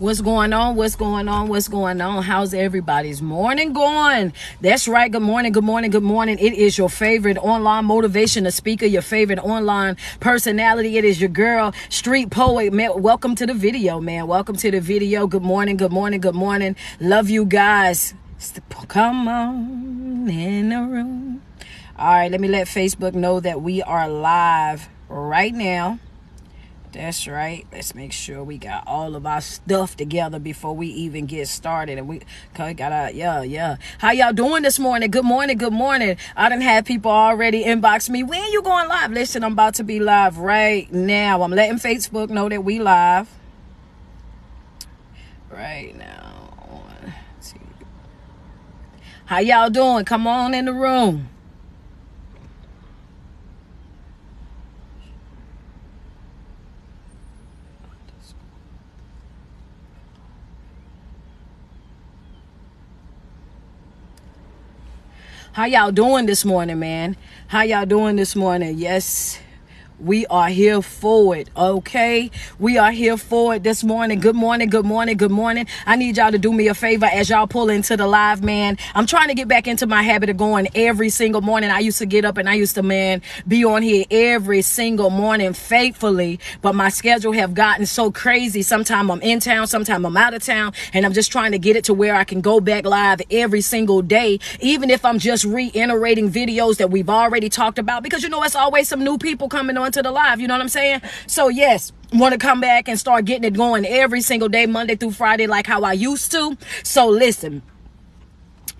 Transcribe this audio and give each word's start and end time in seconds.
What's 0.00 0.22
going 0.22 0.54
on? 0.54 0.76
What's 0.76 0.96
going 0.96 1.28
on? 1.28 1.48
What's 1.48 1.68
going 1.68 2.00
on? 2.00 2.22
How's 2.22 2.54
everybody's 2.54 3.20
morning 3.20 3.74
going? 3.74 4.32
That's 4.62 4.88
right. 4.88 5.12
Good 5.12 5.20
morning. 5.20 5.52
Good 5.52 5.62
morning. 5.62 5.90
Good 5.90 6.02
morning. 6.02 6.38
It 6.38 6.54
is 6.54 6.78
your 6.78 6.88
favorite 6.88 7.36
online 7.36 7.84
motivational 7.84 8.50
speaker, 8.50 8.86
your 8.86 9.02
favorite 9.02 9.38
online 9.40 9.98
personality. 10.18 10.96
It 10.96 11.04
is 11.04 11.20
your 11.20 11.28
girl, 11.28 11.74
street 11.90 12.30
poet. 12.30 12.72
Man, 12.72 13.02
welcome 13.02 13.34
to 13.34 13.44
the 13.44 13.52
video, 13.52 14.00
man. 14.00 14.26
Welcome 14.26 14.56
to 14.56 14.70
the 14.70 14.80
video. 14.80 15.26
Good 15.26 15.42
morning. 15.42 15.76
Good 15.76 15.92
morning. 15.92 16.22
Good 16.22 16.34
morning. 16.34 16.76
Love 16.98 17.28
you 17.28 17.44
guys. 17.44 18.14
Come 18.88 19.28
on 19.28 20.30
in 20.30 20.70
the 20.70 20.76
room. 20.76 21.42
All 21.98 22.08
right. 22.08 22.30
Let 22.30 22.40
me 22.40 22.48
let 22.48 22.68
Facebook 22.68 23.12
know 23.12 23.38
that 23.40 23.60
we 23.60 23.82
are 23.82 24.08
live 24.08 24.88
right 25.10 25.52
now. 25.52 25.98
That's 26.92 27.28
right. 27.28 27.66
Let's 27.72 27.94
make 27.94 28.12
sure 28.12 28.42
we 28.42 28.58
got 28.58 28.84
all 28.86 29.14
of 29.14 29.24
our 29.24 29.40
stuff 29.40 29.96
together 29.96 30.40
before 30.40 30.74
we 30.74 30.88
even 30.88 31.26
get 31.26 31.46
started. 31.46 31.98
And 31.98 32.08
we 32.08 32.20
got 32.54 32.74
to, 32.74 33.10
yeah, 33.14 33.42
yeah. 33.42 33.76
How 33.98 34.10
y'all 34.10 34.32
doing 34.32 34.64
this 34.64 34.78
morning? 34.78 35.10
Good 35.10 35.24
morning, 35.24 35.56
good 35.56 35.72
morning. 35.72 36.16
I 36.36 36.48
didn't 36.48 36.64
have 36.64 36.84
people 36.84 37.12
already 37.12 37.64
inbox 37.64 38.10
me. 38.10 38.24
When 38.24 38.42
you 38.50 38.60
going 38.62 38.88
live? 38.88 39.12
Listen, 39.12 39.44
I'm 39.44 39.52
about 39.52 39.74
to 39.74 39.84
be 39.84 40.00
live 40.00 40.38
right 40.38 40.92
now. 40.92 41.42
I'm 41.42 41.52
letting 41.52 41.78
Facebook 41.78 42.28
know 42.28 42.48
that 42.48 42.64
we 42.64 42.80
live 42.80 43.28
right 45.48 45.96
now. 45.96 46.40
How 49.30 49.38
y'all 49.38 49.70
doing? 49.70 50.04
Come 50.04 50.26
on 50.26 50.54
in 50.54 50.64
the 50.64 50.72
room. 50.72 51.29
How 65.60 65.66
y'all 65.66 65.92
doing 65.92 66.24
this 66.24 66.42
morning, 66.42 66.78
man? 66.78 67.18
How 67.48 67.60
y'all 67.60 67.84
doing 67.84 68.16
this 68.16 68.34
morning? 68.34 68.78
Yes. 68.78 69.38
We 70.00 70.24
are 70.28 70.48
here 70.48 70.80
for 70.80 71.36
it, 71.36 71.50
okay? 71.54 72.30
We 72.58 72.78
are 72.78 72.90
here 72.90 73.18
for 73.18 73.56
it 73.56 73.62
this 73.62 73.84
morning. 73.84 74.18
Good 74.18 74.34
morning, 74.34 74.70
good 74.70 74.86
morning, 74.86 75.18
good 75.18 75.30
morning. 75.30 75.66
I 75.84 75.96
need 75.96 76.16
y'all 76.16 76.30
to 76.32 76.38
do 76.38 76.54
me 76.54 76.68
a 76.68 76.74
favor 76.74 77.04
as 77.04 77.28
y'all 77.28 77.46
pull 77.46 77.68
into 77.68 77.98
the 77.98 78.06
live, 78.06 78.42
man. 78.42 78.78
I'm 78.94 79.04
trying 79.04 79.28
to 79.28 79.34
get 79.34 79.46
back 79.46 79.68
into 79.68 79.86
my 79.86 80.02
habit 80.02 80.30
of 80.30 80.38
going 80.38 80.68
every 80.74 81.10
single 81.10 81.42
morning. 81.42 81.68
I 81.68 81.80
used 81.80 81.98
to 81.98 82.06
get 82.06 82.24
up 82.24 82.38
and 82.38 82.48
I 82.48 82.54
used 82.54 82.76
to, 82.76 82.82
man, 82.82 83.20
be 83.46 83.62
on 83.62 83.82
here 83.82 84.06
every 84.10 84.62
single 84.62 85.10
morning 85.10 85.52
faithfully, 85.52 86.40
but 86.62 86.74
my 86.74 86.88
schedule 86.88 87.32
have 87.32 87.52
gotten 87.52 87.84
so 87.84 88.10
crazy. 88.10 88.62
Sometimes 88.62 89.10
I'm 89.10 89.20
in 89.20 89.38
town, 89.38 89.66
sometimes 89.66 90.02
I'm 90.06 90.16
out 90.16 90.32
of 90.32 90.42
town, 90.42 90.72
and 90.94 91.04
I'm 91.04 91.12
just 91.12 91.30
trying 91.30 91.52
to 91.52 91.58
get 91.58 91.76
it 91.76 91.84
to 91.84 91.94
where 91.94 92.14
I 92.14 92.24
can 92.24 92.40
go 92.40 92.58
back 92.58 92.86
live 92.86 93.20
every 93.30 93.60
single 93.60 94.00
day, 94.00 94.40
even 94.60 94.88
if 94.88 95.04
I'm 95.04 95.18
just 95.18 95.44
reiterating 95.44 96.30
videos 96.30 96.78
that 96.78 96.90
we've 96.90 97.10
already 97.10 97.50
talked 97.50 97.78
about, 97.78 98.02
because 98.02 98.22
you 98.22 98.30
know, 98.30 98.42
it's 98.44 98.56
always 98.56 98.88
some 98.88 99.04
new 99.04 99.18
people 99.18 99.50
coming 99.50 99.76
on 99.76 99.89
to 99.90 100.02
the 100.02 100.10
live. 100.10 100.40
You 100.40 100.48
know 100.48 100.54
what 100.54 100.62
I'm 100.62 100.68
saying? 100.68 101.02
So 101.26 101.48
yes, 101.48 101.92
want 102.12 102.32
to 102.32 102.38
come 102.38 102.60
back 102.60 102.88
and 102.88 102.98
start 102.98 103.24
getting 103.24 103.44
it 103.44 103.54
going 103.54 103.86
every 103.86 104.20
single 104.20 104.48
day, 104.48 104.66
Monday 104.66 104.96
through 104.96 105.12
Friday, 105.12 105.46
like 105.46 105.66
how 105.66 105.82
I 105.82 105.92
used 105.92 106.30
to. 106.32 106.56
So 106.82 107.08
listen, 107.08 107.62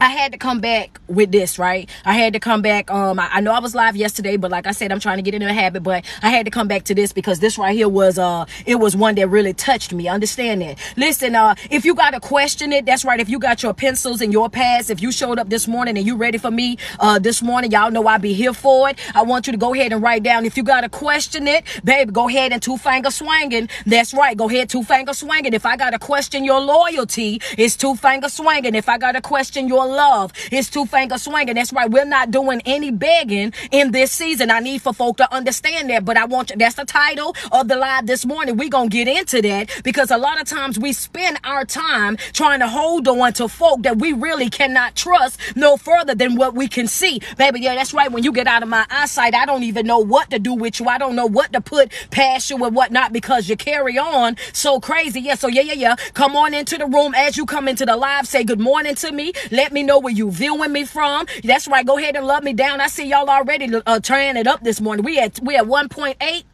I 0.01 0.09
had 0.09 0.33
to 0.33 0.39
come 0.39 0.61
back 0.61 0.98
with 1.09 1.31
this, 1.31 1.59
right? 1.59 1.89
I 2.06 2.15
had 2.15 2.33
to 2.33 2.41
come 2.41 2.62
back. 2.62 2.91
Um, 2.91 3.20
I, 3.20 3.29
I, 3.34 3.41
know 3.41 3.53
I 3.53 3.61
was 3.61 3.75
live 3.75 3.97
yesterday, 3.97 4.39
but 4.39 4.51
like 4.51 4.67
I 4.67 4.73
said, 4.73 4.93
I'm 4.93 4.98
trying 4.98 5.19
to 5.19 5.23
get 5.23 5.34
into 5.34 5.47
a 5.47 5.53
habit. 5.53 5.83
But 5.83 6.06
I 6.23 6.31
had 6.31 6.47
to 6.47 6.51
come 6.51 6.69
back 6.69 6.84
to 6.84 6.95
this 6.95 7.12
because 7.12 7.41
this 7.41 7.59
right 7.59 7.77
here 7.77 7.89
was 7.89 8.19
uh, 8.19 8.47
it 8.65 8.77
was 8.77 8.97
one 8.97 9.15
that 9.17 9.28
really 9.28 9.53
touched 9.53 9.93
me. 9.93 10.09
Understand 10.09 10.62
that? 10.62 10.78
Listen, 10.97 11.34
uh, 11.34 11.55
if 11.71 11.84
you 11.84 11.95
got 11.95 12.12
to 12.12 12.21
question 12.21 12.73
it, 12.73 12.87
that's 12.87 13.05
right. 13.05 13.21
If 13.21 13.28
you 13.28 13.39
got 13.39 13.62
your 13.62 13.75
pencils 13.75 14.23
and 14.23 14.33
your 14.33 14.48
pads, 14.48 14.89
if 14.89 15.03
you 15.03 15.12
showed 15.12 15.39
up 15.39 15.51
this 15.51 15.69
morning 15.69 15.99
and 15.99 16.06
you 16.06 16.16
ready 16.16 16.39
for 16.39 16.50
me, 16.50 16.78
uh, 16.99 17.19
this 17.19 17.43
morning, 17.43 17.71
y'all 17.71 17.91
know 17.91 18.06
I'll 18.06 18.19
be 18.19 18.33
here 18.33 18.55
for 18.55 18.89
it. 18.89 18.99
I 19.15 19.22
want 19.22 19.47
you 19.49 19.53
to 19.53 19.59
go 19.59 19.75
ahead 19.75 19.93
and 19.93 20.03
write 20.03 20.22
down. 20.22 20.47
If 20.47 20.56
you 20.56 20.62
got 20.62 20.81
to 20.81 20.89
question 20.89 21.47
it, 21.47 21.65
baby, 21.84 22.10
go 22.10 22.27
ahead 22.27 22.53
and 22.53 22.62
two 22.62 22.78
finger 22.78 23.10
swinging. 23.10 23.69
That's 23.84 24.15
right. 24.15 24.34
Go 24.34 24.49
ahead, 24.49 24.71
two 24.71 24.83
finger 24.83 25.12
swinging. 25.12 25.53
If 25.53 25.66
I 25.66 25.77
got 25.77 25.91
to 25.91 25.99
question 25.99 26.43
your 26.43 26.60
loyalty, 26.60 27.43
it's 27.59 27.77
two 27.77 27.97
finger 27.97 28.31
swinging. 28.31 28.75
If 28.75 28.89
I 28.89 28.97
got 28.97 29.12
to 29.12 29.21
question 29.21 29.69
your 29.69 29.90
love. 29.91 30.33
It's 30.51 30.71
two 30.71 30.87
finger 30.87 31.19
swinging. 31.19 31.55
That's 31.55 31.73
right. 31.73 31.91
We're 31.91 32.05
not 32.05 32.31
doing 32.31 32.62
any 32.65 32.91
begging 32.91 33.53
in 33.71 33.93
this 33.93 34.12
season. 34.12 34.51
I 34.51 34.61
need 34.61 34.83
for 34.83 34.93
folk 34.93 35.17
to 35.19 35.34
understand 35.34 35.91
that. 35.91 36.05
But 36.05 36.17
I 36.17 36.25
want 36.25 36.51
you, 36.51 36.56
that's 36.56 36.77
the 36.77 36.84
title 36.84 37.34
of 37.53 37.69
the 37.69 37.77
live 37.77 38.06
this 38.06 38.25
morning. 38.25 38.56
We're 38.56 38.69
going 38.69 38.91
to 38.91 38.97
get 39.05 39.09
into 39.09 39.43
that 39.43 39.83
because 39.84 40.11
a 40.11 40.19
lot 40.19 40.41
of 40.41 40.47
times 40.47 40.78
we 40.78 40.93
spend 40.93 41.39
our 41.45 41.65
time 41.65 42.17
trying 42.33 42.61
to 42.61 42.69
hold 42.69 43.06
on 43.09 43.33
to 43.34 43.49
folk 43.49 43.83
that 43.83 43.99
we 43.99 44.12
really 44.12 44.51
cannot 44.51 44.97
trust 44.97 45.39
no 45.56 45.77
further 45.77 46.15
than 46.15 46.37
what 46.37 46.55
we 46.55 46.69
can 46.69 46.87
see. 46.87 47.21
Baby, 47.37 47.61
yeah, 47.61 47.75
that's 47.75 47.93
right. 47.93 48.11
When 48.11 48.25
you 48.25 48.33
get 48.33 48.47
out 48.47 48.62
of 48.62 48.69
my 48.69 48.87
eyesight, 48.91 49.34
I 49.34 49.47
don't 49.47 49.62
even 49.65 49.87
know 49.87 49.99
what 49.99 50.31
to 50.31 50.39
do 50.39 50.55
with 50.55 50.81
you. 50.81 50.87
I 50.87 50.99
don't 50.99 51.17
know 51.17 51.27
what 51.27 51.53
to 51.53 51.61
put 51.61 51.93
past 52.11 52.51
you 52.51 52.65
and 52.65 52.75
whatnot 52.75 53.12
because 53.12 53.49
you 53.49 53.57
carry 53.57 53.99
on 53.99 54.37
so 54.53 54.81
crazy. 54.81 55.21
Yeah, 55.21 55.34
so 55.34 55.49
yeah, 55.49 55.62
yeah, 55.62 55.75
yeah. 55.75 55.97
Come 56.15 56.37
on 56.37 56.55
into 56.55 56.78
the 56.78 56.87
room 56.87 57.15
as 57.15 57.37
you 57.37 57.47
come 57.47 57.69
into 57.69 57.87
the 57.87 57.97
live. 57.97 58.27
Say 58.27 58.45
good 58.45 58.61
morning 58.61 58.95
to 58.97 59.12
me. 59.12 59.33
Let 59.51 59.72
me 59.72 59.79
know 59.82 59.98
where 59.98 60.12
you 60.12 60.30
viewing 60.30 60.72
me 60.72 60.84
from. 60.84 61.26
That's 61.44 61.68
right. 61.68 61.86
Go 61.86 61.98
ahead 61.98 62.16
and 62.16 62.26
love 62.26 62.42
me 62.42 62.52
down. 62.52 62.80
I 62.80 62.88
see 62.88 63.06
y'all 63.06 63.28
already 63.28 63.72
uh, 63.86 64.00
turning 64.00 64.36
it 64.36 64.46
up 64.46 64.62
this 64.62 64.80
morning. 64.80 65.04
We 65.04 65.18
at 65.18 65.41
we 65.42 65.56
at 65.56 65.64
1.8. 65.64 66.44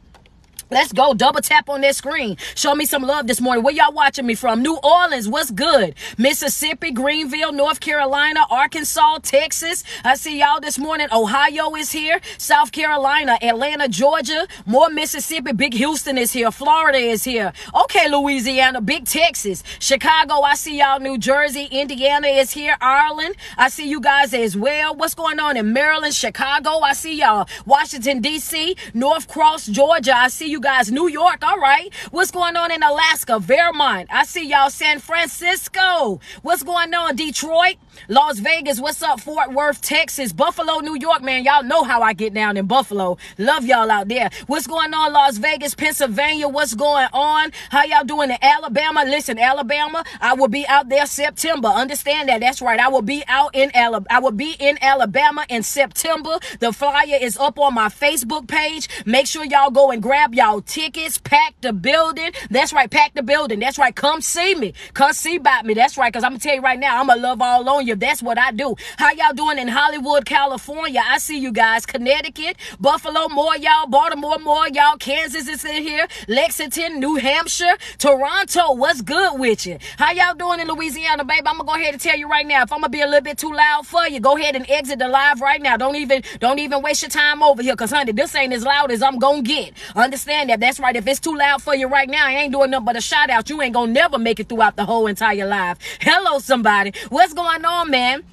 Let's 0.69 0.93
go. 0.93 1.15
Double 1.15 1.41
tap 1.41 1.69
on 1.69 1.81
that 1.83 1.95
screen. 1.95 2.37
Show 2.57 2.75
me 2.75 2.87
some 2.87 3.03
love 3.03 3.29
this 3.29 3.41
morning. 3.41 3.63
Where 3.63 3.73
y'all 3.73 3.93
watching 3.93 4.27
me 4.27 4.35
from? 4.35 4.63
New 4.63 4.77
Orleans. 4.83 5.29
What's 5.29 5.53
good? 5.53 5.95
Mississippi, 6.19 6.91
Greenville, 6.91 7.53
North 7.53 7.79
Carolina, 7.79 8.45
Arkansas, 8.51 9.19
Texas. 9.23 9.85
I 10.05 10.17
see 10.17 10.41
y'all 10.41 10.61
this 10.61 10.77
morning. 10.77 11.07
Ohio 11.13 11.77
is 11.77 11.93
here. 11.93 12.21
South 12.37 12.73
Carolina, 12.73 13.39
Atlanta, 13.41 13.89
Georgia. 13.89 14.49
More 14.67 14.91
Mississippi. 14.91 15.53
Big 15.53 15.73
Houston 15.75 16.19
is 16.19 16.33
here. 16.33 16.51
Florida 16.51 16.99
is 16.99 17.23
here. 17.23 17.53
Okay, 17.85 18.11
Louisiana. 18.11 18.81
Big 18.81 19.05
Texas. 19.05 19.63
Chicago. 19.79 20.41
I 20.41 20.57
see 20.57 20.79
y'all. 20.79 20.99
New 20.99 21.17
Jersey. 21.17 21.69
Indiana 21.71 22.27
is 22.27 22.51
here. 22.51 22.77
Ireland. 22.81 23.37
I 23.57 23.69
see 23.69 23.89
you 23.89 24.01
guys 24.01 24.35
as 24.35 24.57
well. 24.57 24.97
What's 24.97 25.15
going 25.15 25.39
on 25.39 25.57
in 25.57 25.73
Maryland, 25.73 26.15
Chicago? 26.15 26.81
I 26.81 26.93
see 26.93 27.21
y'all. 27.21 27.49
Washington, 27.67 28.21
D.C., 28.21 28.77
Norcross, 28.95 29.67
Georgia. 29.67 30.17
I 30.17 30.27
see 30.29 30.51
you 30.51 30.56
you 30.57 30.61
guys. 30.61 30.91
New 30.91 31.07
York, 31.07 31.45
all 31.45 31.59
right. 31.59 31.93
What's 32.13 32.31
going 32.31 32.57
on 32.57 32.73
in 32.73 32.83
Alaska? 32.83 33.39
Vermont. 33.39 34.09
I 34.11 34.25
see 34.25 34.49
y'all. 34.49 34.71
San 34.71 35.01
Francisco. 35.01 36.19
What's 36.41 36.63
going 36.63 36.95
on? 36.95 37.15
Detroit, 37.15 37.77
Las 38.09 38.39
Vegas. 38.39 38.81
What's 38.81 39.03
up? 39.03 39.21
Fort 39.21 39.53
Worth, 39.53 39.83
Texas. 39.83 40.33
Buffalo, 40.33 40.79
New 40.79 40.97
York, 40.99 41.23
man. 41.23 41.45
Y'all 41.45 41.63
know 41.63 41.85
how 41.85 42.01
I 42.01 42.15
get 42.15 42.33
down 42.33 42.57
in 42.57 42.67
Buffalo. 42.67 43.19
Love 43.37 43.67
y'all 43.67 43.91
out 43.91 44.09
there. 44.09 44.31
What's 44.47 44.67
going 44.67 44.95
on? 44.95 45.13
Las 45.13 45.37
Vegas, 45.37 45.75
Pennsylvania. 45.75 46.49
What's 46.49 46.75
going 46.75 47.09
on? 47.13 47.53
How 47.69 47.85
y'all 47.85 48.05
doing 48.05 48.31
in 48.31 48.39
Alabama? 48.41 49.05
Listen, 49.05 49.39
Alabama, 49.39 50.05
I 50.23 50.33
will 50.33 50.49
be 50.49 50.67
out 50.67 50.89
there 50.89 51.05
September. 51.05 51.69
Understand 51.69 52.31
that. 52.31 52.41
That's 52.41 52.63
right. 52.63 52.81
I 52.81 52.89
will 52.89 53.03
be 53.03 53.25
out 53.29 53.55
in 53.55 53.71
Alabama. 53.75 54.07
I 54.09 54.21
will 54.21 54.33
be 54.33 54.57
in 54.59 54.79
Alabama 54.81 55.45
in 55.51 55.63
September. 55.63 56.39
The 56.61 56.73
flyer 56.73 57.19
is 57.21 57.37
up 57.37 57.59
on 57.59 57.75
my 57.75 57.89
Facebook 57.89 58.49
page. 58.49 58.89
Make 59.05 59.27
sure 59.27 59.45
y'all 59.45 59.71
go 59.71 59.91
and 59.91 60.03
grab 60.03 60.35
y'all 60.35 60.46
tickets, 60.67 61.19
pack 61.19 61.55
the 61.61 61.73
building. 61.73 62.33
That's 62.51 62.73
right, 62.73 62.91
pack 62.91 63.15
the 63.15 63.23
building. 63.23 63.61
That's 63.61 63.79
right, 63.79 63.95
come 63.95 64.21
see 64.21 64.55
me. 64.55 64.73
Come 64.95 65.13
see 65.13 65.37
about 65.37 65.65
me. 65.65 65.75
That's 65.75 65.97
right, 65.99 66.13
because 66.13 66.25
I'm 66.25 66.33
going 66.33 66.41
to 66.41 66.47
tell 66.47 66.57
you 66.57 66.63
right 66.63 66.79
now, 66.79 67.01
I'm 67.01 67.07
going 67.07 67.19
to 67.19 67.23
love 67.23 67.43
all 67.43 67.69
on 67.69 67.87
you. 67.87 67.97
That's 67.97 68.23
what 68.23 68.39
I 68.39 68.53
do. 68.53 68.77
How 68.97 69.13
y'all 69.13 69.35
doing 69.35 69.59
in 69.59 69.69
Hollywood, 69.69 70.25
California? 70.27 71.03
I 71.05 71.19
see 71.19 71.39
you 71.39 71.53
guys. 71.53 71.87
Connecticut, 71.87 72.57
Buffalo, 72.81 73.29
more 73.29 73.57
y'all. 73.57 73.87
Baltimore, 73.87 74.39
more 74.39 74.69
y'all. 74.69 74.97
Kansas 74.97 75.49
is 75.49 75.65
in 75.65 75.83
here. 75.83 76.07
Lexington, 76.29 77.01
New 77.01 77.17
Hampshire, 77.17 77.77
Toronto. 77.99 78.75
What's 78.75 79.03
good 79.03 79.39
with 79.39 79.67
you? 79.67 79.79
How 79.99 80.13
y'all 80.13 80.35
doing 80.35 80.61
in 80.61 80.69
Louisiana, 80.69 81.25
baby? 81.25 81.47
I'm 81.47 81.57
going 81.57 81.67
to 81.67 81.73
go 81.73 81.75
ahead 81.75 81.95
and 81.95 82.01
tell 82.01 82.17
you 82.17 82.29
right 82.29 82.47
now. 82.47 82.63
If 82.63 82.73
I'm 82.73 82.81
going 82.81 82.91
to 82.93 82.97
be 82.97 83.01
a 83.01 83.07
little 83.07 83.23
bit 83.23 83.39
too 83.39 83.53
loud 83.53 83.87
for 83.87 84.07
you, 84.07 84.21
go 84.21 84.37
ahead 84.37 84.57
and 84.57 84.69
exit 84.69 84.99
the 84.99 85.09
live 85.09 85.41
right 85.41 85.61
now. 85.61 85.77
Don't 85.77 85.97
even, 85.97 86.23
don't 86.39 86.59
even 86.59 86.83
waste 86.83 87.03
your 87.03 87.11
time 87.11 87.43
over 87.43 87.63
here, 87.63 87.73
because 87.73 87.91
honey, 87.91 88.13
this 88.13 88.35
ain't 88.35 88.53
as 88.53 88.65
loud 88.65 88.91
as 88.91 89.03
I'm 89.03 89.19
going 89.19 89.45
to 89.45 89.49
get. 89.49 89.73
Understand? 89.95 90.36
Understand 90.37 90.51
that. 90.51 90.61
That's 90.61 90.81
right. 90.81 90.97
If 90.97 91.07
it's 91.07 91.21
too 91.21 91.37
loud 91.37 91.63
for 91.63 91.75
you 91.75 91.89
right 91.89 92.09
now, 92.09 92.27
I 92.27 92.33
ain't 92.33 92.53
doing 92.53 92.71
nothing 92.71 92.85
but 92.85 92.97
a 92.97 93.01
shout 93.01 93.31
out. 93.31 93.49
You 93.49 93.61
ain't 93.63 93.75
gonna 93.75 93.93
never 93.93 94.19
make 94.19 94.41
it 94.41 94.49
throughout 94.49 94.77
the 94.77 94.85
whole 94.85 95.07
entire 95.07 95.47
life. 95.47 95.79
Hello, 96.01 96.39
somebody. 96.39 96.93
What's 97.09 97.33
going 97.33 97.65
on, 97.65 97.91
man? 97.91 98.25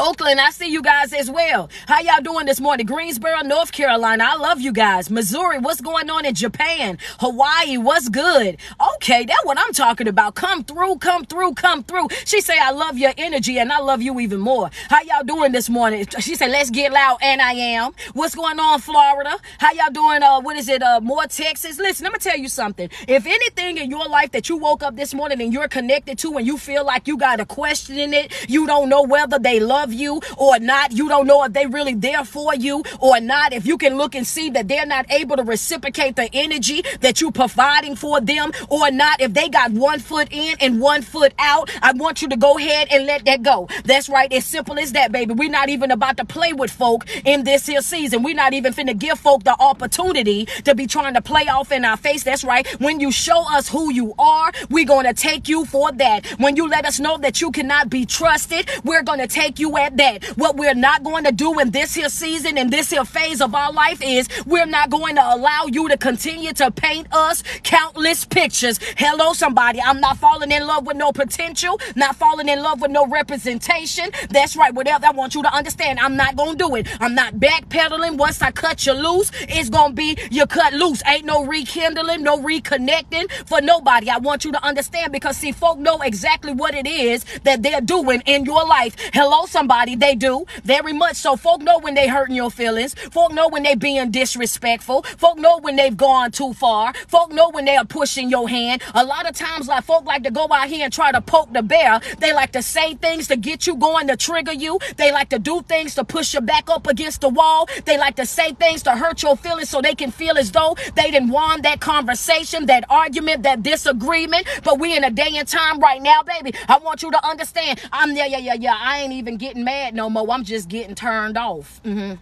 Oakland, 0.00 0.40
I 0.40 0.48
see 0.48 0.72
you 0.72 0.80
guys 0.80 1.12
as 1.12 1.30
well. 1.30 1.68
How 1.86 2.00
y'all 2.00 2.22
doing 2.22 2.46
this 2.46 2.58
morning? 2.58 2.86
Greensboro, 2.86 3.42
North 3.42 3.70
Carolina. 3.70 4.24
I 4.26 4.36
love 4.36 4.58
you 4.58 4.72
guys. 4.72 5.10
Missouri, 5.10 5.58
what's 5.58 5.82
going 5.82 6.08
on 6.08 6.24
in 6.24 6.34
Japan? 6.34 6.96
Hawaii, 7.18 7.76
what's 7.76 8.08
good? 8.08 8.56
Okay, 8.94 9.26
that's 9.26 9.44
what 9.44 9.58
I'm 9.58 9.74
talking 9.74 10.08
about. 10.08 10.36
Come 10.36 10.64
through, 10.64 10.96
come 10.96 11.26
through, 11.26 11.52
come 11.52 11.82
through. 11.82 12.08
She 12.24 12.40
say, 12.40 12.56
I 12.58 12.70
love 12.70 12.96
your 12.96 13.12
energy 13.18 13.58
and 13.58 13.70
I 13.70 13.80
love 13.80 14.00
you 14.00 14.18
even 14.20 14.40
more. 14.40 14.70
How 14.88 15.02
y'all 15.02 15.22
doing 15.22 15.52
this 15.52 15.68
morning? 15.68 16.06
She 16.18 16.34
said, 16.34 16.50
let's 16.50 16.70
get 16.70 16.92
loud. 16.92 17.18
And 17.20 17.42
I 17.42 17.52
am. 17.52 17.92
What's 18.14 18.34
going 18.34 18.58
on, 18.58 18.80
Florida? 18.80 19.36
How 19.58 19.72
y'all 19.72 19.92
doing? 19.92 20.22
Uh, 20.22 20.40
what 20.40 20.56
is 20.56 20.70
it? 20.70 20.82
Uh, 20.82 21.02
more 21.02 21.26
Texas? 21.26 21.78
Listen, 21.78 22.04
let 22.04 22.14
me 22.14 22.18
tell 22.18 22.38
you 22.38 22.48
something. 22.48 22.88
If 23.06 23.26
anything 23.26 23.76
in 23.76 23.90
your 23.90 24.08
life 24.08 24.30
that 24.30 24.48
you 24.48 24.56
woke 24.56 24.82
up 24.82 24.96
this 24.96 25.12
morning 25.12 25.42
and 25.42 25.52
you're 25.52 25.68
connected 25.68 26.16
to 26.20 26.38
and 26.38 26.46
you 26.46 26.56
feel 26.56 26.86
like 26.86 27.06
you 27.06 27.18
got 27.18 27.38
a 27.38 27.44
question 27.44 27.98
in 27.98 28.14
it, 28.14 28.48
you 28.48 28.66
don't 28.66 28.88
know 28.88 29.02
whether 29.02 29.38
they 29.38 29.60
love 29.60 29.89
love 29.90 30.00
you 30.00 30.20
or 30.36 30.58
not. 30.58 30.92
You 30.92 31.08
don't 31.08 31.26
know 31.26 31.42
if 31.44 31.52
they 31.52 31.66
really 31.66 31.94
there 31.94 32.24
for 32.24 32.54
you 32.54 32.82
or 33.00 33.20
not. 33.20 33.52
If 33.52 33.66
you 33.66 33.76
can 33.76 33.96
look 33.96 34.14
and 34.14 34.26
see 34.26 34.50
that 34.50 34.68
they're 34.68 34.86
not 34.86 35.10
able 35.10 35.36
to 35.36 35.42
reciprocate 35.42 36.16
the 36.16 36.28
energy 36.32 36.82
that 37.00 37.20
you're 37.20 37.32
providing 37.32 37.96
for 37.96 38.20
them 38.20 38.52
or 38.68 38.90
not. 38.90 39.20
If 39.20 39.34
they 39.34 39.48
got 39.48 39.72
one 39.72 39.98
foot 39.98 40.28
in 40.30 40.56
and 40.60 40.80
one 40.80 41.02
foot 41.02 41.32
out, 41.38 41.70
I 41.82 41.92
want 41.92 42.22
you 42.22 42.28
to 42.28 42.36
go 42.36 42.58
ahead 42.58 42.88
and 42.90 43.06
let 43.06 43.24
that 43.24 43.42
go. 43.42 43.68
That's 43.84 44.08
right. 44.08 44.32
As 44.32 44.44
simple 44.44 44.78
as 44.78 44.92
that, 44.92 45.12
baby. 45.12 45.34
We're 45.34 45.50
not 45.50 45.68
even 45.68 45.90
about 45.90 46.16
to 46.18 46.24
play 46.24 46.52
with 46.52 46.70
folk 46.70 47.04
in 47.24 47.44
this 47.44 47.66
here 47.66 47.82
season. 47.82 48.22
We're 48.22 48.34
not 48.34 48.52
even 48.52 48.72
finna 48.72 48.96
give 48.96 49.18
folk 49.18 49.44
the 49.44 49.56
opportunity 49.58 50.46
to 50.64 50.74
be 50.74 50.86
trying 50.86 51.14
to 51.14 51.22
play 51.22 51.48
off 51.48 51.72
in 51.72 51.84
our 51.84 51.96
face. 51.96 52.22
That's 52.22 52.44
right. 52.44 52.66
When 52.80 53.00
you 53.00 53.10
show 53.10 53.44
us 53.56 53.68
who 53.68 53.92
you 53.92 54.14
are, 54.18 54.52
we're 54.68 54.86
to 54.86 55.14
take 55.14 55.48
you 55.48 55.64
for 55.64 55.90
that. 55.92 56.26
When 56.38 56.56
you 56.56 56.68
let 56.68 56.84
us 56.84 57.00
know 57.00 57.16
that 57.18 57.40
you 57.40 57.50
cannot 57.50 57.90
be 57.90 58.04
trusted, 58.06 58.68
we're 58.84 59.02
to 59.18 59.26
take 59.26 59.58
you 59.58 59.69
at 59.76 59.96
that. 59.96 60.24
What 60.36 60.56
we're 60.56 60.74
not 60.74 61.02
going 61.02 61.24
to 61.24 61.32
do 61.32 61.58
in 61.58 61.70
this 61.70 61.94
here 61.94 62.08
season, 62.08 62.58
in 62.58 62.70
this 62.70 62.90
here 62.90 63.04
phase 63.04 63.40
of 63.40 63.54
our 63.54 63.72
life 63.72 64.00
is 64.02 64.28
we're 64.46 64.66
not 64.66 64.90
going 64.90 65.16
to 65.16 65.22
allow 65.22 65.66
you 65.66 65.88
to 65.88 65.96
continue 65.96 66.52
to 66.54 66.70
paint 66.70 67.06
us 67.12 67.42
countless 67.62 68.24
pictures. 68.24 68.78
Hello, 68.96 69.32
somebody. 69.32 69.80
I'm 69.80 70.00
not 70.00 70.18
falling 70.18 70.50
in 70.50 70.66
love 70.66 70.86
with 70.86 70.96
no 70.96 71.12
potential, 71.12 71.80
not 71.96 72.16
falling 72.16 72.48
in 72.48 72.62
love 72.62 72.80
with 72.80 72.90
no 72.90 73.06
representation. 73.06 74.10
That's 74.30 74.56
right. 74.56 74.74
Whatever 74.74 75.06
I 75.06 75.10
want 75.12 75.34
you 75.34 75.42
to 75.42 75.54
understand, 75.54 75.98
I'm 76.00 76.16
not 76.16 76.36
going 76.36 76.56
to 76.56 76.68
do 76.68 76.74
it. 76.76 76.88
I'm 77.00 77.14
not 77.14 77.34
backpedaling. 77.34 78.16
Once 78.16 78.42
I 78.42 78.50
cut 78.50 78.86
you 78.86 78.92
loose, 78.92 79.30
it's 79.42 79.70
going 79.70 79.90
to 79.90 79.94
be 79.94 80.18
you 80.30 80.46
cut 80.46 80.72
loose. 80.72 81.02
Ain't 81.06 81.24
no 81.24 81.44
rekindling, 81.44 82.22
no 82.22 82.38
reconnecting 82.38 83.30
for 83.46 83.60
nobody. 83.60 84.10
I 84.10 84.18
want 84.18 84.44
you 84.44 84.52
to 84.52 84.64
understand 84.64 85.12
because 85.12 85.36
see, 85.36 85.52
folk 85.52 85.78
know 85.78 85.98
exactly 86.02 86.52
what 86.52 86.74
it 86.74 86.86
is 86.86 87.24
that 87.44 87.62
they're 87.62 87.80
doing 87.80 88.22
in 88.26 88.44
your 88.44 88.66
life. 88.66 88.96
Hello, 89.12 89.46
somebody 89.46 89.59
somebody. 89.60 89.94
They 89.94 90.14
do. 90.14 90.46
Very 90.64 90.94
much 90.94 91.16
so. 91.16 91.36
Folk 91.36 91.60
know 91.60 91.78
when 91.78 91.92
they 91.92 92.08
hurting 92.08 92.34
your 92.34 92.50
feelings. 92.50 92.94
Folk 92.94 93.30
know 93.32 93.46
when 93.46 93.62
they 93.62 93.74
being 93.74 94.10
disrespectful. 94.10 95.02
Folk 95.02 95.36
know 95.36 95.58
when 95.58 95.76
they've 95.76 95.94
gone 95.94 96.30
too 96.30 96.54
far. 96.54 96.94
Folk 97.08 97.30
know 97.30 97.50
when 97.50 97.66
they 97.66 97.76
are 97.76 97.84
pushing 97.84 98.30
your 98.30 98.48
hand. 98.48 98.80
A 98.94 99.04
lot 99.04 99.28
of 99.28 99.34
times, 99.36 99.68
like 99.68 99.84
folk 99.84 100.06
like 100.06 100.22
to 100.22 100.30
go 100.30 100.46
out 100.50 100.68
here 100.68 100.84
and 100.84 100.92
try 100.92 101.12
to 101.12 101.20
poke 101.20 101.52
the 101.52 101.62
bear. 101.62 102.00
They 102.20 102.32
like 102.32 102.52
to 102.52 102.62
say 102.62 102.94
things 102.94 103.28
to 103.28 103.36
get 103.36 103.66
you 103.66 103.76
going 103.76 104.06
to 104.08 104.16
trigger 104.16 104.54
you. 104.54 104.78
They 104.96 105.12
like 105.12 105.28
to 105.28 105.38
do 105.38 105.60
things 105.68 105.94
to 105.96 106.04
push 106.04 106.32
you 106.32 106.40
back 106.40 106.70
up 106.70 106.86
against 106.86 107.20
the 107.20 107.28
wall. 107.28 107.68
They 107.84 107.98
like 107.98 108.16
to 108.16 108.24
say 108.24 108.54
things 108.54 108.82
to 108.84 108.92
hurt 108.92 109.22
your 109.22 109.36
feelings 109.36 109.68
so 109.68 109.82
they 109.82 109.94
can 109.94 110.10
feel 110.10 110.38
as 110.38 110.52
though 110.52 110.74
they 110.94 111.10
didn't 111.10 111.28
want 111.28 111.64
that 111.64 111.80
conversation, 111.80 112.64
that 112.66 112.84
argument, 112.88 113.42
that 113.42 113.62
disagreement. 113.62 114.46
But 114.64 114.78
we 114.78 114.96
in 114.96 115.04
a 115.04 115.10
day 115.10 115.32
and 115.34 115.46
time 115.46 115.80
right 115.80 116.00
now, 116.00 116.22
baby. 116.22 116.54
I 116.66 116.78
want 116.78 117.02
you 117.02 117.10
to 117.10 117.26
understand. 117.26 117.78
I'm 117.92 118.16
yeah, 118.16 118.24
yeah, 118.24 118.38
yeah, 118.38 118.54
yeah. 118.54 118.76
I 118.78 119.02
ain't 119.02 119.12
even 119.12 119.36
getting 119.36 119.49
mad 119.56 119.94
no 119.94 120.10
more. 120.10 120.30
I'm 120.30 120.44
just 120.44 120.68
getting 120.68 120.94
turned 120.94 121.36
off. 121.36 121.80
Mm-hmm. 121.84 122.14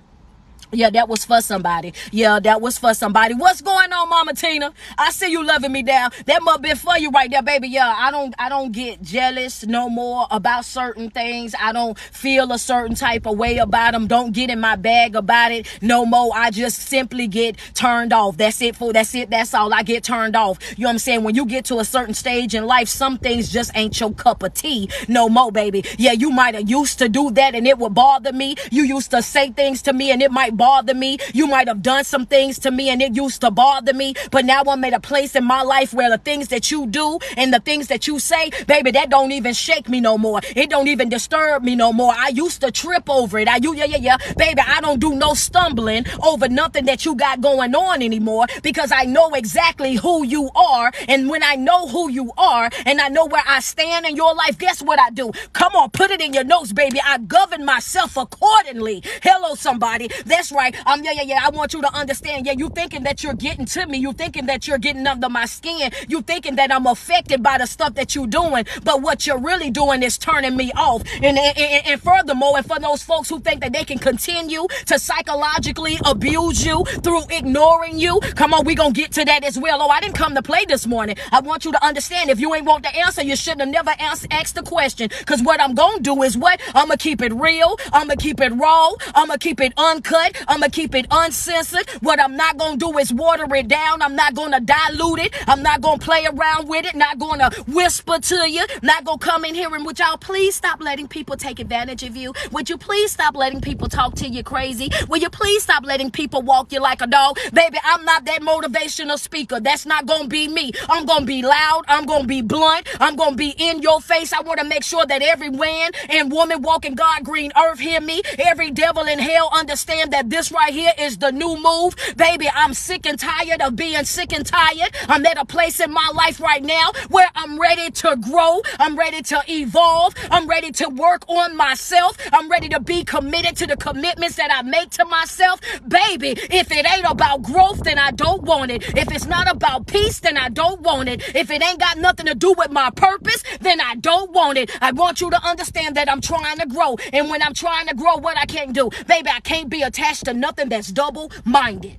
Yeah, 0.70 0.90
that 0.90 1.08
was 1.08 1.24
for 1.24 1.40
somebody. 1.40 1.94
Yeah, 2.12 2.40
that 2.40 2.60
was 2.60 2.76
for 2.76 2.92
somebody. 2.92 3.32
What's 3.34 3.62
going 3.62 3.90
on, 3.90 4.08
Mama 4.10 4.34
Tina? 4.34 4.72
I 4.98 5.10
see 5.10 5.30
you 5.30 5.42
loving 5.42 5.72
me 5.72 5.82
down. 5.82 6.10
That 6.26 6.42
must 6.42 6.60
be 6.60 6.74
for 6.74 6.98
you 6.98 7.10
right 7.10 7.30
there, 7.30 7.42
baby. 7.42 7.68
Yeah, 7.68 7.94
I 7.96 8.10
don't 8.10 8.34
I 8.38 8.50
don't 8.50 8.70
get 8.70 9.00
jealous 9.00 9.66
no 9.66 9.88
more 9.88 10.26
about 10.30 10.66
certain 10.66 11.08
things. 11.10 11.54
I 11.58 11.72
don't 11.72 11.98
feel 11.98 12.52
a 12.52 12.58
certain 12.58 12.94
type 12.94 13.26
of 13.26 13.38
way 13.38 13.56
about 13.56 13.92
them. 13.92 14.06
Don't 14.06 14.32
get 14.32 14.50
in 14.50 14.60
my 14.60 14.76
bag 14.76 15.16
about 15.16 15.52
it 15.52 15.66
no 15.80 16.04
more. 16.04 16.32
I 16.34 16.50
just 16.50 16.80
simply 16.80 17.28
get 17.28 17.56
turned 17.72 18.12
off. 18.12 18.36
That's 18.36 18.60
it 18.60 18.76
for 18.76 18.92
that's 18.92 19.14
it. 19.14 19.30
That's 19.30 19.54
all. 19.54 19.72
I 19.72 19.82
get 19.82 20.04
turned 20.04 20.36
off. 20.36 20.58
You 20.76 20.82
know 20.82 20.88
what 20.88 20.92
I'm 20.92 20.98
saying? 20.98 21.24
When 21.24 21.34
you 21.34 21.46
get 21.46 21.64
to 21.66 21.78
a 21.78 21.84
certain 21.84 22.14
stage 22.14 22.54
in 22.54 22.66
life, 22.66 22.88
some 22.88 23.16
things 23.16 23.50
just 23.50 23.70
ain't 23.74 23.98
your 23.98 24.12
cup 24.12 24.42
of 24.42 24.52
tea 24.52 24.90
no 25.08 25.30
more, 25.30 25.50
baby. 25.50 25.82
Yeah, 25.96 26.12
you 26.12 26.30
might 26.30 26.54
have 26.54 26.68
used 26.68 26.98
to 26.98 27.08
do 27.08 27.30
that 27.30 27.54
and 27.54 27.66
it 27.66 27.78
would 27.78 27.94
bother 27.94 28.34
me. 28.34 28.56
You 28.70 28.82
used 28.82 29.10
to 29.12 29.22
say 29.22 29.50
things 29.50 29.80
to 29.82 29.94
me 29.94 30.10
and 30.10 30.20
it 30.22 30.30
might 30.30 30.57
bother 30.58 30.92
me. 30.94 31.16
You 31.32 31.46
might 31.46 31.68
have 31.68 31.80
done 31.82 32.04
some 32.04 32.26
things 32.26 32.58
to 32.60 32.70
me 32.70 32.90
and 32.90 33.00
it 33.00 33.16
used 33.16 33.40
to 33.40 33.50
bother 33.50 33.94
me, 33.94 34.14
but 34.30 34.44
now 34.44 34.62
I'm 34.66 34.84
at 34.84 34.92
a 34.92 35.00
place 35.00 35.34
in 35.34 35.44
my 35.44 35.62
life 35.62 35.94
where 35.94 36.10
the 36.10 36.18
things 36.18 36.48
that 36.48 36.70
you 36.70 36.86
do 36.86 37.18
and 37.38 37.54
the 37.54 37.60
things 37.60 37.86
that 37.88 38.06
you 38.06 38.18
say, 38.18 38.50
baby, 38.66 38.90
that 38.90 39.08
don't 39.08 39.32
even 39.32 39.54
shake 39.54 39.88
me 39.88 40.00
no 40.00 40.18
more. 40.18 40.40
It 40.54 40.68
don't 40.68 40.88
even 40.88 41.08
disturb 41.08 41.62
me 41.62 41.74
no 41.76 41.92
more. 41.92 42.12
I 42.14 42.28
used 42.28 42.60
to 42.60 42.70
trip 42.70 43.08
over 43.08 43.38
it. 43.38 43.48
I 43.48 43.56
you 43.62 43.74
yeah 43.74 43.84
yeah 43.84 43.98
yeah, 43.98 44.16
baby, 44.36 44.60
I 44.66 44.80
don't 44.80 45.00
do 45.00 45.14
no 45.14 45.34
stumbling 45.34 46.04
over 46.22 46.48
nothing 46.48 46.84
that 46.86 47.04
you 47.04 47.14
got 47.14 47.40
going 47.40 47.74
on 47.74 48.02
anymore 48.02 48.46
because 48.62 48.90
I 48.92 49.04
know 49.04 49.30
exactly 49.34 49.94
who 49.94 50.24
you 50.24 50.50
are, 50.54 50.92
and 51.06 51.30
when 51.30 51.42
I 51.42 51.54
know 51.54 51.86
who 51.88 52.10
you 52.10 52.32
are 52.36 52.68
and 52.84 53.00
I 53.00 53.08
know 53.08 53.26
where 53.26 53.42
I 53.46 53.60
stand 53.60 54.06
in 54.06 54.16
your 54.16 54.34
life, 54.34 54.58
guess 54.58 54.82
what 54.82 54.98
I 54.98 55.10
do? 55.10 55.30
Come 55.52 55.74
on, 55.76 55.90
put 55.90 56.10
it 56.10 56.20
in 56.20 56.32
your 56.32 56.44
notes, 56.44 56.72
baby. 56.72 57.00
I 57.04 57.18
govern 57.18 57.64
myself 57.64 58.16
accordingly. 58.16 59.02
Hello, 59.22 59.54
somebody. 59.54 60.08
That's 60.26 60.47
right. 60.52 60.74
Um, 60.86 61.02
yeah, 61.04 61.12
yeah, 61.12 61.22
yeah. 61.22 61.40
I 61.44 61.50
want 61.50 61.72
you 61.72 61.82
to 61.82 61.94
understand. 61.94 62.46
Yeah, 62.46 62.52
you 62.52 62.68
thinking 62.70 63.02
that 63.04 63.22
you're 63.22 63.34
getting 63.34 63.66
to 63.66 63.86
me. 63.86 63.98
You 63.98 64.12
thinking 64.12 64.46
that 64.46 64.66
you're 64.66 64.78
getting 64.78 65.06
under 65.06 65.28
my 65.28 65.46
skin. 65.46 65.90
You 66.08 66.22
thinking 66.22 66.56
that 66.56 66.72
I'm 66.72 66.86
affected 66.86 67.42
by 67.42 67.58
the 67.58 67.66
stuff 67.66 67.94
that 67.94 68.14
you're 68.14 68.26
doing. 68.26 68.66
But 68.84 69.02
what 69.02 69.26
you're 69.26 69.38
really 69.38 69.70
doing 69.70 70.02
is 70.02 70.18
turning 70.18 70.56
me 70.56 70.72
off. 70.76 71.02
And, 71.22 71.38
and, 71.38 71.58
and, 71.58 71.86
and 71.86 72.02
furthermore, 72.02 72.56
and 72.56 72.66
for 72.66 72.78
those 72.78 73.02
folks 73.02 73.28
who 73.28 73.40
think 73.40 73.60
that 73.62 73.72
they 73.72 73.84
can 73.84 73.98
continue 73.98 74.66
to 74.86 74.98
psychologically 74.98 75.98
abuse 76.04 76.64
you 76.64 76.84
through 77.02 77.22
ignoring 77.30 77.98
you, 77.98 78.20
come 78.36 78.54
on, 78.54 78.64
we 78.64 78.74
gonna 78.74 78.92
get 78.92 79.12
to 79.12 79.24
that 79.24 79.44
as 79.44 79.58
well. 79.58 79.82
Oh, 79.82 79.88
I 79.88 80.00
didn't 80.00 80.14
come 80.16 80.34
to 80.34 80.42
play 80.42 80.64
this 80.66 80.86
morning. 80.86 81.16
I 81.32 81.40
want 81.40 81.64
you 81.64 81.72
to 81.72 81.84
understand 81.84 82.30
if 82.30 82.40
you 82.40 82.54
ain't 82.54 82.66
want 82.66 82.84
the 82.84 82.94
answer, 82.96 83.22
you 83.22 83.36
shouldn't 83.36 83.60
have 83.62 83.68
never 83.70 83.94
asked, 83.98 84.26
asked 84.30 84.54
the 84.54 84.62
question. 84.62 85.10
Cause 85.26 85.42
what 85.42 85.60
I'm 85.60 85.74
gonna 85.74 86.00
do 86.00 86.22
is 86.22 86.36
what? 86.36 86.60
I'm 86.74 86.88
gonna 86.88 86.96
keep 86.96 87.22
it 87.22 87.32
real. 87.32 87.78
I'm 87.92 88.08
gonna 88.08 88.16
keep 88.16 88.40
it 88.40 88.50
raw. 88.50 88.90
I'm 89.14 89.28
gonna 89.28 89.38
keep 89.38 89.60
it 89.60 89.72
uncut. 89.76 90.37
I'm 90.46 90.60
gonna 90.60 90.70
keep 90.70 90.94
it 90.94 91.06
uncensored. 91.10 91.88
What 92.00 92.20
I'm 92.20 92.36
not 92.36 92.56
gonna 92.58 92.76
do 92.76 92.96
is 92.98 93.12
water 93.12 93.46
it 93.54 93.68
down. 93.68 94.02
I'm 94.02 94.14
not 94.14 94.34
gonna 94.34 94.60
dilute 94.60 95.20
it. 95.20 95.34
I'm 95.48 95.62
not 95.62 95.80
gonna 95.80 95.98
play 95.98 96.26
around 96.26 96.68
with 96.68 96.84
it. 96.84 96.94
Not 96.94 97.18
gonna 97.18 97.50
whisper 97.66 98.18
to 98.18 98.50
you. 98.50 98.64
Not 98.82 99.04
gonna 99.04 99.18
come 99.18 99.44
in 99.44 99.54
here 99.54 99.74
and 99.74 99.84
would 99.84 99.98
y'all 99.98 100.18
please 100.18 100.54
stop 100.54 100.80
letting 100.80 101.08
people 101.08 101.36
take 101.36 101.58
advantage 101.58 102.02
of 102.02 102.16
you? 102.16 102.32
Would 102.52 102.68
you 102.68 102.76
please 102.78 103.12
stop 103.12 103.36
letting 103.36 103.60
people 103.60 103.88
talk 103.88 104.14
to 104.16 104.28
you 104.28 104.42
crazy? 104.42 104.90
Will 105.08 105.18
you 105.18 105.30
please 105.30 105.62
stop 105.62 105.84
letting 105.84 106.10
people 106.10 106.42
walk 106.42 106.72
you 106.72 106.80
like 106.80 107.02
a 107.02 107.06
dog? 107.06 107.38
Baby, 107.52 107.78
I'm 107.84 108.04
not 108.04 108.24
that 108.26 108.40
motivational 108.42 109.18
speaker. 109.18 109.60
That's 109.60 109.86
not 109.86 110.06
gonna 110.06 110.28
be 110.28 110.48
me. 110.48 110.72
I'm 110.88 111.06
gonna 111.06 111.26
be 111.26 111.42
loud. 111.42 111.84
I'm 111.88 112.06
gonna 112.06 112.26
be 112.26 112.42
blunt. 112.42 112.88
I'm 113.00 113.16
gonna 113.16 113.36
be 113.36 113.54
in 113.56 113.82
your 113.82 114.00
face. 114.00 114.32
I 114.32 114.40
wanna 114.40 114.64
make 114.64 114.84
sure 114.84 115.04
that 115.06 115.22
every 115.22 115.50
man 115.50 115.92
and 116.08 116.30
woman 116.30 116.62
walking 116.62 116.94
God 116.94 117.24
green 117.24 117.52
earth 117.56 117.80
hear 117.80 118.00
me. 118.00 118.22
Every 118.38 118.70
devil 118.70 119.04
in 119.06 119.18
hell 119.18 119.50
understand 119.52 120.12
that 120.12 120.27
this 120.28 120.52
right 120.52 120.72
here 120.72 120.92
is 120.98 121.18
the 121.18 121.32
new 121.32 121.56
move. 121.60 121.96
Baby, 122.16 122.48
I'm 122.52 122.74
sick 122.74 123.06
and 123.06 123.18
tired 123.18 123.60
of 123.62 123.76
being 123.76 124.04
sick 124.04 124.32
and 124.32 124.44
tired. 124.44 124.94
I'm 125.08 125.24
at 125.26 125.38
a 125.38 125.44
place 125.44 125.80
in 125.80 125.92
my 125.92 126.10
life 126.14 126.40
right 126.40 126.62
now 126.62 126.92
where 127.08 127.28
I'm 127.34 127.58
ready 127.58 127.90
to 127.90 128.16
grow. 128.16 128.62
I'm 128.78 128.96
ready 128.98 129.22
to 129.22 129.42
evolve. 129.48 130.14
I'm 130.30 130.46
ready 130.46 130.70
to 130.72 130.88
work 130.88 131.28
on 131.28 131.56
myself. 131.56 132.16
I'm 132.32 132.50
ready 132.50 132.68
to 132.70 132.80
be 132.80 133.04
committed 133.04 133.56
to 133.56 133.66
the 133.66 133.76
commitments 133.76 134.36
that 134.36 134.50
I 134.52 134.62
make 134.62 134.90
to 134.90 135.04
myself. 135.06 135.60
Baby, 135.86 136.36
if 136.50 136.70
it 136.70 136.86
ain't 136.92 137.06
about 137.10 137.42
growth, 137.42 137.84
then 137.84 137.98
I 137.98 138.10
don't 138.10 138.42
want 138.42 138.70
it. 138.70 138.96
If 138.96 139.10
it's 139.10 139.26
not 139.26 139.50
about 139.50 139.86
peace, 139.86 140.20
then 140.20 140.36
I 140.36 140.48
don't 140.48 140.80
want 140.82 141.08
it. 141.08 141.34
If 141.34 141.50
it 141.50 141.62
ain't 141.62 141.80
got 141.80 141.98
nothing 141.98 142.26
to 142.26 142.34
do 142.34 142.54
with 142.56 142.70
my 142.70 142.90
purpose, 142.90 143.42
then 143.60 143.80
I 143.80 143.94
don't 143.96 144.32
want 144.32 144.58
it. 144.58 144.70
I 144.80 144.92
want 144.92 145.20
you 145.20 145.30
to 145.30 145.46
understand 145.46 145.96
that 145.96 146.10
I'm 146.10 146.20
trying 146.20 146.58
to 146.58 146.66
grow. 146.66 146.96
And 147.12 147.30
when 147.30 147.42
I'm 147.42 147.54
trying 147.54 147.86
to 147.86 147.94
grow, 147.94 148.16
what 148.16 148.36
I 148.36 148.46
can't 148.46 148.72
do, 148.72 148.90
baby, 149.06 149.30
I 149.30 149.40
can't 149.40 149.68
be 149.68 149.82
attached 149.82 150.17
to 150.24 150.34
nothing 150.34 150.68
that's 150.68 150.88
double 150.92 151.30
minded. 151.44 151.98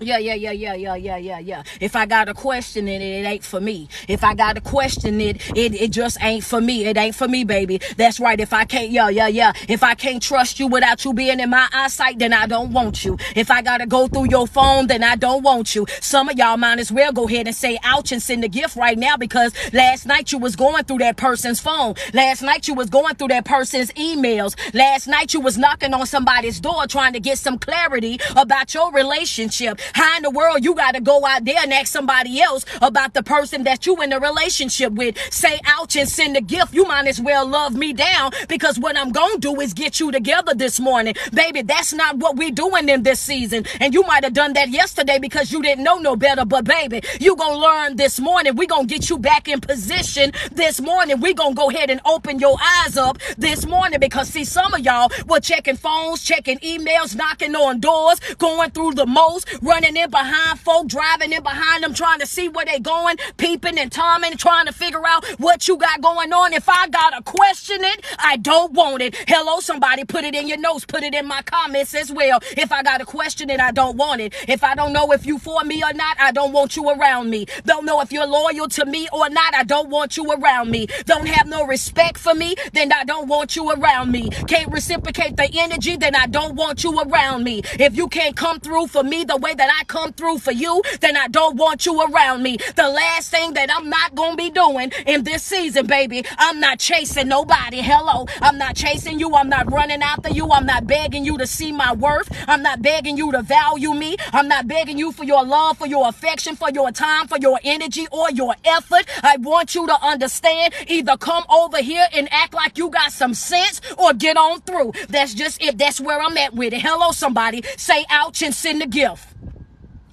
Yeah, 0.00 0.18
yeah, 0.18 0.34
yeah, 0.34 0.52
yeah, 0.52 0.74
yeah, 0.74 0.94
yeah, 0.94 1.16
yeah, 1.16 1.38
yeah. 1.38 1.62
If 1.80 1.96
I 1.96 2.06
got 2.06 2.24
to 2.24 2.34
question 2.34 2.86
it, 2.88 3.00
it 3.00 3.26
ain't 3.26 3.44
for 3.44 3.60
me. 3.60 3.88
If 4.08 4.24
I 4.24 4.34
got 4.34 4.56
to 4.56 4.60
question 4.60 5.20
it, 5.20 5.36
it, 5.56 5.74
it 5.74 5.90
just 5.90 6.18
ain't 6.22 6.44
for 6.44 6.60
me. 6.60 6.84
It 6.84 6.96
ain't 6.96 7.14
for 7.14 7.28
me, 7.28 7.44
baby. 7.44 7.80
That's 7.96 8.20
right. 8.20 8.38
If 8.38 8.52
I 8.52 8.64
can't, 8.64 8.90
yeah, 8.90 9.08
yeah, 9.08 9.28
yeah. 9.28 9.52
If 9.68 9.82
I 9.82 9.94
can't 9.94 10.22
trust 10.22 10.60
you 10.60 10.66
without 10.66 11.04
you 11.04 11.14
being 11.14 11.40
in 11.40 11.50
my 11.50 11.68
eyesight, 11.72 12.18
then 12.18 12.32
I 12.32 12.46
don't 12.46 12.72
want 12.72 13.04
you. 13.04 13.16
If 13.34 13.50
I 13.50 13.62
got 13.62 13.78
to 13.78 13.86
go 13.86 14.06
through 14.06 14.28
your 14.28 14.46
phone, 14.46 14.86
then 14.86 15.02
I 15.02 15.16
don't 15.16 15.42
want 15.42 15.74
you. 15.74 15.86
Some 16.00 16.28
of 16.28 16.36
y'all 16.38 16.56
might 16.56 16.78
as 16.78 16.92
well 16.92 17.12
go 17.12 17.26
ahead 17.26 17.46
and 17.46 17.56
say 17.56 17.78
ouch 17.82 18.12
and 18.12 18.22
send 18.22 18.44
a 18.44 18.48
gift 18.48 18.76
right 18.76 18.98
now 18.98 19.16
because 19.16 19.52
last 19.72 20.06
night 20.06 20.32
you 20.32 20.38
was 20.38 20.56
going 20.56 20.84
through 20.84 20.98
that 20.98 21.16
person's 21.16 21.60
phone. 21.60 21.94
Last 22.12 22.42
night 22.42 22.68
you 22.68 22.74
was 22.74 22.90
going 22.90 23.14
through 23.14 23.28
that 23.28 23.44
person's 23.46 23.90
emails. 23.92 24.56
Last 24.74 25.06
night 25.06 25.32
you 25.32 25.40
was 25.40 25.56
knocking 25.56 25.94
on 25.94 26.06
somebody's 26.06 26.60
door 26.60 26.86
trying 26.86 27.14
to 27.14 27.20
get 27.20 27.38
some 27.38 27.58
clarity 27.58 28.20
about 28.36 28.74
your 28.74 28.92
relationship. 28.92 29.80
How 29.92 30.16
in 30.16 30.22
the 30.22 30.30
world 30.30 30.64
you 30.64 30.74
got 30.74 30.94
to 30.94 31.00
go 31.00 31.24
out 31.26 31.44
there 31.44 31.58
and 31.58 31.72
ask 31.72 31.88
somebody 31.88 32.40
else 32.40 32.64
about 32.82 33.14
the 33.14 33.22
person 33.22 33.64
that 33.64 33.86
you 33.86 34.00
in 34.02 34.12
a 34.12 34.20
relationship 34.20 34.92
with? 34.92 35.16
Say 35.32 35.60
ouch 35.64 35.96
and 35.96 36.08
send 36.08 36.36
a 36.36 36.40
gift. 36.40 36.74
You 36.74 36.84
might 36.84 37.06
as 37.06 37.20
well 37.20 37.46
love 37.46 37.74
me 37.74 37.92
down 37.92 38.32
because 38.48 38.78
what 38.78 38.96
I'm 38.96 39.12
going 39.12 39.34
to 39.34 39.40
do 39.40 39.60
is 39.60 39.74
get 39.74 40.00
you 40.00 40.10
together 40.10 40.54
this 40.54 40.80
morning. 40.80 41.14
Baby, 41.32 41.62
that's 41.62 41.92
not 41.92 42.16
what 42.16 42.36
we 42.36 42.50
doing 42.50 42.88
in 42.88 43.02
this 43.02 43.20
season. 43.20 43.64
And 43.80 43.94
you 43.94 44.02
might 44.02 44.24
have 44.24 44.32
done 44.32 44.52
that 44.54 44.70
yesterday 44.70 45.18
because 45.18 45.52
you 45.52 45.62
didn't 45.62 45.84
know 45.84 45.98
no 45.98 46.16
better. 46.16 46.44
But 46.44 46.64
baby, 46.64 47.02
you 47.20 47.36
going 47.36 47.54
to 47.54 47.58
learn 47.58 47.96
this 47.96 48.18
morning. 48.18 48.56
we 48.56 48.66
going 48.66 48.86
to 48.86 48.94
get 48.94 49.08
you 49.10 49.18
back 49.18 49.48
in 49.48 49.60
position 49.60 50.32
this 50.52 50.80
morning. 50.80 51.20
we 51.20 51.34
going 51.34 51.54
to 51.54 51.56
go 51.56 51.70
ahead 51.70 51.90
and 51.90 52.00
open 52.04 52.38
your 52.38 52.56
eyes 52.82 52.96
up 52.96 53.18
this 53.36 53.66
morning 53.66 54.00
because 54.00 54.28
see, 54.28 54.44
some 54.44 54.72
of 54.74 54.80
y'all 54.80 55.10
were 55.26 55.40
checking 55.40 55.76
phones, 55.76 56.22
checking 56.22 56.58
emails, 56.58 57.14
knocking 57.14 57.54
on 57.54 57.80
doors, 57.80 58.20
going 58.38 58.70
through 58.70 58.94
the 58.94 59.06
most, 59.06 59.46
running 59.62 59.75
in 59.84 60.10
behind 60.10 60.60
folk, 60.60 60.86
driving 60.86 61.32
in 61.32 61.42
behind 61.42 61.82
them, 61.82 61.94
trying 61.94 62.20
to 62.20 62.26
see 62.26 62.48
where 62.48 62.64
they 62.64 62.78
going, 62.78 63.16
peeping 63.36 63.78
and 63.78 63.90
toming, 63.90 64.36
trying 64.36 64.66
to 64.66 64.72
figure 64.72 65.02
out 65.06 65.24
what 65.38 65.68
you 65.68 65.76
got 65.76 66.00
going 66.00 66.32
on. 66.32 66.52
If 66.52 66.68
I 66.68 66.88
gotta 66.88 67.22
question 67.22 67.82
it, 67.82 68.04
I 68.18 68.36
don't 68.36 68.72
want 68.72 69.02
it. 69.02 69.14
Hello, 69.26 69.60
somebody 69.60 70.04
put 70.04 70.24
it 70.24 70.34
in 70.34 70.48
your 70.48 70.58
notes, 70.58 70.84
put 70.84 71.02
it 71.02 71.14
in 71.14 71.26
my 71.26 71.42
comments 71.42 71.94
as 71.94 72.10
well. 72.10 72.40
If 72.56 72.72
I 72.72 72.82
gotta 72.82 73.04
question 73.04 73.50
it, 73.50 73.60
I 73.60 73.72
don't 73.72 73.96
want 73.96 74.20
it. 74.20 74.34
If 74.48 74.62
I 74.64 74.74
don't 74.74 74.92
know 74.92 75.12
if 75.12 75.26
you 75.26 75.38
for 75.38 75.62
me 75.64 75.82
or 75.82 75.92
not, 75.92 76.16
I 76.20 76.32
don't 76.32 76.52
want 76.52 76.76
you 76.76 76.88
around 76.90 77.30
me. 77.30 77.46
Don't 77.64 77.84
know 77.84 78.00
if 78.00 78.12
you're 78.12 78.26
loyal 78.26 78.68
to 78.68 78.86
me 78.86 79.08
or 79.12 79.28
not, 79.30 79.54
I 79.54 79.64
don't 79.64 79.90
want 79.90 80.16
you 80.16 80.30
around 80.32 80.70
me. 80.70 80.86
Don't 81.04 81.26
have 81.26 81.46
no 81.46 81.64
respect 81.66 82.18
for 82.18 82.34
me, 82.34 82.54
then 82.72 82.92
I 82.92 83.04
don't 83.04 83.28
want 83.28 83.56
you 83.56 83.70
around 83.70 84.10
me. 84.10 84.30
Can't 84.48 84.70
reciprocate 84.72 85.36
the 85.36 85.48
energy, 85.58 85.96
then 85.96 86.14
I 86.14 86.26
don't 86.26 86.54
want 86.54 86.84
you 86.84 86.98
around 87.00 87.44
me. 87.44 87.62
If 87.78 87.96
you 87.96 88.08
can't 88.08 88.36
come 88.36 88.60
through 88.60 88.88
for 88.88 89.02
me 89.02 89.24
the 89.24 89.36
way 89.36 89.54
that 89.54 89.65
I 89.70 89.84
come 89.84 90.12
through 90.12 90.38
for 90.38 90.52
you, 90.52 90.82
then 91.00 91.16
I 91.16 91.28
don't 91.28 91.56
want 91.56 91.86
you 91.86 92.00
around 92.02 92.42
me. 92.42 92.58
The 92.76 92.88
last 92.88 93.30
thing 93.30 93.54
that 93.54 93.70
I'm 93.74 93.88
not 93.88 94.14
gonna 94.14 94.36
be 94.36 94.50
doing 94.50 94.92
in 95.06 95.24
this 95.24 95.42
season, 95.42 95.86
baby, 95.86 96.24
I'm 96.38 96.60
not 96.60 96.78
chasing 96.78 97.28
nobody. 97.28 97.80
Hello, 97.82 98.26
I'm 98.42 98.58
not 98.58 98.76
chasing 98.76 99.18
you. 99.18 99.34
I'm 99.34 99.48
not 99.48 99.70
running 99.70 100.02
after 100.02 100.30
you. 100.30 100.50
I'm 100.50 100.66
not 100.66 100.86
begging 100.86 101.24
you 101.24 101.38
to 101.38 101.46
see 101.46 101.72
my 101.72 101.92
worth. 101.92 102.28
I'm 102.48 102.62
not 102.62 102.82
begging 102.82 103.16
you 103.16 103.32
to 103.32 103.42
value 103.42 103.94
me. 103.94 104.16
I'm 104.32 104.48
not 104.48 104.66
begging 104.68 104.98
you 104.98 105.12
for 105.12 105.24
your 105.24 105.44
love, 105.44 105.78
for 105.78 105.86
your 105.86 106.08
affection, 106.08 106.56
for 106.56 106.70
your 106.70 106.90
time, 106.90 107.28
for 107.28 107.38
your 107.38 107.60
energy, 107.64 108.06
or 108.10 108.30
your 108.30 108.54
effort. 108.64 109.06
I 109.22 109.36
want 109.38 109.74
you 109.74 109.86
to 109.86 110.02
understand 110.04 110.74
either 110.86 111.16
come 111.16 111.44
over 111.48 111.82
here 111.82 112.06
and 112.14 112.28
act 112.32 112.54
like 112.54 112.78
you 112.78 112.90
got 112.90 113.12
some 113.12 113.34
sense 113.34 113.80
or 113.98 114.12
get 114.12 114.36
on 114.36 114.60
through. 114.62 114.92
That's 115.08 115.34
just 115.34 115.62
it. 115.62 115.78
That's 115.78 116.00
where 116.00 116.20
I'm 116.20 116.36
at 116.36 116.54
with 116.54 116.72
it. 116.72 116.82
Hello, 116.82 117.12
somebody. 117.12 117.62
Say 117.76 118.04
ouch 118.10 118.42
and 118.42 118.54
send 118.54 118.82
a 118.82 118.86
gift. 118.86 119.35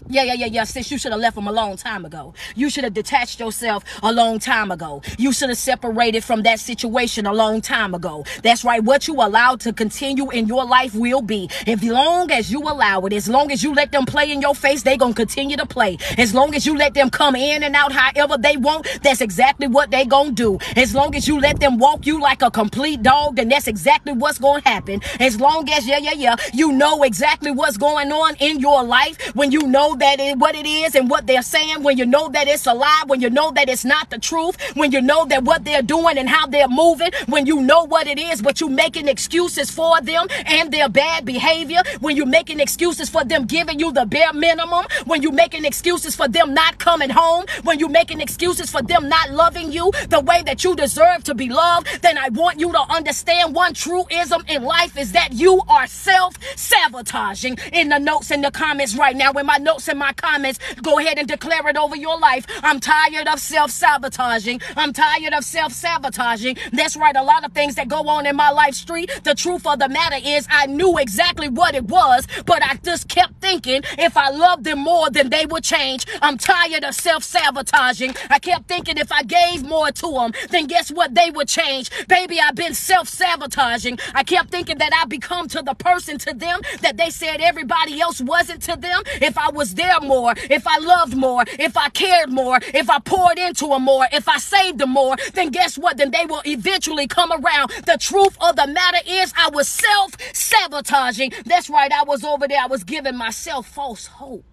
Yeah, 0.10 0.24
yeah, 0.24 0.34
yeah, 0.34 0.46
yeah. 0.48 0.64
Sis, 0.66 0.92
you 0.92 0.98
should 0.98 1.12
have 1.12 1.22
left 1.22 1.38
him 1.38 1.48
a 1.48 1.52
long 1.52 1.78
time 1.78 2.04
ago. 2.06 2.34
You 2.56 2.70
should 2.70 2.84
have 2.84 2.94
detached 2.94 3.40
yourself 3.40 3.84
a 4.04 4.12
long 4.12 4.38
time 4.38 4.70
ago. 4.70 5.02
You 5.18 5.32
should 5.32 5.50
have 5.50 5.58
separated 5.58 6.24
from 6.24 6.44
that 6.44 6.60
situation 6.60 7.26
a 7.26 7.34
long 7.34 7.62
time 7.62 7.94
ago. 7.94 8.26
That's 8.44 8.66
right. 8.66 8.84
What 8.84 9.08
you 9.08 9.16
allow 9.16 9.56
to 9.56 9.72
continue 9.72 10.30
in 10.30 10.48
your 10.48 10.66
life 10.66 10.94
will 10.94 11.22
be. 11.22 11.50
As 11.66 11.82
long 11.84 12.32
as 12.32 12.52
you 12.52 12.62
allow 12.62 13.02
it, 13.02 13.14
as 13.14 13.30
long 13.30 13.52
as 13.52 13.64
you 13.64 13.74
let 13.74 13.92
them 13.92 14.06
play 14.06 14.32
in 14.32 14.42
your 14.42 14.54
face, 14.54 14.84
they 14.84 14.98
gonna 14.98 15.14
continue 15.14 15.56
to 15.56 15.66
play. 15.66 15.98
As 16.18 16.34
long 16.34 16.54
as 16.54 16.66
you 16.66 16.76
let 16.78 16.94
them 16.94 17.10
come 17.10 17.36
in 17.36 17.64
and 17.64 17.76
out 17.76 17.94
however 17.94 18.38
they 18.38 18.58
want, 18.58 18.88
that's 19.04 19.22
exactly 19.22 19.68
what 19.68 19.90
they 19.90 20.06
gonna 20.06 20.32
do. 20.32 20.60
As 20.76 20.94
long 20.94 21.16
as 21.16 21.28
you 21.28 21.40
let 21.40 21.60
them 21.62 21.78
walk 21.78 22.06
you 22.06 22.20
like 22.20 22.42
a 22.42 22.52
complete 22.52 23.02
dog, 23.04 23.38
then 23.38 23.48
that's 23.48 23.68
exactly 23.68 24.12
what's 24.14 24.38
gonna 24.38 24.62
happen. 24.66 25.02
As 25.20 25.40
long 25.40 25.70
as, 25.70 25.88
yeah, 25.88 26.00
yeah, 26.00 26.14
yeah, 26.14 26.36
you 26.54 26.74
know 26.74 27.04
exactly 27.04 27.52
what's 27.52 27.78
going 27.78 28.12
on 28.12 28.36
in 28.40 28.60
your 28.60 28.84
life, 28.84 29.34
when 29.34 29.52
you 29.52 29.62
know 29.62 29.96
that 30.04 30.20
it, 30.20 30.38
what 30.38 30.54
it 30.54 30.66
is 30.66 30.96
and 30.96 31.10
what 31.10 31.26
they're 31.28 31.42
saying, 31.42 31.82
when 31.82 31.98
you 31.98 32.06
know 32.06 32.28
that 32.28 32.46
it's 32.46 32.66
a 32.68 32.74
lie, 32.74 33.04
when 33.08 33.22
you 33.22 33.30
know 33.30 33.52
that 33.52 33.70
it's 33.70 33.86
not 33.86 34.10
the 34.10 34.20
truth, 34.20 34.58
when 34.76 34.92
you 34.92 35.02
know 35.02 35.24
that 35.24 35.46
what 35.46 35.64
they're 35.64 35.82
doing 35.82 36.18
and 36.18 36.28
how 36.28 36.46
they're 36.46 36.68
moving, 36.68 37.10
when 37.28 37.46
you 37.46 37.62
know 37.62 37.86
what 37.86 38.06
it 38.06 38.20
is, 38.20 38.42
but 38.42 38.60
you're 38.60 38.70
making 38.70 39.08
excuses 39.08 39.72
for 39.72 40.02
them 40.02 40.28
and 40.46 40.74
their 40.74 40.90
bad 40.90 41.24
behavior, 41.24 41.82
when 42.02 42.18
you're 42.18 42.26
making 42.26 42.60
excuses 42.60 43.08
for 43.10 43.24
them 43.24 43.46
giving 43.46 43.80
you 43.80 43.94
the 43.94 44.06
bare 44.06 44.34
minimum, 44.34 44.84
when 45.06 45.22
you're 45.22 45.32
making 45.32 45.64
excuses 45.64 46.18
for 46.18 46.28
them 46.28 46.54
not 46.54 46.78
coming 46.80 47.10
home, 47.10 47.46
when 47.64 47.80
you're 47.80 47.88
making 47.88 48.20
excuses 48.20 48.70
for 48.70 48.82
them 48.82 49.08
not 49.08 49.32
loving 49.32 49.72
you 49.72 49.90
the 50.10 50.20
way 50.20 50.44
that 50.44 50.66
you 50.66 50.76
deserve 50.76 51.24
to 51.24 51.34
be 51.34 51.48
loved, 51.48 51.88
then 52.02 52.18
I 52.18 52.28
want 52.28 52.60
you 52.60 52.74
to 52.74 52.82
understand 52.94 53.56
one 53.56 53.74
truism 53.74 54.44
in 54.50 54.64
life 54.64 54.98
is 54.98 55.14
that 55.14 55.32
you 55.32 55.62
are 55.70 55.88
self 55.88 56.36
sabotaging. 56.58 57.58
In 57.72 57.88
the 57.88 58.00
notes 58.00 58.32
in 58.32 58.42
the 58.42 58.52
comments 58.52 58.98
right 58.98 59.16
now, 59.16 59.32
in 59.32 59.46
my 59.46 59.58
notes 59.58 59.83
in 59.88 59.98
my 59.98 60.14
comments. 60.14 60.60
Go 60.82 61.00
ahead 61.00 61.18
and 61.18 61.28
declare 61.28 61.68
it 61.68 61.78
over 61.78 61.96
your 61.96 62.18
life. 62.20 62.46
I'm 62.64 62.80
tired 62.80 63.28
of 63.28 63.40
self 63.40 63.72
sabotaging. 63.72 64.62
I'm 64.76 64.94
tired 64.94 65.34
of 65.34 65.44
self 65.44 65.74
sabotaging. 65.74 66.58
That's 66.72 66.96
right. 66.98 67.16
A 67.16 67.24
lot 67.24 67.46
of 67.46 67.52
things 67.54 67.76
that 67.76 67.88
go 67.88 68.08
on 68.08 68.26
in 68.26 68.36
my 68.36 68.50
life 68.50 68.74
street. 68.74 69.12
The 69.24 69.36
truth 69.36 69.66
of 69.66 69.80
the 69.80 69.90
matter 69.90 70.18
is, 70.24 70.48
I 70.50 70.68
knew 70.68 70.98
exactly 70.98 71.50
what 71.50 71.76
it 71.76 71.86
was, 71.86 72.28
but 72.46 72.64
I 72.64 72.76
just 72.84 73.08
kept 73.08 73.42
thinking 73.42 73.82
if 73.98 74.18
I 74.18 74.30
loved 74.30 74.64
them 74.64 74.80
more, 74.80 75.10
then 75.10 75.30
they 75.30 75.46
would 75.46 75.64
change. 75.64 76.06
I'm 76.22 76.38
tired 76.38 76.84
of 76.84 76.96
self 76.96 77.24
sabotaging. 77.24 78.16
I 78.30 78.40
kept 78.40 78.68
thinking 78.68 78.98
if 78.98 79.12
I 79.12 79.24
gave 79.24 79.64
more 79.64 79.92
to 79.92 80.12
them, 80.12 80.34
then 80.50 80.68
guess 80.68 80.90
what? 80.92 81.14
They 81.16 81.30
would 81.32 81.48
change. 81.48 81.90
Baby, 82.08 82.40
I've 82.40 82.56
been 82.56 82.74
self 82.74 83.08
sabotaging. 83.08 84.00
I 84.14 84.24
kept 84.24 84.50
thinking 84.52 84.78
that 84.78 84.92
I'd 84.94 85.10
become 85.10 85.48
to 85.50 85.62
the 85.62 85.74
person 85.76 86.18
to 86.20 86.34
them 86.34 86.62
that 86.82 86.98
they 86.98 87.10
said 87.10 87.42
everybody 87.42 88.00
else 88.02 88.22
wasn't 88.22 88.62
to 88.64 88.76
them. 88.76 89.04
If 89.22 89.38
I 89.38 89.50
was 89.50 89.73
there 89.74 90.00
more, 90.02 90.34
if 90.38 90.66
I 90.68 90.78
loved 90.80 91.16
more, 91.16 91.44
if 91.60 91.78
I 91.78 91.90
cared 91.90 92.32
more, 92.32 92.60
if 92.74 92.90
I 92.90 93.00
poured 93.00 93.38
into 93.38 93.68
them 93.68 93.84
more, 93.84 94.08
if 94.12 94.28
I 94.28 94.38
saved 94.38 94.80
them 94.80 94.92
more, 94.92 95.16
then 95.34 95.50
guess 95.50 95.78
what? 95.78 95.98
Then 95.98 96.12
they 96.12 96.26
will 96.26 96.42
eventually 96.46 97.08
come 97.08 97.32
around. 97.32 97.72
The 97.86 97.98
truth 98.00 98.38
of 98.42 98.56
the 98.56 98.68
matter 98.68 99.00
is, 99.08 99.34
I 99.38 99.50
was 99.50 99.68
self 99.68 100.12
sabotaging. 100.34 101.34
That's 101.46 101.70
right, 101.70 101.92
I 101.92 102.04
was 102.04 102.24
over 102.24 102.48
there, 102.48 102.62
I 102.62 102.68
was 102.68 102.84
giving 102.84 103.16
myself 103.18 103.68
false 103.68 104.08
hope. 104.08 104.53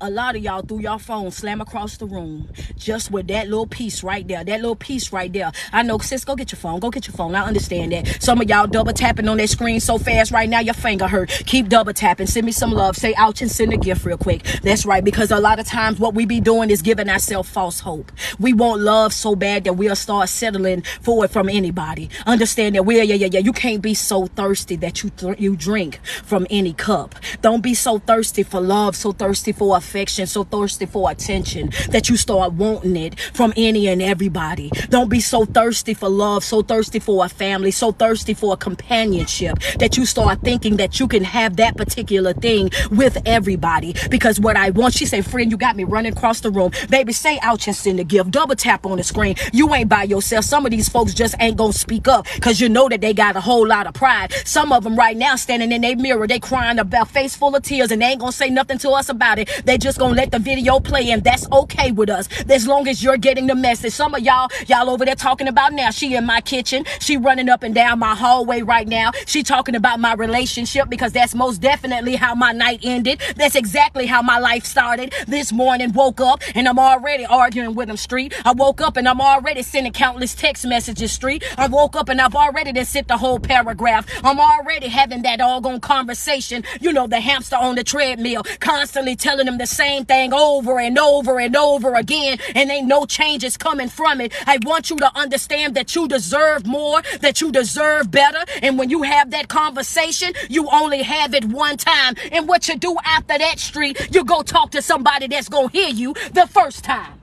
A 0.00 0.10
lot 0.10 0.36
of 0.36 0.44
y'all 0.44 0.62
threw 0.62 0.78
your 0.78 1.00
phone 1.00 1.32
slam 1.32 1.60
across 1.60 1.96
the 1.96 2.06
room 2.06 2.48
just 2.76 3.10
with 3.10 3.26
that 3.26 3.48
little 3.48 3.66
piece 3.66 4.04
right 4.04 4.26
there. 4.28 4.44
That 4.44 4.60
little 4.60 4.76
piece 4.76 5.12
right 5.12 5.32
there. 5.32 5.50
I 5.72 5.82
know, 5.82 5.98
sis, 5.98 6.24
go 6.24 6.36
get 6.36 6.52
your 6.52 6.58
phone. 6.58 6.78
Go 6.78 6.88
get 6.88 7.08
your 7.08 7.16
phone. 7.16 7.34
I 7.34 7.44
understand 7.44 7.90
that. 7.90 8.22
Some 8.22 8.40
of 8.40 8.48
y'all 8.48 8.68
double 8.68 8.92
tapping 8.92 9.26
on 9.26 9.38
that 9.38 9.48
screen 9.48 9.80
so 9.80 9.98
fast 9.98 10.30
right 10.30 10.48
now, 10.48 10.60
your 10.60 10.74
finger 10.74 11.08
hurt. 11.08 11.30
Keep 11.46 11.68
double 11.68 11.92
tapping. 11.92 12.28
Send 12.28 12.46
me 12.46 12.52
some 12.52 12.70
love. 12.70 12.96
Say 12.96 13.12
ouch 13.16 13.42
and 13.42 13.50
send 13.50 13.72
a 13.72 13.76
gift 13.76 14.04
real 14.04 14.16
quick. 14.16 14.44
That's 14.62 14.86
right, 14.86 15.02
because 15.02 15.32
a 15.32 15.40
lot 15.40 15.58
of 15.58 15.66
times 15.66 15.98
what 15.98 16.14
we 16.14 16.26
be 16.26 16.40
doing 16.40 16.70
is 16.70 16.80
giving 16.80 17.08
ourselves 17.08 17.48
false 17.48 17.80
hope. 17.80 18.12
We 18.38 18.52
want 18.52 18.80
love 18.80 19.12
so 19.12 19.34
bad 19.34 19.64
that 19.64 19.72
we'll 19.72 19.96
start 19.96 20.28
settling 20.28 20.82
for 21.00 21.24
it 21.24 21.32
from 21.32 21.48
anybody. 21.48 22.08
Understand 22.24 22.76
that 22.76 22.84
we're, 22.84 23.02
yeah, 23.02 23.14
yeah, 23.14 23.30
yeah. 23.32 23.40
You 23.40 23.52
can't 23.52 23.82
be 23.82 23.94
so 23.94 24.26
thirsty 24.26 24.76
that 24.76 25.02
you, 25.02 25.10
th- 25.10 25.40
you 25.40 25.56
drink 25.56 25.98
from 26.22 26.46
any 26.50 26.72
cup. 26.72 27.16
Don't 27.42 27.64
be 27.64 27.74
so 27.74 27.98
thirsty 27.98 28.44
for 28.44 28.60
love, 28.60 28.94
so 28.94 29.10
thirsty 29.10 29.50
for 29.50 29.76
a 29.76 29.80
affection, 29.88 30.26
so 30.26 30.44
thirsty 30.44 30.84
for 30.84 31.10
attention 31.10 31.70
that 31.90 32.10
you 32.10 32.16
start 32.16 32.52
wanting 32.52 32.96
it 32.96 33.18
from 33.32 33.54
any 33.56 33.88
and 33.88 34.02
everybody. 34.02 34.70
Don't 34.90 35.08
be 35.08 35.20
so 35.20 35.46
thirsty 35.46 35.94
for 35.94 36.10
love, 36.10 36.44
so 36.44 36.60
thirsty 36.60 36.98
for 36.98 37.24
a 37.24 37.28
family, 37.28 37.70
so 37.70 37.90
thirsty 37.90 38.34
for 38.34 38.52
a 38.52 38.56
companionship 38.56 39.58
that 39.78 39.96
you 39.96 40.04
start 40.04 40.42
thinking 40.42 40.76
that 40.76 41.00
you 41.00 41.08
can 41.08 41.24
have 41.24 41.56
that 41.56 41.76
particular 41.76 42.34
thing 42.34 42.70
with 42.90 43.16
everybody. 43.24 43.94
Because 44.10 44.38
what 44.38 44.56
I 44.56 44.70
want, 44.70 44.92
she 44.92 45.06
said, 45.06 45.24
friend, 45.24 45.50
you 45.50 45.56
got 45.56 45.74
me 45.74 45.84
running 45.84 46.12
across 46.12 46.40
the 46.40 46.50
room. 46.50 46.70
Baby, 46.90 47.14
say 47.14 47.38
ouch 47.42 47.66
and 47.66 47.74
send 47.76 47.98
a 47.98 48.04
gift. 48.04 48.30
Double 48.30 48.56
tap 48.56 48.84
on 48.84 48.98
the 48.98 49.04
screen. 49.04 49.36
You 49.54 49.72
ain't 49.74 49.88
by 49.88 50.02
yourself. 50.02 50.44
Some 50.44 50.66
of 50.66 50.70
these 50.70 50.88
folks 50.88 51.14
just 51.14 51.34
ain't 51.40 51.56
gonna 51.56 51.72
speak 51.72 52.08
up 52.08 52.26
because 52.34 52.60
you 52.60 52.68
know 52.68 52.88
that 52.90 53.00
they 53.00 53.14
got 53.14 53.36
a 53.36 53.40
whole 53.40 53.66
lot 53.66 53.86
of 53.86 53.94
pride. 53.94 54.32
Some 54.44 54.70
of 54.70 54.84
them 54.84 54.96
right 54.96 55.16
now 55.16 55.36
standing 55.36 55.72
in 55.72 55.80
their 55.80 55.96
mirror, 55.96 56.26
they 56.26 56.38
crying 56.38 56.78
about 56.78 57.08
face 57.08 57.34
full 57.34 57.56
of 57.56 57.62
tears 57.62 57.90
and 57.90 58.02
they 58.02 58.06
ain't 58.06 58.20
gonna 58.20 58.32
say 58.32 58.50
nothing 58.50 58.76
to 58.78 58.90
us 58.90 59.08
about 59.08 59.38
it. 59.38 59.48
They 59.64 59.77
they 59.78 59.84
just 59.84 59.98
gonna 59.98 60.14
let 60.14 60.32
the 60.32 60.38
video 60.38 60.80
play, 60.80 61.10
and 61.10 61.22
that's 61.22 61.46
okay 61.52 61.92
with 61.92 62.10
us. 62.10 62.28
As 62.48 62.66
long 62.66 62.88
as 62.88 63.02
you're 63.02 63.16
getting 63.16 63.46
the 63.46 63.54
message. 63.54 63.92
Some 63.92 64.14
of 64.14 64.20
y'all, 64.20 64.48
y'all 64.66 64.90
over 64.90 65.04
there 65.04 65.14
talking 65.14 65.46
about 65.46 65.72
now. 65.72 65.90
She 65.90 66.14
in 66.14 66.26
my 66.26 66.40
kitchen. 66.40 66.84
She 66.98 67.16
running 67.16 67.48
up 67.48 67.62
and 67.62 67.74
down 67.74 67.98
my 68.00 68.14
hallway 68.14 68.62
right 68.62 68.88
now. 68.88 69.12
She 69.26 69.42
talking 69.42 69.74
about 69.74 70.00
my 70.00 70.14
relationship 70.14 70.88
because 70.88 71.12
that's 71.12 71.34
most 71.34 71.60
definitely 71.60 72.16
how 72.16 72.34
my 72.34 72.52
night 72.52 72.80
ended. 72.82 73.20
That's 73.36 73.54
exactly 73.54 74.06
how 74.06 74.20
my 74.22 74.38
life 74.38 74.64
started. 74.64 75.14
This 75.26 75.52
morning, 75.52 75.92
woke 75.92 76.20
up 76.20 76.42
and 76.54 76.66
I'm 76.68 76.78
already 76.78 77.24
arguing 77.24 77.74
with 77.74 77.88
him 77.88 77.96
street. 77.96 78.34
I 78.44 78.52
woke 78.52 78.80
up 78.80 78.96
and 78.96 79.08
I'm 79.08 79.20
already 79.20 79.62
sending 79.62 79.92
countless 79.92 80.34
text 80.34 80.66
messages 80.66 81.12
street. 81.12 81.44
I 81.56 81.68
woke 81.68 81.94
up 81.94 82.08
and 82.08 82.20
I've 82.20 82.34
already 82.34 82.72
then 82.72 82.84
sent 82.84 83.08
the 83.08 83.16
whole 83.16 83.38
paragraph. 83.38 84.06
I'm 84.24 84.40
already 84.40 84.88
having 84.88 85.22
that 85.22 85.38
doggone 85.38 85.80
conversation. 85.80 86.64
You 86.80 86.92
know, 86.92 87.06
the 87.06 87.20
hamster 87.20 87.56
on 87.56 87.76
the 87.76 87.84
treadmill, 87.84 88.42
constantly 88.58 89.14
telling 89.14 89.46
them 89.46 89.58
the 89.58 89.67
same 89.68 90.04
thing 90.04 90.32
over 90.32 90.78
and 90.78 90.98
over 90.98 91.38
and 91.38 91.54
over 91.56 91.94
again, 91.94 92.38
and 92.54 92.70
ain't 92.70 92.88
no 92.88 93.04
changes 93.04 93.56
coming 93.56 93.88
from 93.88 94.20
it. 94.20 94.32
I 94.46 94.58
want 94.62 94.90
you 94.90 94.96
to 94.96 95.16
understand 95.16 95.74
that 95.74 95.94
you 95.94 96.08
deserve 96.08 96.66
more, 96.66 97.02
that 97.20 97.40
you 97.40 97.52
deserve 97.52 98.10
better. 98.10 98.44
And 98.62 98.78
when 98.78 98.90
you 98.90 99.02
have 99.02 99.30
that 99.32 99.48
conversation, 99.48 100.32
you 100.48 100.68
only 100.70 101.02
have 101.02 101.34
it 101.34 101.44
one 101.44 101.76
time. 101.76 102.14
And 102.32 102.48
what 102.48 102.68
you 102.68 102.76
do 102.76 102.96
after 103.04 103.38
that 103.38 103.58
street, 103.58 104.08
you 104.14 104.24
go 104.24 104.42
talk 104.42 104.70
to 104.72 104.82
somebody 104.82 105.26
that's 105.26 105.48
to 105.48 105.68
hear 105.68 105.88
you 105.88 106.14
the 106.32 106.46
first 106.46 106.84
time. 106.84 107.17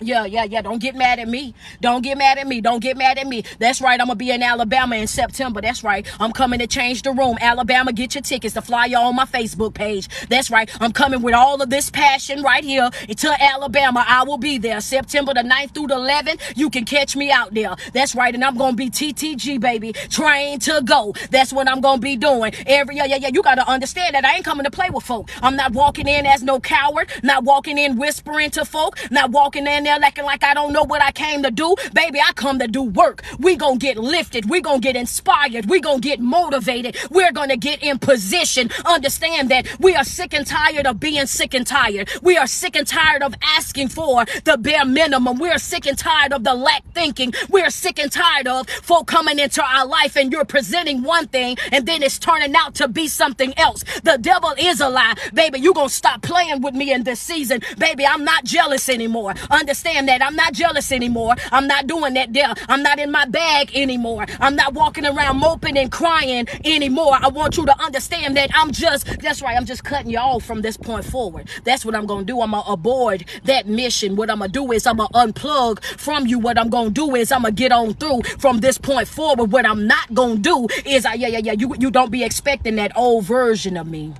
Yeah, 0.00 0.26
yeah, 0.26 0.44
yeah. 0.44 0.62
Don't 0.62 0.80
get 0.80 0.94
mad 0.94 1.18
at 1.18 1.28
me. 1.28 1.54
Don't 1.80 2.02
get 2.02 2.18
mad 2.18 2.38
at 2.38 2.46
me. 2.46 2.60
Don't 2.60 2.80
get 2.80 2.96
mad 2.96 3.18
at 3.18 3.26
me. 3.26 3.42
That's 3.58 3.80
right. 3.80 4.00
I'm 4.00 4.06
going 4.06 4.16
to 4.18 4.24
be 4.24 4.30
in 4.30 4.42
Alabama 4.42 4.96
in 4.96 5.08
September. 5.08 5.60
That's 5.60 5.82
right. 5.82 6.06
I'm 6.20 6.32
coming 6.32 6.60
to 6.60 6.68
change 6.68 7.02
the 7.02 7.12
room. 7.12 7.36
Alabama, 7.40 7.92
get 7.92 8.14
your 8.14 8.22
tickets 8.22 8.54
to 8.54 8.62
fly 8.62 8.86
you 8.86 8.96
on 8.96 9.16
my 9.16 9.24
Facebook 9.24 9.74
page. 9.74 10.08
That's 10.28 10.50
right. 10.50 10.70
I'm 10.80 10.92
coming 10.92 11.20
with 11.22 11.34
all 11.34 11.60
of 11.60 11.70
this 11.70 11.90
passion 11.90 12.42
right 12.42 12.62
here 12.62 12.90
to 12.90 13.42
Alabama. 13.42 14.04
I 14.06 14.22
will 14.22 14.38
be 14.38 14.58
there 14.58 14.80
September 14.80 15.34
the 15.34 15.40
9th 15.40 15.74
through 15.74 15.88
the 15.88 15.96
11th. 15.96 16.56
You 16.56 16.70
can 16.70 16.84
catch 16.84 17.16
me 17.16 17.32
out 17.32 17.52
there. 17.52 17.74
That's 17.92 18.14
right. 18.14 18.32
And 18.34 18.44
I'm 18.44 18.56
going 18.56 18.72
to 18.72 18.76
be 18.76 18.90
TTG, 18.90 19.58
baby. 19.58 19.92
Train 19.94 20.60
to 20.60 20.80
go. 20.84 21.12
That's 21.30 21.52
what 21.52 21.68
I'm 21.68 21.80
going 21.80 21.98
to 21.98 22.02
be 22.02 22.16
doing. 22.16 22.52
Every, 22.66 22.96
yeah, 22.96 23.06
yeah, 23.06 23.16
yeah. 23.16 23.30
You 23.32 23.42
got 23.42 23.56
to 23.56 23.68
understand 23.68 24.14
that 24.14 24.24
I 24.24 24.36
ain't 24.36 24.44
coming 24.44 24.64
to 24.64 24.70
play 24.70 24.90
with 24.90 25.04
folk. 25.04 25.28
I'm 25.42 25.56
not 25.56 25.72
walking 25.72 26.06
in 26.06 26.24
as 26.24 26.44
no 26.44 26.60
coward, 26.60 27.10
not 27.24 27.42
walking 27.42 27.78
in 27.78 27.96
whispering 27.98 28.50
to 28.52 28.64
folk, 28.64 28.96
not 29.10 29.32
walking 29.32 29.66
in 29.66 29.87
there 29.88 30.04
acting 30.04 30.24
like 30.24 30.44
I 30.44 30.54
don't 30.54 30.72
know 30.72 30.84
what 30.84 31.02
I 31.02 31.12
came 31.12 31.42
to 31.42 31.50
do. 31.50 31.74
Baby, 31.94 32.20
I 32.20 32.32
come 32.32 32.58
to 32.58 32.68
do 32.68 32.82
work. 32.82 33.22
We 33.38 33.56
gonna 33.56 33.78
get 33.78 33.96
lifted. 33.96 34.48
We 34.48 34.60
gonna 34.60 34.80
get 34.80 34.96
inspired. 34.96 35.66
We 35.66 35.80
gonna 35.80 36.00
get 36.00 36.20
motivated. 36.20 36.96
We're 37.10 37.32
gonna 37.32 37.56
get 37.56 37.82
in 37.82 37.98
position. 37.98 38.70
Understand 38.84 39.48
that 39.50 39.66
we 39.80 39.94
are 39.94 40.04
sick 40.04 40.34
and 40.34 40.46
tired 40.46 40.86
of 40.86 41.00
being 41.00 41.26
sick 41.26 41.54
and 41.54 41.66
tired. 41.66 42.10
We 42.22 42.36
are 42.36 42.46
sick 42.46 42.76
and 42.76 42.86
tired 42.86 43.22
of 43.22 43.34
asking 43.42 43.88
for 43.88 44.26
the 44.44 44.58
bare 44.58 44.84
minimum. 44.84 45.38
We're 45.38 45.58
sick 45.58 45.86
and 45.86 45.98
tired 45.98 46.32
of 46.32 46.44
the 46.44 46.54
lack 46.54 46.84
thinking. 46.92 47.32
We're 47.48 47.70
sick 47.70 47.98
and 47.98 48.12
tired 48.12 48.46
of 48.46 48.68
folk 48.68 49.06
coming 49.06 49.38
into 49.38 49.62
our 49.64 49.86
life 49.86 50.16
and 50.16 50.30
you're 50.30 50.44
presenting 50.44 51.02
one 51.02 51.28
thing 51.28 51.56
and 51.72 51.86
then 51.86 52.02
it's 52.02 52.18
turning 52.18 52.54
out 52.56 52.74
to 52.76 52.88
be 52.88 53.08
something 53.08 53.54
else. 53.58 53.84
The 54.02 54.18
devil 54.20 54.52
is 54.58 54.80
a 54.80 54.88
lie. 54.88 55.14
Baby, 55.32 55.60
you 55.60 55.72
gonna 55.72 55.88
stop 55.88 56.20
playing 56.22 56.60
with 56.60 56.74
me 56.74 56.92
in 56.92 57.04
this 57.04 57.20
season. 57.20 57.62
Baby, 57.78 58.06
I'm 58.06 58.24
not 58.24 58.44
jealous 58.44 58.88
anymore. 58.88 59.34
Understand 59.50 59.77
understand 59.78 60.08
that 60.08 60.24
I'm 60.24 60.34
not 60.34 60.52
jealous 60.52 60.90
anymore. 60.90 61.34
I'm 61.52 61.66
not 61.66 61.86
doing 61.86 62.14
that 62.14 62.32
there. 62.32 62.52
I'm 62.68 62.82
not 62.82 62.98
in 62.98 63.10
my 63.10 63.26
bag 63.26 63.70
anymore. 63.74 64.26
I'm 64.40 64.56
not 64.56 64.74
walking 64.74 65.06
around 65.06 65.38
moping 65.38 65.78
and 65.78 65.90
crying 65.90 66.48
anymore. 66.64 67.16
I 67.20 67.28
want 67.28 67.56
you 67.56 67.64
to 67.66 67.80
understand 67.80 68.36
that 68.36 68.50
I'm 68.54 68.72
just, 68.72 69.06
that's 69.20 69.40
right, 69.40 69.56
I'm 69.56 69.66
just 69.66 69.84
cutting 69.84 70.10
you 70.10 70.18
off 70.18 70.44
from 70.44 70.62
this 70.62 70.76
point 70.76 71.04
forward. 71.04 71.48
That's 71.64 71.84
what 71.84 71.94
I'm 71.94 72.06
going 72.06 72.26
to 72.26 72.32
do. 72.32 72.40
I'm 72.40 72.50
going 72.50 72.64
to 72.64 72.70
avoid 72.70 73.24
that 73.44 73.66
mission. 73.66 74.16
What 74.16 74.30
I'm 74.30 74.38
going 74.38 74.50
to 74.50 74.52
do 74.52 74.72
is 74.72 74.86
I'm 74.86 74.96
going 74.96 75.10
to 75.10 75.14
unplug 75.14 75.82
from 75.98 76.26
you. 76.26 76.38
What 76.38 76.58
I'm 76.58 76.70
going 76.70 76.88
to 76.88 76.94
do 76.94 77.14
is 77.14 77.30
I'm 77.30 77.42
going 77.42 77.54
to 77.54 77.58
get 77.58 77.72
on 77.72 77.94
through 77.94 78.22
from 78.38 78.58
this 78.60 78.78
point 78.78 79.06
forward. 79.06 79.52
What 79.52 79.64
I'm 79.66 79.86
not 79.86 80.12
going 80.12 80.42
to 80.42 80.68
do 80.68 80.68
is, 80.84 81.06
I, 81.06 81.14
yeah, 81.14 81.28
yeah, 81.28 81.38
yeah, 81.38 81.52
you, 81.52 81.74
you 81.78 81.90
don't 81.90 82.10
be 82.10 82.24
expecting 82.24 82.76
that 82.76 82.96
old 82.96 83.24
version 83.24 83.76
of 83.76 83.86
me. 83.86 84.14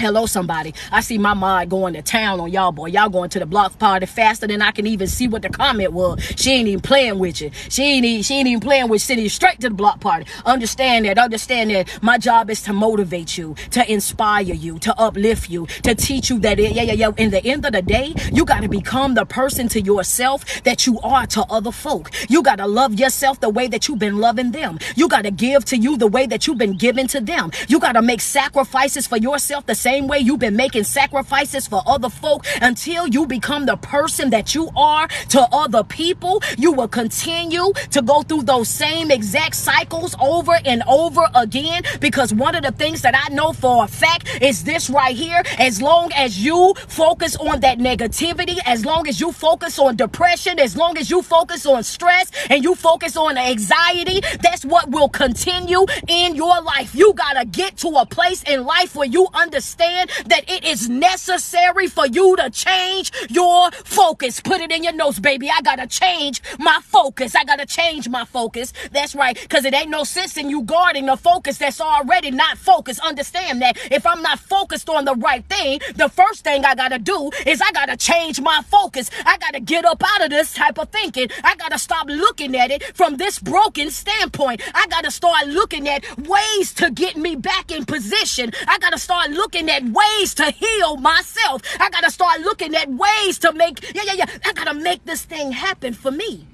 Hello, 0.00 0.26
somebody. 0.26 0.74
I 0.92 1.00
see 1.00 1.18
my 1.18 1.34
mind 1.34 1.70
going 1.70 1.94
to 1.94 2.02
town 2.02 2.38
on 2.38 2.52
y'all, 2.52 2.70
boy. 2.70 2.86
Y'all 2.86 3.08
going 3.08 3.30
to 3.30 3.40
the 3.40 3.46
block 3.46 3.76
party 3.80 4.06
faster 4.06 4.46
than 4.46 4.62
I 4.62 4.70
can 4.70 4.86
even 4.86 5.08
see 5.08 5.26
what 5.26 5.42
the 5.42 5.48
comment 5.48 5.92
was. 5.92 6.22
She 6.36 6.52
ain't 6.52 6.68
even 6.68 6.80
playing 6.80 7.18
with 7.18 7.40
you. 7.40 7.50
She 7.68 7.82
ain't 7.82 8.04
even, 8.04 8.22
she 8.22 8.34
ain't 8.36 8.46
even 8.46 8.60
playing 8.60 8.88
with 8.88 9.10
you 9.10 9.28
straight 9.28 9.58
to 9.58 9.70
the 9.70 9.74
block 9.74 9.98
party. 9.98 10.30
Understand 10.46 11.06
that. 11.06 11.18
Understand 11.18 11.70
that. 11.70 12.00
My 12.00 12.16
job 12.16 12.48
is 12.48 12.62
to 12.62 12.72
motivate 12.72 13.36
you, 13.36 13.56
to 13.72 13.92
inspire 13.92 14.44
you, 14.44 14.78
to 14.78 14.96
uplift 15.00 15.50
you, 15.50 15.66
to 15.82 15.96
teach 15.96 16.30
you 16.30 16.38
that, 16.38 16.58
yeah, 16.58 16.68
yeah, 16.68 16.92
yeah. 16.92 17.10
In 17.16 17.30
the 17.30 17.44
end 17.44 17.66
of 17.66 17.72
the 17.72 17.82
day, 17.82 18.14
you 18.32 18.44
got 18.44 18.60
to 18.60 18.68
become 18.68 19.14
the 19.14 19.24
person 19.24 19.66
to 19.70 19.80
yourself 19.80 20.62
that 20.62 20.86
you 20.86 21.00
are 21.00 21.26
to 21.26 21.42
other 21.50 21.72
folk. 21.72 22.12
You 22.28 22.44
got 22.44 22.58
to 22.58 22.68
love 22.68 22.94
yourself 22.94 23.40
the 23.40 23.50
way 23.50 23.66
that 23.66 23.88
you've 23.88 23.98
been 23.98 24.18
loving 24.18 24.52
them. 24.52 24.78
You 24.94 25.08
got 25.08 25.22
to 25.22 25.32
give 25.32 25.64
to 25.64 25.76
you 25.76 25.96
the 25.96 26.06
way 26.06 26.26
that 26.26 26.46
you've 26.46 26.58
been 26.58 26.76
giving 26.76 27.08
to 27.08 27.20
them. 27.20 27.50
You 27.66 27.80
got 27.80 27.92
to 27.92 28.02
make 28.02 28.20
sacrifices 28.20 29.08
for 29.08 29.16
yourself 29.16 29.66
the 29.66 29.74
same 29.88 30.06
way 30.06 30.18
you've 30.18 30.38
been 30.38 30.54
making 30.54 30.84
sacrifices 30.84 31.66
for 31.66 31.82
other 31.86 32.10
folk 32.10 32.44
until 32.60 33.06
you 33.06 33.26
become 33.26 33.64
the 33.64 33.76
person 33.78 34.28
that 34.28 34.54
you 34.54 34.68
are 34.76 35.08
to 35.30 35.40
other 35.50 35.82
people, 35.82 36.42
you 36.58 36.72
will 36.72 36.92
continue 37.02 37.72
to 37.90 38.02
go 38.02 38.20
through 38.20 38.42
those 38.42 38.68
same 38.68 39.10
exact 39.10 39.54
cycles 39.56 40.14
over 40.20 40.52
and 40.66 40.82
over 40.86 41.24
again. 41.34 41.80
Because 42.00 42.34
one 42.34 42.54
of 42.54 42.62
the 42.64 42.72
things 42.72 43.00
that 43.00 43.14
I 43.16 43.32
know 43.32 43.54
for 43.54 43.84
a 43.84 43.88
fact 43.88 44.42
is 44.42 44.62
this 44.62 44.90
right 44.90 45.16
here. 45.16 45.42
As 45.58 45.80
long 45.80 46.10
as 46.14 46.44
you 46.44 46.74
focus 46.86 47.34
on 47.36 47.60
that 47.60 47.78
negativity, 47.78 48.58
as 48.66 48.84
long 48.84 49.08
as 49.08 49.22
you 49.22 49.32
focus 49.32 49.78
on 49.78 49.96
depression, 49.96 50.58
as 50.58 50.76
long 50.76 50.98
as 50.98 51.08
you 51.08 51.22
focus 51.22 51.64
on 51.64 51.82
stress 51.82 52.30
and 52.50 52.62
you 52.62 52.74
focus 52.74 53.16
on 53.16 53.38
anxiety, 53.38 54.20
that's 54.42 54.66
what 54.66 54.90
will 54.90 55.08
continue 55.08 55.86
in 56.08 56.34
your 56.34 56.60
life. 56.60 56.94
You 56.94 57.14
got 57.14 57.34
to 57.40 57.46
get 57.46 57.78
to 57.78 57.88
a 57.88 58.04
place 58.04 58.42
in 58.42 58.64
life 58.64 58.94
where 58.94 59.08
you 59.08 59.28
understand 59.32 59.77
understand 59.78 60.10
that 60.26 60.44
it 60.48 60.64
is 60.64 60.88
necessary 60.88 61.86
for 61.86 62.06
you 62.06 62.36
to 62.36 62.50
change 62.50 63.12
your 63.28 63.70
focus. 63.70 64.40
Put 64.40 64.60
it 64.60 64.70
in 64.72 64.82
your 64.82 64.92
notes, 64.92 65.18
baby. 65.18 65.50
I 65.50 65.62
gotta 65.62 65.86
change 65.86 66.42
my 66.58 66.80
focus. 66.82 67.34
I 67.34 67.44
gotta 67.44 67.66
change 67.66 68.08
my 68.08 68.24
focus. 68.24 68.72
That's 68.92 69.14
right. 69.14 69.36
Cause 69.48 69.64
it 69.64 69.74
ain't 69.74 69.90
no 69.90 70.04
sense 70.04 70.36
in 70.36 70.50
you 70.50 70.62
guarding 70.62 71.06
the 71.06 71.16
focus 71.16 71.58
that's 71.58 71.80
already 71.80 72.30
not 72.30 72.58
focused. 72.58 73.00
Understand 73.00 73.62
that 73.62 73.76
if 73.90 74.06
I'm 74.06 74.22
not 74.22 74.38
focused 74.38 74.88
on 74.88 75.04
the 75.04 75.14
right 75.14 75.44
thing, 75.44 75.80
the 75.94 76.08
first 76.08 76.44
thing 76.44 76.64
I 76.64 76.74
gotta 76.74 76.98
do 76.98 77.30
is 77.46 77.60
I 77.60 77.70
gotta 77.72 77.96
change 77.96 78.40
my 78.40 78.62
focus. 78.68 79.10
I 79.24 79.38
gotta 79.38 79.60
get 79.60 79.84
up 79.84 80.02
out 80.04 80.24
of 80.24 80.30
this 80.30 80.54
type 80.54 80.78
of 80.78 80.88
thinking. 80.90 81.28
I 81.44 81.56
gotta 81.56 81.78
stop 81.78 82.06
looking 82.08 82.56
at 82.56 82.70
it 82.70 82.96
from 82.96 83.16
this 83.16 83.38
broken 83.38 83.90
standpoint. 83.90 84.62
I 84.74 84.86
gotta 84.88 85.10
start 85.10 85.46
looking 85.48 85.88
at 85.88 86.04
ways 86.18 86.74
to 86.74 86.90
get 86.90 87.16
me 87.16 87.36
back 87.36 87.70
in 87.70 87.84
position. 87.84 88.52
I 88.66 88.78
gotta 88.78 88.98
start 88.98 89.30
looking 89.30 89.67
at 89.68 89.84
ways 89.84 90.34
to 90.34 90.50
heal 90.50 90.96
myself. 90.96 91.62
I 91.80 91.90
got 91.90 92.04
to 92.04 92.10
start 92.10 92.40
looking 92.40 92.74
at 92.74 92.88
ways 92.88 93.38
to 93.40 93.52
make, 93.52 93.94
yeah, 93.94 94.02
yeah, 94.04 94.14
yeah. 94.14 94.26
I 94.44 94.52
got 94.52 94.64
to 94.64 94.74
make 94.74 95.04
this 95.04 95.24
thing 95.24 95.52
happen 95.52 95.94
for 95.94 96.10
me. 96.10 96.46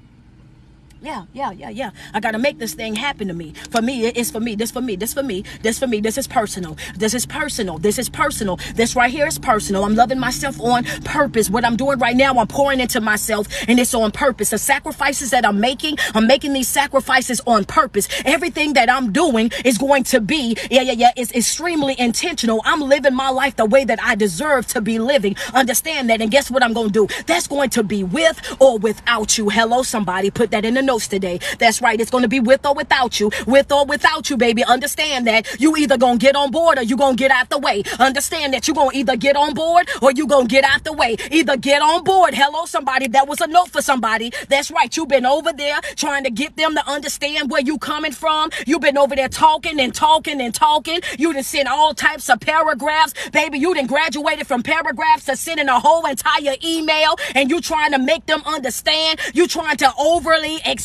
Yeah, 1.05 1.25
yeah, 1.33 1.51
yeah, 1.51 1.69
yeah. 1.69 1.91
I 2.15 2.19
gotta 2.19 2.39
make 2.39 2.57
this 2.57 2.73
thing 2.73 2.95
happen 2.95 3.27
to 3.27 3.35
me. 3.35 3.53
For 3.69 3.79
me, 3.79 4.07
it's 4.07 4.31
for 4.31 4.39
me. 4.39 4.55
This 4.55 4.71
for 4.71 4.81
me. 4.81 4.95
This 4.95 5.13
for 5.13 5.21
me. 5.21 5.43
This 5.61 5.77
for 5.77 5.85
me. 5.85 5.99
This 6.01 6.17
is 6.17 6.25
personal. 6.27 6.77
This 6.97 7.13
is 7.13 7.27
personal. 7.27 7.77
This 7.77 7.99
is 7.99 8.09
personal. 8.09 8.55
This 8.73 8.95
right 8.95 9.11
here 9.11 9.27
is 9.27 9.37
personal. 9.37 9.83
I'm 9.83 9.93
loving 9.93 10.17
myself 10.19 10.59
on 10.59 10.83
purpose. 11.03 11.47
What 11.47 11.63
I'm 11.63 11.75
doing 11.75 11.99
right 11.99 12.15
now, 12.15 12.33
I'm 12.33 12.47
pouring 12.47 12.79
into 12.79 13.01
myself, 13.01 13.47
and 13.67 13.79
it's 13.79 13.93
on 13.93 14.13
purpose. 14.13 14.49
The 14.49 14.57
sacrifices 14.57 15.29
that 15.29 15.45
I'm 15.45 15.59
making, 15.59 15.97
I'm 16.15 16.25
making 16.25 16.53
these 16.53 16.67
sacrifices 16.67 17.39
on 17.45 17.65
purpose. 17.65 18.07
Everything 18.25 18.73
that 18.73 18.89
I'm 18.89 19.11
doing 19.11 19.51
is 19.63 19.77
going 19.77 20.05
to 20.05 20.19
be, 20.19 20.57
yeah, 20.71 20.81
yeah, 20.81 20.93
yeah, 20.93 21.11
it's 21.15 21.31
extremely 21.33 21.93
intentional. 21.99 22.63
I'm 22.65 22.81
living 22.81 23.13
my 23.13 23.29
life 23.29 23.57
the 23.57 23.65
way 23.65 23.85
that 23.85 24.01
I 24.01 24.15
deserve 24.15 24.65
to 24.69 24.81
be 24.81 24.97
living. 24.97 25.35
Understand 25.53 26.09
that, 26.09 26.19
and 26.19 26.31
guess 26.31 26.49
what 26.49 26.63
I'm 26.63 26.73
gonna 26.73 26.89
do? 26.89 27.07
That's 27.27 27.45
going 27.45 27.69
to 27.71 27.83
be 27.83 28.03
with 28.03 28.41
or 28.59 28.79
without 28.79 29.37
you. 29.37 29.49
Hello, 29.49 29.83
somebody. 29.83 30.31
Put 30.31 30.49
that 30.49 30.65
in 30.65 30.73
the 30.73 30.81
note 30.81 30.94
today. 30.99 31.39
That's 31.59 31.81
right. 31.81 31.99
It's 31.99 32.11
going 32.11 32.23
to 32.23 32.27
be 32.27 32.39
with 32.39 32.65
or 32.65 32.73
without 32.73 33.19
you. 33.19 33.31
With 33.45 33.71
or 33.71 33.85
without 33.85 34.29
you, 34.29 34.37
baby. 34.37 34.63
Understand 34.63 35.27
that 35.27 35.59
you 35.59 35.75
either 35.75 35.97
going 35.97 36.19
to 36.19 36.25
get 36.25 36.35
on 36.35 36.51
board 36.51 36.77
or 36.79 36.83
you 36.83 36.97
going 36.97 37.17
to 37.17 37.21
get 37.21 37.31
out 37.31 37.49
the 37.49 37.59
way. 37.59 37.83
Understand 37.99 38.53
that 38.53 38.67
you 38.67 38.73
going 38.73 38.91
to 38.91 38.97
either 38.97 39.15
get 39.15 39.35
on 39.35 39.53
board 39.53 39.89
or 40.01 40.11
you 40.11 40.27
going 40.27 40.47
to 40.47 40.51
get 40.51 40.63
out 40.63 40.83
the 40.83 40.93
way. 40.93 41.17
Either 41.31 41.57
get 41.57 41.81
on 41.81 42.03
board. 42.03 42.33
Hello, 42.33 42.65
somebody. 42.65 43.07
That 43.07 43.27
was 43.27 43.41
a 43.41 43.47
note 43.47 43.69
for 43.69 43.81
somebody. 43.81 44.31
That's 44.49 44.71
right. 44.71 44.95
You've 44.95 45.09
been 45.09 45.25
over 45.25 45.51
there 45.53 45.79
trying 45.95 46.23
to 46.23 46.31
get 46.31 46.55
them 46.55 46.75
to 46.75 46.87
understand 46.89 47.51
where 47.51 47.61
you 47.61 47.77
coming 47.77 48.11
from. 48.11 48.49
You've 48.65 48.81
been 48.81 48.97
over 48.97 49.15
there 49.15 49.29
talking 49.29 49.79
and 49.79 49.93
talking 49.93 50.41
and 50.41 50.53
talking. 50.53 51.01
You 51.17 51.33
done 51.33 51.43
sent 51.43 51.67
all 51.67 51.93
types 51.93 52.29
of 52.29 52.39
paragraphs. 52.39 53.13
Baby, 53.31 53.59
you 53.59 53.73
done 53.73 53.87
graduated 53.87 54.47
from 54.47 54.63
paragraphs 54.63 55.25
to 55.25 55.35
sending 55.35 55.67
a 55.67 55.79
whole 55.79 56.05
entire 56.05 56.55
email 56.63 57.15
and 57.33 57.49
you 57.49 57.61
trying 57.61 57.91
to 57.91 57.99
make 57.99 58.25
them 58.25 58.41
understand. 58.45 59.19
You 59.33 59.47
trying 59.47 59.77
to 59.77 59.91
overly 59.97 60.57
explain 60.65 60.84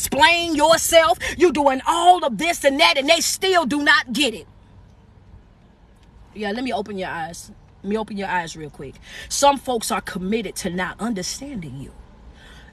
yourself. 0.55 1.17
You're 1.37 1.51
doing 1.51 1.81
all 1.87 2.25
of 2.25 2.37
this 2.37 2.63
and 2.63 2.79
that, 2.79 2.97
and 2.97 3.09
they 3.09 3.21
still 3.21 3.65
do 3.65 3.83
not 3.83 4.13
get 4.13 4.33
it. 4.33 4.47
Yeah, 6.33 6.51
let 6.51 6.63
me 6.63 6.71
open 6.73 6.97
your 6.97 7.09
eyes. 7.09 7.51
Let 7.83 7.89
me 7.89 7.97
open 7.97 8.17
your 8.17 8.27
eyes 8.27 8.55
real 8.55 8.69
quick. 8.69 8.95
Some 9.29 9.57
folks 9.57 9.91
are 9.91 10.01
committed 10.01 10.55
to 10.57 10.69
not 10.69 10.99
understanding 10.99 11.79
you. 11.79 11.93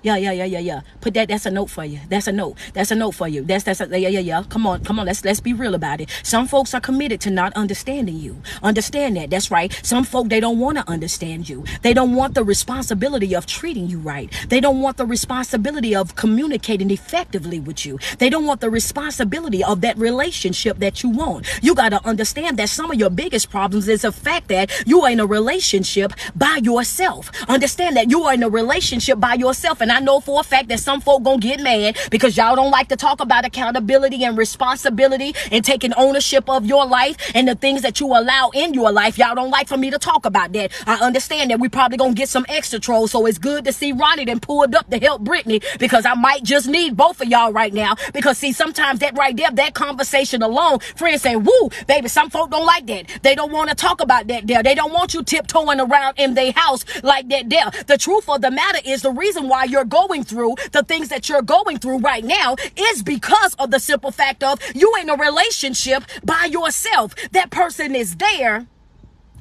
Yeah, 0.02 0.16
yeah, 0.16 0.32
yeah, 0.32 0.44
yeah, 0.44 0.58
yeah. 0.61 0.80
Put 1.00 1.14
that. 1.14 1.28
That's 1.28 1.46
a 1.46 1.50
note 1.50 1.70
for 1.70 1.84
you. 1.84 1.98
That's 2.08 2.28
a 2.28 2.32
note. 2.32 2.56
That's 2.72 2.90
a 2.90 2.94
note 2.94 3.12
for 3.12 3.26
you. 3.26 3.42
That's 3.42 3.64
that's 3.64 3.80
a, 3.80 3.87
yeah, 3.98 4.08
yeah, 4.08 4.20
yeah. 4.20 4.42
Come 4.48 4.66
on, 4.66 4.84
come 4.84 4.98
on. 5.00 5.06
Let's 5.06 5.24
let's 5.24 5.40
be 5.40 5.52
real 5.52 5.74
about 5.74 6.00
it. 6.00 6.08
Some 6.22 6.46
folks 6.46 6.72
are 6.72 6.80
committed 6.80 7.20
to 7.22 7.30
not 7.30 7.52
understanding 7.54 8.16
you. 8.16 8.40
Understand 8.62 9.16
that. 9.16 9.30
That's 9.30 9.50
right. 9.50 9.72
Some 9.82 10.04
folk 10.04 10.28
they 10.28 10.38
don't 10.40 10.61
want 10.61 10.78
to 10.78 10.88
understand 10.88 11.48
you. 11.48 11.64
They 11.82 11.92
don't 11.92 12.14
want 12.14 12.34
the 12.34 12.44
responsibility 12.44 13.34
of 13.34 13.46
treating 13.46 13.88
you 13.88 13.98
right. 13.98 14.32
They 14.48 14.61
don't 14.61 14.80
want 14.80 14.98
the 14.98 15.06
responsibility 15.06 15.96
of 15.96 16.14
communicating 16.14 16.90
effectively 16.90 17.58
with 17.58 17.84
you. 17.84 17.98
They 18.18 18.30
don't 18.30 18.46
want 18.46 18.61
the 18.61 18.70
responsibility 18.70 19.64
of 19.64 19.80
that 19.80 19.98
relationship 19.98 20.78
that 20.78 21.02
you 21.02 21.11
want. 21.11 21.46
You 21.62 21.74
got 21.74 21.88
to 21.88 22.06
understand 22.06 22.56
that 22.58 22.68
some 22.68 22.90
of 22.90 22.98
your 22.98 23.11
biggest 23.11 23.50
problems 23.50 23.88
is 23.88 24.02
the 24.02 24.12
fact 24.12 24.48
that 24.48 24.70
you 24.87 25.02
are 25.02 25.11
in 25.11 25.18
a 25.18 25.26
relationship 25.26 26.12
by 26.37 26.61
yourself. 26.62 27.32
Understand 27.48 27.96
that 27.96 28.11
you 28.11 28.22
are 28.24 28.34
in 28.34 28.42
a 28.44 28.48
relationship 28.48 29.18
by 29.18 29.34
yourself. 29.34 29.80
And 29.80 29.90
I 29.98 30.00
know 30.00 30.20
for 30.20 30.38
a 30.38 30.44
fact 30.44 30.68
that 30.68 30.78
some 30.78 31.00
folk 31.00 31.24
gonna 31.24 31.38
get 31.38 31.58
mad 31.58 31.98
because 32.08 32.37
y'all 32.37 32.54
don't 32.54 32.70
like 32.70 32.87
to 32.90 32.96
talk 32.96 33.20
about 33.20 33.44
accountability 33.44 34.22
and 34.22 34.38
responsibility 34.38 35.34
and 35.50 35.64
taking 35.64 35.92
ownership 35.94 36.48
of 36.48 36.64
your 36.64 36.87
life 36.87 37.16
and 37.34 37.48
the 37.48 37.56
things 37.56 37.82
that 37.82 37.98
you 37.98 38.06
allow 38.06 38.52
in 38.54 38.74
your 38.74 38.92
life. 38.92 39.18
Y'all 39.18 39.34
don't 39.34 39.50
like 39.50 39.66
for 39.66 39.76
me 39.76 39.90
to 39.90 39.98
talk 39.98 40.24
about 40.24 40.52
that. 40.52 40.70
I 40.87 41.04
understand 41.04 41.50
that 41.50 41.58
we 41.58 41.68
probably 41.68 41.98
gonna 41.98 42.14
get 42.14 42.28
some 42.28 42.46
extra 42.48 42.78
trolls. 42.78 43.11
So 43.11 43.26
it's 43.26 43.38
good 43.38 43.64
to 43.64 43.72
see 43.72 43.90
Ronnie 43.90 44.24
then 44.24 44.38
pulled 44.38 44.72
up 44.76 44.88
to 44.88 45.00
help 45.00 45.22
Brittany 45.22 45.62
because 45.80 46.06
I 46.06 46.14
might 46.14 46.44
just 46.44 46.68
need 46.68 46.96
both 46.96 47.20
of 47.20 47.26
y'all 47.26 47.52
right 47.52 47.74
now. 47.74 47.96
Because 48.14 48.38
see, 48.38 48.52
sometimes 48.52 49.00
that 49.00 49.18
right 49.18 49.37
there, 49.37 49.50
that 49.50 49.74
conversation 49.74 50.42
alone, 50.42 50.78
friends 50.94 51.22
say, 51.22 51.34
woo, 51.34 51.70
baby, 51.88 52.06
some 52.06 52.30
folk 52.30 52.52
don't 52.52 52.66
like 52.66 52.87
that. 52.87 53.20
They 53.24 53.34
don't 53.34 53.50
want 53.50 53.68
to 53.70 53.74
talk 53.74 54.00
about 54.00 54.28
that 54.28 54.46
there. 54.46 54.62
They 54.62 54.76
don't 54.76 54.92
want 54.92 55.12
you 55.12 55.24
tiptoeing 55.24 55.80
around 55.80 56.20
in 56.20 56.34
their 56.34 56.52
house 56.52 56.84
like 57.02 57.28
that 57.30 57.50
there. 57.50 57.72
The 57.88 57.98
truth 57.98 58.28
of 58.28 58.42
the 58.42 58.52
matter 58.52 58.78
is 58.84 59.02
the 59.02 59.11
reason 59.11 59.48
why 59.48 59.64
you're 59.64 59.77
you're 59.78 59.84
going 59.84 60.24
through, 60.24 60.56
the 60.72 60.82
things 60.82 61.08
that 61.08 61.28
you're 61.28 61.42
going 61.42 61.78
through 61.78 61.98
right 61.98 62.24
now, 62.24 62.56
is 62.76 63.04
because 63.04 63.54
of 63.60 63.70
the 63.70 63.78
simple 63.78 64.10
fact 64.10 64.42
of 64.42 64.58
you 64.74 64.92
in 64.96 65.08
a 65.08 65.14
relationship 65.14 66.02
by 66.24 66.48
yourself. 66.50 67.14
That 67.30 67.50
person 67.50 67.94
is 67.94 68.16
there 68.16 68.66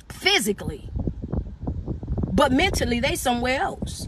physically, 0.09 0.89
but 2.31 2.51
mentally 2.51 2.99
they 2.99 3.15
somewhere 3.15 3.59
else. 3.59 4.07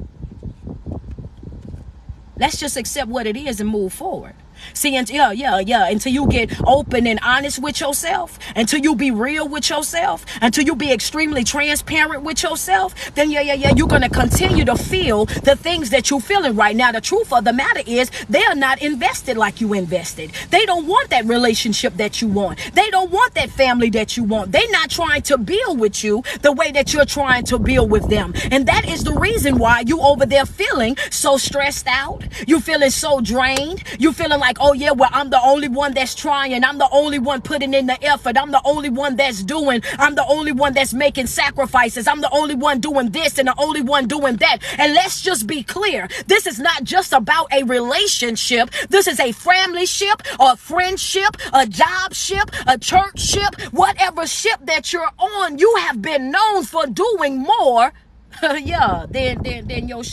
Let's 2.37 2.59
just 2.59 2.77
accept 2.77 3.09
what 3.09 3.25
it 3.25 3.35
is 3.35 3.59
and 3.59 3.67
move 3.67 3.91
forward. 3.91 4.35
See, 4.73 4.95
and 4.95 5.09
yeah, 5.09 5.29
oh, 5.29 5.31
yeah, 5.31 5.59
yeah. 5.59 5.87
Until 5.87 6.13
you 6.13 6.27
get 6.27 6.59
open 6.65 7.07
and 7.07 7.19
honest 7.23 7.59
with 7.61 7.79
yourself, 7.79 8.39
until 8.55 8.79
you 8.79 8.95
be 8.95 9.11
real 9.11 9.47
with 9.47 9.69
yourself, 9.69 10.25
until 10.41 10.63
you 10.65 10.75
be 10.75 10.91
extremely 10.91 11.43
transparent 11.43 12.23
with 12.23 12.43
yourself, 12.43 12.93
then 13.15 13.31
yeah, 13.31 13.41
yeah, 13.41 13.53
yeah, 13.53 13.73
you're 13.75 13.87
gonna 13.87 14.09
continue 14.09 14.65
to 14.65 14.75
feel 14.75 15.25
the 15.25 15.55
things 15.55 15.89
that 15.89 16.09
you're 16.09 16.19
feeling 16.19 16.55
right 16.55 16.75
now. 16.75 16.91
The 16.91 17.01
truth 17.01 17.31
of 17.33 17.43
the 17.43 17.53
matter 17.53 17.81
is 17.85 18.11
they 18.29 18.43
are 18.43 18.55
not 18.55 18.81
invested 18.81 19.37
like 19.37 19.61
you 19.61 19.73
invested. 19.73 20.31
They 20.49 20.65
don't 20.65 20.87
want 20.87 21.09
that 21.09 21.25
relationship 21.25 21.95
that 21.97 22.21
you 22.21 22.27
want. 22.27 22.59
They 22.73 22.89
don't 22.89 23.11
want 23.11 23.33
that 23.35 23.49
family 23.49 23.89
that 23.91 24.17
you 24.17 24.23
want. 24.23 24.51
They're 24.51 24.71
not 24.71 24.89
trying 24.89 25.21
to 25.23 25.37
build 25.37 25.79
with 25.79 26.03
you 26.03 26.23
the 26.41 26.51
way 26.51 26.71
that 26.71 26.93
you're 26.93 27.05
trying 27.05 27.43
to 27.45 27.59
build 27.59 27.91
with 27.91 28.09
them. 28.09 28.33
And 28.51 28.67
that 28.67 28.87
is 28.87 29.03
the 29.03 29.13
reason 29.13 29.57
why 29.57 29.83
you 29.85 30.01
over 30.01 30.25
there 30.25 30.45
feeling 30.45 30.97
so 31.09 31.37
stressed 31.37 31.87
out. 31.87 32.23
You 32.47 32.59
feeling 32.59 32.89
so 32.89 33.21
drained. 33.21 33.83
You 33.99 34.13
feeling 34.13 34.39
like 34.39 34.48
like, 34.49 34.57
oh 34.61 34.73
yeah, 34.73 34.91
well, 34.91 35.11
I'm 35.13 35.29
the 35.29 35.39
only 35.43 35.67
one 35.67 35.93
that's 35.93 36.15
trying. 36.15 36.63
I'm 36.63 36.79
the 36.79 36.89
only 36.91 37.19
one 37.19 37.41
putting 37.41 37.75
in 37.75 37.85
the 37.85 38.03
effort. 38.03 38.35
I'm 38.35 38.49
the 38.49 38.61
only 38.65 38.89
one 38.89 39.15
that's 39.15 39.43
doing. 39.43 39.83
I'm 39.99 40.15
the 40.15 40.25
only 40.25 40.51
one 40.51 40.73
that's 40.73 40.91
making 40.91 41.27
sacrifices. 41.27 42.07
I'm 42.07 42.21
the 42.21 42.31
only 42.31 42.55
one 42.55 42.79
doing 42.79 43.11
this 43.11 43.37
and 43.37 43.47
the 43.47 43.53
only 43.59 43.81
one 43.81 44.07
doing 44.07 44.37
that. 44.37 44.57
And 44.79 44.95
let's 44.95 45.21
just 45.21 45.45
be 45.45 45.61
clear. 45.61 46.07
This 46.25 46.47
is 46.47 46.59
not 46.59 46.83
just 46.83 47.13
about 47.13 47.53
a 47.53 47.61
relationship. 47.63 48.71
This 48.89 49.05
is 49.05 49.19
a 49.19 49.33
family 49.33 49.85
ship, 49.85 50.23
a 50.39 50.57
friendship, 50.57 51.37
a 51.53 51.67
job 51.67 52.15
ship, 52.15 52.49
a 52.65 52.79
church 52.79 53.19
ship, 53.19 53.53
whatever 53.71 54.25
ship 54.25 54.59
that 54.63 54.91
you're 54.91 55.11
on. 55.19 55.59
You 55.59 55.75
have 55.81 56.01
been 56.01 56.31
known 56.31 56.63
for 56.63 56.87
doing 56.87 57.37
more, 57.37 57.93
yeah, 58.41 59.05
than, 59.11 59.43
than, 59.43 59.67
than 59.67 59.87
your. 59.87 60.03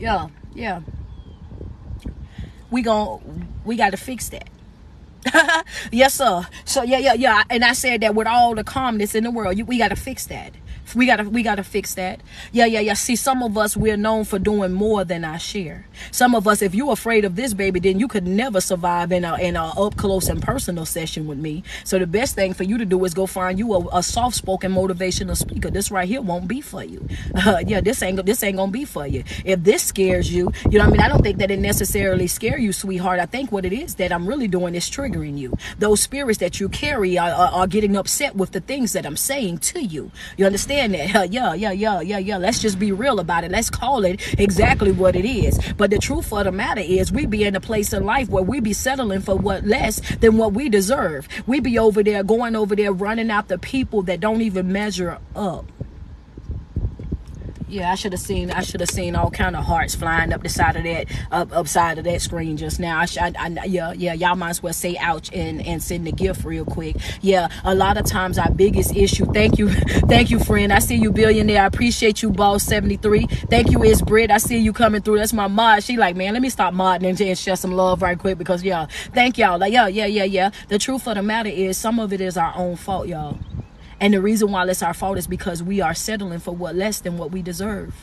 Yeah, 0.00 0.28
yeah. 0.54 0.80
We 2.70 2.82
gon' 2.82 3.48
we 3.64 3.76
got 3.76 3.90
to 3.90 3.96
fix 3.96 4.30
that. 4.30 4.48
yes, 5.92 6.14
sir. 6.14 6.46
So 6.64 6.82
yeah, 6.82 6.98
yeah, 6.98 7.14
yeah. 7.14 7.44
And 7.50 7.64
I 7.64 7.74
said 7.74 8.00
that 8.02 8.14
with 8.14 8.26
all 8.26 8.54
the 8.54 8.64
calmness 8.64 9.14
in 9.14 9.24
the 9.24 9.30
world, 9.30 9.58
you, 9.58 9.64
we 9.64 9.78
got 9.78 9.88
to 9.88 9.96
fix 9.96 10.26
that. 10.26 10.52
We 10.94 11.06
gotta 11.06 11.28
we 11.28 11.42
gotta 11.42 11.64
fix 11.64 11.94
that. 11.94 12.20
Yeah, 12.52 12.66
yeah, 12.66 12.80
yeah. 12.80 12.94
See, 12.94 13.16
some 13.16 13.42
of 13.42 13.56
us 13.56 13.76
we're 13.76 13.96
known 13.96 14.24
for 14.24 14.38
doing 14.38 14.72
more 14.72 15.04
than 15.04 15.24
our 15.24 15.38
share. 15.38 15.86
Some 16.10 16.34
of 16.34 16.46
us, 16.48 16.62
if 16.62 16.74
you're 16.74 16.92
afraid 16.92 17.24
of 17.24 17.36
this 17.36 17.54
baby, 17.54 17.80
then 17.80 17.98
you 18.00 18.08
could 18.08 18.26
never 18.26 18.60
survive 18.60 19.12
in 19.12 19.24
a 19.24 19.36
in 19.36 19.56
a 19.56 19.66
up 19.80 19.96
close 19.96 20.28
and 20.28 20.42
personal 20.42 20.86
session 20.86 21.26
with 21.26 21.38
me. 21.38 21.62
So 21.84 21.98
the 21.98 22.06
best 22.06 22.34
thing 22.34 22.54
for 22.54 22.64
you 22.64 22.78
to 22.78 22.84
do 22.84 23.04
is 23.04 23.14
go 23.14 23.26
find 23.26 23.58
you 23.58 23.72
a, 23.74 23.98
a 23.98 24.02
soft 24.02 24.36
spoken 24.36 24.72
motivational 24.72 25.36
speaker. 25.36 25.70
This 25.70 25.90
right 25.90 26.08
here 26.08 26.20
won't 26.20 26.48
be 26.48 26.60
for 26.60 26.84
you. 26.84 27.06
Uh, 27.34 27.62
yeah, 27.66 27.80
this 27.80 28.02
ain't 28.02 28.24
this 28.24 28.42
ain't 28.42 28.56
gonna 28.56 28.72
be 28.72 28.84
for 28.84 29.06
you. 29.06 29.24
If 29.44 29.62
this 29.62 29.82
scares 29.82 30.32
you, 30.32 30.50
you 30.70 30.78
know 30.78 30.84
what 30.84 30.88
I 30.88 30.92
mean. 30.92 31.00
I 31.00 31.08
don't 31.08 31.22
think 31.22 31.38
that 31.38 31.50
it 31.50 31.58
necessarily 31.58 32.26
scare 32.26 32.58
you, 32.58 32.72
sweetheart. 32.72 33.20
I 33.20 33.26
think 33.26 33.52
what 33.52 33.64
it 33.64 33.72
is 33.72 33.96
that 33.96 34.12
I'm 34.12 34.26
really 34.26 34.48
doing 34.48 34.74
is 34.74 34.90
triggering 34.90 35.38
you. 35.38 35.56
Those 35.78 36.00
spirits 36.00 36.38
that 36.38 36.60
you 36.60 36.68
carry 36.68 37.18
are, 37.18 37.30
are, 37.30 37.52
are 37.52 37.66
getting 37.66 37.96
upset 37.96 38.34
with 38.36 38.52
the 38.52 38.60
things 38.60 38.92
that 38.92 39.06
I'm 39.06 39.16
saying 39.16 39.58
to 39.58 39.82
you. 39.82 40.10
You 40.36 40.46
understand? 40.46 40.79
That. 40.88 41.32
Yeah, 41.32 41.54
yeah, 41.54 41.72
yeah, 41.72 42.00
yeah, 42.00 42.18
yeah. 42.18 42.36
Let's 42.36 42.60
just 42.60 42.78
be 42.78 42.92
real 42.92 43.20
about 43.20 43.44
it. 43.44 43.50
Let's 43.50 43.70
call 43.70 44.04
it 44.04 44.20
exactly 44.38 44.92
what 44.92 45.14
it 45.14 45.24
is. 45.24 45.58
But 45.76 45.90
the 45.90 45.98
truth 45.98 46.32
of 46.32 46.44
the 46.44 46.52
matter 46.52 46.80
is, 46.80 47.12
we 47.12 47.26
be 47.26 47.44
in 47.44 47.54
a 47.56 47.60
place 47.60 47.92
in 47.92 48.04
life 48.04 48.28
where 48.28 48.42
we 48.42 48.60
be 48.60 48.72
settling 48.72 49.20
for 49.20 49.36
what 49.36 49.64
less 49.66 50.00
than 50.16 50.36
what 50.36 50.52
we 50.52 50.68
deserve. 50.68 51.28
We 51.46 51.60
be 51.60 51.78
over 51.78 52.02
there 52.02 52.22
going 52.22 52.56
over 52.56 52.74
there 52.74 52.92
running 52.92 53.30
after 53.30 53.58
people 53.58 54.02
that 54.02 54.20
don't 54.20 54.42
even 54.42 54.72
measure 54.72 55.18
up 55.36 55.66
yeah, 57.70 57.92
I 57.92 57.94
should 57.94 58.12
have 58.12 58.20
seen. 58.20 58.50
I 58.50 58.62
should 58.62 58.80
have 58.80 58.90
seen 58.90 59.14
all 59.16 59.30
kind 59.30 59.56
of 59.56 59.64
hearts 59.64 59.94
flying 59.94 60.32
up 60.32 60.42
the 60.42 60.48
side 60.48 60.76
of 60.76 60.84
that, 60.84 61.06
up 61.30 61.52
upside 61.52 61.98
of 61.98 62.04
that 62.04 62.20
screen 62.20 62.56
just 62.56 62.80
now. 62.80 62.98
I, 62.98 63.06
I, 63.20 63.32
I 63.38 63.64
yeah, 63.64 63.92
yeah. 63.92 64.12
Y'all 64.14 64.36
might 64.36 64.50
as 64.50 64.62
well 64.62 64.72
say 64.72 64.96
ouch 64.98 65.30
and 65.32 65.64
and 65.66 65.82
send 65.82 66.06
the 66.06 66.12
gift 66.12 66.44
real 66.44 66.64
quick. 66.64 66.96
Yeah, 67.20 67.48
a 67.64 67.74
lot 67.74 67.96
of 67.96 68.06
times 68.06 68.38
our 68.38 68.50
biggest 68.50 68.94
issue. 68.96 69.26
Thank 69.26 69.58
you, 69.58 69.68
thank 70.08 70.30
you, 70.30 70.38
friend. 70.38 70.72
I 70.72 70.78
see 70.80 70.96
you, 70.96 71.12
billionaire. 71.12 71.62
I 71.62 71.66
appreciate 71.66 72.22
you, 72.22 72.30
boss 72.30 72.64
seventy 72.64 72.96
three. 72.96 73.26
Thank 73.26 73.70
you, 73.70 73.82
is 73.82 74.02
Brit. 74.02 74.30
I 74.30 74.38
see 74.38 74.58
you 74.58 74.72
coming 74.72 75.02
through. 75.02 75.18
That's 75.18 75.32
my 75.32 75.46
mod. 75.48 75.82
She 75.82 75.96
like, 75.96 76.16
man, 76.16 76.32
let 76.32 76.42
me 76.42 76.50
stop 76.50 76.74
modding 76.74 77.08
and, 77.08 77.20
and 77.20 77.38
share 77.38 77.56
some 77.56 77.72
love 77.72 78.02
right 78.02 78.18
quick 78.18 78.38
because 78.38 78.62
yeah, 78.62 78.86
thank 79.14 79.38
y'all. 79.38 79.58
Like, 79.58 79.72
yeah, 79.72 79.86
yeah, 79.86 80.06
yeah, 80.06 80.24
yeah. 80.24 80.50
The 80.68 80.78
truth 80.78 81.06
of 81.06 81.16
the 81.16 81.22
matter 81.22 81.50
is, 81.50 81.76
some 81.78 81.98
of 81.98 82.12
it 82.12 82.20
is 82.20 82.36
our 82.36 82.52
own 82.56 82.76
fault, 82.76 83.06
y'all. 83.08 83.38
And 84.00 84.14
the 84.14 84.20
reason 84.22 84.50
why 84.50 84.66
it's 84.66 84.82
our 84.82 84.94
fault 84.94 85.18
is 85.18 85.26
because 85.26 85.62
we 85.62 85.82
are 85.82 85.94
settling 85.94 86.38
for 86.38 86.56
what 86.56 86.74
less 86.74 87.00
than 87.00 87.18
what 87.18 87.32
we 87.32 87.42
deserve. 87.42 87.94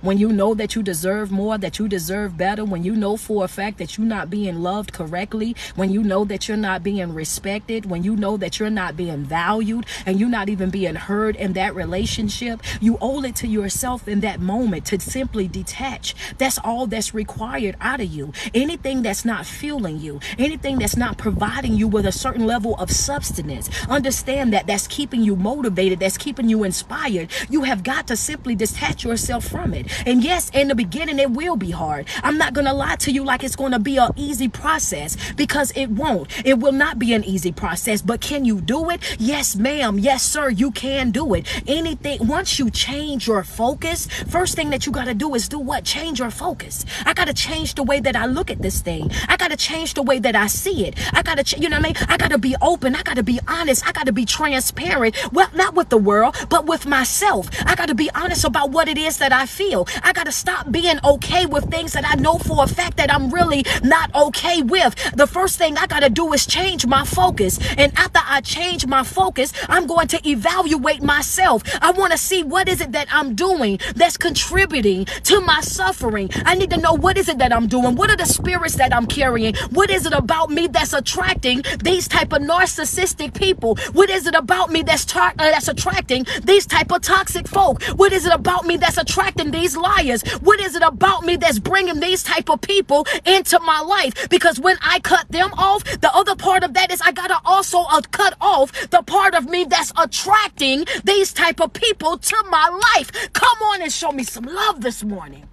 When 0.00 0.18
you 0.18 0.32
know 0.32 0.54
that 0.54 0.74
you 0.74 0.82
deserve 0.82 1.30
more, 1.30 1.58
that 1.58 1.78
you 1.78 1.88
deserve 1.88 2.36
better, 2.36 2.64
when 2.64 2.84
you 2.84 2.94
know 2.94 3.16
for 3.16 3.44
a 3.44 3.48
fact 3.48 3.78
that 3.78 3.96
you're 3.96 4.06
not 4.06 4.30
being 4.30 4.62
loved 4.62 4.92
correctly, 4.92 5.56
when 5.76 5.90
you 5.90 6.02
know 6.02 6.24
that 6.24 6.48
you're 6.48 6.56
not 6.56 6.82
being 6.82 7.12
respected, 7.14 7.86
when 7.86 8.02
you 8.02 8.16
know 8.16 8.36
that 8.36 8.58
you're 8.58 8.70
not 8.70 8.96
being 8.96 9.24
valued 9.24 9.86
and 10.06 10.20
you're 10.20 10.28
not 10.28 10.48
even 10.48 10.70
being 10.70 10.94
heard 10.94 11.36
in 11.36 11.52
that 11.54 11.74
relationship, 11.74 12.60
you 12.80 12.98
owe 13.00 13.22
it 13.22 13.36
to 13.36 13.46
yourself 13.46 14.08
in 14.08 14.20
that 14.20 14.40
moment 14.40 14.84
to 14.86 15.00
simply 15.00 15.48
detach. 15.48 16.14
That's 16.38 16.58
all 16.58 16.86
that's 16.86 17.14
required 17.14 17.76
out 17.80 18.00
of 18.00 18.12
you. 18.12 18.32
Anything 18.52 19.02
that's 19.02 19.24
not 19.24 19.46
fueling 19.46 20.00
you, 20.00 20.20
anything 20.38 20.78
that's 20.78 20.96
not 20.96 21.18
providing 21.18 21.74
you 21.74 21.88
with 21.88 22.06
a 22.06 22.12
certain 22.12 22.46
level 22.46 22.74
of 22.76 22.90
substance, 22.90 23.70
understand 23.88 24.52
that 24.52 24.66
that's 24.66 24.86
keeping 24.86 25.22
you 25.22 25.36
motivated, 25.36 26.00
that's 26.00 26.18
keeping 26.18 26.48
you 26.48 26.64
inspired. 26.64 27.30
You 27.48 27.62
have 27.62 27.82
got 27.82 28.06
to 28.08 28.16
simply 28.16 28.54
detach 28.54 29.04
yourself 29.04 29.46
from 29.46 29.63
from 29.64 29.72
it. 29.72 29.86
And 30.06 30.22
yes, 30.22 30.50
in 30.52 30.68
the 30.68 30.74
beginning, 30.74 31.18
it 31.18 31.30
will 31.30 31.56
be 31.56 31.70
hard. 31.70 32.06
I'm 32.22 32.36
not 32.36 32.52
going 32.52 32.66
to 32.66 32.74
lie 32.74 32.96
to 32.96 33.10
you 33.10 33.24
like 33.24 33.42
it's 33.42 33.56
going 33.56 33.72
to 33.72 33.78
be 33.78 33.96
an 33.96 34.12
easy 34.14 34.48
process 34.48 35.16
because 35.32 35.72
it 35.74 35.88
won't. 35.88 36.28
It 36.44 36.58
will 36.58 36.72
not 36.72 36.98
be 36.98 37.14
an 37.14 37.24
easy 37.24 37.50
process. 37.50 38.02
But 38.02 38.20
can 38.20 38.44
you 38.44 38.60
do 38.60 38.90
it? 38.90 39.00
Yes, 39.18 39.56
ma'am. 39.56 39.98
Yes, 39.98 40.22
sir. 40.22 40.50
You 40.50 40.70
can 40.70 41.12
do 41.12 41.32
it. 41.32 41.48
Anything, 41.66 42.26
once 42.28 42.58
you 42.58 42.68
change 42.70 43.26
your 43.26 43.42
focus, 43.42 44.06
first 44.28 44.54
thing 44.54 44.68
that 44.70 44.84
you 44.84 44.92
got 44.92 45.06
to 45.06 45.14
do 45.14 45.34
is 45.34 45.48
do 45.48 45.58
what? 45.58 45.84
Change 45.84 46.18
your 46.18 46.30
focus. 46.30 46.84
I 47.06 47.14
got 47.14 47.28
to 47.28 47.34
change 47.34 47.74
the 47.74 47.82
way 47.82 48.00
that 48.00 48.16
I 48.16 48.26
look 48.26 48.50
at 48.50 48.60
this 48.60 48.82
thing. 48.82 49.10
I 49.28 49.38
got 49.38 49.50
to 49.50 49.56
change 49.56 49.94
the 49.94 50.02
way 50.02 50.18
that 50.18 50.36
I 50.36 50.46
see 50.46 50.86
it. 50.86 50.94
I 51.14 51.22
got 51.22 51.38
to, 51.38 51.58
you 51.58 51.70
know 51.70 51.78
what 51.78 51.86
I 51.86 51.88
mean? 51.88 52.08
I 52.10 52.18
got 52.18 52.32
to 52.32 52.38
be 52.38 52.54
open. 52.60 52.94
I 52.94 53.02
got 53.02 53.16
to 53.16 53.22
be 53.22 53.40
honest. 53.48 53.86
I 53.88 53.92
got 53.92 54.06
to 54.06 54.12
be 54.12 54.26
transparent. 54.26 55.16
Well, 55.32 55.48
not 55.54 55.74
with 55.74 55.88
the 55.88 55.96
world, 55.96 56.36
but 56.50 56.66
with 56.66 56.84
myself. 56.84 57.48
I 57.64 57.74
got 57.74 57.88
to 57.88 57.94
be 57.94 58.10
honest 58.10 58.44
about 58.44 58.70
what 58.70 58.88
it 58.88 58.98
is 58.98 59.16
that 59.18 59.32
I 59.32 59.46
feel. 59.54 59.86
I 60.02 60.12
got 60.12 60.26
to 60.26 60.32
stop 60.32 60.70
being 60.70 60.98
okay 61.04 61.46
with 61.46 61.70
things 61.70 61.92
that 61.92 62.04
I 62.04 62.14
know 62.16 62.38
for 62.38 62.64
a 62.64 62.66
fact 62.66 62.96
that 62.96 63.12
I'm 63.14 63.30
really 63.30 63.64
not 63.82 64.14
okay 64.14 64.62
with. 64.62 64.92
The 65.14 65.26
first 65.26 65.58
thing 65.58 65.76
I 65.78 65.86
got 65.86 66.00
to 66.00 66.10
do 66.10 66.32
is 66.32 66.46
change 66.46 66.86
my 66.86 67.04
focus. 67.04 67.58
And 67.78 67.92
after 67.96 68.20
I 68.34 68.40
change 68.40 68.84
my 68.88 69.04
focus, 69.04 69.52
I'm 69.68 69.86
going 69.86 70.08
to 70.08 70.28
evaluate 70.28 71.04
myself. 71.04 71.62
I 71.80 71.92
want 71.92 72.10
to 72.10 72.18
see 72.18 72.42
what 72.42 72.68
is 72.68 72.80
it 72.80 72.90
that 72.90 73.06
I'm 73.12 73.36
doing 73.36 73.78
that's 73.94 74.16
contributing 74.16 75.04
to 75.04 75.40
my 75.40 75.60
suffering. 75.60 76.30
I 76.44 76.56
need 76.56 76.70
to 76.70 76.76
know 76.78 76.94
what 76.94 77.16
is 77.16 77.28
it 77.28 77.38
that 77.38 77.52
I'm 77.52 77.68
doing? 77.68 77.94
What 77.94 78.10
are 78.10 78.16
the 78.16 78.26
spirits 78.26 78.74
that 78.74 78.92
I'm 78.92 79.06
carrying? 79.06 79.54
What 79.70 79.88
is 79.88 80.04
it 80.04 80.12
about 80.12 80.50
me 80.50 80.66
that's 80.66 80.92
attracting 80.92 81.62
these 81.84 82.08
type 82.08 82.32
of 82.32 82.42
narcissistic 82.42 83.34
people? 83.34 83.76
What 83.92 84.10
is 84.10 84.26
it 84.26 84.34
about 84.34 84.68
me 84.68 84.82
that's 84.82 85.04
tar- 85.04 85.34
uh, 85.38 85.50
that's 85.52 85.68
attracting 85.68 86.26
these 86.42 86.66
type 86.66 86.90
of 86.90 87.02
toxic 87.02 87.46
folk? 87.46 87.84
What 87.94 88.12
is 88.12 88.26
it 88.26 88.32
about 88.32 88.66
me 88.66 88.78
that's 88.78 88.98
attracting 88.98 89.52
these 89.52 89.76
liars? 89.76 90.22
What 90.40 90.58
is 90.58 90.74
it 90.74 90.82
about 90.82 91.24
me 91.24 91.36
that's 91.36 91.60
bringing 91.60 92.00
these 92.00 92.24
type 92.24 92.50
of 92.50 92.60
people 92.60 93.06
into 93.24 93.60
my 93.60 93.78
life? 93.78 94.28
Because 94.28 94.58
when 94.58 94.76
I 94.82 94.98
cut 94.98 95.28
them 95.28 95.52
off, 95.56 95.84
the 95.84 96.12
other 96.12 96.34
part 96.34 96.64
of 96.64 96.74
that 96.74 96.90
is 96.90 97.00
I 97.00 97.12
gotta 97.12 97.38
also 97.44 97.78
uh, 97.90 98.00
cut 98.10 98.23
off 98.40 98.90
the 98.90 99.02
part 99.02 99.34
of 99.34 99.48
me 99.48 99.64
that's 99.64 99.92
attracting 99.98 100.84
these 101.04 101.32
type 101.32 101.60
of 101.60 101.72
people 101.72 102.18
to 102.18 102.44
my 102.50 102.68
life. 102.94 103.32
Come 103.32 103.58
on 103.62 103.82
and 103.82 103.92
show 103.92 104.12
me 104.12 104.24
some 104.24 104.44
love 104.44 104.80
this 104.80 105.04
morning. 105.04 105.48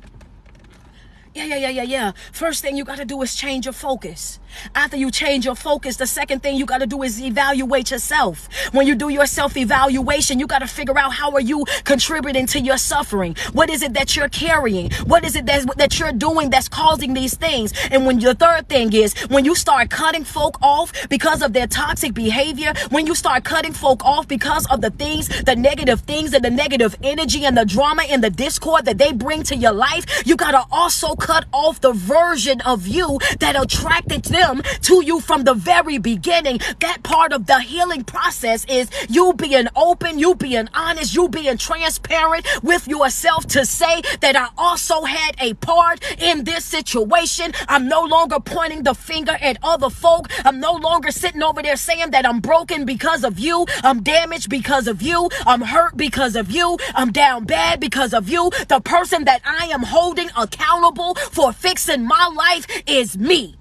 Yeah, 1.34 1.46
yeah, 1.46 1.56
yeah, 1.58 1.70
yeah, 1.70 1.84
yeah. 1.84 2.12
First 2.34 2.62
thing 2.62 2.76
you 2.76 2.84
got 2.84 2.98
to 2.98 3.06
do 3.06 3.22
is 3.22 3.36
change 3.36 3.66
your 3.66 3.74
focus. 3.74 4.40
After 4.76 4.98
you 4.98 5.12
change 5.12 5.46
your 5.46 5.56
focus, 5.56 5.98
the 5.98 6.08
second 6.08 6.42
thing 6.42 6.56
you 6.56 6.66
got 6.66 6.80
to 6.80 6.88
do 6.88 7.04
is 7.04 7.22
evaluate 7.22 7.92
yourself. 7.92 8.50
When 8.72 8.88
you 8.88 8.96
do 8.96 9.10
your 9.10 9.26
self 9.26 9.58
evaluation, 9.58 10.40
you 10.40 10.48
got 10.48 10.60
to 10.60 10.68
figure 10.68 10.98
out 10.98 11.14
how 11.14 11.32
are 11.32 11.42
you 11.42 11.66
contributing 11.84 12.46
to 12.48 12.60
your 12.60 12.78
suffering? 12.78 13.36
What 13.54 13.70
is 13.70 13.82
it 13.82 13.94
that 13.94 14.16
you're 14.16 14.30
carrying? 14.30 14.92
What 15.06 15.24
is 15.26 15.36
it 15.36 15.46
that, 15.46 15.78
that 15.78 16.00
you're 16.00 16.12
doing 16.12 16.50
that's 16.50 16.68
causing 16.68 17.14
these 17.14 17.36
things? 17.36 17.74
And 17.92 18.06
when 18.06 18.20
your 18.20 18.34
third 18.34 18.68
thing 18.70 18.94
is 18.94 19.14
when 19.30 19.46
you 19.46 19.56
start 19.56 19.90
cutting 19.90 20.24
folk 20.24 20.58
off 20.62 20.92
because 21.10 21.42
of 21.42 21.54
their 21.54 21.68
toxic 21.68 22.14
behavior, 22.14 22.74
when 22.90 23.06
you 23.08 23.16
start 23.16 23.44
cutting 23.44 23.74
folk 23.74 24.04
off 24.06 24.28
because 24.28 24.66
of 24.68 24.82
the 24.82 24.92
things, 24.92 25.28
the 25.44 25.56
negative 25.56 26.02
things 26.02 26.34
and 26.34 26.44
the 26.44 26.50
negative 26.50 26.96
energy 27.04 27.46
and 27.46 27.58
the 27.58 27.66
drama 27.66 28.04
and 28.04 28.24
the 28.24 28.30
discord 28.30 28.86
that 28.86 28.98
they 28.98 29.12
bring 29.12 29.44
to 29.44 29.56
your 29.56 29.74
life, 29.74 30.06
you 30.26 30.36
got 30.36 30.52
to 30.52 30.64
also 30.72 31.16
cut 31.16 31.46
off 31.52 31.82
the 31.82 31.94
version 31.94 32.62
of 32.62 32.88
you 32.88 33.20
that 33.40 33.56
attracted 33.56 34.24
them 34.42 34.62
to 34.82 35.04
you 35.04 35.20
from 35.22 35.44
the 35.44 35.54
very 35.54 35.98
beginning. 35.98 36.60
That 36.80 37.04
part 37.04 37.32
of 37.32 37.46
the 37.46 37.60
healing 37.60 38.04
process 38.04 38.66
is 38.66 38.90
you 39.10 39.34
being 39.34 39.68
open, 39.76 40.20
you 40.20 40.36
being 40.36 40.68
honest, 40.74 41.16
you 41.16 41.30
being 41.30 41.58
transparent 41.58 42.46
with 42.64 42.88
yourself 42.88 43.46
to 43.48 43.66
say 43.66 44.02
that 44.22 44.36
I 44.36 44.48
also 44.58 45.04
had 45.04 45.36
a 45.40 45.54
part 45.56 45.98
in 46.20 46.44
this 46.44 46.66
situation. 46.66 47.54
I'm 47.68 47.88
no 47.88 48.02
longer 48.02 48.40
pointing 48.40 48.84
the 48.84 48.96
finger 48.96 49.38
at 49.42 49.58
other 49.64 49.90
folk. 49.90 50.28
I'm 50.46 50.60
no 50.60 50.74
longer 50.74 51.12
sitting 51.12 51.44
over 51.44 51.62
there 51.62 51.76
saying 51.76 52.12
that 52.12 52.26
I'm 52.26 52.40
broken 52.40 52.86
because 52.86 53.24
of 53.24 53.38
you. 53.40 53.66
I'm 53.84 54.02
damaged 54.02 54.50
because 54.50 54.88
of 54.88 55.02
you. 55.02 55.30
I'm 55.46 55.62
hurt 55.62 55.96
because 55.98 56.36
of 56.36 56.50
you. 56.52 56.78
I'm 56.96 57.12
down 57.12 57.46
bad 57.46 57.80
because 57.80 58.14
of 58.14 58.30
you. 58.30 58.52
The 58.68 58.82
person 58.82 59.26
that 59.26 59.42
I 59.46 59.66
am 59.68 59.84
holding 59.84 60.30
accountable 60.36 61.16
for 61.16 61.54
fixing 61.54 62.06
my 62.06 62.28
life 62.36 62.66
is 62.88 63.18
me. 63.18 63.61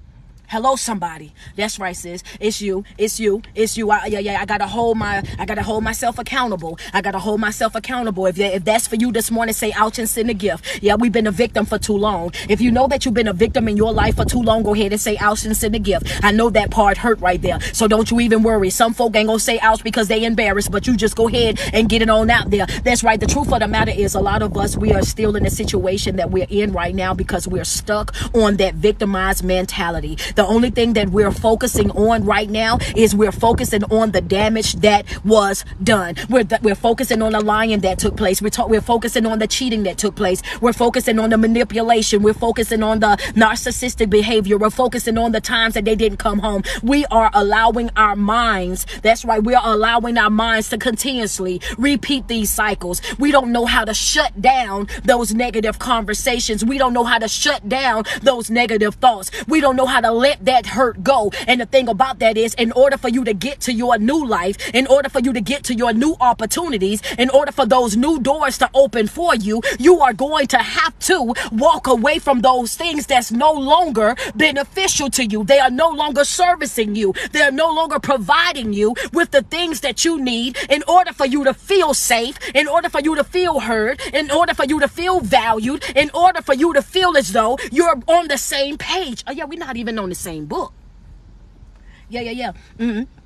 Hello, 0.51 0.75
somebody. 0.75 1.33
That's 1.55 1.79
right, 1.79 1.95
sis. 1.95 2.25
It's 2.41 2.61
you. 2.61 2.85
It's 2.99 3.21
you. 3.21 3.41
It's 3.55 3.77
you. 3.77 3.89
I, 3.93 4.07
yeah, 4.07 4.19
yeah. 4.19 4.41
I 4.41 4.47
gotta 4.47 4.67
hold 4.67 4.99
my. 4.99 5.23
I 5.39 5.47
gotta 5.47 5.63
hold 5.63 5.85
myself 5.85 6.19
accountable. 6.19 6.77
I 6.93 7.03
gotta 7.03 7.21
hold 7.21 7.39
myself 7.39 7.77
accountable. 7.77 8.27
If 8.27 8.37
if 8.37 8.65
that's 8.65 8.89
for 8.89 8.97
you 8.97 9.13
this 9.13 9.31
morning, 9.31 9.55
say 9.55 9.71
ouch 9.77 10.01
and 10.01 10.09
send 10.09 10.29
a 10.29 10.35
gift. 10.35 10.83
Yeah, 10.83 10.97
we've 10.97 11.13
been 11.13 11.29
a 11.29 11.31
victim 11.31 11.67
for 11.67 11.79
too 11.79 11.97
long. 11.97 12.33
If 12.49 12.61
you 12.61 12.73
know 12.73 12.89
that 12.89 13.05
you've 13.05 13.15
been 13.15 13.29
a 13.29 13.33
victim 13.33 13.69
in 13.69 13.77
your 13.77 13.93
life 13.93 14.17
for 14.17 14.25
too 14.25 14.43
long, 14.43 14.65
go 14.65 14.75
ahead 14.75 14.91
and 14.91 15.01
say 15.01 15.17
ouch 15.19 15.45
and 15.45 15.57
send 15.57 15.77
a 15.77 15.79
gift. 15.79 16.11
I 16.25 16.33
know 16.33 16.51
that 16.51 16.73
part 16.73 16.97
hurt 16.99 17.21
right 17.21 17.41
there. 17.41 17.61
So 17.73 17.87
don't 17.87 18.11
you 18.11 18.19
even 18.19 18.43
worry. 18.43 18.71
Some 18.71 18.93
folk 18.93 19.15
ain't 19.15 19.29
gonna 19.29 19.39
say 19.39 19.61
ouch 19.61 19.85
because 19.85 20.09
they 20.09 20.25
embarrassed, 20.25 20.73
but 20.73 20.85
you 20.85 20.97
just 20.97 21.15
go 21.15 21.29
ahead 21.29 21.61
and 21.73 21.89
get 21.89 22.03
it 22.03 22.11
on 22.11 22.29
out 22.29 22.51
there. 22.51 22.67
That's 22.83 23.05
right. 23.05 23.21
The 23.21 23.29
truth 23.29 23.53
of 23.53 23.61
the 23.61 23.69
matter 23.69 23.93
is, 23.93 24.17
a 24.17 24.21
lot 24.21 24.43
of 24.43 24.57
us 24.57 24.77
we 24.77 24.93
are 24.93 25.03
still 25.03 25.37
in 25.37 25.45
the 25.45 25.51
situation 25.51 26.17
that 26.17 26.33
we're 26.33 26.49
in 26.51 26.73
right 26.73 26.93
now 26.97 27.15
because 27.15 27.47
we're 27.47 27.63
stuck 27.63 28.17
on 28.35 28.57
that 28.57 28.75
victimized 28.75 29.45
mentality. 29.45 30.19
The 30.35 30.40
only 30.47 30.71
thing 30.71 30.95
that 30.95 31.11
we're 31.11 31.33
focusing 31.33 31.91
on 31.93 32.25
right 32.25 32.49
now 32.49 32.79
is 32.97 33.15
we're 33.15 33.33
focusing 33.33 33.85
on 33.85 34.13
the 34.13 34.21
damage 34.21 34.75
that 34.77 35.07
was 35.25 35.65
done. 35.83 36.15
We're, 36.29 36.45
we're 36.63 36.75
focusing 36.75 37.23
on 37.23 37.33
the 37.33 37.41
lying 37.41 37.81
that 37.81 37.99
took 37.99 38.17
place. 38.17 38.41
We're, 38.43 38.51
we're 38.67 38.81
focusing 38.81 39.27
on 39.27 39.39
the 39.39 39.47
cheating 39.47 39.83
that 39.85 39.99
took 39.99 40.17
place. 40.17 40.43
We're 40.61 40.73
focusing 40.73 41.19
on 41.19 41.31
the 41.31 41.39
manipulation. 41.39 42.23
We're 42.23 42.35
focusing 42.35 42.83
on 42.83 43.01
the 43.01 43.17
narcissistic 43.35 44.11
behavior. 44.11 44.59
We're 44.59 44.71
focusing 44.71 45.19
on 45.19 45.33
the 45.33 45.41
times 45.41 45.75
that 45.75 45.85
they 45.85 45.97
didn't 45.97 46.19
come 46.19 46.39
home. 46.39 46.63
We 46.83 47.07
are 47.07 47.31
allowing 47.35 47.91
our 47.97 48.17
minds, 48.17 48.87
that's 49.03 49.25
right, 49.25 49.43
we 49.43 49.55
are 49.55 49.63
allowing 49.65 50.17
our 50.19 50.31
minds 50.31 50.69
to 50.71 50.79
continuously 50.79 51.61
repeat 51.79 52.29
these 52.29 52.51
cycles. 52.51 53.01
We 53.19 53.33
don't 53.33 53.53
know 53.53 53.67
how 53.67 53.85
to 53.85 53.95
shut 53.95 54.41
down 54.41 54.89
those 55.05 55.35
negative 55.35 55.79
conversations. 55.79 56.65
We 56.65 56.79
don't 56.79 56.93
know 56.93 57.05
how 57.05 57.19
to 57.19 57.29
shut 57.29 57.69
down 57.69 58.05
those 58.23 58.51
negative 58.51 58.95
thoughts. 58.97 59.31
We 59.47 59.61
don't 59.61 59.77
know 59.77 59.87
how 59.87 60.01
to 60.01 60.13
let 60.13 60.30
that 60.45 60.67
hurt 60.67 61.03
go. 61.03 61.33
And 61.47 61.61
the 61.61 61.67
thing 61.67 61.89
about 61.89 62.19
that 62.21 62.37
is, 62.37 62.55
in 62.55 62.73
order 62.73 62.97
for 62.97 63.09
you 63.09 63.25
to 63.25 63.35
get 63.35 63.61
to 63.63 63.73
your 63.73 63.99
new 63.99 64.25
life, 64.25 64.57
in 64.75 64.87
order 64.87 65.09
for 65.09 65.21
you 65.21 65.33
to 65.33 65.41
get 65.41 65.65
to 65.65 65.75
your 65.75 65.93
new 65.93 66.17
opportunities, 66.21 67.03
in 67.19 67.31
order 67.31 67.53
for 67.53 67.67
those 67.67 67.97
new 67.97 68.21
doors 68.21 68.59
to 68.59 68.71
open 68.75 69.07
for 69.07 69.35
you, 69.35 69.63
you 69.79 70.01
are 70.01 70.13
going 70.13 70.47
to 70.49 70.59
have 70.59 70.99
to 71.01 71.35
walk 71.53 71.87
away 71.87 72.19
from 72.19 72.41
those 72.41 72.77
things 72.77 73.07
that's 73.07 73.31
no 73.31 73.53
longer 73.53 74.15
beneficial 74.35 75.11
to 75.11 75.25
you. 75.25 75.45
They 75.45 75.59
are 75.59 75.71
no 75.71 75.91
longer 75.91 76.25
servicing 76.25 76.95
you. 76.95 77.15
They 77.33 77.43
are 77.43 77.51
no 77.51 77.73
longer 77.73 77.99
providing 77.99 78.73
you 78.73 78.95
with 79.13 79.31
the 79.31 79.43
things 79.43 79.81
that 79.81 80.05
you 80.05 80.23
need 80.23 80.59
in 80.69 80.83
order 80.87 81.13
for 81.13 81.27
you 81.27 81.45
to 81.45 81.55
feel 81.55 81.95
safe, 81.95 82.39
in 82.55 82.69
order 82.69 82.89
for 82.89 83.01
you 83.01 83.15
to 83.17 83.25
feel 83.25 83.61
heard, 83.61 84.01
in 84.13 84.31
order 84.31 84.55
for 84.55 84.65
you 84.65 84.81
to 84.81 84.89
feel 84.89 85.21
valued, 85.21 85.85
in 85.97 86.11
order 86.15 86.43
for 86.43 86.55
you 86.55 86.73
to 86.75 86.83
feel 86.83 87.17
as 87.17 87.33
though 87.33 87.59
you're 87.73 88.01
on 88.07 88.29
the 88.29 88.39
same 88.39 88.79
page. 88.79 89.25
Oh, 89.27 89.33
yeah, 89.33 89.45
we're 89.45 89.59
not 89.59 89.77
even 89.77 89.99
on 89.99 90.09
the 90.09 90.15
same 90.21 90.45
book. 90.45 90.73
Yeah, 92.09 92.21
yeah, 92.21 92.33
yeah. 92.33 92.53
Mm-hmm. 92.79 93.20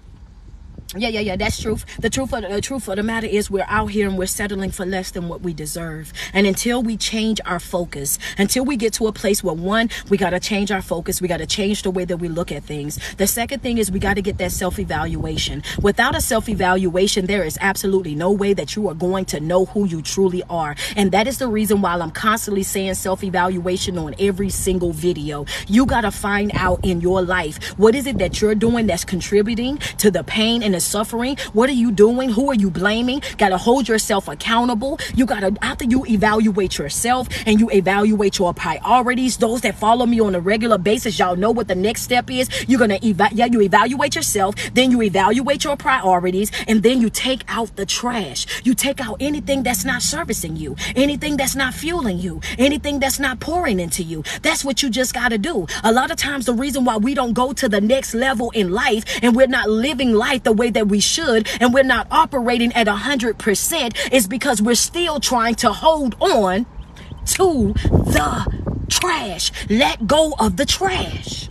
Yeah, 0.96 1.08
yeah, 1.08 1.20
yeah. 1.20 1.36
That's 1.36 1.60
truth. 1.60 1.84
The 1.98 2.10
truth 2.10 2.32
of 2.32 2.42
the, 2.42 2.48
the, 2.48 2.60
truth 2.60 2.88
of 2.88 2.96
the 2.96 3.02
matter 3.02 3.26
is 3.26 3.50
we're 3.50 3.66
out 3.68 3.86
here 3.86 4.08
and 4.08 4.16
we're 4.16 4.26
settling 4.26 4.70
for 4.70 4.86
less 4.86 5.10
than 5.10 5.28
what 5.28 5.40
we 5.40 5.52
deserve. 5.52 6.12
And 6.32 6.46
until 6.46 6.82
we 6.82 6.96
change 6.96 7.40
our 7.46 7.58
focus, 7.58 8.18
until 8.38 8.64
we 8.64 8.76
get 8.76 8.92
to 8.94 9.08
a 9.08 9.12
place 9.12 9.42
where 9.42 9.54
one, 9.54 9.90
we 10.08 10.16
got 10.16 10.30
to 10.30 10.40
change 10.40 10.70
our 10.70 10.82
focus, 10.82 11.20
we 11.20 11.26
got 11.26 11.38
to 11.38 11.46
change 11.46 11.82
the 11.82 11.90
way 11.90 12.04
that 12.04 12.18
we 12.18 12.28
look 12.28 12.52
at 12.52 12.62
things. 12.62 13.00
The 13.16 13.26
second 13.26 13.60
thing 13.60 13.78
is 13.78 13.90
we 13.90 13.98
got 13.98 14.14
to 14.14 14.22
get 14.22 14.38
that 14.38 14.52
self-evaluation. 14.52 15.64
Without 15.82 16.14
a 16.14 16.20
self-evaluation, 16.20 17.26
there 17.26 17.42
is 17.42 17.58
absolutely 17.60 18.14
no 18.14 18.30
way 18.30 18.54
that 18.54 18.76
you 18.76 18.88
are 18.88 18.94
going 18.94 19.24
to 19.26 19.40
know 19.40 19.64
who 19.64 19.86
you 19.86 20.00
truly 20.00 20.44
are. 20.48 20.76
And 20.96 21.10
that 21.10 21.26
is 21.26 21.38
the 21.38 21.48
reason 21.48 21.82
why 21.82 21.94
I'm 21.94 22.12
constantly 22.12 22.62
saying 22.62 22.94
self-evaluation 22.94 23.98
on 23.98 24.14
every 24.20 24.50
single 24.50 24.92
video. 24.92 25.44
You 25.66 25.86
got 25.86 26.02
to 26.02 26.12
find 26.12 26.52
out 26.54 26.84
in 26.84 27.00
your 27.00 27.20
life 27.22 27.76
what 27.78 27.96
is 27.96 28.06
it 28.06 28.18
that 28.18 28.40
you're 28.40 28.54
doing 28.54 28.86
that's 28.86 29.04
contributing 29.04 29.78
to 29.98 30.12
the 30.12 30.22
pain 30.22 30.62
and 30.62 30.73
suffering? 30.80 31.36
What 31.52 31.68
are 31.70 31.74
you 31.74 31.92
doing? 31.92 32.30
Who 32.30 32.50
are 32.50 32.54
you 32.54 32.70
blaming? 32.70 33.22
Got 33.38 33.50
to 33.50 33.58
hold 33.58 33.88
yourself 33.88 34.28
accountable. 34.28 34.98
You 35.14 35.26
got 35.26 35.40
to, 35.40 35.56
after 35.62 35.84
you 35.84 36.04
evaluate 36.06 36.78
yourself 36.78 37.28
and 37.46 37.60
you 37.60 37.70
evaluate 37.70 38.38
your 38.38 38.54
priorities, 38.54 39.36
those 39.36 39.60
that 39.62 39.76
follow 39.76 40.06
me 40.06 40.20
on 40.20 40.34
a 40.34 40.40
regular 40.40 40.78
basis, 40.78 41.18
y'all 41.18 41.36
know 41.36 41.50
what 41.50 41.68
the 41.68 41.74
next 41.74 42.02
step 42.02 42.30
is. 42.30 42.48
You're 42.68 42.78
going 42.78 42.90
to, 42.90 43.04
eva- 43.04 43.30
yeah, 43.32 43.46
you 43.46 43.60
evaluate 43.60 44.14
yourself, 44.14 44.54
then 44.74 44.90
you 44.90 45.02
evaluate 45.02 45.64
your 45.64 45.76
priorities, 45.76 46.50
and 46.66 46.82
then 46.82 47.00
you 47.00 47.10
take 47.10 47.44
out 47.48 47.76
the 47.76 47.86
trash. 47.86 48.46
You 48.64 48.74
take 48.74 49.00
out 49.00 49.16
anything 49.20 49.62
that's 49.62 49.84
not 49.84 50.02
servicing 50.02 50.56
you, 50.56 50.76
anything 50.96 51.36
that's 51.36 51.54
not 51.54 51.74
fueling 51.74 52.18
you, 52.18 52.40
anything 52.58 53.00
that's 53.00 53.18
not 53.18 53.40
pouring 53.40 53.80
into 53.80 54.02
you. 54.02 54.22
That's 54.42 54.64
what 54.64 54.82
you 54.82 54.90
just 54.90 55.14
got 55.14 55.30
to 55.30 55.38
do. 55.38 55.66
A 55.82 55.92
lot 55.92 56.10
of 56.10 56.16
times, 56.16 56.46
the 56.46 56.54
reason 56.54 56.84
why 56.84 56.96
we 56.96 57.14
don't 57.14 57.32
go 57.32 57.52
to 57.52 57.68
the 57.68 57.80
next 57.80 58.14
level 58.14 58.50
in 58.50 58.70
life 58.72 59.04
and 59.22 59.34
we're 59.34 59.46
not 59.46 59.68
living 59.68 60.12
life 60.12 60.42
the 60.42 60.52
way 60.52 60.63
that 60.70 60.88
we 60.88 61.00
should 61.00 61.48
and 61.60 61.72
we're 61.72 61.82
not 61.82 62.06
operating 62.10 62.72
at 62.72 62.86
100% 62.86 64.12
is 64.12 64.26
because 64.26 64.60
we're 64.62 64.74
still 64.74 65.20
trying 65.20 65.54
to 65.56 65.72
hold 65.72 66.14
on 66.20 66.66
to 67.26 67.72
the 67.72 68.62
trash. 68.88 69.50
Let 69.70 70.06
go 70.06 70.34
of 70.38 70.56
the 70.56 70.66
trash. 70.66 71.48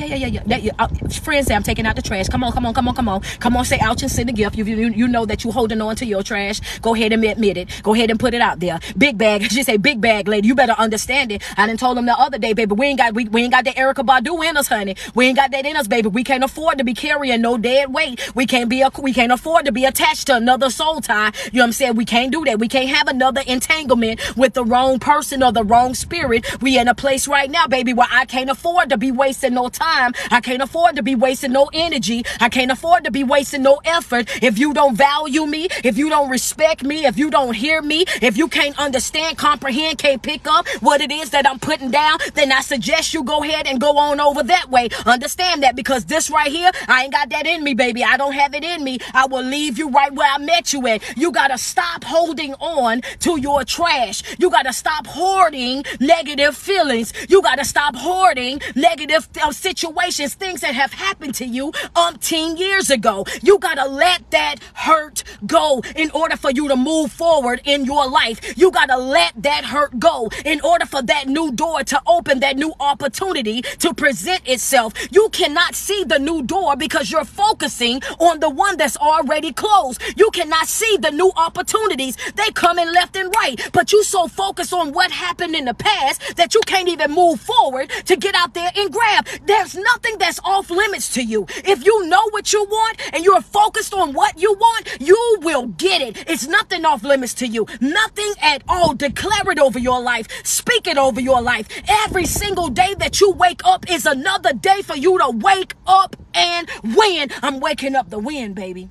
Yeah, 0.00 0.16
yeah, 0.16 0.26
yeah, 0.26 0.42
yeah. 0.42 0.42
That, 0.46 0.74
uh, 0.78 1.08
friends 1.20 1.46
say 1.48 1.54
I'm 1.54 1.62
taking 1.62 1.84
out 1.84 1.94
the 1.94 2.00
trash. 2.00 2.26
Come 2.28 2.42
on, 2.42 2.52
come 2.52 2.64
on, 2.64 2.72
come 2.72 2.88
on, 2.88 2.94
come 2.94 3.06
on. 3.06 3.20
Come 3.38 3.54
on, 3.54 3.66
say 3.66 3.78
ouch 3.82 4.00
and 4.00 4.10
send 4.10 4.30
a 4.30 4.32
gift. 4.32 4.56
You, 4.56 4.64
you, 4.64 4.88
you 4.88 5.06
know 5.06 5.26
that 5.26 5.44
you're 5.44 5.52
holding 5.52 5.82
on 5.82 5.94
to 5.96 6.06
your 6.06 6.22
trash. 6.22 6.58
Go 6.80 6.94
ahead 6.94 7.12
and 7.12 7.22
admit 7.22 7.58
it. 7.58 7.68
Go 7.82 7.92
ahead 7.92 8.10
and 8.10 8.18
put 8.18 8.32
it 8.32 8.40
out 8.40 8.60
there. 8.60 8.80
Big 8.96 9.18
bag. 9.18 9.42
She 9.50 9.62
say 9.64 9.76
big 9.76 10.00
bag, 10.00 10.26
lady. 10.26 10.48
You 10.48 10.54
better 10.54 10.72
understand 10.72 11.32
it. 11.32 11.42
I 11.58 11.66
done 11.66 11.76
told 11.76 11.98
them 11.98 12.06
the 12.06 12.18
other 12.18 12.38
day, 12.38 12.54
baby. 12.54 12.74
We 12.74 12.86
ain't 12.86 12.98
got 12.98 13.12
we, 13.14 13.26
we 13.28 13.42
ain't 13.42 13.52
got 13.52 13.64
that 13.66 13.76
Erykah 13.76 14.06
Badu 14.06 14.42
in 14.48 14.56
us, 14.56 14.68
honey. 14.68 14.96
We 15.14 15.26
ain't 15.26 15.36
got 15.36 15.50
that 15.50 15.66
in 15.66 15.76
us, 15.76 15.86
baby. 15.86 16.08
We 16.08 16.24
can't 16.24 16.42
afford 16.44 16.78
to 16.78 16.84
be 16.84 16.94
carrying 16.94 17.42
no 17.42 17.58
dead 17.58 17.92
weight. 17.92 18.34
We 18.34 18.46
can't 18.46 18.70
be 18.70 18.80
a 18.80 18.90
we 19.02 19.12
can't 19.12 19.32
afford 19.32 19.66
to 19.66 19.72
be 19.72 19.84
attached 19.84 20.28
to 20.28 20.36
another 20.36 20.70
soul 20.70 21.00
tie. 21.02 21.32
You 21.52 21.58
know 21.58 21.62
what 21.62 21.66
I'm 21.66 21.72
saying? 21.72 21.96
We 21.96 22.04
can't 22.06 22.32
do 22.32 22.44
that. 22.46 22.58
We 22.58 22.68
can't 22.68 22.88
have 22.88 23.08
another 23.08 23.42
entanglement 23.46 24.36
with 24.36 24.54
the 24.54 24.64
wrong 24.64 24.98
person 24.98 25.42
or 25.42 25.52
the 25.52 25.64
wrong 25.64 25.94
spirit. 25.94 26.46
We 26.62 26.78
in 26.78 26.88
a 26.88 26.94
place 26.94 27.28
right 27.28 27.50
now, 27.50 27.66
baby, 27.66 27.92
where 27.92 28.08
I 28.10 28.24
can't 28.24 28.48
afford 28.48 28.88
to 28.90 28.96
be 28.96 29.12
wasting 29.12 29.54
no 29.54 29.68
time. 29.68 29.89
I 30.30 30.40
can't 30.42 30.62
afford 30.62 30.96
to 30.96 31.02
be 31.02 31.14
wasting 31.14 31.52
no 31.52 31.68
energy. 31.72 32.24
I 32.40 32.48
can't 32.48 32.70
afford 32.70 33.04
to 33.04 33.10
be 33.10 33.24
wasting 33.24 33.62
no 33.62 33.80
effort. 33.84 34.28
If 34.42 34.58
you 34.58 34.72
don't 34.72 34.96
value 34.96 35.46
me, 35.46 35.68
if 35.84 35.98
you 35.98 36.08
don't 36.08 36.30
respect 36.30 36.84
me, 36.84 37.06
if 37.06 37.18
you 37.18 37.30
don't 37.30 37.54
hear 37.54 37.82
me, 37.82 38.04
if 38.22 38.36
you 38.36 38.48
can't 38.48 38.78
understand, 38.78 39.36
comprehend, 39.36 39.98
can't 39.98 40.22
pick 40.22 40.46
up 40.46 40.68
what 40.80 41.00
it 41.00 41.10
is 41.10 41.30
that 41.30 41.46
I'm 41.46 41.58
putting 41.58 41.90
down, 41.90 42.18
then 42.34 42.52
I 42.52 42.60
suggest 42.60 43.14
you 43.14 43.24
go 43.24 43.42
ahead 43.42 43.66
and 43.66 43.80
go 43.80 43.98
on 43.98 44.20
over 44.20 44.42
that 44.44 44.70
way. 44.70 44.88
Understand 45.06 45.62
that 45.62 45.74
because 45.74 46.04
this 46.04 46.30
right 46.30 46.50
here, 46.50 46.70
I 46.86 47.04
ain't 47.04 47.12
got 47.12 47.30
that 47.30 47.46
in 47.46 47.64
me, 47.64 47.74
baby. 47.74 48.04
I 48.04 48.16
don't 48.16 48.34
have 48.34 48.54
it 48.54 48.64
in 48.64 48.84
me. 48.84 48.98
I 49.12 49.26
will 49.26 49.42
leave 49.44 49.78
you 49.78 49.90
right 49.90 50.12
where 50.12 50.28
I 50.32 50.38
met 50.38 50.72
you 50.72 50.86
at. 50.86 51.16
You 51.16 51.32
gotta 51.32 51.58
stop 51.58 52.04
holding 52.04 52.54
on 52.54 53.00
to 53.20 53.40
your 53.40 53.64
trash. 53.64 54.22
You 54.38 54.50
gotta 54.50 54.72
stop 54.72 55.06
hoarding 55.06 55.84
negative 55.98 56.56
feelings. 56.56 57.12
You 57.28 57.42
gotta 57.42 57.64
stop 57.64 57.96
hoarding 57.96 58.60
negative 58.74 59.28
uh, 59.42 59.52
situations, 59.52 59.79
things 59.80 60.60
that 60.60 60.74
have 60.74 60.92
happened 60.92 61.34
to 61.34 61.46
you 61.46 61.72
umpteen 61.94 62.58
years 62.58 62.90
ago. 62.90 63.24
You 63.42 63.58
gotta 63.58 63.88
let 63.88 64.30
that 64.30 64.56
hurt 64.74 65.24
go 65.46 65.82
in 65.96 66.10
order 66.10 66.36
for 66.36 66.50
you 66.50 66.68
to 66.68 66.76
move 66.76 67.10
forward 67.12 67.62
in 67.64 67.84
your 67.84 68.08
life. 68.08 68.58
You 68.58 68.70
gotta 68.70 68.96
let 68.96 69.32
that 69.42 69.64
hurt 69.64 69.98
go 69.98 70.28
in 70.44 70.60
order 70.60 70.86
for 70.86 71.02
that 71.02 71.28
new 71.28 71.52
door 71.52 71.82
to 71.84 72.00
open, 72.06 72.40
that 72.40 72.56
new 72.56 72.74
opportunity 72.80 73.62
to 73.62 73.94
present 73.94 74.46
itself. 74.46 74.92
You 75.10 75.28
cannot 75.30 75.74
see 75.74 76.04
the 76.04 76.18
new 76.18 76.42
door 76.42 76.76
because 76.76 77.10
you're 77.10 77.24
focusing 77.24 78.02
on 78.18 78.40
the 78.40 78.50
one 78.50 78.76
that's 78.76 78.96
already 78.96 79.52
closed. 79.52 80.02
You 80.16 80.30
cannot 80.30 80.66
see 80.66 80.96
the 80.98 81.10
new 81.10 81.32
opportunities. 81.36 82.16
They 82.34 82.50
come 82.50 82.78
in 82.78 82.92
left 82.92 83.16
and 83.16 83.34
right, 83.36 83.56
but 83.72 83.92
you 83.92 84.02
so 84.04 84.28
focused 84.28 84.72
on 84.72 84.92
what 84.92 85.10
happened 85.10 85.54
in 85.54 85.64
the 85.64 85.74
past 85.74 86.36
that 86.36 86.54
you 86.54 86.60
can't 86.66 86.88
even 86.88 87.12
move 87.12 87.40
forward 87.40 87.90
to 88.06 88.16
get 88.16 88.34
out 88.34 88.54
there 88.54 88.70
and 88.76 88.92
grab. 88.92 89.26
There's 89.46 89.69
nothing 89.74 90.18
that's 90.18 90.40
off 90.44 90.70
limits 90.70 91.12
to 91.14 91.22
you. 91.22 91.46
If 91.64 91.84
you 91.84 92.06
know 92.06 92.28
what 92.30 92.52
you 92.52 92.64
want 92.64 92.98
and 93.14 93.24
you're 93.24 93.40
focused 93.42 93.94
on 93.94 94.12
what 94.12 94.40
you 94.40 94.52
want, 94.54 94.96
you 95.00 95.38
will 95.42 95.66
get 95.66 96.02
it. 96.02 96.28
It's 96.28 96.46
nothing 96.46 96.84
off 96.84 97.02
limits 97.02 97.34
to 97.34 97.46
you. 97.46 97.66
Nothing 97.80 98.32
at 98.40 98.62
all. 98.68 98.94
Declare 98.94 99.50
it 99.52 99.58
over 99.58 99.78
your 99.78 100.00
life. 100.00 100.26
Speak 100.44 100.86
it 100.86 100.98
over 100.98 101.20
your 101.20 101.42
life. 101.42 101.68
Every 102.04 102.26
single 102.26 102.68
day 102.68 102.94
that 102.98 103.20
you 103.20 103.30
wake 103.32 103.64
up 103.64 103.90
is 103.90 104.06
another 104.06 104.52
day 104.52 104.82
for 104.82 104.96
you 104.96 105.18
to 105.18 105.30
wake 105.30 105.74
up 105.86 106.16
and 106.34 106.68
win. 106.82 107.30
I'm 107.42 107.60
waking 107.60 107.94
up 107.94 108.10
the 108.10 108.18
win, 108.18 108.54
baby. 108.54 108.90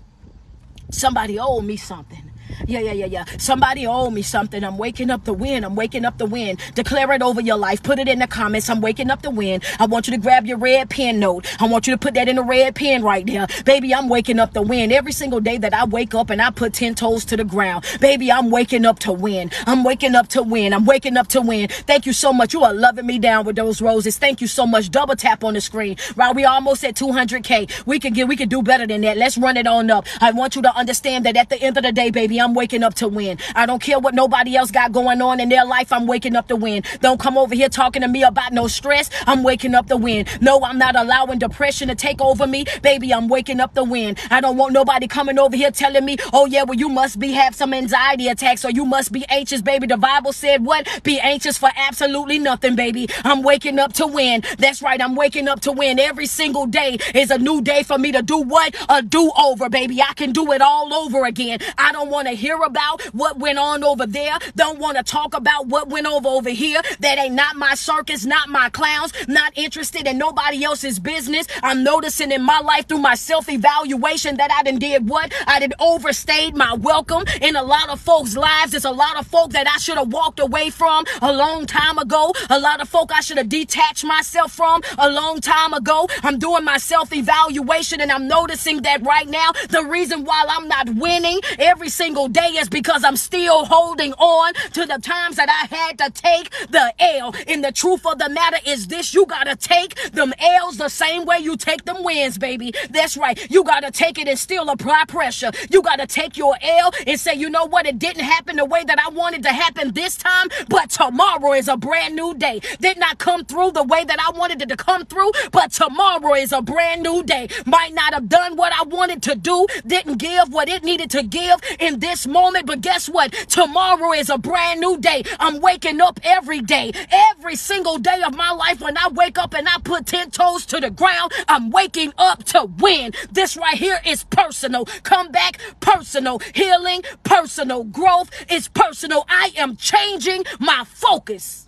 Somebody 0.91 1.39
owe 1.39 1.61
me 1.61 1.77
something. 1.77 2.28
Yeah, 2.67 2.79
yeah, 2.79 2.91
yeah, 2.91 3.05
yeah. 3.05 3.25
Somebody 3.37 3.87
owe 3.87 4.09
me 4.09 4.21
something. 4.21 4.63
I'm 4.63 4.77
waking 4.77 5.09
up 5.09 5.25
the 5.25 5.33
wind. 5.33 5.65
I'm 5.65 5.75
waking 5.75 6.05
up 6.05 6.17
the 6.17 6.25
wind. 6.25 6.59
Declare 6.75 7.13
it 7.13 7.21
over 7.21 7.41
your 7.41 7.57
life. 7.57 7.81
Put 7.83 7.99
it 7.99 8.07
in 8.07 8.19
the 8.19 8.27
comments. 8.27 8.69
I'm 8.69 8.81
waking 8.81 9.09
up 9.09 9.21
the 9.21 9.29
wind. 9.29 9.63
I 9.79 9.85
want 9.85 10.07
you 10.07 10.11
to 10.11 10.17
grab 10.17 10.45
your 10.45 10.57
red 10.57 10.89
pen 10.89 11.19
note. 11.19 11.45
I 11.61 11.67
want 11.67 11.87
you 11.87 11.93
to 11.93 11.97
put 11.97 12.13
that 12.15 12.27
in 12.27 12.37
a 12.37 12.43
red 12.43 12.75
pen 12.75 13.03
right 13.03 13.25
there. 13.25 13.47
Baby, 13.65 13.93
I'm 13.93 14.09
waking 14.09 14.39
up 14.39 14.53
the 14.53 14.61
wind. 14.61 14.91
Every 14.91 15.11
single 15.11 15.39
day 15.39 15.57
that 15.57 15.73
I 15.73 15.85
wake 15.85 16.13
up 16.13 16.29
and 16.29 16.41
I 16.41 16.49
put 16.51 16.73
10 16.73 16.95
toes 16.95 17.25
to 17.25 17.37
the 17.37 17.43
ground. 17.43 17.85
Baby, 17.99 18.31
I'm 18.31 18.51
waking 18.51 18.85
up 18.85 18.99
to 18.99 19.11
win. 19.11 19.51
I'm 19.65 19.83
waking 19.83 20.15
up 20.15 20.27
to 20.29 20.43
win. 20.43 20.73
I'm 20.73 20.85
waking 20.85 21.17
up 21.17 21.27
to 21.29 21.41
win. 21.41 21.69
Thank 21.69 22.05
you 22.05 22.13
so 22.13 22.33
much. 22.33 22.53
You 22.53 22.63
are 22.63 22.73
loving 22.73 23.05
me 23.05 23.19
down 23.19 23.45
with 23.45 23.55
those 23.55 23.81
roses. 23.81 24.17
Thank 24.17 24.41
you 24.41 24.47
so 24.47 24.65
much. 24.65 24.89
Double 24.91 25.15
tap 25.15 25.43
on 25.43 25.53
the 25.53 25.61
screen. 25.61 25.97
Right, 26.15 26.35
we 26.35 26.45
almost 26.45 26.83
at 26.83 26.95
200K. 26.95 27.85
We 27.85 27.99
can 27.99 28.13
get, 28.13 28.27
we 28.27 28.35
can 28.35 28.49
do 28.49 28.61
better 28.61 28.85
than 28.85 29.01
that. 29.01 29.17
Let's 29.17 29.37
run 29.37 29.57
it 29.57 29.67
on 29.67 29.89
up. 29.89 30.05
I 30.21 30.31
want 30.31 30.55
you 30.55 30.61
to 30.63 30.75
understand 30.75 31.25
that 31.25 31.35
at 31.37 31.49
the 31.49 31.61
end 31.61 31.77
of 31.77 31.83
the 31.83 31.91
day, 31.91 32.09
baby, 32.09 32.39
I'm 32.39 32.48
waking 32.53 32.83
up 32.83 32.93
to 32.95 33.07
win. 33.07 33.37
I 33.55 33.65
don't 33.65 33.81
care 33.81 33.99
what 33.99 34.13
nobody 34.13 34.55
else 34.55 34.71
got 34.71 34.91
going 34.91 35.21
on 35.21 35.39
in 35.39 35.49
their 35.49 35.65
life. 35.65 35.91
I'm 35.91 36.07
waking 36.07 36.35
up 36.35 36.47
to 36.47 36.55
win. 36.55 36.83
Don't 37.01 37.19
come 37.19 37.37
over 37.37 37.55
here 37.55 37.69
talking 37.69 38.01
to 38.01 38.07
me 38.07 38.23
about 38.23 38.53
no 38.53 38.67
stress. 38.67 39.09
I'm 39.27 39.43
waking 39.43 39.75
up 39.75 39.87
to 39.87 39.97
win. 39.97 40.25
No, 40.41 40.63
I'm 40.63 40.77
not 40.77 40.95
allowing 40.95 41.39
depression 41.39 41.87
to 41.89 41.95
take 41.95 42.21
over 42.21 42.47
me. 42.47 42.65
Baby, 42.81 43.13
I'm 43.13 43.27
waking 43.27 43.59
up 43.59 43.73
to 43.75 43.83
win. 43.83 44.15
I 44.29 44.41
don't 44.41 44.57
want 44.57 44.73
nobody 44.73 45.07
coming 45.07 45.39
over 45.39 45.55
here 45.55 45.71
telling 45.71 46.05
me, 46.05 46.17
oh 46.33 46.45
yeah, 46.45 46.63
well 46.63 46.77
you 46.77 46.89
must 46.89 47.19
be 47.19 47.31
have 47.31 47.55
some 47.55 47.73
anxiety 47.73 48.27
attacks 48.27 48.65
or 48.65 48.71
you 48.71 48.85
must 48.85 49.11
be 49.11 49.25
anxious, 49.29 49.61
baby. 49.61 49.87
The 49.87 49.97
Bible 49.97 50.33
said 50.33 50.65
what? 50.65 50.87
Be 51.03 51.19
anxious 51.19 51.57
for 51.57 51.69
absolutely 51.75 52.39
nothing, 52.39 52.75
baby. 52.75 53.07
I'm 53.23 53.41
waking 53.41 53.79
up 53.79 53.93
to 53.93 54.07
win. 54.07 54.43
That's 54.57 54.81
right. 54.81 55.01
I'm 55.01 55.15
waking 55.15 55.47
up 55.47 55.61
to 55.61 55.71
win. 55.71 55.99
Every 55.99 56.25
single 56.25 56.65
day 56.65 56.97
is 57.13 57.31
a 57.31 57.37
new 57.37 57.61
day 57.61 57.83
for 57.83 57.97
me 57.97 58.11
to 58.11 58.21
do 58.21 58.37
what? 58.41 58.75
A 58.89 59.01
do 59.01 59.31
over, 59.37 59.69
baby. 59.69 60.01
I 60.01 60.13
can 60.13 60.31
do 60.31 60.51
it 60.51 60.61
all 60.61 60.93
over 60.93 61.25
again. 61.25 61.59
I 61.77 61.91
don't 61.91 62.09
want 62.09 62.27
to 62.27 62.33
hear 62.39 62.57
about 62.63 63.01
what 63.13 63.37
went 63.37 63.59
on 63.59 63.83
over 63.83 64.05
there. 64.05 64.37
Don't 64.55 64.79
want 64.79 64.97
to 64.97 65.03
talk 65.03 65.35
about 65.35 65.67
what 65.67 65.89
went 65.89 66.07
over 66.07 66.27
over 66.27 66.49
here. 66.49 66.81
That 66.99 67.19
ain't 67.19 67.35
not 67.35 67.55
my 67.55 67.75
circus, 67.75 68.25
not 68.25 68.49
my 68.49 68.69
clowns. 68.69 69.13
Not 69.27 69.51
interested 69.55 70.07
in 70.07 70.17
nobody 70.17 70.63
else's 70.63 70.99
business. 70.99 71.47
I'm 71.61 71.83
noticing 71.83 72.31
in 72.31 72.41
my 72.41 72.59
life 72.59 72.87
through 72.87 72.99
my 72.99 73.15
self-evaluation 73.15 74.37
that 74.37 74.51
I 74.51 74.63
done 74.63 74.79
did 74.79 75.07
what? 75.09 75.33
I 75.45 75.59
did 75.59 75.73
overstayed 75.79 76.55
my 76.55 76.73
welcome 76.73 77.23
in 77.41 77.55
a 77.55 77.63
lot 77.63 77.89
of 77.89 77.99
folks' 77.99 78.35
lives. 78.35 78.71
There's 78.71 78.85
a 78.85 78.91
lot 78.91 79.17
of 79.17 79.27
folk 79.27 79.51
that 79.51 79.67
I 79.67 79.77
should 79.77 79.97
have 79.97 80.11
walked 80.11 80.39
away 80.39 80.69
from 80.69 81.05
a 81.21 81.33
long 81.33 81.65
time 81.65 81.97
ago. 81.97 82.33
A 82.49 82.59
lot 82.59 82.81
of 82.81 82.87
folk 82.87 83.11
I 83.13 83.21
should 83.21 83.37
have 83.37 83.49
detached 83.49 84.05
myself 84.05 84.53
from 84.53 84.81
a 84.97 85.09
long 85.09 85.41
time 85.41 85.73
ago. 85.73 86.07
I'm 86.23 86.39
doing 86.39 86.63
my 86.63 86.77
self-evaluation 86.77 87.99
and 88.01 88.11
I'm 88.11 88.27
noticing 88.27 88.81
that 88.83 89.05
right 89.05 89.27
now 89.27 89.51
the 89.69 89.83
reason 89.83 90.23
why 90.23 90.45
I'm 90.47 90.67
not 90.67 90.89
winning 90.95 91.39
every 91.57 91.89
single 91.89 92.28
day 92.31 92.49
is 92.57 92.69
because 92.69 93.03
I'm 93.03 93.17
still 93.17 93.65
holding 93.65 94.13
on 94.13 94.53
to 94.73 94.85
the 94.85 94.99
times 95.01 95.35
that 95.37 95.49
I 95.49 95.75
had 95.75 95.97
to 95.99 96.09
take 96.11 96.49
the 96.69 96.93
L. 96.99 97.33
And 97.47 97.63
the 97.63 97.71
truth 97.71 98.05
of 98.05 98.19
the 98.19 98.29
matter 98.29 98.57
is 98.65 98.87
this 98.87 99.13
you 99.13 99.25
gotta 99.25 99.55
take 99.55 99.95
them 100.11 100.33
L's 100.39 100.77
the 100.77 100.89
same 100.89 101.25
way 101.25 101.39
you 101.39 101.57
take 101.57 101.85
them 101.85 102.03
wins, 102.03 102.37
baby. 102.37 102.73
That's 102.89 103.17
right. 103.17 103.39
You 103.49 103.63
gotta 103.63 103.91
take 103.91 104.17
it 104.17 104.27
and 104.27 104.37
still 104.37 104.69
apply 104.69 105.05
pressure. 105.07 105.51
You 105.69 105.81
gotta 105.81 106.07
take 106.07 106.37
your 106.37 106.55
L 106.61 106.91
and 107.07 107.19
say, 107.19 107.33
you 107.33 107.49
know 107.49 107.65
what? 107.65 107.85
It 107.85 107.99
didn't 107.99 108.23
happen 108.23 108.57
the 108.57 108.65
way 108.65 108.83
that 108.83 108.99
I 108.99 109.09
wanted 109.09 109.43
to 109.43 109.49
happen 109.49 109.93
this 109.93 110.17
time, 110.17 110.49
but 110.67 110.89
tomorrow 110.89 111.53
is 111.53 111.67
a 111.67 111.77
brand 111.77 112.15
new 112.15 112.33
day. 112.35 112.61
Did 112.79 112.97
not 112.99 113.17
come 113.17 113.45
through 113.45 113.71
the 113.71 113.83
way 113.83 114.03
that 114.03 114.19
I 114.19 114.37
wanted 114.37 114.61
it 114.61 114.69
to 114.69 114.77
come 114.77 115.05
through, 115.05 115.31
but 115.51 115.71
tomorrow 115.71 116.33
is 116.33 116.51
a 116.51 116.61
brand 116.61 117.03
new 117.03 117.23
day. 117.23 117.47
Might 117.65 117.93
not 117.93 118.13
have 118.13 118.29
done 118.29 118.55
what 118.55 118.73
I 118.73 118.83
wanted 118.83 119.23
to 119.23 119.35
do, 119.35 119.67
didn't 119.85 120.17
give 120.17 120.51
what 120.51 120.69
it 120.69 120.83
needed 120.83 121.09
to 121.11 121.23
give 121.23 121.59
in 121.79 121.99
this 121.99 122.08
moment, 122.27 122.65
but 122.65 122.81
guess 122.81 123.07
what? 123.07 123.31
Tomorrow 123.31 124.13
is 124.13 124.29
a 124.29 124.37
brand 124.37 124.79
new 124.79 124.97
day. 124.97 125.23
I'm 125.39 125.59
waking 125.59 126.01
up 126.01 126.19
every 126.23 126.61
day, 126.61 126.91
every 127.11 127.55
single 127.55 127.97
day 127.97 128.21
of 128.25 128.35
my 128.35 128.51
life. 128.51 128.81
When 128.81 128.97
I 128.97 129.09
wake 129.09 129.37
up 129.37 129.53
and 129.53 129.67
I 129.67 129.77
put 129.83 130.05
10 130.05 130.31
toes 130.31 130.65
to 130.67 130.79
the 130.79 130.89
ground, 130.89 131.31
I'm 131.47 131.69
waking 131.69 132.13
up 132.17 132.43
to 132.45 132.65
win. 132.79 133.13
This 133.31 133.55
right 133.57 133.77
here 133.77 133.99
is 134.05 134.23
personal. 134.25 134.85
Come 135.03 135.31
back, 135.31 135.59
personal. 135.79 136.39
Healing, 136.53 137.03
personal. 137.23 137.83
Growth 137.83 138.29
is 138.51 138.67
personal. 138.67 139.25
I 139.29 139.51
am 139.57 139.75
changing 139.75 140.45
my 140.59 140.83
focus. 140.85 141.67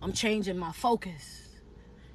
I'm 0.00 0.12
changing 0.12 0.58
my 0.58 0.72
focus. 0.72 1.37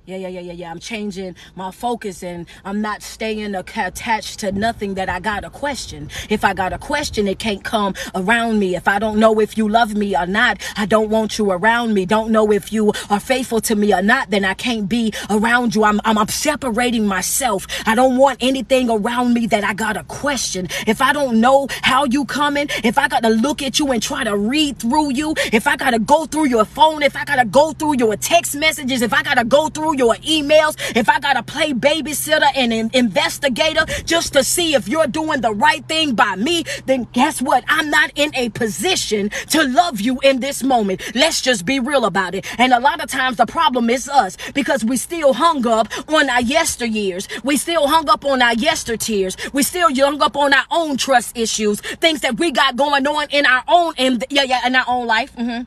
Yeah, 0.06 0.18
yeah, 0.18 0.28
yeah, 0.28 0.42
yeah, 0.42 0.52
yeah. 0.52 0.70
I'm 0.70 0.80
changing 0.80 1.34
my 1.56 1.72
focus 1.72 2.24
and 2.24 2.46
I'm 2.66 2.82
not 2.82 3.02
staying 3.02 3.56
attached 3.56 4.40
to 4.40 4.52
nothing 4.52 4.96
that 4.96 5.08
I 5.08 5.22
got 5.22 5.46
a 5.46 5.50
question. 5.50 6.10
If 6.30 6.44
I 6.44 6.54
got 6.54 6.74
a 6.74 6.78
question, 6.78 7.26
it 7.26 7.40
can't 7.40 7.64
come 7.64 7.94
around 8.14 8.60
me. 8.60 8.76
If 8.76 8.86
I 8.90 9.00
don't 9.00 9.18
know 9.18 9.40
if 9.40 9.58
you 9.58 9.70
love 9.70 9.96
me 9.96 10.14
or 10.14 10.26
not, 10.26 10.62
I 10.76 10.88
don't 10.88 11.10
want 11.10 11.38
you 11.38 11.50
around 11.52 11.94
me. 11.94 12.06
Don't 12.06 12.32
know 12.32 12.52
if 12.52 12.74
you 12.74 12.92
are 13.10 13.20
faithful 13.22 13.62
to 13.62 13.78
me 13.78 13.94
or 13.94 14.02
not, 14.02 14.30
then 14.30 14.44
I 14.44 14.56
can't 14.56 14.90
be 14.90 15.14
around 15.30 15.74
you. 15.74 15.86
I'm, 15.86 16.02
I'm, 16.04 16.18
I'm 16.18 16.28
separating 16.28 17.08
myself. 17.08 17.66
I 17.86 17.96
don't 17.96 18.18
want 18.18 18.40
anything 18.42 18.90
around 18.90 19.34
me 19.34 19.48
that 19.48 19.64
I 19.64 19.74
got 19.74 19.96
a 19.96 20.04
question. 20.04 20.68
If 20.86 21.02
I 21.02 21.14
don't 21.14 21.40
know 21.40 21.70
how 21.82 22.04
you 22.04 22.26
coming, 22.26 22.68
if 22.84 22.98
I 22.98 23.08
got 23.08 23.24
to 23.24 23.30
look 23.30 23.62
at 23.62 23.80
you 23.80 23.90
and 23.94 24.04
try 24.04 24.26
to 24.26 24.36
read 24.36 24.80
through 24.80 25.14
you, 25.14 25.34
if 25.54 25.66
I 25.66 25.78
got 25.78 25.92
to 25.92 26.00
go 26.00 26.26
through 26.26 26.48
your 26.50 26.66
phone, 26.66 27.04
if 27.04 27.16
I 27.16 27.24
got 27.24 27.38
to 27.38 27.46
go 27.46 27.72
through 27.72 27.96
your 28.00 28.18
text 28.18 28.54
messages, 28.58 29.02
if 29.02 29.14
I 29.14 29.24
got 29.24 29.36
to 29.36 29.46
go 29.46 29.70
through 29.70 29.93
through 29.94 30.06
your 30.06 30.16
emails, 30.16 30.76
if 30.96 31.10
I 31.10 31.20
got 31.20 31.34
to 31.34 31.44
play 31.44 31.74
babysitter 31.74 32.50
and 32.56 32.74
in- 32.74 32.92
investigator 32.94 33.86
just 34.06 34.34
to 34.34 34.44
see 34.44 34.74
if 34.76 34.88
you're 34.88 35.08
doing 35.08 35.42
the 35.42 35.54
right 35.54 35.86
thing 35.88 36.16
by 36.16 36.36
me, 36.36 36.64
then 36.86 37.08
guess 37.14 37.42
what? 37.42 37.64
I'm 37.68 37.90
not 37.90 38.12
in 38.16 38.34
a 38.36 38.50
position 38.50 39.30
to 39.50 39.64
love 39.68 40.02
you 40.02 40.20
in 40.24 40.40
this 40.40 40.64
moment. 40.64 41.02
Let's 41.16 41.42
just 41.42 41.66
be 41.66 41.80
real 41.80 42.06
about 42.06 42.36
it. 42.36 42.46
And 42.60 42.74
a 42.74 42.80
lot 42.80 43.04
of 43.04 43.10
times 43.10 43.38
the 43.38 43.46
problem 43.46 43.90
is 43.90 44.10
us 44.10 44.38
because 44.54 44.84
we 44.84 44.98
still 44.98 45.34
hung 45.34 45.66
up 45.68 45.90
on 46.10 46.30
our 46.30 46.42
yesteryears. 46.42 47.28
We 47.44 47.58
still 47.58 47.88
hung 47.88 48.10
up 48.10 48.26
on 48.26 48.42
our 48.42 48.54
yestertears. 48.56 49.54
We 49.54 49.64
still 49.64 49.94
hung 49.94 50.22
up 50.22 50.36
on 50.36 50.54
our 50.54 50.66
own 50.72 50.98
trust 50.98 51.38
issues, 51.38 51.82
things 51.82 52.22
that 52.22 52.40
we 52.40 52.52
got 52.52 52.76
going 52.76 53.06
on 53.08 53.28
in 53.30 53.46
our 53.46 53.64
own, 53.68 53.94
in, 53.98 54.22
yeah, 54.30 54.44
yeah, 54.44 54.66
in 54.66 54.76
our 54.76 54.86
own 54.88 55.08
life. 55.08 55.36
Mm-hmm. 55.36 55.64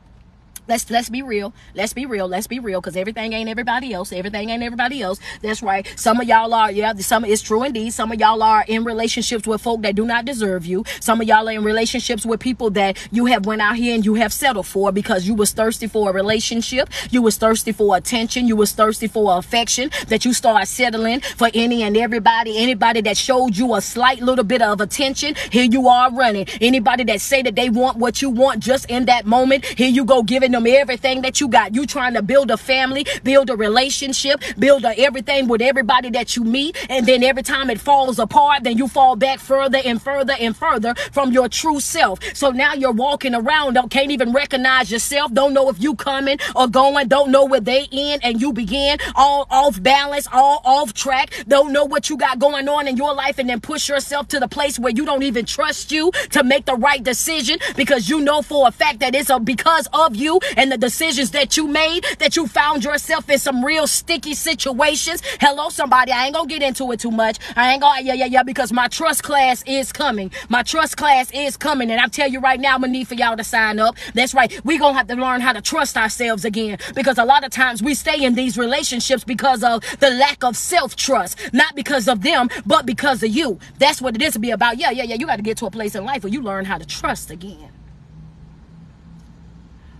Let's 0.67 0.89
let's 0.89 1.09
be 1.09 1.21
real. 1.21 1.53
Let's 1.75 1.93
be 1.93 2.05
real. 2.05 2.27
Let's 2.27 2.47
be 2.47 2.59
real. 2.59 2.81
Cause 2.81 2.97
everything 2.97 3.33
ain't 3.33 3.49
everybody 3.49 3.93
else. 3.93 4.11
Everything 4.11 4.49
ain't 4.49 4.63
everybody 4.63 5.01
else. 5.01 5.19
That's 5.41 5.63
right. 5.63 5.87
Some 5.95 6.19
of 6.19 6.27
y'all 6.27 6.53
are, 6.53 6.71
yeah, 6.71 6.93
some 6.95 7.23
it's 7.23 7.41
true 7.41 7.63
indeed. 7.63 7.91
Some 7.91 8.11
of 8.11 8.19
y'all 8.19 8.43
are 8.43 8.65
in 8.67 8.83
relationships 8.83 9.47
with 9.47 9.61
folk 9.61 9.81
that 9.83 9.95
do 9.95 10.05
not 10.05 10.25
deserve 10.25 10.65
you. 10.65 10.83
Some 10.99 11.21
of 11.21 11.27
y'all 11.27 11.47
are 11.47 11.51
in 11.51 11.63
relationships 11.63 12.25
with 12.25 12.39
people 12.39 12.69
that 12.71 12.97
you 13.11 13.27
have 13.27 13.45
went 13.45 13.61
out 13.61 13.77
here 13.77 13.95
and 13.95 14.05
you 14.05 14.15
have 14.15 14.33
settled 14.33 14.67
for 14.67 14.91
because 14.91 15.25
you 15.25 15.35
was 15.35 15.51
thirsty 15.51 15.87
for 15.87 16.09
a 16.09 16.13
relationship. 16.13 16.89
You 17.11 17.21
was 17.21 17.37
thirsty 17.37 17.71
for 17.71 17.95
attention. 17.95 18.47
You 18.47 18.57
was 18.57 18.73
thirsty 18.73 19.07
for 19.07 19.37
affection 19.37 19.89
that 20.09 20.25
you 20.25 20.33
start 20.33 20.67
settling 20.67 21.21
for 21.21 21.49
any 21.53 21.83
and 21.83 21.95
everybody. 21.95 22.57
Anybody 22.57 23.01
that 23.01 23.15
showed 23.17 23.55
you 23.55 23.75
a 23.75 23.81
slight 23.81 24.21
little 24.21 24.43
bit 24.43 24.61
of 24.61 24.81
attention, 24.81 25.35
here 25.51 25.63
you 25.63 25.87
are 25.87 26.11
running. 26.11 26.45
Anybody 26.59 27.05
that 27.05 27.21
say 27.21 27.41
that 27.41 27.55
they 27.55 27.69
want 27.69 27.97
what 27.97 28.21
you 28.21 28.29
want 28.29 28.59
just 28.59 28.89
in 28.89 29.05
that 29.05 29.25
moment, 29.25 29.63
here 29.65 29.89
you 29.89 30.03
go 30.03 30.23
giving 30.23 30.51
them 30.63 30.73
everything 30.73 31.21
that 31.21 31.39
you 31.39 31.47
got. 31.47 31.75
You 31.75 31.85
trying 31.85 32.13
to 32.13 32.21
build 32.21 32.51
a 32.51 32.57
family, 32.57 33.05
build 33.23 33.49
a 33.49 33.55
relationship, 33.55 34.41
build 34.57 34.83
a 34.85 34.97
everything 34.99 35.47
with 35.47 35.61
everybody 35.61 36.09
that 36.11 36.35
you 36.35 36.43
meet. 36.43 36.77
And 36.89 37.05
then 37.05 37.23
every 37.23 37.43
time 37.43 37.69
it 37.69 37.79
falls 37.79 38.19
apart, 38.19 38.63
then 38.63 38.77
you 38.77 38.87
fall 38.87 39.15
back 39.15 39.39
further 39.39 39.79
and 39.83 40.01
further 40.01 40.33
and 40.39 40.55
further 40.55 40.93
from 41.11 41.31
your 41.31 41.49
true 41.49 41.79
self. 41.79 42.19
So 42.35 42.51
now 42.51 42.73
you're 42.73 42.91
walking 42.91 43.35
around, 43.35 43.73
don't 43.73 43.89
can't 43.89 44.11
even 44.11 44.33
recognize 44.33 44.91
yourself, 44.91 45.33
don't 45.33 45.53
know 45.53 45.69
if 45.69 45.81
you 45.81 45.95
coming 45.95 46.39
or 46.55 46.67
going, 46.67 47.07
don't 47.07 47.31
know 47.31 47.45
where 47.45 47.59
they 47.59 47.87
end 47.91 48.23
and 48.23 48.41
you 48.41 48.53
begin, 48.53 48.97
all 49.15 49.47
off 49.49 49.81
balance, 49.81 50.27
all 50.31 50.61
off 50.65 50.93
track, 50.93 51.31
don't 51.47 51.71
know 51.71 51.85
what 51.85 52.09
you 52.09 52.17
got 52.17 52.39
going 52.39 52.67
on 52.67 52.87
in 52.87 52.97
your 52.97 53.13
life, 53.13 53.39
and 53.39 53.49
then 53.49 53.61
push 53.61 53.89
yourself 53.89 54.27
to 54.29 54.39
the 54.39 54.47
place 54.47 54.79
where 54.79 54.91
you 54.91 55.05
don't 55.05 55.23
even 55.23 55.45
trust 55.45 55.91
you 55.91 56.11
to 56.31 56.43
make 56.43 56.65
the 56.65 56.75
right 56.75 57.03
decision 57.03 57.59
because 57.75 58.09
you 58.09 58.19
know 58.19 58.41
for 58.41 58.67
a 58.67 58.71
fact 58.71 58.99
that 58.99 59.15
it's 59.15 59.29
a 59.29 59.39
because 59.39 59.87
of 59.93 60.15
you 60.15 60.39
and 60.55 60.71
the 60.71 60.77
decisions 60.77 61.31
that 61.31 61.57
you 61.57 61.67
made 61.67 62.05
that 62.19 62.35
you 62.35 62.47
found 62.47 62.83
yourself 62.83 63.29
in 63.29 63.39
some 63.39 63.63
real 63.63 63.87
sticky 63.87 64.33
situations. 64.33 65.21
Hello, 65.39 65.69
somebody. 65.69 66.11
I 66.11 66.25
ain't 66.25 66.35
gonna 66.35 66.47
get 66.47 66.61
into 66.61 66.91
it 66.91 66.99
too 66.99 67.11
much. 67.11 67.37
I 67.55 67.73
ain't 67.73 67.81
gonna, 67.81 68.01
yeah, 68.01 68.13
yeah, 68.13 68.25
yeah, 68.25 68.43
because 68.43 68.71
my 68.71 68.87
trust 68.87 69.23
class 69.23 69.63
is 69.67 69.91
coming. 69.91 70.31
My 70.49 70.63
trust 70.63 70.97
class 70.97 71.31
is 71.31 71.57
coming. 71.57 71.91
And 71.91 71.99
I 71.99 72.07
tell 72.07 72.29
you 72.29 72.39
right 72.39 72.59
now, 72.59 72.75
I'm 72.75 72.81
gonna 72.81 72.93
need 72.93 73.07
for 73.07 73.15
y'all 73.15 73.37
to 73.37 73.43
sign 73.43 73.79
up. 73.79 73.95
That's 74.13 74.33
right. 74.33 74.51
we 74.63 74.77
gonna 74.77 74.97
have 74.97 75.07
to 75.07 75.15
learn 75.15 75.41
how 75.41 75.53
to 75.53 75.61
trust 75.61 75.97
ourselves 75.97 76.45
again 76.45 76.77
because 76.95 77.17
a 77.17 77.25
lot 77.25 77.43
of 77.43 77.51
times 77.51 77.81
we 77.81 77.93
stay 77.93 78.23
in 78.23 78.35
these 78.35 78.57
relationships 78.57 79.23
because 79.23 79.63
of 79.63 79.83
the 79.99 80.09
lack 80.11 80.43
of 80.43 80.55
self 80.55 80.95
trust, 80.95 81.37
not 81.53 81.75
because 81.75 82.07
of 82.07 82.21
them, 82.21 82.49
but 82.65 82.85
because 82.85 83.23
of 83.23 83.29
you. 83.29 83.59
That's 83.79 84.01
what 84.01 84.15
it 84.15 84.21
is 84.21 84.33
to 84.33 84.39
be 84.39 84.51
about. 84.51 84.77
Yeah, 84.77 84.91
yeah, 84.91 85.03
yeah. 85.03 85.15
You 85.15 85.25
got 85.25 85.37
to 85.37 85.41
get 85.41 85.57
to 85.57 85.65
a 85.65 85.71
place 85.71 85.95
in 85.95 86.05
life 86.05 86.23
where 86.23 86.33
you 86.33 86.41
learn 86.41 86.65
how 86.65 86.77
to 86.77 86.85
trust 86.85 87.31
again. 87.31 87.76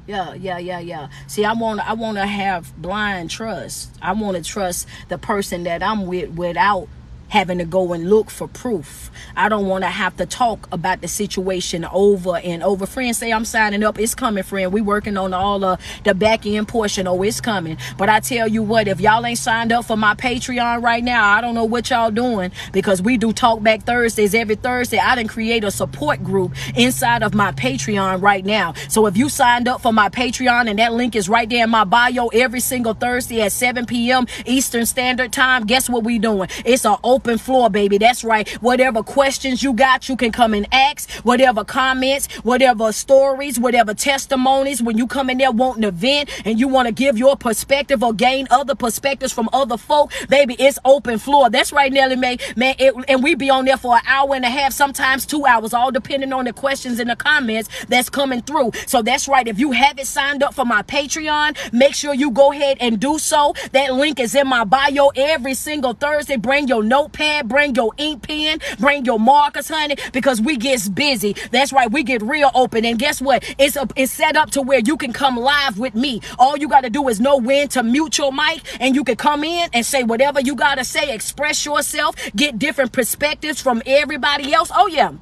Yeah, 0.08 0.34
yeah, 0.36 0.58
yeah, 0.58 0.80
yeah. 0.80 1.10
See, 1.28 1.44
I 1.44 1.52
want 1.52 1.82
I 1.82 1.94
want 1.94 2.18
to 2.18 2.26
have 2.26 2.74
blind 2.82 3.30
trust. 3.30 3.92
I 4.02 4.14
want 4.14 4.38
to 4.38 4.44
trust 4.44 4.88
the 5.10 5.18
person 5.18 5.64
that 5.64 5.84
I'm 5.84 6.06
with 6.06 6.30
without 6.32 6.88
having 7.30 7.58
to 7.58 7.66
go 7.66 7.94
and 7.94 8.10
look 8.10 8.30
for 8.30 8.48
proof. 8.48 9.12
I 9.36 9.50
don't 9.50 9.68
want 9.68 9.84
to 9.84 9.90
have 9.90 10.18
to 10.18 10.26
talk 10.26 10.68
about 10.72 11.02
the 11.02 11.08
situation 11.08 11.86
over 11.92 12.38
and 12.38 12.64
over. 12.64 12.86
Friends 12.86 13.18
say 13.18 13.32
I'm 13.32 13.46
signing 13.46 13.84
up. 13.84 14.00
It's 14.00 14.16
coming, 14.16 14.44
friend. 14.44 14.72
We 14.72 14.82
working 14.82 15.18
on 15.18 15.34
all 15.34 15.64
of 15.64 15.82
the 16.04 16.14
back 16.14 16.46
end 16.46 16.68
portion. 16.68 17.08
Oh, 17.08 17.22
it's 17.24 17.42
coming. 17.42 17.78
But 17.98 18.10
I 18.10 18.20
tell 18.20 18.48
you 18.48 18.64
what, 18.64 18.88
if 18.88 19.00
y'all 19.00 19.26
ain't 19.26 19.40
signed 19.40 19.72
up 19.72 19.86
for 19.86 19.98
my 19.98 20.16
Patreon 20.16 20.82
right 20.82 21.04
now, 21.04 21.28
I 21.28 21.42
don't 21.42 21.56
know 21.56 21.66
what 21.66 21.90
y'all 21.90 22.12
doing 22.12 22.52
because 22.72 23.02
we 23.02 23.18
do 23.18 23.34
talk 23.34 23.62
back 23.62 23.84
Thursdays 23.84 24.34
every 24.34 24.56
Thursday. 24.56 24.98
I 24.98 25.16
didn't 25.16 25.30
create 25.30 25.64
a 25.64 25.72
support 25.72 26.24
group 26.24 26.54
inside 26.76 27.24
of 27.24 27.34
my 27.34 27.52
Patreon 27.52 28.22
right 28.22 28.46
now. 28.46 28.74
So 28.90 29.06
if 29.06 29.18
you 29.18 29.30
signed 29.30 29.68
up 29.68 29.82
for 29.82 29.92
my 29.92 30.10
Patreon 30.10 30.70
and 30.70 30.80
that 30.80 30.94
link 30.94 31.16
is 31.16 31.30
right 31.30 31.50
there 31.50 31.64
in 31.64 31.70
my 31.70 31.84
bio 31.84 32.28
every 32.28 32.60
single 32.60 32.94
Thursday 32.94 33.42
at 33.42 33.52
7 33.52 33.86
p.m. 33.86 34.28
Eastern 34.46 34.86
Standard 34.86 35.34
Time, 35.34 35.66
guess 35.66 35.90
what 35.90 36.04
we 36.04 36.20
doing? 36.20 36.50
It's 36.66 36.86
an 36.86 36.98
open 37.18 37.40
floor, 37.40 37.68
baby. 37.68 37.98
That's 37.98 38.24
right. 38.24 38.48
Whatever 38.62 39.02
questions 39.02 39.64
you 39.64 39.74
got, 39.74 40.08
you 40.08 40.16
can 40.16 40.32
come 40.32 40.54
and 40.54 40.68
ask. 40.72 41.10
Whatever 41.24 41.64
comments, 41.64 42.28
whatever 42.44 42.92
stories, 42.92 43.60
whatever 43.60 43.96
testimonies, 43.96 44.84
when 44.84 45.00
you 45.00 45.08
come 45.08 45.32
in 45.32 45.40
there 45.40 45.50
wanting 45.52 45.82
to 45.82 45.90
vent 45.90 46.30
and 46.46 46.60
you 46.60 46.68
want 46.68 46.88
to 46.88 46.94
give 46.94 47.18
your 47.18 47.36
perspective 47.36 48.04
or 48.04 48.14
gain 48.14 48.48
other 48.52 48.76
perspectives 48.76 49.34
from 49.34 49.50
other 49.52 49.78
folk, 49.78 50.14
baby, 50.30 50.56
it's 50.60 50.78
open 50.86 51.18
floor. 51.18 51.50
That's 51.50 51.72
right, 51.72 51.92
Nelly 51.92 52.18
May. 52.18 52.38
Man, 52.56 52.76
it, 52.78 52.94
and 53.08 53.24
we 53.24 53.34
be 53.34 53.50
on 53.50 53.66
there 53.66 53.78
for 53.78 53.96
an 53.96 54.04
hour 54.06 54.36
and 54.36 54.46
a 54.46 54.50
half, 54.50 54.74
sometimes 54.74 55.26
two 55.26 55.44
hours, 55.48 55.74
all 55.74 55.92
depending 55.92 56.32
on 56.34 56.46
the 56.46 56.54
questions 56.54 57.00
and 57.00 57.10
the 57.10 57.16
comments 57.16 57.68
that's 57.88 58.12
coming 58.12 58.44
through. 58.44 58.74
So 58.86 59.02
that's 59.02 59.28
right. 59.28 59.48
If 59.48 59.58
you 59.58 59.72
haven't 59.72 60.06
signed 60.06 60.44
up 60.44 60.54
for 60.54 60.66
my 60.66 60.84
Patreon, 60.84 61.74
make 61.74 61.96
sure 61.96 62.14
you 62.14 62.30
go 62.30 62.52
ahead 62.52 62.78
and 62.80 63.00
do 63.00 63.18
so. 63.18 63.56
That 63.72 63.96
link 63.96 64.20
is 64.20 64.36
in 64.36 64.48
my 64.48 64.66
bio 64.66 65.08
every 65.16 65.56
single 65.56 65.94
Thursday. 65.94 66.38
Bring 66.38 66.68
your 66.68 66.84
notepad, 67.08 67.48
bring 67.48 67.76
your 67.76 67.94
ink 67.98 68.28
pen, 68.28 68.60
bring 68.80 69.06
your 69.06 69.20
markers, 69.20 69.70
honey, 69.70 69.96
because 70.12 70.42
we 70.42 70.58
gets 70.58 70.90
busy. 70.90 71.36
That's 71.52 71.72
right. 71.72 71.92
We 71.92 72.04
get 72.04 72.22
real 72.22 72.52
open. 72.54 72.86
And 72.86 73.00
guess 73.00 73.22
what? 73.22 73.44
It's 73.58 73.76
a, 73.76 73.88
it's 73.96 74.12
set 74.12 74.36
up 74.36 74.52
to 74.52 74.62
where 74.62 74.80
you 74.80 74.98
can 74.98 75.14
come 75.14 75.38
live 75.38 75.80
with 75.80 75.96
me. 75.96 76.22
All 76.38 76.58
you 76.58 76.68
got 76.68 76.82
to 76.82 76.90
do 76.90 77.08
is 77.08 77.20
know 77.20 77.38
when 77.38 77.68
to 77.70 77.84
mute 77.84 78.18
your 78.18 78.32
mic 78.32 78.62
and 78.80 78.96
you 78.96 79.04
can 79.04 79.16
come 79.16 79.44
in 79.44 79.70
and 79.74 79.86
say 79.86 80.04
whatever 80.04 80.42
you 80.42 80.56
got 80.56 80.76
to 80.76 80.84
say, 80.84 81.14
express 81.14 81.66
yourself, 81.66 82.16
get 82.36 82.60
different 82.60 82.92
perspectives 82.92 83.62
from 83.62 83.82
everybody 83.86 84.54
else. 84.54 84.72
Oh 84.74 84.88
yeah. 84.88 85.14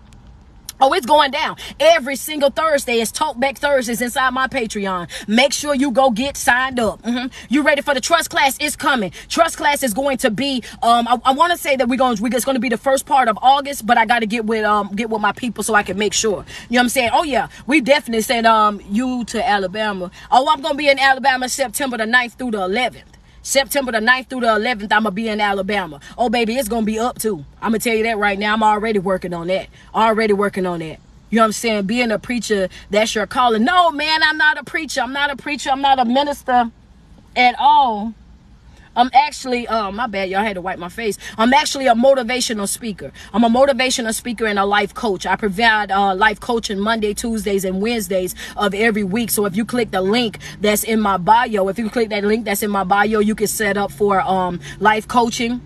Oh, 0.82 0.92
it's 0.94 1.06
going 1.06 1.32
down 1.32 1.56
every 1.80 2.18
single 2.18 2.50
Thursday. 2.50 3.00
It's 3.00 3.12
Talkback 3.12 3.58
Thursdays 3.58 4.02
inside 4.02 4.32
my 4.32 4.48
Patreon. 4.48 5.10
Make 5.28 5.54
sure 5.54 5.74
you 5.74 5.90
go 5.92 6.12
get 6.12 6.36
signed 6.36 6.80
up. 6.80 7.02
Mm-hmm. 7.04 7.28
You 7.48 7.64
ready 7.64 7.82
for 7.82 7.94
the 7.94 8.02
trust 8.02 8.30
class? 8.30 8.58
It's 8.60 8.76
coming. 8.76 9.12
Trust 9.30 9.56
class 9.56 9.84
is 9.84 9.94
going 9.94 10.18
to 10.18 10.30
be. 10.30 10.64
Um, 10.84 11.08
I, 11.08 11.18
I 11.24 11.32
want 11.32 11.54
to 11.54 11.58
say 11.58 11.78
that 11.78 11.88
we're 11.88 11.98
going. 11.98 12.18
It's 12.22 12.46
going 12.46 12.56
to 12.56 12.62
be 12.62 12.70
the 12.70 12.78
first 12.78 13.06
part 13.06 13.30
of 13.30 13.40
August, 13.42 13.86
but 13.86 13.98
I 13.98 14.06
got 14.06 14.20
to 14.20 14.26
get 14.28 14.46
with 14.46 14.66
um 14.66 14.90
get 14.96 15.10
with 15.10 15.22
my 15.22 15.32
people 15.32 15.64
so 15.64 15.76
I 15.76 15.84
can 15.84 15.98
make 15.98 16.14
sure. 16.14 16.46
You 16.70 16.76
know 16.76 16.80
what 16.80 16.80
I'm 16.82 16.90
saying? 16.90 17.10
Oh 17.14 17.24
yeah, 17.24 17.48
we 17.68 17.80
definitely 17.80 18.22
sent 18.22 18.46
um 18.46 18.82
you 18.90 19.24
to 19.26 19.48
Alabama. 19.48 20.12
Oh, 20.30 20.50
I'm 20.52 20.62
going 20.62 20.74
to 20.74 20.78
be 20.78 20.90
in 20.90 21.00
Alabama 21.00 21.48
September 21.48 21.98
the 21.98 22.04
9th 22.04 22.34
through 22.34 22.52
the 22.52 22.60
11th. 22.60 23.15
September 23.46 23.92
the 23.92 24.00
9th 24.00 24.28
through 24.28 24.40
the 24.40 24.48
11th, 24.48 24.92
I'm 24.92 25.04
going 25.04 25.04
to 25.04 25.12
be 25.12 25.30
in 25.30 25.40
Alabama. 25.40 26.00
Oh, 26.18 26.30
baby, 26.30 26.56
it's 26.56 26.68
going 26.68 26.82
to 26.82 26.86
be 26.86 26.98
up 26.98 27.20
too. 27.20 27.46
I'm 27.62 27.72
going 27.72 27.80
to 27.80 27.90
tell 27.90 27.96
you 27.96 28.04
that 28.06 28.18
right 28.18 28.40
now. 28.40 28.54
I'm 28.54 28.64
already 28.64 28.98
working 28.98 29.36
on 29.36 29.48
that. 29.48 29.68
Already 29.94 30.34
working 30.34 30.66
on 30.66 30.80
that. 30.80 31.00
You 31.30 31.38
know 31.38 31.44
what 31.44 31.48
I'm 31.48 31.52
saying? 31.52 31.86
Being 31.86 32.12
a 32.12 32.18
preacher, 32.18 32.70
that's 32.90 33.14
your 33.14 33.28
calling. 33.28 33.64
No, 33.64 33.92
man, 33.92 34.22
I'm 34.24 34.38
not 34.38 34.58
a 34.58 34.64
preacher. 34.64 35.02
I'm 35.02 35.14
not 35.14 35.30
a 35.30 35.36
preacher. 35.36 35.70
I'm 35.70 35.82
not 35.82 36.00
a 36.00 36.06
minister 36.06 36.72
at 37.36 37.56
all. 37.60 38.16
I'm 38.96 39.10
actually, 39.14 39.68
uh, 39.68 39.92
my 39.92 40.08
bad, 40.08 40.30
y'all 40.30 40.42
had 40.42 40.56
to 40.56 40.62
wipe 40.62 40.80
my 40.80 40.90
face. 40.90 41.18
I'm 41.38 41.54
actually 41.54 41.88
a 41.88 41.94
motivational 41.94 42.68
speaker. 42.68 43.12
I'm 43.34 43.44
a 43.44 43.50
motivational 43.50 44.14
speaker 44.14 44.46
and 44.46 44.58
a 44.58 44.66
life 44.66 44.94
coach. 44.94 45.26
I 45.26 45.36
provide 45.36 45.92
uh, 45.92 46.16
life 46.16 46.40
coaching 46.40 46.80
Monday, 46.80 47.14
Tuesdays, 47.14 47.66
and 47.66 47.82
Wednesdays 47.82 48.36
of 48.56 48.74
every 48.74 49.04
week. 49.04 49.30
So 49.30 49.46
if 49.46 49.56
you 49.56 49.66
click 49.66 49.92
the 49.92 50.02
link 50.02 50.40
that's 50.62 50.84
in 50.84 51.00
my 51.00 51.18
bio, 51.18 51.68
if 51.68 51.78
you 51.78 51.90
click 51.90 52.10
that 52.10 52.24
link 52.24 52.46
that's 52.46 52.64
in 52.64 52.72
my 52.72 52.84
bio, 52.84 53.20
you 53.20 53.36
can 53.36 53.48
set 53.48 53.78
up 53.78 53.92
for 53.92 54.22
um, 54.22 54.60
life 54.80 55.08
coaching 55.08 55.62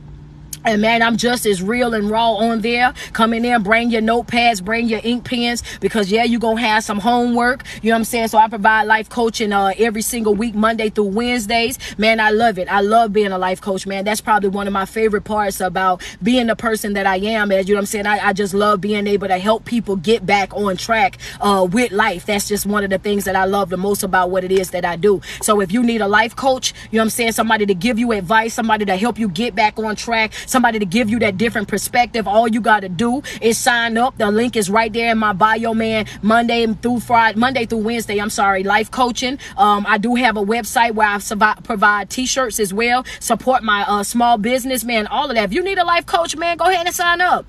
and 0.65 0.81
man, 0.81 1.01
I'm 1.01 1.17
just 1.17 1.45
as 1.45 1.61
real 1.61 1.93
and 1.93 2.09
raw 2.09 2.33
on 2.33 2.61
there. 2.61 2.93
Come 3.13 3.33
in 3.33 3.43
there, 3.43 3.59
bring 3.59 3.89
your 3.89 4.01
notepads, 4.01 4.63
bring 4.63 4.87
your 4.87 4.99
ink 5.03 5.23
pens, 5.23 5.63
because 5.79 6.11
yeah, 6.11 6.23
you're 6.23 6.39
gonna 6.39 6.61
have 6.61 6.83
some 6.83 6.99
homework. 6.99 7.63
You 7.81 7.89
know 7.89 7.95
what 7.95 7.99
I'm 7.99 8.05
saying? 8.05 8.27
So 8.27 8.37
I 8.37 8.47
provide 8.47 8.83
life 8.83 9.09
coaching 9.09 9.53
uh, 9.53 9.73
every 9.77 10.01
single 10.01 10.35
week, 10.35 10.55
Monday 10.55 10.89
through 10.89 11.05
Wednesdays. 11.05 11.79
Man, 11.97 12.19
I 12.19 12.31
love 12.31 12.59
it. 12.59 12.67
I 12.67 12.81
love 12.81 13.13
being 13.13 13.31
a 13.31 13.37
life 13.37 13.61
coach, 13.61 13.87
man. 13.87 14.03
That's 14.03 14.21
probably 14.21 14.49
one 14.49 14.67
of 14.67 14.73
my 14.73 14.85
favorite 14.85 15.23
parts 15.23 15.61
about 15.61 16.01
being 16.21 16.47
the 16.47 16.55
person 16.55 16.93
that 16.93 17.07
I 17.07 17.17
am. 17.17 17.51
As 17.51 17.67
you 17.67 17.75
know 17.75 17.79
what 17.79 17.83
I'm 17.83 17.85
saying? 17.87 18.07
I, 18.07 18.27
I 18.27 18.33
just 18.33 18.53
love 18.53 18.81
being 18.81 19.07
able 19.07 19.27
to 19.27 19.37
help 19.37 19.65
people 19.65 19.95
get 19.95 20.25
back 20.25 20.53
on 20.53 20.75
track 20.77 21.17
uh, 21.39 21.67
with 21.69 21.91
life. 21.91 22.25
That's 22.25 22.47
just 22.47 22.65
one 22.65 22.83
of 22.83 22.89
the 22.89 22.99
things 22.99 23.25
that 23.25 23.35
I 23.35 23.45
love 23.45 23.69
the 23.69 23.77
most 23.77 24.03
about 24.03 24.29
what 24.29 24.43
it 24.43 24.51
is 24.51 24.71
that 24.71 24.83
I 24.83 24.97
do. 24.97 25.21
So 25.41 25.61
if 25.61 25.71
you 25.71 25.83
need 25.83 26.01
a 26.01 26.07
life 26.07 26.35
coach, 26.35 26.73
you 26.91 26.97
know 26.97 27.03
what 27.03 27.05
I'm 27.05 27.09
saying? 27.11 27.31
Somebody 27.31 27.65
to 27.65 27.73
give 27.73 27.97
you 27.97 28.11
advice, 28.11 28.53
somebody 28.53 28.85
to 28.85 28.97
help 28.97 29.17
you 29.17 29.29
get 29.29 29.55
back 29.55 29.79
on 29.79 29.95
track 29.95 30.33
somebody 30.49 30.79
to 30.79 30.85
give 30.85 31.09
you 31.09 31.19
that 31.19 31.37
different 31.37 31.67
perspective, 31.67 32.27
all 32.27 32.47
you 32.47 32.61
got 32.61 32.81
to 32.81 32.89
do 32.89 33.21
is 33.41 33.57
sign 33.57 33.97
up. 33.97 34.17
The 34.17 34.31
link 34.31 34.55
is 34.55 34.69
right 34.69 34.91
there 34.91 35.11
in 35.11 35.17
my 35.17 35.33
bio, 35.33 35.73
man. 35.73 36.05
Monday 36.21 36.65
through 36.67 36.99
Friday, 37.01 37.39
Monday 37.39 37.65
through 37.65 37.79
Wednesday. 37.79 38.19
I'm 38.19 38.29
sorry, 38.29 38.63
life 38.63 38.91
coaching. 38.91 39.39
Um, 39.57 39.85
I 39.87 39.97
do 39.97 40.15
have 40.15 40.37
a 40.37 40.43
website 40.43 40.93
where 40.93 41.07
I 41.07 41.55
provide 41.63 42.09
t-shirts 42.09 42.59
as 42.59 42.73
well. 42.73 43.05
Support 43.19 43.63
my 43.63 43.85
uh, 43.87 44.03
small 44.03 44.37
business, 44.37 44.83
man. 44.83 45.07
All 45.07 45.29
of 45.29 45.35
that. 45.35 45.45
If 45.45 45.53
you 45.53 45.63
need 45.63 45.77
a 45.77 45.85
life 45.85 46.05
coach, 46.05 46.35
man, 46.35 46.57
go 46.57 46.65
ahead 46.65 46.85
and 46.85 46.95
sign 46.95 47.21
up. 47.21 47.45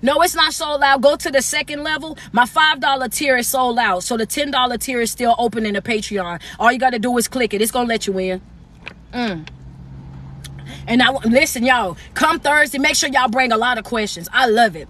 No, 0.00 0.20
it's 0.22 0.34
not 0.34 0.52
sold 0.52 0.82
out. 0.82 1.00
Go 1.00 1.16
to 1.16 1.30
the 1.30 1.42
second 1.42 1.82
level. 1.82 2.18
My 2.32 2.44
$5 2.44 3.12
tier 3.12 3.36
is 3.36 3.48
sold 3.48 3.78
out. 3.78 4.02
So 4.02 4.16
the 4.16 4.26
$10 4.26 4.80
tier 4.80 5.00
is 5.00 5.10
still 5.10 5.34
open 5.38 5.66
in 5.66 5.74
the 5.74 5.82
Patreon. 5.82 6.40
All 6.58 6.72
you 6.72 6.78
got 6.78 6.90
to 6.90 6.98
do 6.98 7.16
is 7.18 7.28
click 7.28 7.54
it. 7.54 7.60
It's 7.60 7.70
going 7.70 7.86
to 7.86 7.88
let 7.88 8.06
you 8.06 8.18
in. 8.18 8.40
Mm. 9.12 9.46
And 10.86 11.02
I 11.02 11.10
listen, 11.24 11.64
y'all. 11.64 11.96
Come 12.14 12.40
Thursday, 12.40 12.78
make 12.78 12.96
sure 12.96 13.08
y'all 13.08 13.28
bring 13.28 13.52
a 13.52 13.56
lot 13.56 13.78
of 13.78 13.84
questions. 13.84 14.28
I 14.32 14.46
love 14.46 14.76
it. 14.76 14.88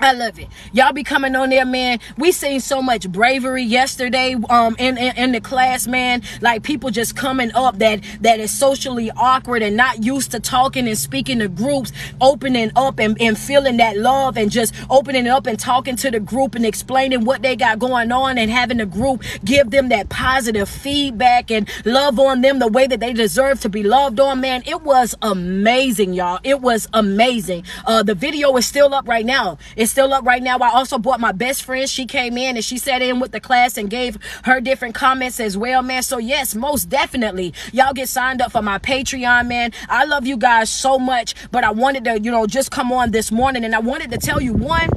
I 0.00 0.12
love 0.12 0.38
it. 0.38 0.48
Y'all 0.72 0.92
be 0.92 1.04
coming 1.04 1.34
on 1.36 1.50
there, 1.50 1.64
man. 1.64 2.00
We 2.18 2.32
seen 2.32 2.60
so 2.60 2.82
much 2.82 3.08
bravery 3.10 3.62
yesterday 3.62 4.34
um 4.50 4.74
in, 4.78 4.98
in, 4.98 5.16
in 5.16 5.32
the 5.32 5.40
class, 5.40 5.86
man. 5.86 6.22
Like 6.40 6.62
people 6.62 6.90
just 6.90 7.16
coming 7.16 7.52
up 7.54 7.78
that 7.78 8.00
that 8.20 8.40
is 8.40 8.50
socially 8.50 9.10
awkward 9.16 9.62
and 9.62 9.76
not 9.76 10.04
used 10.04 10.32
to 10.32 10.40
talking 10.40 10.88
and 10.88 10.98
speaking 10.98 11.38
to 11.38 11.48
groups, 11.48 11.92
opening 12.20 12.72
up 12.76 12.98
and, 12.98 13.16
and 13.20 13.38
feeling 13.38 13.76
that 13.78 13.96
love 13.96 14.36
and 14.36 14.50
just 14.50 14.74
opening 14.90 15.28
up 15.28 15.46
and 15.46 15.58
talking 15.58 15.96
to 15.96 16.10
the 16.10 16.20
group 16.20 16.54
and 16.54 16.66
explaining 16.66 17.24
what 17.24 17.42
they 17.42 17.54
got 17.56 17.78
going 17.78 18.10
on 18.10 18.36
and 18.36 18.50
having 18.50 18.78
the 18.78 18.86
group 18.86 19.22
give 19.44 19.70
them 19.70 19.88
that 19.90 20.08
positive 20.08 20.68
feedback 20.68 21.50
and 21.50 21.68
love 21.86 22.18
on 22.18 22.40
them 22.40 22.58
the 22.58 22.68
way 22.68 22.86
that 22.86 23.00
they 23.00 23.12
deserve 23.12 23.60
to 23.60 23.68
be 23.68 23.82
loved 23.82 24.18
on, 24.18 24.40
man. 24.40 24.62
It 24.66 24.82
was 24.82 25.14
amazing, 25.22 26.14
y'all. 26.14 26.40
It 26.42 26.60
was 26.60 26.88
amazing. 26.92 27.64
Uh 27.86 28.02
the 28.02 28.14
video 28.14 28.54
is 28.56 28.66
still 28.66 28.92
up 28.92 29.08
right 29.08 29.24
now. 29.24 29.56
It's 29.84 29.92
still 29.92 30.14
up 30.14 30.24
right 30.24 30.42
now. 30.42 30.56
I 30.60 30.70
also 30.70 30.96
bought 30.96 31.20
my 31.20 31.32
best 31.32 31.62
friend. 31.62 31.86
She 31.86 32.06
came 32.06 32.38
in 32.38 32.56
and 32.56 32.64
she 32.64 32.78
sat 32.78 33.02
in 33.02 33.20
with 33.20 33.32
the 33.32 33.38
class 33.38 33.76
and 33.76 33.90
gave 33.90 34.16
her 34.44 34.58
different 34.58 34.94
comments 34.94 35.38
as 35.40 35.58
well, 35.58 35.82
man. 35.82 36.02
So 36.02 36.16
yes, 36.16 36.54
most 36.54 36.88
definitely. 36.88 37.52
Y'all 37.70 37.92
get 37.92 38.08
signed 38.08 38.40
up 38.40 38.50
for 38.50 38.62
my 38.62 38.78
Patreon, 38.78 39.46
man. 39.46 39.72
I 39.90 40.06
love 40.06 40.26
you 40.26 40.38
guys 40.38 40.70
so 40.70 40.98
much, 40.98 41.34
but 41.50 41.64
I 41.64 41.70
wanted 41.72 42.04
to, 42.04 42.18
you 42.18 42.30
know, 42.30 42.46
just 42.46 42.70
come 42.70 42.92
on 42.92 43.10
this 43.10 43.30
morning 43.30 43.62
and 43.62 43.74
I 43.74 43.80
wanted 43.80 44.10
to 44.12 44.16
tell 44.16 44.40
you 44.40 44.54
one, 44.54 44.88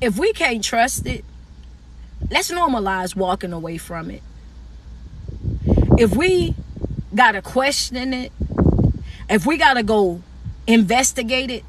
if 0.00 0.18
we 0.18 0.32
can't 0.32 0.64
trust 0.64 1.06
it, 1.06 1.26
let's 2.30 2.50
normalize 2.50 3.14
walking 3.14 3.52
away 3.52 3.76
from 3.76 4.10
it. 4.10 4.22
If 5.98 6.16
we 6.16 6.54
got 7.14 7.32
to 7.32 7.42
question 7.42 8.14
it, 8.14 8.32
if 9.28 9.44
we 9.44 9.58
got 9.58 9.74
to 9.74 9.82
go 9.82 10.22
investigate 10.68 11.50
it 11.50 11.64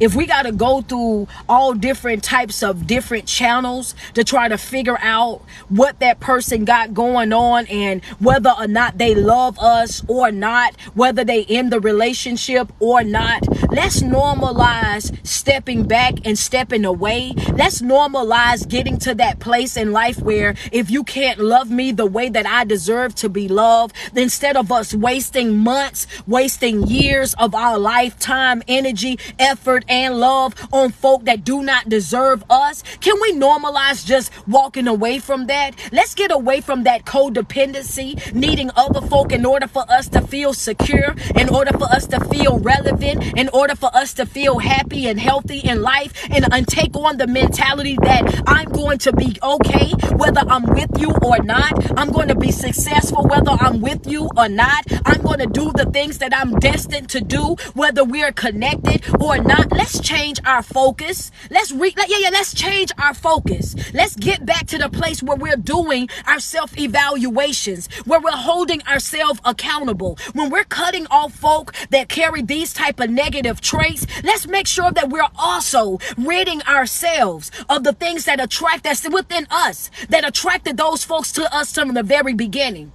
if 0.00 0.14
we 0.14 0.26
got 0.26 0.42
to 0.42 0.52
go 0.52 0.82
through 0.82 1.28
all 1.48 1.74
different 1.74 2.22
types 2.22 2.62
of 2.62 2.86
different 2.86 3.26
channels 3.26 3.94
to 4.14 4.24
try 4.24 4.48
to 4.48 4.58
figure 4.58 4.98
out 5.00 5.42
what 5.68 6.00
that 6.00 6.20
person 6.20 6.64
got 6.64 6.94
going 6.94 7.32
on 7.32 7.66
and 7.66 8.04
whether 8.18 8.52
or 8.58 8.66
not 8.66 8.98
they 8.98 9.14
love 9.14 9.58
us 9.58 10.04
or 10.08 10.30
not, 10.30 10.78
whether 10.94 11.24
they 11.24 11.40
in 11.40 11.70
the 11.70 11.80
relationship 11.80 12.72
or 12.80 13.02
not, 13.02 13.46
let's 13.70 14.02
normalize 14.02 15.14
stepping 15.26 15.84
back 15.86 16.14
and 16.24 16.38
stepping 16.38 16.84
away. 16.84 17.32
Let's 17.54 17.80
normalize 17.82 18.68
getting 18.68 18.98
to 18.98 19.14
that 19.16 19.40
place 19.40 19.76
in 19.76 19.92
life 19.92 20.20
where 20.20 20.54
if 20.70 20.90
you 20.90 21.04
can't 21.04 21.38
love 21.38 21.70
me 21.70 21.92
the 21.92 22.06
way 22.06 22.28
that 22.28 22.46
I 22.46 22.64
deserve 22.64 23.14
to 23.16 23.28
be 23.28 23.48
loved, 23.48 23.94
instead 24.16 24.56
of 24.56 24.70
us 24.72 24.94
wasting 24.94 25.56
months, 25.58 26.06
wasting 26.26 26.86
years 26.86 27.34
of 27.34 27.54
our 27.54 27.78
lifetime, 27.78 28.62
energy, 28.68 29.18
effort, 29.38 29.61
effort 29.62 29.84
and 29.88 30.18
love 30.18 30.54
on 30.72 30.90
folk 30.90 31.24
that 31.24 31.44
do 31.44 31.62
not 31.62 31.88
deserve 31.88 32.42
us? 32.50 32.82
Can 33.00 33.14
we 33.22 33.32
normalize 33.32 34.04
just 34.04 34.32
walking 34.48 34.88
away 34.88 35.20
from 35.20 35.46
that? 35.46 35.76
Let's 35.92 36.16
get 36.16 36.32
away 36.32 36.60
from 36.60 36.82
that 36.82 37.04
codependency, 37.04 38.34
needing 38.34 38.72
other 38.74 39.00
folk 39.00 39.30
in 39.30 39.46
order 39.46 39.68
for 39.68 39.84
us 39.88 40.08
to 40.08 40.20
feel 40.20 40.52
secure, 40.52 41.14
in 41.36 41.48
order 41.48 41.70
for 41.78 41.84
us 41.84 42.08
to 42.08 42.18
feel 42.24 42.58
relevant, 42.58 43.38
in 43.38 43.48
order 43.50 43.76
for 43.76 43.94
us 43.94 44.12
to 44.14 44.26
feel 44.26 44.58
happy 44.58 45.06
and 45.06 45.20
healthy 45.20 45.58
in 45.58 45.80
life, 45.80 46.12
and, 46.28 46.52
and 46.52 46.66
take 46.66 46.96
on 46.96 47.18
the 47.18 47.28
mentality 47.28 47.96
that 48.02 48.42
I'm 48.48 48.68
going 48.70 48.98
to 48.98 49.12
be 49.12 49.36
okay 49.44 49.92
whether 50.16 50.40
I'm 50.40 50.64
with 50.64 50.90
you 50.98 51.14
or 51.22 51.38
not. 51.38 51.72
I'm 51.96 52.10
going 52.10 52.28
to 52.28 52.34
be 52.34 52.50
successful 52.50 53.22
whether 53.28 53.52
I'm 53.52 53.80
with 53.80 54.08
you 54.08 54.28
or 54.36 54.48
not. 54.48 54.84
I'm 55.06 55.22
going 55.22 55.38
to 55.38 55.46
do 55.46 55.70
the 55.72 55.88
things 55.92 56.18
that 56.18 56.36
I'm 56.36 56.58
destined 56.58 57.10
to 57.10 57.20
do 57.20 57.54
whether 57.74 58.02
we're 58.02 58.32
connected 58.32 59.04
or 59.20 59.38
not 59.38 59.51
let's 59.70 60.00
change 60.00 60.40
our 60.44 60.62
focus. 60.62 61.30
Let's 61.50 61.72
re 61.72 61.94
yeah, 61.96 62.18
yeah, 62.18 62.30
let's 62.30 62.54
change 62.54 62.92
our 62.98 63.14
focus. 63.14 63.74
Let's 63.92 64.16
get 64.16 64.44
back 64.46 64.66
to 64.68 64.78
the 64.78 64.88
place 64.88 65.22
where 65.22 65.36
we're 65.36 65.56
doing 65.56 66.08
our 66.26 66.40
self-evaluations, 66.40 67.88
where 68.04 68.20
we're 68.20 68.30
holding 68.30 68.82
ourselves 68.82 69.40
accountable. 69.44 70.18
When 70.32 70.50
we're 70.50 70.64
cutting 70.64 71.06
off 71.10 71.34
folk 71.34 71.74
that 71.90 72.08
carry 72.08 72.42
these 72.42 72.72
type 72.72 73.00
of 73.00 73.10
negative 73.10 73.60
traits, 73.60 74.06
let's 74.22 74.46
make 74.46 74.66
sure 74.66 74.90
that 74.92 75.10
we're 75.10 75.28
also 75.36 75.98
ridding 76.16 76.62
ourselves 76.62 77.50
of 77.68 77.84
the 77.84 77.92
things 77.92 78.24
that 78.24 78.42
attract 78.42 78.86
us 78.86 79.08
within 79.08 79.46
us, 79.50 79.90
that 80.08 80.26
attracted 80.26 80.76
those 80.76 81.04
folks 81.04 81.32
to 81.32 81.54
us 81.54 81.72
from 81.72 81.94
the 81.94 82.02
very 82.02 82.34
beginning. 82.34 82.92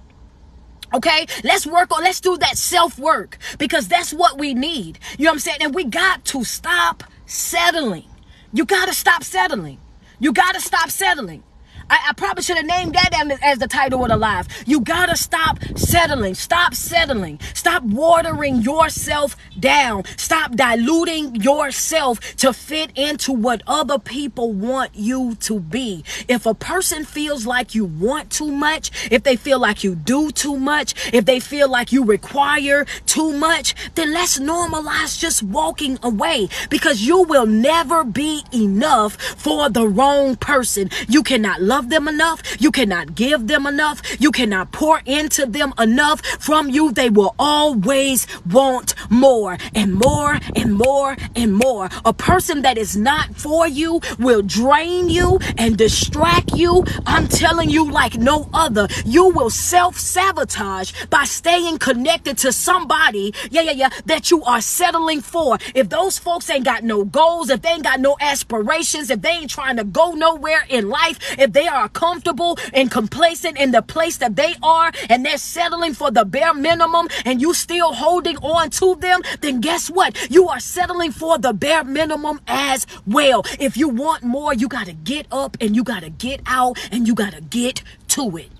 Okay, 0.94 1.26
let's 1.44 1.66
work 1.66 1.92
on, 1.92 2.02
let's 2.02 2.20
do 2.20 2.36
that 2.38 2.56
self 2.56 2.98
work 2.98 3.38
because 3.58 3.88
that's 3.88 4.12
what 4.12 4.38
we 4.38 4.54
need. 4.54 4.98
You 5.18 5.24
know 5.24 5.30
what 5.30 5.34
I'm 5.34 5.38
saying? 5.40 5.58
And 5.60 5.74
we 5.74 5.84
got 5.84 6.24
to 6.26 6.44
stop 6.44 7.04
settling. 7.26 8.08
You 8.52 8.64
got 8.64 8.88
to 8.88 8.94
stop 8.94 9.22
settling. 9.22 9.78
You 10.18 10.32
got 10.32 10.54
to 10.54 10.60
stop 10.60 10.90
settling. 10.90 11.42
I, 11.90 12.08
I 12.08 12.12
probably 12.14 12.42
should 12.42 12.56
have 12.56 12.66
named 12.66 12.94
that 12.94 13.38
as 13.42 13.58
the 13.58 13.68
title 13.68 14.02
of 14.02 14.08
the 14.08 14.16
live. 14.16 14.48
You 14.66 14.80
gotta 14.80 15.16
stop 15.16 15.58
settling. 15.76 16.34
Stop 16.34 16.74
settling. 16.74 17.40
Stop 17.54 17.82
watering 17.82 18.62
yourself 18.62 19.36
down. 19.58 20.04
Stop 20.16 20.52
diluting 20.52 21.36
yourself 21.36 22.20
to 22.36 22.52
fit 22.52 22.90
into 22.94 23.32
what 23.32 23.62
other 23.66 23.98
people 23.98 24.52
want 24.52 24.90
you 24.94 25.34
to 25.36 25.60
be. 25.60 26.04
If 26.28 26.46
a 26.46 26.54
person 26.54 27.04
feels 27.04 27.46
like 27.46 27.74
you 27.74 27.84
want 27.84 28.30
too 28.30 28.50
much, 28.50 28.90
if 29.10 29.22
they 29.22 29.36
feel 29.36 29.58
like 29.58 29.84
you 29.84 29.94
do 29.94 30.30
too 30.30 30.56
much, 30.56 31.12
if 31.12 31.24
they 31.24 31.40
feel 31.40 31.70
like 31.70 31.92
you 31.92 32.04
require 32.04 32.84
too 33.06 33.32
much, 33.32 33.74
then 33.94 34.12
let's 34.12 34.38
normalize 34.38 35.18
just 35.18 35.42
walking 35.42 35.98
away 36.02 36.48
because 36.70 37.02
you 37.02 37.22
will 37.22 37.46
never 37.46 38.04
be 38.04 38.42
enough 38.52 39.16
for 39.16 39.68
the 39.68 39.86
wrong 39.86 40.36
person. 40.36 40.90
You 41.08 41.22
cannot 41.22 41.62
love 41.62 41.77
love 41.78 41.90
them 41.90 42.08
enough. 42.08 42.42
You 42.60 42.72
cannot 42.72 43.14
give 43.14 43.46
them 43.46 43.64
enough. 43.64 44.02
You 44.20 44.32
cannot 44.32 44.72
pour 44.72 45.00
into 45.06 45.46
them 45.46 45.72
enough. 45.78 46.26
From 46.40 46.68
you, 46.68 46.90
they 46.90 47.08
will 47.08 47.36
always 47.38 48.26
want 48.50 48.96
more 49.10 49.56
and 49.76 49.94
more 49.94 50.40
and 50.56 50.74
more 50.74 51.16
and 51.36 51.54
more. 51.54 51.88
A 52.04 52.12
person 52.12 52.62
that 52.62 52.78
is 52.78 52.96
not 52.96 53.36
for 53.36 53.68
you 53.68 54.00
will 54.18 54.42
drain 54.42 55.08
you 55.08 55.38
and 55.56 55.78
distract 55.78 56.50
you. 56.56 56.84
I'm 57.06 57.28
telling 57.28 57.70
you, 57.70 57.88
like 57.88 58.16
no 58.16 58.50
other. 58.52 58.88
You 59.04 59.28
will 59.28 59.50
self 59.50 59.96
sabotage 60.00 60.90
by 61.10 61.24
staying 61.26 61.78
connected 61.78 62.38
to 62.38 62.50
somebody, 62.50 63.32
yeah, 63.52 63.62
yeah, 63.62 63.76
yeah, 63.82 63.90
that 64.06 64.32
you 64.32 64.42
are 64.42 64.60
settling 64.60 65.20
for. 65.20 65.58
If 65.76 65.90
those 65.90 66.18
folks 66.18 66.50
ain't 66.50 66.64
got 66.64 66.82
no 66.82 67.04
goals, 67.04 67.50
if 67.50 67.62
they 67.62 67.68
ain't 67.68 67.84
got 67.84 68.00
no 68.00 68.16
aspirations, 68.20 69.10
if 69.10 69.22
they 69.22 69.30
ain't 69.30 69.50
trying 69.50 69.76
to 69.76 69.84
go 69.84 70.10
nowhere 70.14 70.64
in 70.68 70.88
life, 70.88 71.18
if 71.38 71.52
they 71.52 71.67
are 71.72 71.88
comfortable 71.88 72.58
and 72.72 72.90
complacent 72.90 73.58
in 73.58 73.70
the 73.70 73.82
place 73.82 74.16
that 74.18 74.36
they 74.36 74.54
are 74.62 74.92
and 75.08 75.24
they're 75.24 75.38
settling 75.38 75.94
for 75.94 76.10
the 76.10 76.24
bare 76.24 76.54
minimum 76.54 77.08
and 77.24 77.40
you 77.40 77.54
still 77.54 77.92
holding 77.92 78.36
on 78.38 78.70
to 78.70 78.94
them, 78.96 79.22
then 79.40 79.60
guess 79.60 79.88
what? 79.88 80.30
You 80.30 80.48
are 80.48 80.60
settling 80.60 81.12
for 81.12 81.38
the 81.38 81.52
bare 81.52 81.84
minimum 81.84 82.40
as 82.46 82.86
well. 83.06 83.44
If 83.58 83.76
you 83.76 83.88
want 83.88 84.22
more, 84.22 84.54
you 84.54 84.68
got 84.68 84.86
to 84.86 84.92
get 84.92 85.26
up 85.30 85.56
and 85.60 85.76
you 85.76 85.84
got 85.84 86.02
to 86.02 86.10
get 86.10 86.40
out 86.46 86.78
and 86.92 87.06
you 87.06 87.14
got 87.14 87.32
to 87.32 87.40
get 87.40 87.82
to 88.08 88.36
it. 88.36 88.50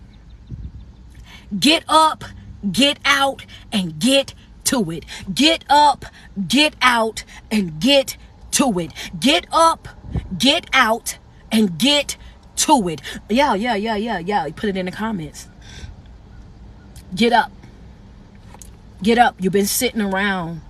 Get 1.59 1.85
up, 1.89 2.25
get 2.71 2.99
out, 3.05 3.47
and 3.73 3.99
get 3.99 4.35
to 4.65 4.91
it. 4.91 5.05
Get 5.33 5.65
up, 5.71 6.05
get 6.47 6.75
out, 6.83 7.25
and 7.51 7.81
get 7.81 8.19
to 8.53 8.79
it. 8.79 8.93
Get 9.19 9.47
up, 9.51 9.89
get 10.37 10.67
out, 10.73 11.19
and 11.51 11.79
get 11.79 12.17
to 12.59 12.89
it. 12.89 13.03
Yeah, 13.29 13.55
yeah, 13.55 13.75
yeah, 13.77 13.97
yeah, 13.97 14.19
yeah. 14.19 14.49
Put 14.55 14.71
it 14.71 14.77
in 14.77 14.87
the 14.87 14.93
comments. 14.93 15.49
Get 17.15 17.33
up. 17.33 17.53
Get 19.03 19.19
up. 19.19 19.37
You've 19.41 19.53
been 19.53 19.67
sitting 19.67 20.01
around 20.03 20.61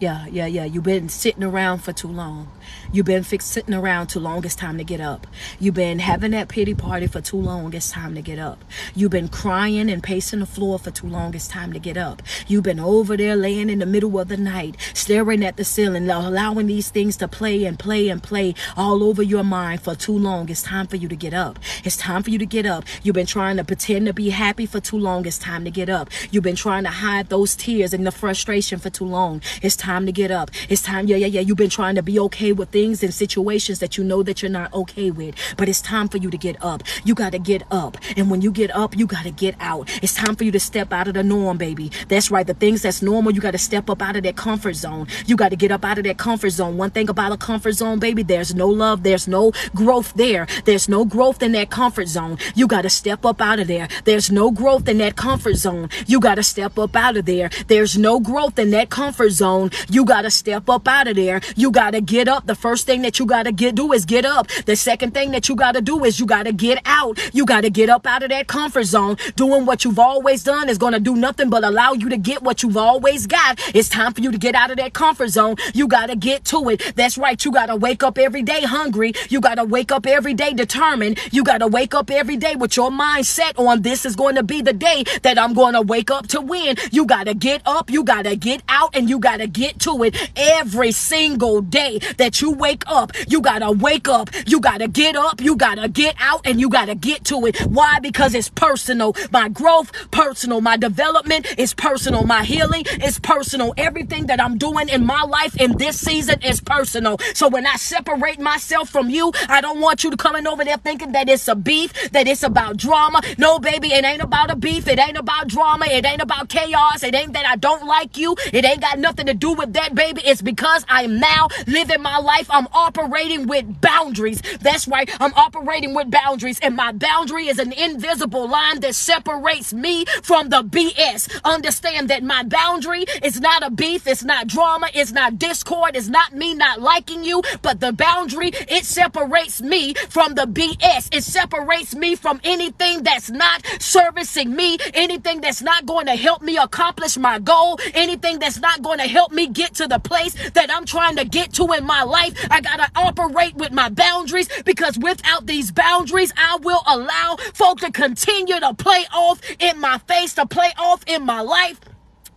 Yeah, 0.00 0.26
yeah, 0.26 0.46
yeah. 0.46 0.64
You've 0.64 0.84
been 0.84 1.08
sitting 1.08 1.44
around 1.44 1.78
for 1.80 1.92
too 1.92 2.08
long. 2.08 2.50
You've 2.92 3.06
been 3.06 3.22
fix- 3.22 3.44
sitting 3.44 3.74
around 3.74 4.08
too 4.08 4.20
long. 4.20 4.44
It's 4.44 4.54
time 4.54 4.78
to 4.78 4.84
get 4.84 5.00
up. 5.00 5.26
You've 5.58 5.74
been 5.74 5.98
having 5.98 6.32
that 6.32 6.48
pity 6.48 6.74
party 6.74 7.06
for 7.06 7.20
too 7.20 7.36
long. 7.36 7.72
It's 7.74 7.90
time 7.90 8.14
to 8.14 8.22
get 8.22 8.38
up. 8.38 8.64
You've 8.94 9.10
been 9.10 9.28
crying 9.28 9.90
and 9.90 10.02
pacing 10.02 10.40
the 10.40 10.46
floor 10.46 10.78
for 10.78 10.90
too 10.90 11.08
long. 11.08 11.34
It's 11.34 11.48
time 11.48 11.72
to 11.72 11.78
get 11.78 11.96
up. 11.96 12.22
You've 12.46 12.64
been 12.64 12.80
over 12.80 13.16
there 13.16 13.36
laying 13.36 13.70
in 13.70 13.78
the 13.78 13.86
middle 13.86 14.18
of 14.18 14.28
the 14.28 14.36
night, 14.36 14.76
staring 14.94 15.44
at 15.44 15.56
the 15.56 15.64
ceiling, 15.64 16.08
allowing 16.10 16.66
these 16.66 16.90
things 16.90 17.16
to 17.18 17.28
play 17.28 17.64
and 17.64 17.78
play 17.78 18.08
and 18.08 18.22
play 18.22 18.54
all 18.76 19.04
over 19.04 19.22
your 19.22 19.44
mind 19.44 19.82
for 19.82 19.94
too 19.94 20.16
long. 20.16 20.48
It's 20.48 20.62
time 20.62 20.86
for 20.86 20.96
you 20.96 21.08
to 21.08 21.16
get 21.16 21.34
up. 21.34 21.58
It's 21.84 21.96
time 21.96 22.22
for 22.22 22.30
you 22.30 22.38
to 22.38 22.46
get 22.46 22.66
up. 22.66 22.84
You've 23.02 23.14
been 23.14 23.26
trying 23.26 23.56
to 23.56 23.64
pretend 23.64 24.06
to 24.06 24.12
be 24.12 24.30
happy 24.30 24.66
for 24.66 24.80
too 24.80 24.98
long. 24.98 25.26
It's 25.26 25.38
time 25.38 25.64
to 25.64 25.70
get 25.70 25.88
up. 25.88 26.10
You've 26.30 26.44
been 26.44 26.56
trying 26.56 26.84
to 26.84 26.90
hide 26.90 27.28
those 27.28 27.54
tears 27.54 27.92
and 27.92 28.06
the 28.06 28.12
frustration 28.12 28.78
for 28.78 28.90
too 28.90 29.04
long. 29.04 29.42
It's 29.62 29.76
time 29.76 30.06
to 30.06 30.12
get 30.12 30.30
up. 30.30 30.50
It's 30.68 30.82
time, 30.82 31.06
yeah, 31.06 31.16
yeah, 31.16 31.26
yeah. 31.26 31.40
You've 31.40 31.56
been 31.56 31.70
trying 31.70 31.94
to 31.94 32.02
be 32.02 32.18
okay 32.20 32.52
with 32.60 32.68
things 32.68 33.02
and 33.02 33.12
situations 33.12 33.80
that 33.80 33.96
you 33.96 34.04
know 34.04 34.22
that 34.22 34.42
you're 34.42 34.50
not 34.50 34.72
okay 34.72 35.10
with. 35.10 35.34
But 35.56 35.68
it's 35.68 35.80
time 35.80 36.08
for 36.08 36.18
you 36.18 36.30
to 36.30 36.38
get 36.38 36.62
up. 36.62 36.84
You 37.04 37.14
got 37.16 37.32
to 37.32 37.38
get 37.38 37.64
up. 37.72 37.96
And 38.16 38.30
when 38.30 38.42
you 38.42 38.52
get 38.52 38.70
up, 38.76 38.96
you 38.96 39.06
got 39.06 39.24
to 39.24 39.32
get 39.32 39.56
out. 39.58 39.88
It's 40.02 40.14
time 40.14 40.36
for 40.36 40.44
you 40.44 40.52
to 40.52 40.60
step 40.60 40.92
out 40.92 41.08
of 41.08 41.14
the 41.14 41.24
norm, 41.24 41.56
baby. 41.56 41.90
That's 42.08 42.30
right. 42.30 42.46
The 42.46 42.54
things 42.54 42.82
that's 42.82 43.02
normal, 43.02 43.32
you 43.32 43.40
got 43.40 43.52
to 43.52 43.58
step 43.58 43.90
up 43.90 44.02
out 44.02 44.14
of 44.14 44.22
that 44.22 44.36
comfort 44.36 44.74
zone. 44.74 45.08
You 45.26 45.36
got 45.36 45.48
to 45.48 45.56
get 45.56 45.72
up 45.72 45.84
out 45.84 45.98
of 45.98 46.04
that 46.04 46.18
comfort 46.18 46.50
zone. 46.50 46.76
One 46.76 46.90
thing 46.90 47.08
about 47.08 47.32
a 47.32 47.36
comfort 47.36 47.72
zone, 47.72 47.98
baby, 47.98 48.22
there's 48.22 48.54
no 48.54 48.68
love. 48.68 49.02
There's 49.02 49.26
no 49.26 49.52
growth 49.74 50.12
there. 50.14 50.46
There's 50.66 50.88
no 50.88 51.04
growth 51.04 51.42
in 51.42 51.52
that 51.52 51.70
comfort 51.70 52.08
zone. 52.08 52.38
You 52.54 52.66
got 52.66 52.82
to 52.82 52.90
step 52.90 53.24
up 53.24 53.40
out 53.40 53.58
of 53.58 53.66
there. 53.66 53.88
There's 54.04 54.30
no 54.30 54.50
growth 54.50 54.86
in 54.86 54.98
that 54.98 55.16
comfort 55.16 55.54
zone. 55.54 55.88
You 56.06 56.20
got 56.20 56.34
to 56.34 56.42
step 56.42 56.78
up 56.78 56.94
out 56.94 57.16
of 57.16 57.24
there. 57.24 57.50
There's 57.68 57.96
no 57.96 58.20
growth 58.20 58.58
in 58.58 58.70
that 58.70 58.90
comfort 58.90 59.30
zone. 59.30 59.70
You 59.88 60.04
got 60.04 60.22
to 60.22 60.30
step 60.30 60.68
up 60.68 60.86
out 60.86 61.08
of 61.08 61.16
there. 61.16 61.40
You 61.56 61.70
got 61.70 61.92
to 61.92 62.00
get 62.00 62.28
up. 62.28 62.49
The 62.50 62.56
first 62.56 62.84
thing 62.84 63.02
that 63.02 63.20
you 63.20 63.26
got 63.26 63.44
to 63.44 63.52
get 63.52 63.76
do 63.76 63.92
is 63.92 64.04
get 64.04 64.24
up. 64.24 64.48
The 64.66 64.74
second 64.74 65.14
thing 65.14 65.30
that 65.30 65.48
you 65.48 65.54
got 65.54 65.76
to 65.76 65.80
do 65.80 66.04
is 66.04 66.18
you 66.18 66.26
got 66.26 66.46
to 66.46 66.52
get 66.52 66.82
out. 66.84 67.16
You 67.32 67.46
got 67.46 67.60
to 67.60 67.70
get 67.70 67.88
up 67.88 68.08
out 68.08 68.24
of 68.24 68.30
that 68.30 68.48
comfort 68.48 68.86
zone. 68.86 69.18
Doing 69.36 69.66
what 69.66 69.84
you've 69.84 70.00
always 70.00 70.42
done 70.42 70.68
is 70.68 70.76
to 70.78 70.98
do 70.98 71.14
nothing 71.14 71.48
but 71.48 71.62
allow 71.62 71.92
you 71.92 72.08
to 72.08 72.16
get 72.16 72.42
what 72.42 72.64
you've 72.64 72.76
always 72.76 73.28
got. 73.28 73.60
It's 73.72 73.88
time 73.88 74.12
for 74.14 74.20
you 74.20 74.32
to 74.32 74.38
get 74.38 74.56
out 74.56 74.72
of 74.72 74.78
that 74.78 74.94
comfort 74.94 75.28
zone. 75.28 75.54
You 75.74 75.86
got 75.86 76.06
to 76.06 76.16
get 76.16 76.44
to 76.46 76.70
it. 76.70 76.96
That's 76.96 77.16
right. 77.16 77.44
You 77.44 77.52
got 77.52 77.66
to 77.66 77.76
wake 77.76 78.02
up 78.02 78.18
every 78.18 78.42
day 78.42 78.62
hungry. 78.62 79.12
You 79.28 79.40
got 79.40 79.54
to 79.54 79.64
wake 79.64 79.92
up 79.92 80.04
every 80.04 80.34
day 80.34 80.52
determined. 80.52 81.20
You 81.30 81.44
got 81.44 81.58
to 81.58 81.68
wake 81.68 81.94
up 81.94 82.10
every 82.10 82.36
day 82.36 82.56
with 82.56 82.76
your 82.76 82.90
mindset 82.90 83.56
on 83.60 83.82
this 83.82 84.04
is 84.04 84.16
going 84.16 84.34
to 84.34 84.42
be 84.42 84.60
the 84.60 84.72
day 84.72 85.04
that 85.22 85.38
I'm 85.38 85.54
to 85.54 85.82
wake 85.82 86.10
up 86.10 86.26
to 86.28 86.40
win. 86.40 86.74
You 86.90 87.06
got 87.06 87.28
to 87.28 87.34
get 87.34 87.62
up. 87.64 87.90
You 87.90 88.02
got 88.02 88.22
to 88.24 88.34
get 88.34 88.64
out 88.68 88.96
and 88.96 89.08
you 89.08 89.20
got 89.20 89.36
to 89.36 89.46
get 89.46 89.78
to 89.82 90.02
it 90.02 90.16
every 90.36 90.90
single 90.90 91.60
day 91.60 92.00
that 92.18 92.39
you 92.40 92.52
wake 92.52 92.84
up. 92.86 93.12
You 93.28 93.40
got 93.40 93.60
to 93.60 93.72
wake 93.72 94.08
up. 94.08 94.30
You 94.46 94.60
got 94.60 94.78
to 94.78 94.88
get 94.88 95.16
up. 95.16 95.40
You 95.40 95.56
got 95.56 95.76
to 95.76 95.88
get 95.88 96.16
out 96.18 96.46
and 96.46 96.60
you 96.60 96.68
got 96.68 96.86
to 96.86 96.94
get 96.94 97.24
to 97.26 97.46
it. 97.46 97.60
Why? 97.62 97.98
Because 98.00 98.34
it's 98.34 98.48
personal. 98.48 99.14
My 99.30 99.48
growth, 99.48 99.92
personal. 100.10 100.60
My 100.60 100.76
development 100.76 101.58
is 101.58 101.74
personal. 101.74 102.24
My 102.24 102.44
healing 102.44 102.84
is 103.02 103.18
personal. 103.18 103.74
Everything 103.76 104.26
that 104.26 104.40
I'm 104.40 104.58
doing 104.58 104.88
in 104.88 105.04
my 105.04 105.22
life 105.22 105.56
in 105.60 105.76
this 105.78 106.00
season 106.00 106.42
is 106.42 106.60
personal. 106.60 107.18
So 107.34 107.48
when 107.48 107.66
I 107.66 107.76
separate 107.76 108.40
myself 108.40 108.88
from 108.88 109.10
you, 109.10 109.32
I 109.48 109.60
don't 109.60 109.80
want 109.80 110.04
you 110.04 110.10
to 110.10 110.16
coming 110.16 110.46
over 110.46 110.64
there 110.64 110.76
thinking 110.76 111.12
that 111.12 111.28
it's 111.28 111.48
a 111.48 111.54
beef, 111.54 112.10
that 112.12 112.28
it's 112.28 112.42
about 112.42 112.76
drama. 112.76 113.22
No, 113.38 113.58
baby, 113.58 113.92
it 113.92 114.04
ain't 114.04 114.22
about 114.22 114.50
a 114.50 114.56
beef. 114.56 114.86
It 114.86 114.98
ain't 114.98 115.16
about 115.16 115.48
drama. 115.48 115.86
It 115.86 116.04
ain't 116.04 116.22
about 116.22 116.48
chaos. 116.48 117.02
It 117.02 117.14
ain't 117.14 117.32
that 117.32 117.46
I 117.46 117.56
don't 117.56 117.86
like 117.86 118.16
you. 118.16 118.36
It 118.52 118.64
ain't 118.64 118.80
got 118.80 118.98
nothing 118.98 119.26
to 119.26 119.34
do 119.34 119.52
with 119.52 119.72
that, 119.74 119.94
baby. 119.94 120.22
It's 120.24 120.42
because 120.42 120.84
I 120.88 121.02
am 121.02 121.18
now 121.18 121.48
living 121.66 122.02
my 122.02 122.19
life. 122.20 122.46
I'm 122.50 122.68
operating 122.72 123.46
with 123.46 123.80
boundaries. 123.80 124.42
That's 124.60 124.86
right. 124.88 125.10
I'm 125.20 125.34
operating 125.34 125.94
with 125.94 126.10
boundaries. 126.10 126.58
And 126.60 126.76
my 126.76 126.92
boundary 126.92 127.48
is 127.48 127.58
an 127.58 127.72
invisible 127.72 128.48
line 128.48 128.80
that 128.80 128.94
separates 128.94 129.72
me 129.72 130.04
from 130.22 130.48
the 130.48 130.62
BS. 130.62 131.42
Understand 131.44 132.08
that 132.10 132.22
my 132.22 132.42
boundary 132.42 133.04
is 133.22 133.40
not 133.40 133.66
a 133.66 133.70
beef. 133.70 134.06
It's 134.06 134.24
not 134.24 134.46
drama. 134.46 134.88
It's 134.94 135.12
not 135.12 135.38
discord. 135.38 135.96
It's 135.96 136.08
not 136.08 136.34
me 136.34 136.54
not 136.54 136.80
liking 136.80 137.24
you. 137.24 137.42
But 137.62 137.80
the 137.80 137.92
boundary, 137.92 138.50
it 138.54 138.84
separates 138.84 139.62
me 139.62 139.94
from 139.94 140.34
the 140.34 140.46
BS. 140.46 141.14
It 141.14 141.24
separates 141.24 141.94
me 141.94 142.14
from 142.16 142.40
anything 142.44 143.02
that's 143.02 143.30
not 143.30 143.64
servicing 143.80 144.54
me, 144.54 144.78
anything 144.94 145.40
that's 145.40 145.62
not 145.62 145.86
going 145.86 146.06
to 146.06 146.16
help 146.16 146.42
me 146.42 146.56
accomplish 146.56 147.16
my 147.16 147.38
goal, 147.38 147.78
anything 147.94 148.38
that's 148.38 148.58
not 148.60 148.82
going 148.82 148.98
to 148.98 149.08
help 149.08 149.32
me 149.32 149.46
get 149.46 149.74
to 149.74 149.86
the 149.86 149.98
place 149.98 150.34
that 150.50 150.70
I'm 150.70 150.84
trying 150.84 151.16
to 151.16 151.24
get 151.24 151.52
to 151.54 151.72
in 151.72 151.84
my 151.84 152.02
life. 152.02 152.09
I 152.50 152.60
got 152.60 152.76
to 152.76 152.90
operate 152.96 153.54
with 153.56 153.72
my 153.72 153.88
boundaries 153.88 154.48
because 154.64 154.98
without 154.98 155.46
these 155.46 155.70
boundaries, 155.70 156.32
I 156.36 156.58
will 156.62 156.82
allow 156.86 157.36
folk 157.54 157.80
to 157.80 157.90
continue 157.90 158.58
to 158.60 158.74
play 158.74 159.04
off 159.12 159.40
in 159.58 159.80
my 159.80 159.98
face, 159.98 160.34
to 160.34 160.46
play 160.46 160.72
off 160.78 161.04
in 161.06 161.24
my 161.24 161.40
life 161.40 161.80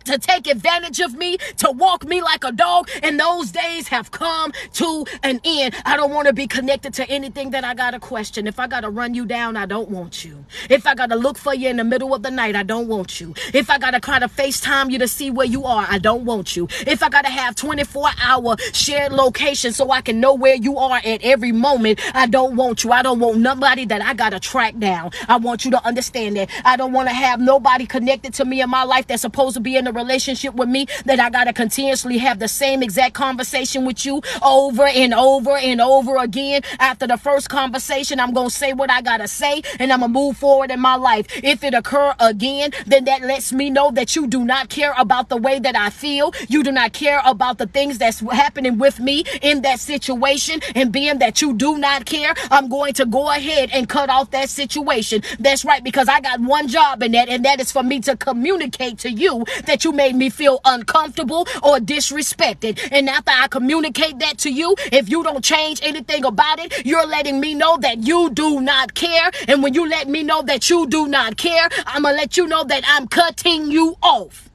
to 0.04 0.18
take 0.18 0.46
advantage 0.46 1.00
of 1.00 1.14
me, 1.14 1.38
to 1.58 1.70
walk 1.70 2.04
me 2.04 2.22
like 2.22 2.44
a 2.44 2.52
dog. 2.52 2.88
And 3.02 3.18
those 3.18 3.50
days 3.50 3.88
have 3.88 4.10
come 4.10 4.52
to 4.74 5.06
an 5.22 5.40
end. 5.44 5.74
I 5.84 5.96
don't 5.96 6.12
want 6.12 6.28
to 6.28 6.32
be 6.32 6.46
connected 6.46 6.94
to 6.94 7.08
anything 7.08 7.50
that 7.50 7.64
I 7.64 7.74
got 7.74 7.92
to 7.92 8.00
question. 8.00 8.46
If 8.46 8.58
I 8.58 8.66
got 8.66 8.80
to 8.80 8.90
run 8.90 9.14
you 9.14 9.26
down, 9.26 9.56
I 9.56 9.66
don't 9.66 9.90
want 9.90 10.24
you. 10.24 10.44
If 10.70 10.86
I 10.86 10.94
got 10.94 11.10
to 11.10 11.16
look 11.16 11.38
for 11.38 11.54
you 11.54 11.68
in 11.68 11.76
the 11.76 11.84
middle 11.84 12.14
of 12.14 12.22
the 12.22 12.30
night, 12.30 12.56
I 12.56 12.62
don't 12.62 12.88
want 12.88 13.20
you. 13.20 13.34
If 13.52 13.70
I 13.70 13.78
got 13.78 13.92
to 13.92 14.00
try 14.00 14.18
to 14.18 14.28
FaceTime 14.28 14.90
you 14.90 14.98
to 14.98 15.08
see 15.08 15.30
where 15.30 15.46
you 15.46 15.64
are, 15.64 15.86
I 15.88 15.98
don't 15.98 16.24
want 16.24 16.56
you. 16.56 16.68
If 16.86 17.02
I 17.02 17.08
got 17.08 17.24
to 17.24 17.30
have 17.30 17.56
24 17.56 18.08
hour 18.22 18.56
shared 18.72 19.12
location 19.12 19.72
so 19.72 19.90
I 19.90 20.00
can 20.00 20.20
know 20.20 20.34
where 20.34 20.54
you 20.54 20.76
are 20.78 21.00
at 21.04 21.22
every 21.22 21.52
moment, 21.52 22.00
I 22.14 22.26
don't 22.26 22.56
want 22.56 22.84
you. 22.84 22.92
I 22.92 23.02
don't 23.02 23.20
want 23.20 23.38
nobody 23.38 23.84
that 23.86 24.02
I 24.02 24.14
got 24.14 24.30
to 24.30 24.40
track 24.40 24.78
down. 24.78 25.10
I 25.28 25.36
want 25.36 25.64
you 25.64 25.70
to 25.72 25.86
understand 25.86 26.36
that. 26.36 26.50
I 26.64 26.76
don't 26.76 26.92
want 26.92 27.08
to 27.08 27.14
have 27.14 27.40
nobody 27.40 27.86
connected 27.86 28.34
to 28.34 28.44
me 28.44 28.60
in 28.60 28.70
my 28.70 28.84
life 28.84 29.06
that's 29.06 29.22
supposed 29.22 29.54
to 29.54 29.60
be 29.60 29.76
in 29.76 29.86
a 29.86 29.92
relationship 29.94 30.54
with 30.54 30.68
me 30.68 30.86
that 31.04 31.20
I 31.20 31.30
got 31.30 31.44
to 31.44 31.52
continuously 31.52 32.18
have 32.18 32.38
the 32.38 32.48
same 32.48 32.82
exact 32.82 33.14
conversation 33.14 33.84
with 33.84 34.04
you 34.04 34.22
over 34.42 34.86
and 34.86 35.14
over 35.14 35.56
and 35.56 35.80
over 35.80 36.16
again. 36.16 36.62
After 36.78 37.06
the 37.06 37.16
first 37.16 37.48
conversation, 37.48 38.20
I'm 38.20 38.32
going 38.32 38.48
to 38.48 38.54
say 38.54 38.72
what 38.72 38.90
I 38.90 39.02
got 39.02 39.18
to 39.18 39.28
say 39.28 39.62
and 39.78 39.92
I'm 39.92 40.00
going 40.00 40.12
to 40.12 40.18
move 40.18 40.36
forward 40.36 40.70
in 40.70 40.80
my 40.80 40.96
life. 40.96 41.26
If 41.42 41.64
it 41.64 41.74
occur 41.74 42.14
again, 42.20 42.72
then 42.86 43.04
that 43.04 43.22
lets 43.22 43.52
me 43.52 43.70
know 43.70 43.90
that 43.92 44.16
you 44.16 44.26
do 44.26 44.44
not 44.44 44.68
care 44.68 44.94
about 44.98 45.28
the 45.28 45.36
way 45.36 45.58
that 45.58 45.76
I 45.76 45.90
feel. 45.90 46.32
You 46.48 46.62
do 46.62 46.72
not 46.72 46.92
care 46.92 47.20
about 47.24 47.58
the 47.58 47.66
things 47.66 47.98
that's 47.98 48.20
happening 48.20 48.78
with 48.78 49.00
me 49.00 49.24
in 49.42 49.62
that 49.62 49.80
situation. 49.80 50.60
And 50.74 50.92
being 50.92 51.18
that 51.18 51.40
you 51.40 51.54
do 51.54 51.78
not 51.78 52.04
care, 52.04 52.34
I'm 52.50 52.68
going 52.68 52.94
to 52.94 53.06
go 53.06 53.30
ahead 53.30 53.70
and 53.72 53.88
cut 53.88 54.10
off 54.10 54.30
that 54.32 54.50
situation. 54.50 55.22
That's 55.38 55.64
right, 55.64 55.82
because 55.82 56.08
I 56.08 56.20
got 56.20 56.40
one 56.40 56.68
job 56.68 57.02
in 57.02 57.12
that, 57.12 57.28
and 57.28 57.44
that 57.44 57.60
is 57.60 57.70
for 57.70 57.82
me 57.82 58.00
to 58.00 58.16
communicate 58.16 58.98
to 59.00 59.10
you 59.10 59.44
that 59.66 59.83
you 59.84 59.92
made 59.92 60.14
me 60.14 60.30
feel 60.30 60.60
uncomfortable 60.64 61.46
or 61.62 61.78
disrespected. 61.78 62.78
And 62.90 63.08
after 63.08 63.32
I 63.32 63.48
communicate 63.48 64.18
that 64.20 64.38
to 64.38 64.50
you, 64.50 64.74
if 64.92 65.08
you 65.08 65.22
don't 65.22 65.44
change 65.44 65.80
anything 65.82 66.24
about 66.24 66.58
it, 66.58 66.84
you're 66.86 67.06
letting 67.06 67.40
me 67.40 67.54
know 67.54 67.76
that 67.78 68.06
you 68.06 68.30
do 68.30 68.60
not 68.60 68.94
care. 68.94 69.30
And 69.48 69.62
when 69.62 69.74
you 69.74 69.88
let 69.88 70.08
me 70.08 70.22
know 70.22 70.42
that 70.42 70.70
you 70.70 70.86
do 70.86 71.06
not 71.06 71.36
care, 71.36 71.68
I'm 71.86 72.02
going 72.02 72.14
to 72.14 72.20
let 72.20 72.36
you 72.36 72.46
know 72.46 72.64
that 72.64 72.84
I'm 72.86 73.06
cutting 73.08 73.70
you 73.70 73.96
off. 74.02 74.50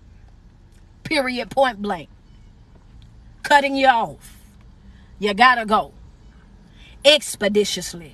Period, 1.04 1.50
point 1.50 1.82
blank. 1.82 2.10
Cutting 3.44 3.76
you 3.76 3.88
off. 3.88 4.38
You 5.18 5.34
gotta 5.34 5.66
go. 5.66 5.92
Expeditiously. 7.04 8.14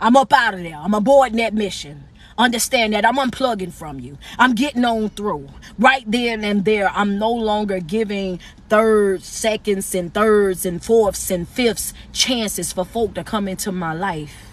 I'm 0.00 0.16
up 0.16 0.32
out 0.32 0.54
of 0.54 0.62
there. 0.62 0.76
I'm 0.76 0.94
aboard 0.94 1.34
that 1.34 1.54
mission. 1.54 2.04
Understand 2.38 2.94
that 2.94 3.04
I'm 3.04 3.16
unplugging 3.16 3.72
from 3.72 4.00
you. 4.00 4.18
I'm 4.38 4.54
getting 4.54 4.84
on 4.84 5.10
through. 5.10 5.48
Right 5.78 6.04
then 6.06 6.44
and 6.44 6.64
there, 6.64 6.88
I'm 6.90 7.18
no 7.18 7.30
longer 7.30 7.80
giving 7.80 8.40
thirds, 8.68 9.26
seconds, 9.26 9.94
and 9.94 10.12
thirds, 10.12 10.64
and 10.64 10.82
fourths, 10.82 11.30
and 11.30 11.48
fifths 11.48 11.92
chances 12.12 12.72
for 12.72 12.84
folk 12.84 13.14
to 13.14 13.24
come 13.24 13.48
into 13.48 13.72
my 13.72 13.92
life 13.92 14.44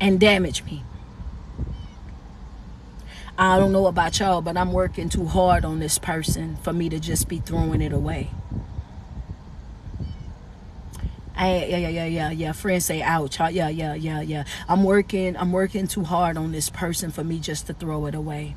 and 0.00 0.18
damage 0.18 0.64
me. 0.64 0.82
I 3.38 3.58
don't 3.58 3.72
know 3.72 3.86
about 3.86 4.18
y'all, 4.20 4.42
but 4.42 4.56
I'm 4.56 4.72
working 4.72 5.08
too 5.08 5.24
hard 5.24 5.64
on 5.64 5.78
this 5.78 5.98
person 5.98 6.56
for 6.56 6.72
me 6.72 6.88
to 6.90 7.00
just 7.00 7.28
be 7.28 7.38
throwing 7.38 7.80
it 7.80 7.92
away. 7.92 8.30
I, 11.34 11.64
yeah, 11.64 11.76
yeah, 11.78 11.88
yeah, 11.88 12.04
yeah, 12.06 12.30
yeah. 12.30 12.52
Friends 12.52 12.86
say, 12.86 13.02
ouch. 13.02 13.38
Yeah, 13.40 13.68
yeah, 13.68 13.94
yeah, 13.94 14.20
yeah. 14.20 14.44
I'm 14.68 14.84
working, 14.84 15.36
I'm 15.36 15.52
working 15.52 15.86
too 15.86 16.04
hard 16.04 16.36
on 16.36 16.52
this 16.52 16.70
person 16.70 17.10
for 17.10 17.24
me 17.24 17.38
just 17.38 17.66
to 17.68 17.74
throw 17.74 18.06
it 18.06 18.14
away. 18.14 18.54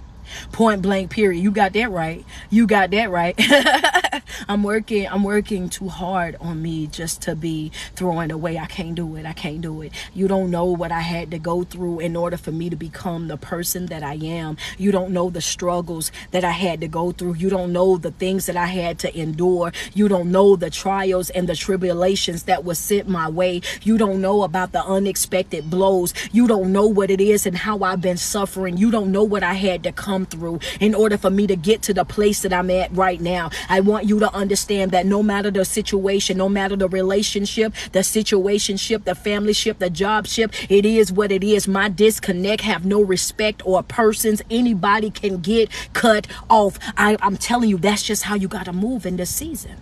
Point 0.51 0.81
blank, 0.81 1.11
period. 1.11 1.41
You 1.41 1.51
got 1.51 1.73
that 1.73 1.91
right. 1.91 2.25
You 2.49 2.67
got 2.67 2.91
that 2.91 3.09
right. 3.09 3.35
I'm 4.47 4.63
working, 4.63 5.07
I'm 5.07 5.23
working 5.23 5.69
too 5.69 5.89
hard 5.89 6.35
on 6.39 6.61
me 6.61 6.87
just 6.87 7.21
to 7.23 7.35
be 7.35 7.71
throwing 7.95 8.31
away. 8.31 8.57
I 8.57 8.65
can't 8.65 8.95
do 8.95 9.15
it. 9.15 9.25
I 9.25 9.33
can't 9.33 9.61
do 9.61 9.81
it. 9.81 9.91
You 10.13 10.27
don't 10.27 10.51
know 10.51 10.65
what 10.65 10.91
I 10.91 11.01
had 11.01 11.31
to 11.31 11.39
go 11.39 11.63
through 11.63 11.99
in 11.99 12.15
order 12.15 12.37
for 12.37 12.51
me 12.51 12.69
to 12.69 12.75
become 12.75 13.27
the 13.27 13.37
person 13.37 13.87
that 13.87 14.03
I 14.03 14.15
am. 14.15 14.57
You 14.77 14.91
don't 14.91 15.11
know 15.11 15.29
the 15.29 15.41
struggles 15.41 16.11
that 16.31 16.43
I 16.43 16.51
had 16.51 16.81
to 16.81 16.87
go 16.87 17.11
through. 17.11 17.35
You 17.35 17.49
don't 17.49 17.73
know 17.73 17.97
the 17.97 18.11
things 18.11 18.45
that 18.45 18.55
I 18.55 18.67
had 18.67 18.99
to 18.99 19.17
endure. 19.17 19.71
You 19.93 20.07
don't 20.07 20.31
know 20.31 20.55
the 20.55 20.69
trials 20.69 21.29
and 21.29 21.49
the 21.49 21.55
tribulations 21.55 22.43
that 22.43 22.63
was 22.63 22.79
sent 22.79 23.07
my 23.09 23.27
way. 23.29 23.61
You 23.81 23.97
don't 23.97 24.21
know 24.21 24.43
about 24.43 24.71
the 24.71 24.83
unexpected 24.83 25.69
blows. 25.69 26.13
You 26.31 26.47
don't 26.47 26.71
know 26.71 26.87
what 26.87 27.09
it 27.09 27.19
is 27.19 27.45
and 27.45 27.57
how 27.57 27.79
I've 27.83 28.01
been 28.01 28.17
suffering. 28.17 28.77
You 28.77 28.91
don't 28.91 29.11
know 29.11 29.23
what 29.23 29.43
I 29.43 29.53
had 29.53 29.83
to 29.83 29.91
come 29.91 30.14
through 30.23 30.59
in 30.79 30.95
order 30.95 31.17
for 31.17 31.29
me 31.29 31.47
to 31.47 31.57
get 31.57 31.81
to 31.81 31.93
the 31.93 32.05
place 32.05 32.43
that 32.43 32.53
I'm 32.53 32.69
at 32.69 32.95
right 32.95 33.19
now. 33.19 33.49
I 33.67 33.81
want 33.81 34.05
you 34.05 34.19
to 34.19 34.33
understand 34.33 34.91
that 34.91 35.05
no 35.05 35.21
matter 35.21 35.51
the 35.51 35.65
situation, 35.65 36.37
no 36.37 36.47
matter 36.47 36.77
the 36.77 36.87
relationship, 36.87 37.73
the 37.91 37.99
situationship, 37.99 39.03
the 39.03 39.15
family 39.15 39.51
ship, 39.51 39.79
the 39.79 39.89
job 39.89 40.27
ship, 40.27 40.53
it 40.71 40.85
is 40.85 41.11
what 41.11 41.31
it 41.31 41.43
is. 41.43 41.67
My 41.67 41.89
disconnect 41.89 42.61
have 42.61 42.85
no 42.85 43.01
respect 43.01 43.61
or 43.65 43.83
persons. 43.83 44.41
Anybody 44.49 45.09
can 45.09 45.41
get 45.41 45.69
cut 45.93 46.27
off. 46.49 46.79
I, 46.95 47.17
I'm 47.21 47.35
telling 47.35 47.69
you, 47.69 47.77
that's 47.77 48.03
just 48.03 48.23
how 48.23 48.35
you 48.35 48.47
got 48.47 48.65
to 48.65 48.73
move 48.73 49.05
in 49.05 49.17
this 49.17 49.33
season. 49.33 49.77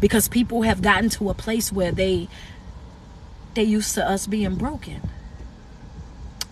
Because 0.00 0.28
people 0.28 0.62
have 0.62 0.82
gotten 0.82 1.08
to 1.10 1.30
a 1.30 1.34
place 1.34 1.72
where 1.72 1.92
they 1.92 2.28
they 3.54 3.62
used 3.62 3.94
to 3.94 4.04
us 4.06 4.26
being 4.26 4.56
broken. 4.56 5.00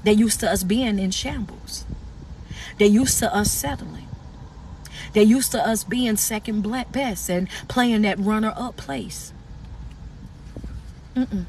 They 0.04 0.12
used 0.12 0.40
to 0.40 0.50
us 0.50 0.62
being 0.64 0.98
in 0.98 1.10
shambles. 1.10 1.84
They 2.78 2.86
used 2.86 3.18
to 3.20 3.34
us 3.34 3.50
settling. 3.50 4.08
They 5.12 5.22
used 5.22 5.52
to 5.52 5.66
us 5.66 5.84
being 5.84 6.16
second 6.16 6.62
best 6.92 7.28
and 7.28 7.48
playing 7.68 8.02
that 8.02 8.18
runner 8.18 8.52
up 8.56 8.76
place. 8.76 9.32
Mm-mm. 11.14 11.44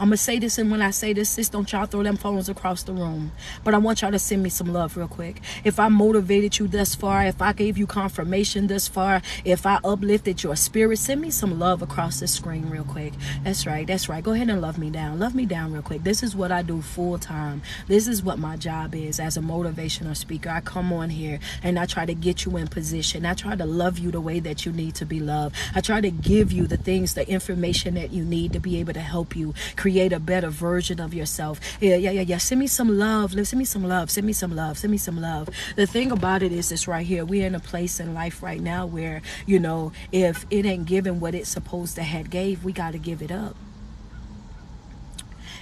I'm 0.00 0.08
going 0.08 0.16
to 0.16 0.16
say 0.16 0.38
this, 0.38 0.56
and 0.56 0.70
when 0.70 0.80
I 0.80 0.92
say 0.92 1.12
this, 1.12 1.28
sis, 1.28 1.50
don't 1.50 1.70
y'all 1.70 1.84
throw 1.84 2.02
them 2.02 2.16
phones 2.16 2.48
across 2.48 2.84
the 2.84 2.94
room. 2.94 3.32
But 3.64 3.74
I 3.74 3.76
want 3.76 4.00
y'all 4.00 4.10
to 4.10 4.18
send 4.18 4.42
me 4.42 4.48
some 4.48 4.72
love 4.72 4.96
real 4.96 5.06
quick. 5.06 5.42
If 5.62 5.78
I 5.78 5.88
motivated 5.88 6.58
you 6.58 6.68
thus 6.68 6.94
far, 6.94 7.26
if 7.26 7.42
I 7.42 7.52
gave 7.52 7.76
you 7.76 7.86
confirmation 7.86 8.66
thus 8.68 8.88
far, 8.88 9.20
if 9.44 9.66
I 9.66 9.78
uplifted 9.84 10.42
your 10.42 10.56
spirit, 10.56 11.00
send 11.00 11.20
me 11.20 11.30
some 11.30 11.58
love 11.58 11.82
across 11.82 12.18
the 12.18 12.28
screen 12.28 12.70
real 12.70 12.84
quick. 12.84 13.12
That's 13.44 13.66
right. 13.66 13.86
That's 13.86 14.08
right. 14.08 14.24
Go 14.24 14.32
ahead 14.32 14.48
and 14.48 14.62
love 14.62 14.78
me 14.78 14.88
down. 14.88 15.18
Love 15.18 15.34
me 15.34 15.44
down 15.44 15.74
real 15.74 15.82
quick. 15.82 16.02
This 16.02 16.22
is 16.22 16.34
what 16.34 16.50
I 16.50 16.62
do 16.62 16.80
full 16.80 17.18
time. 17.18 17.60
This 17.86 18.08
is 18.08 18.22
what 18.22 18.38
my 18.38 18.56
job 18.56 18.94
is 18.94 19.20
as 19.20 19.36
a 19.36 19.40
motivational 19.40 20.16
speaker. 20.16 20.48
I 20.48 20.62
come 20.62 20.94
on 20.94 21.10
here 21.10 21.40
and 21.62 21.78
I 21.78 21.84
try 21.84 22.06
to 22.06 22.14
get 22.14 22.46
you 22.46 22.56
in 22.56 22.68
position. 22.68 23.26
I 23.26 23.34
try 23.34 23.54
to 23.54 23.66
love 23.66 23.98
you 23.98 24.10
the 24.10 24.20
way 24.22 24.40
that 24.40 24.64
you 24.64 24.72
need 24.72 24.94
to 24.94 25.04
be 25.04 25.20
loved. 25.20 25.56
I 25.74 25.82
try 25.82 26.00
to 26.00 26.10
give 26.10 26.52
you 26.52 26.66
the 26.66 26.78
things, 26.78 27.12
the 27.12 27.28
information 27.28 27.96
that 27.96 28.12
you 28.12 28.24
need 28.24 28.54
to 28.54 28.60
be 28.60 28.80
able 28.80 28.94
to 28.94 29.00
help 29.00 29.36
you 29.36 29.52
create 29.76 29.89
create 29.90 30.12
a 30.12 30.20
better 30.20 30.50
version 30.50 31.00
of 31.00 31.12
yourself. 31.12 31.60
Yeah, 31.80 31.96
yeah, 31.96 32.12
yeah, 32.12 32.20
yeah. 32.20 32.38
Send 32.38 32.60
me 32.60 32.68
some 32.68 32.96
love. 32.96 33.32
Send 33.32 33.58
me 33.58 33.64
some 33.64 33.82
love. 33.82 34.08
Send 34.08 34.24
me 34.24 34.32
some 34.32 34.54
love. 34.54 34.78
Send 34.78 34.92
me 34.92 34.98
some 34.98 35.20
love. 35.20 35.48
The 35.74 35.86
thing 35.86 36.12
about 36.12 36.44
it 36.44 36.52
is 36.52 36.68
this 36.68 36.86
right 36.86 37.04
here. 37.04 37.24
We're 37.24 37.46
in 37.46 37.56
a 37.56 37.60
place 37.60 37.98
in 37.98 38.14
life 38.14 38.40
right 38.40 38.60
now 38.60 38.86
where, 38.86 39.20
you 39.46 39.58
know, 39.58 39.90
if 40.12 40.46
it 40.48 40.64
ain't 40.64 40.86
given 40.86 41.18
what 41.18 41.34
it's 41.34 41.48
supposed 41.48 41.96
to 41.96 42.04
have 42.04 42.30
gave, 42.30 42.62
we 42.62 42.72
got 42.72 42.92
to 42.92 42.98
give 42.98 43.20
it 43.20 43.32
up 43.32 43.56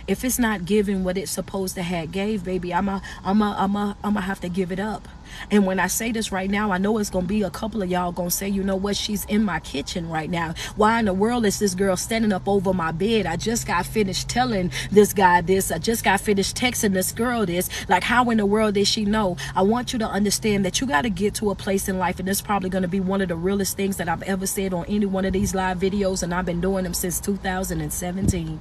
if 0.09 0.25
it's 0.25 0.39
not 0.39 0.65
giving 0.65 1.05
what 1.05 1.17
it's 1.17 1.31
supposed 1.31 1.75
to 1.75 1.83
have 1.83 2.11
gave 2.11 2.45
baby 2.45 2.75
i'm 2.75 2.89
a 2.89 3.01
i'm 3.25 3.41
a 3.41 3.55
i'm 3.59 3.77
a 3.77 3.97
i'm 4.03 4.15
gonna 4.15 4.21
have 4.21 4.41
to 4.41 4.49
give 4.49 4.73
it 4.73 4.81
up 4.81 5.07
and 5.51 5.67
when 5.67 5.81
I 5.81 5.87
say 5.87 6.13
this 6.13 6.33
right 6.33 6.51
now, 6.51 6.71
I 6.71 6.79
know 6.79 6.99
it's 6.99 7.11
to 7.11 7.23
be 7.23 7.43
a 7.43 7.51
couple 7.51 7.83
of 7.83 7.91
y'all 7.91 8.13
to 8.13 8.31
say, 8.31 8.49
you 8.49 8.63
know 8.63 8.77
what, 8.77 8.97
she's 8.97 9.25
in 9.27 9.45
my 9.45 9.61
kitchen 9.61 10.09
right 10.09 10.31
now. 10.31 10.55
Why 10.77 10.99
in 10.99 11.07
the 11.07 11.15
world 11.15 11.47
is 11.47 11.59
this 11.59 11.75
girl 11.75 11.97
standing 11.97 12.33
up 12.33 12.49
over 12.49 12.73
my 12.73 12.93
bed? 12.93 13.27
I 13.27 13.37
just 13.37 13.67
got 13.67 13.87
finished 13.87 14.29
telling 14.29 14.71
this 14.91 15.13
guy 15.13 15.41
this. 15.41 15.71
I 15.71 15.79
just 15.79 16.05
got 16.05 16.21
finished 16.21 16.57
texting 16.57 16.93
this 16.93 17.13
girl 17.13 17.47
this. 17.47 17.69
Like, 17.89 18.05
how 18.05 18.29
in 18.31 18.39
the 18.39 18.47
world 18.47 18.75
did 18.75 18.87
she 18.87 19.05
know? 19.05 19.37
I 19.55 19.63
want 19.63 19.93
you 19.93 19.99
to 20.01 20.07
understand 20.07 20.65
that 20.65 20.81
you 20.81 20.87
got 20.87 21.03
to 21.03 21.11
get 21.11 21.35
to 21.37 21.51
a 21.51 21.55
place 21.55 21.89
in 21.89 21.99
life, 21.99 22.19
and 22.19 22.29
this 22.29 22.39
is 22.39 22.43
probably 22.43 22.71
to 22.71 22.89
be 22.89 23.01
one 23.01 23.21
of 23.21 23.29
the 23.29 23.37
realest 23.37 23.77
things 23.77 23.97
that 23.97 24.09
I've 24.09 24.23
ever 24.23 24.47
said 24.47 24.73
on 24.73 24.85
any 24.87 25.07
one 25.07 25.25
of 25.25 25.33
these 25.33 25.55
live 25.55 25.79
videos, 25.79 26.23
and 26.23 26.35
I've 26.35 26.47
been 26.47 26.61
doing 26.61 26.85
them 26.85 26.95
since 26.95 27.21
2017. 27.21 28.61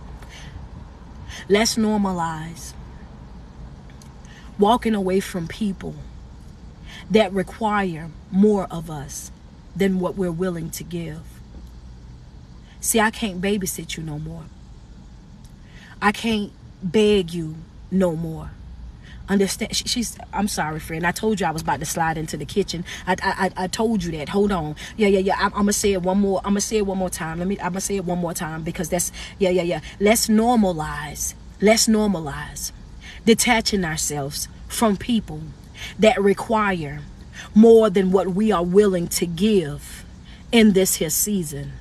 Let's 1.49 1.75
normalize 1.75 2.73
walking 4.59 4.95
away 4.95 5.19
from 5.19 5.47
people 5.47 5.95
that 7.09 7.31
require 7.31 8.09
more 8.31 8.67
of 8.71 8.89
us 8.89 9.31
than 9.75 9.99
what 9.99 10.15
we're 10.15 10.31
willing 10.31 10.69
to 10.71 10.83
give. 10.83 11.21
See, 12.79 12.99
I 12.99 13.11
can't 13.11 13.41
babysit 13.41 13.97
you 13.97 14.03
no 14.03 14.19
more. 14.19 14.43
I 16.01 16.11
can't 16.11 16.51
beg 16.81 17.33
you 17.33 17.55
no 17.91 18.15
more. 18.15 18.51
Understand? 19.29 19.75
she's. 19.75 20.17
I'm 20.31 20.47
sorry, 20.47 20.79
friend. 20.79 21.05
I 21.05 21.11
told 21.11 21.39
you 21.39 21.45
I 21.45 21.51
was 21.51 21.61
about 21.61 21.79
to 21.79 21.85
slide 21.85 22.17
into 22.17 22.37
the 22.37 22.45
kitchen. 22.45 22.85
I, 23.05 23.15
I, 23.21 23.51
I 23.63 23.67
told 23.67 24.03
you 24.03 24.11
that. 24.13 24.29
Hold 24.29 24.51
on. 24.51 24.75
Yeah, 24.95 25.07
yeah, 25.07 25.19
yeah. 25.19 25.35
I'm, 25.37 25.53
I'm 25.53 25.61
gonna 25.61 25.73
say 25.73 25.93
it 25.93 26.01
one 26.01 26.19
more. 26.19 26.39
I'm 26.39 26.51
gonna 26.51 26.61
say 26.61 26.77
it 26.77 26.85
one 26.85 26.97
more 26.97 27.09
time. 27.09 27.39
Let 27.39 27.47
me. 27.47 27.57
I'm 27.59 27.73
gonna 27.73 27.81
say 27.81 27.97
it 27.97 28.05
one 28.05 28.19
more 28.19 28.33
time 28.33 28.63
because 28.63 28.89
that's. 28.89 29.11
Yeah, 29.37 29.49
yeah, 29.49 29.63
yeah. 29.63 29.81
Let's 29.99 30.27
normalize. 30.27 31.33
Let's 31.59 31.87
normalize 31.87 32.71
detaching 33.25 33.83
ourselves 33.83 34.47
from 34.67 34.95
people 34.95 35.41
that 35.99 36.21
require 36.21 37.01
more 37.53 37.89
than 37.89 38.11
what 38.11 38.29
we 38.29 38.51
are 38.51 38.63
willing 38.63 39.07
to 39.07 39.25
give 39.25 40.05
in 40.51 40.73
this 40.73 40.95
here 40.95 41.09
season. 41.09 41.73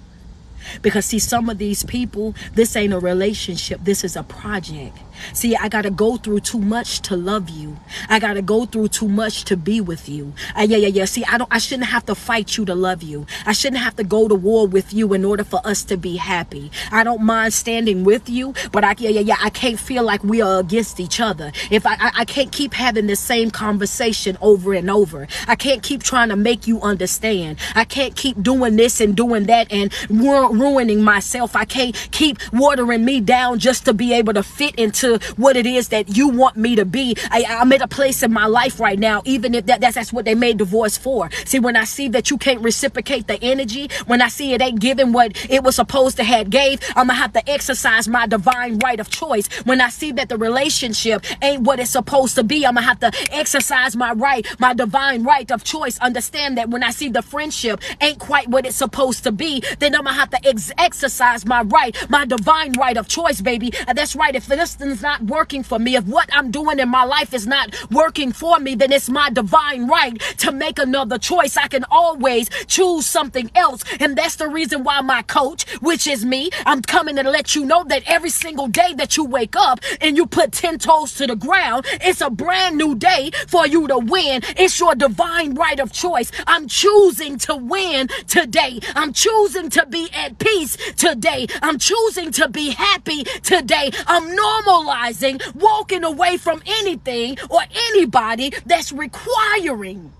Because 0.82 1.06
see, 1.06 1.18
some 1.18 1.48
of 1.48 1.58
these 1.58 1.84
people, 1.84 2.34
this 2.54 2.74
ain't 2.76 2.92
a 2.92 2.98
relationship, 2.98 3.80
this 3.84 4.02
is 4.02 4.16
a 4.16 4.22
project. 4.22 4.98
See, 5.32 5.56
I 5.56 5.68
got 5.68 5.82
to 5.82 5.90
go 5.90 6.16
through 6.16 6.40
too 6.40 6.60
much 6.60 7.00
to 7.02 7.16
love 7.16 7.50
you. 7.50 7.76
I 8.08 8.18
got 8.18 8.34
to 8.34 8.42
go 8.42 8.66
through 8.66 8.88
too 8.88 9.08
much 9.08 9.44
to 9.44 9.56
be 9.56 9.80
with 9.80 10.08
you. 10.08 10.32
Uh, 10.56 10.62
yeah, 10.62 10.76
yeah, 10.76 10.88
yeah. 10.88 11.04
See, 11.04 11.24
I 11.24 11.38
don't 11.38 11.48
I 11.50 11.58
shouldn't 11.58 11.88
have 11.88 12.06
to 12.06 12.14
fight 12.14 12.56
you 12.56 12.64
to 12.66 12.74
love 12.74 13.02
you. 13.02 13.26
I 13.44 13.52
shouldn't 13.52 13.82
have 13.82 13.96
to 13.96 14.04
go 14.04 14.28
to 14.28 14.34
war 14.34 14.66
with 14.66 14.92
you 14.92 15.12
in 15.12 15.24
order 15.24 15.44
for 15.44 15.60
us 15.66 15.84
to 15.84 15.96
be 15.96 16.16
happy. 16.16 16.70
I 16.90 17.04
don't 17.04 17.22
mind 17.22 17.52
standing 17.52 18.04
with 18.04 18.28
you, 18.28 18.54
but 18.72 18.84
I 18.84 18.94
yeah, 18.98 19.10
yeah, 19.10 19.20
yeah, 19.20 19.36
I 19.42 19.50
can't 19.50 19.78
feel 19.78 20.02
like 20.02 20.22
we 20.24 20.40
are 20.40 20.60
against 20.60 21.00
each 21.00 21.20
other. 21.20 21.52
If 21.70 21.86
I 21.86 21.94
I, 21.98 22.12
I 22.18 22.24
can't 22.24 22.52
keep 22.52 22.74
having 22.74 23.06
the 23.06 23.16
same 23.16 23.50
conversation 23.50 24.36
over 24.40 24.74
and 24.74 24.90
over. 24.90 25.26
I 25.48 25.56
can't 25.56 25.82
keep 25.82 26.02
trying 26.02 26.28
to 26.28 26.36
make 26.36 26.66
you 26.66 26.80
understand. 26.82 27.58
I 27.74 27.84
can't 27.84 28.14
keep 28.16 28.42
doing 28.42 28.76
this 28.76 29.00
and 29.00 29.16
doing 29.16 29.44
that 29.44 29.72
and 29.72 29.92
ruining 30.10 31.02
myself. 31.02 31.56
I 31.56 31.64
can't 31.64 31.94
keep 32.10 32.38
watering 32.52 33.04
me 33.04 33.20
down 33.20 33.58
just 33.58 33.84
to 33.86 33.94
be 33.94 34.12
able 34.12 34.34
to 34.34 34.42
fit 34.42 34.74
into 34.76 35.05
to 35.06 35.18
what 35.36 35.56
it 35.56 35.66
is 35.66 35.88
that 35.88 36.16
you 36.16 36.28
want 36.28 36.56
me 36.56 36.76
to 36.76 36.84
be. 36.84 37.16
I, 37.30 37.44
I'm 37.48 37.72
at 37.72 37.80
a 37.80 37.88
place 37.88 38.22
in 38.22 38.32
my 38.32 38.46
life 38.46 38.80
right 38.80 38.98
now, 38.98 39.22
even 39.24 39.54
if 39.54 39.66
that, 39.66 39.80
that's, 39.80 39.94
that's 39.94 40.12
what 40.12 40.24
they 40.24 40.34
made 40.34 40.58
divorce 40.58 40.98
for. 40.98 41.30
See, 41.44 41.60
when 41.60 41.76
I 41.76 41.84
see 41.84 42.08
that 42.08 42.30
you 42.30 42.38
can't 42.38 42.60
reciprocate 42.60 43.26
the 43.26 43.42
energy, 43.42 43.88
when 44.06 44.20
I 44.20 44.28
see 44.28 44.52
it 44.52 44.60
ain't 44.60 44.80
giving 44.80 45.12
what 45.12 45.32
it 45.50 45.62
was 45.62 45.76
supposed 45.76 46.16
to 46.16 46.24
have 46.24 46.50
gave, 46.50 46.80
I'm 46.90 47.06
gonna 47.06 47.14
have 47.14 47.32
to 47.34 47.48
exercise 47.48 48.08
my 48.08 48.26
divine 48.26 48.78
right 48.78 48.98
of 48.98 49.08
choice. 49.10 49.46
When 49.64 49.80
I 49.80 49.88
see 49.90 50.12
that 50.12 50.28
the 50.28 50.36
relationship 50.36 51.24
ain't 51.42 51.62
what 51.62 51.78
it's 51.80 51.90
supposed 51.90 52.34
to 52.36 52.44
be, 52.44 52.66
I'm 52.66 52.74
gonna 52.74 52.86
have 52.86 53.00
to 53.00 53.12
exercise 53.30 53.96
my 53.96 54.12
right, 54.12 54.46
my 54.58 54.74
divine 54.74 55.22
right 55.22 55.50
of 55.50 55.64
choice. 55.64 55.98
Understand 55.98 56.58
that 56.58 56.70
when 56.70 56.82
I 56.82 56.90
see 56.90 57.08
the 57.08 57.22
friendship 57.22 57.80
ain't 58.00 58.18
quite 58.18 58.48
what 58.48 58.66
it's 58.66 58.76
supposed 58.76 59.24
to 59.24 59.32
be, 59.32 59.62
then 59.78 59.94
I'm 59.94 60.04
gonna 60.04 60.16
have 60.16 60.30
to 60.30 60.46
ex- 60.46 60.72
exercise 60.78 61.46
my 61.46 61.62
right, 61.62 61.94
my 62.10 62.24
divine 62.24 62.72
right 62.72 62.96
of 62.96 63.08
choice, 63.08 63.40
baby. 63.40 63.72
And 63.86 63.96
that's 63.96 64.16
right. 64.16 64.34
If 64.34 64.46
this 64.46 64.76
is 64.96 65.02
not 65.02 65.22
working 65.22 65.62
for 65.62 65.78
me, 65.78 65.94
if 65.94 66.04
what 66.06 66.30
I'm 66.32 66.50
doing 66.50 66.78
in 66.78 66.88
my 66.88 67.04
life 67.04 67.34
is 67.34 67.46
not 67.46 67.74
working 67.90 68.32
for 68.32 68.58
me, 68.58 68.74
then 68.74 68.92
it's 68.92 69.10
my 69.10 69.28
divine 69.28 69.86
right 69.86 70.18
to 70.38 70.52
make 70.52 70.78
another 70.78 71.18
choice. 71.18 71.56
I 71.58 71.68
can 71.68 71.84
always 71.90 72.48
choose 72.66 73.04
something 73.04 73.50
else. 73.54 73.82
And 74.00 74.16
that's 74.16 74.36
the 74.36 74.48
reason 74.48 74.84
why 74.84 75.02
my 75.02 75.20
coach, 75.22 75.68
which 75.80 76.06
is 76.06 76.24
me, 76.24 76.48
I'm 76.64 76.80
coming 76.80 77.16
to 77.16 77.24
let 77.24 77.54
you 77.54 77.66
know 77.66 77.84
that 77.84 78.04
every 78.06 78.30
single 78.30 78.68
day 78.68 78.94
that 78.94 79.18
you 79.18 79.24
wake 79.24 79.54
up 79.54 79.80
and 80.00 80.16
you 80.16 80.24
put 80.26 80.52
10 80.52 80.78
toes 80.78 81.12
to 81.16 81.26
the 81.26 81.36
ground, 81.36 81.84
it's 82.00 82.22
a 82.22 82.30
brand 82.30 82.78
new 82.78 82.94
day 82.94 83.30
for 83.48 83.66
you 83.66 83.86
to 83.88 83.98
win. 83.98 84.40
It's 84.56 84.80
your 84.80 84.94
divine 84.94 85.54
right 85.54 85.78
of 85.78 85.92
choice. 85.92 86.32
I'm 86.46 86.68
choosing 86.68 87.36
to 87.46 87.54
win 87.56 88.08
today. 88.26 88.80
I'm 88.94 89.12
choosing 89.12 89.68
to 89.70 89.84
be 89.86 90.08
at 90.14 90.38
peace 90.38 90.78
today. 90.94 91.46
I'm 91.60 91.78
choosing 91.78 92.30
to 92.32 92.48
be 92.48 92.70
happy 92.70 93.24
today. 93.42 93.90
I'm 94.06 94.34
normal 94.34 94.85
realizing 94.86 95.40
walking 95.54 96.04
away 96.04 96.36
from 96.36 96.62
anything 96.66 97.36
or 97.50 97.60
anybody 97.90 98.52
that's 98.64 98.92
requiring. 98.92 100.12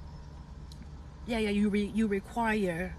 Yeah, 1.26 1.38
yeah, 1.38 1.50
you 1.50 1.68
re, 1.68 1.90
you 1.94 2.06
require 2.06 2.94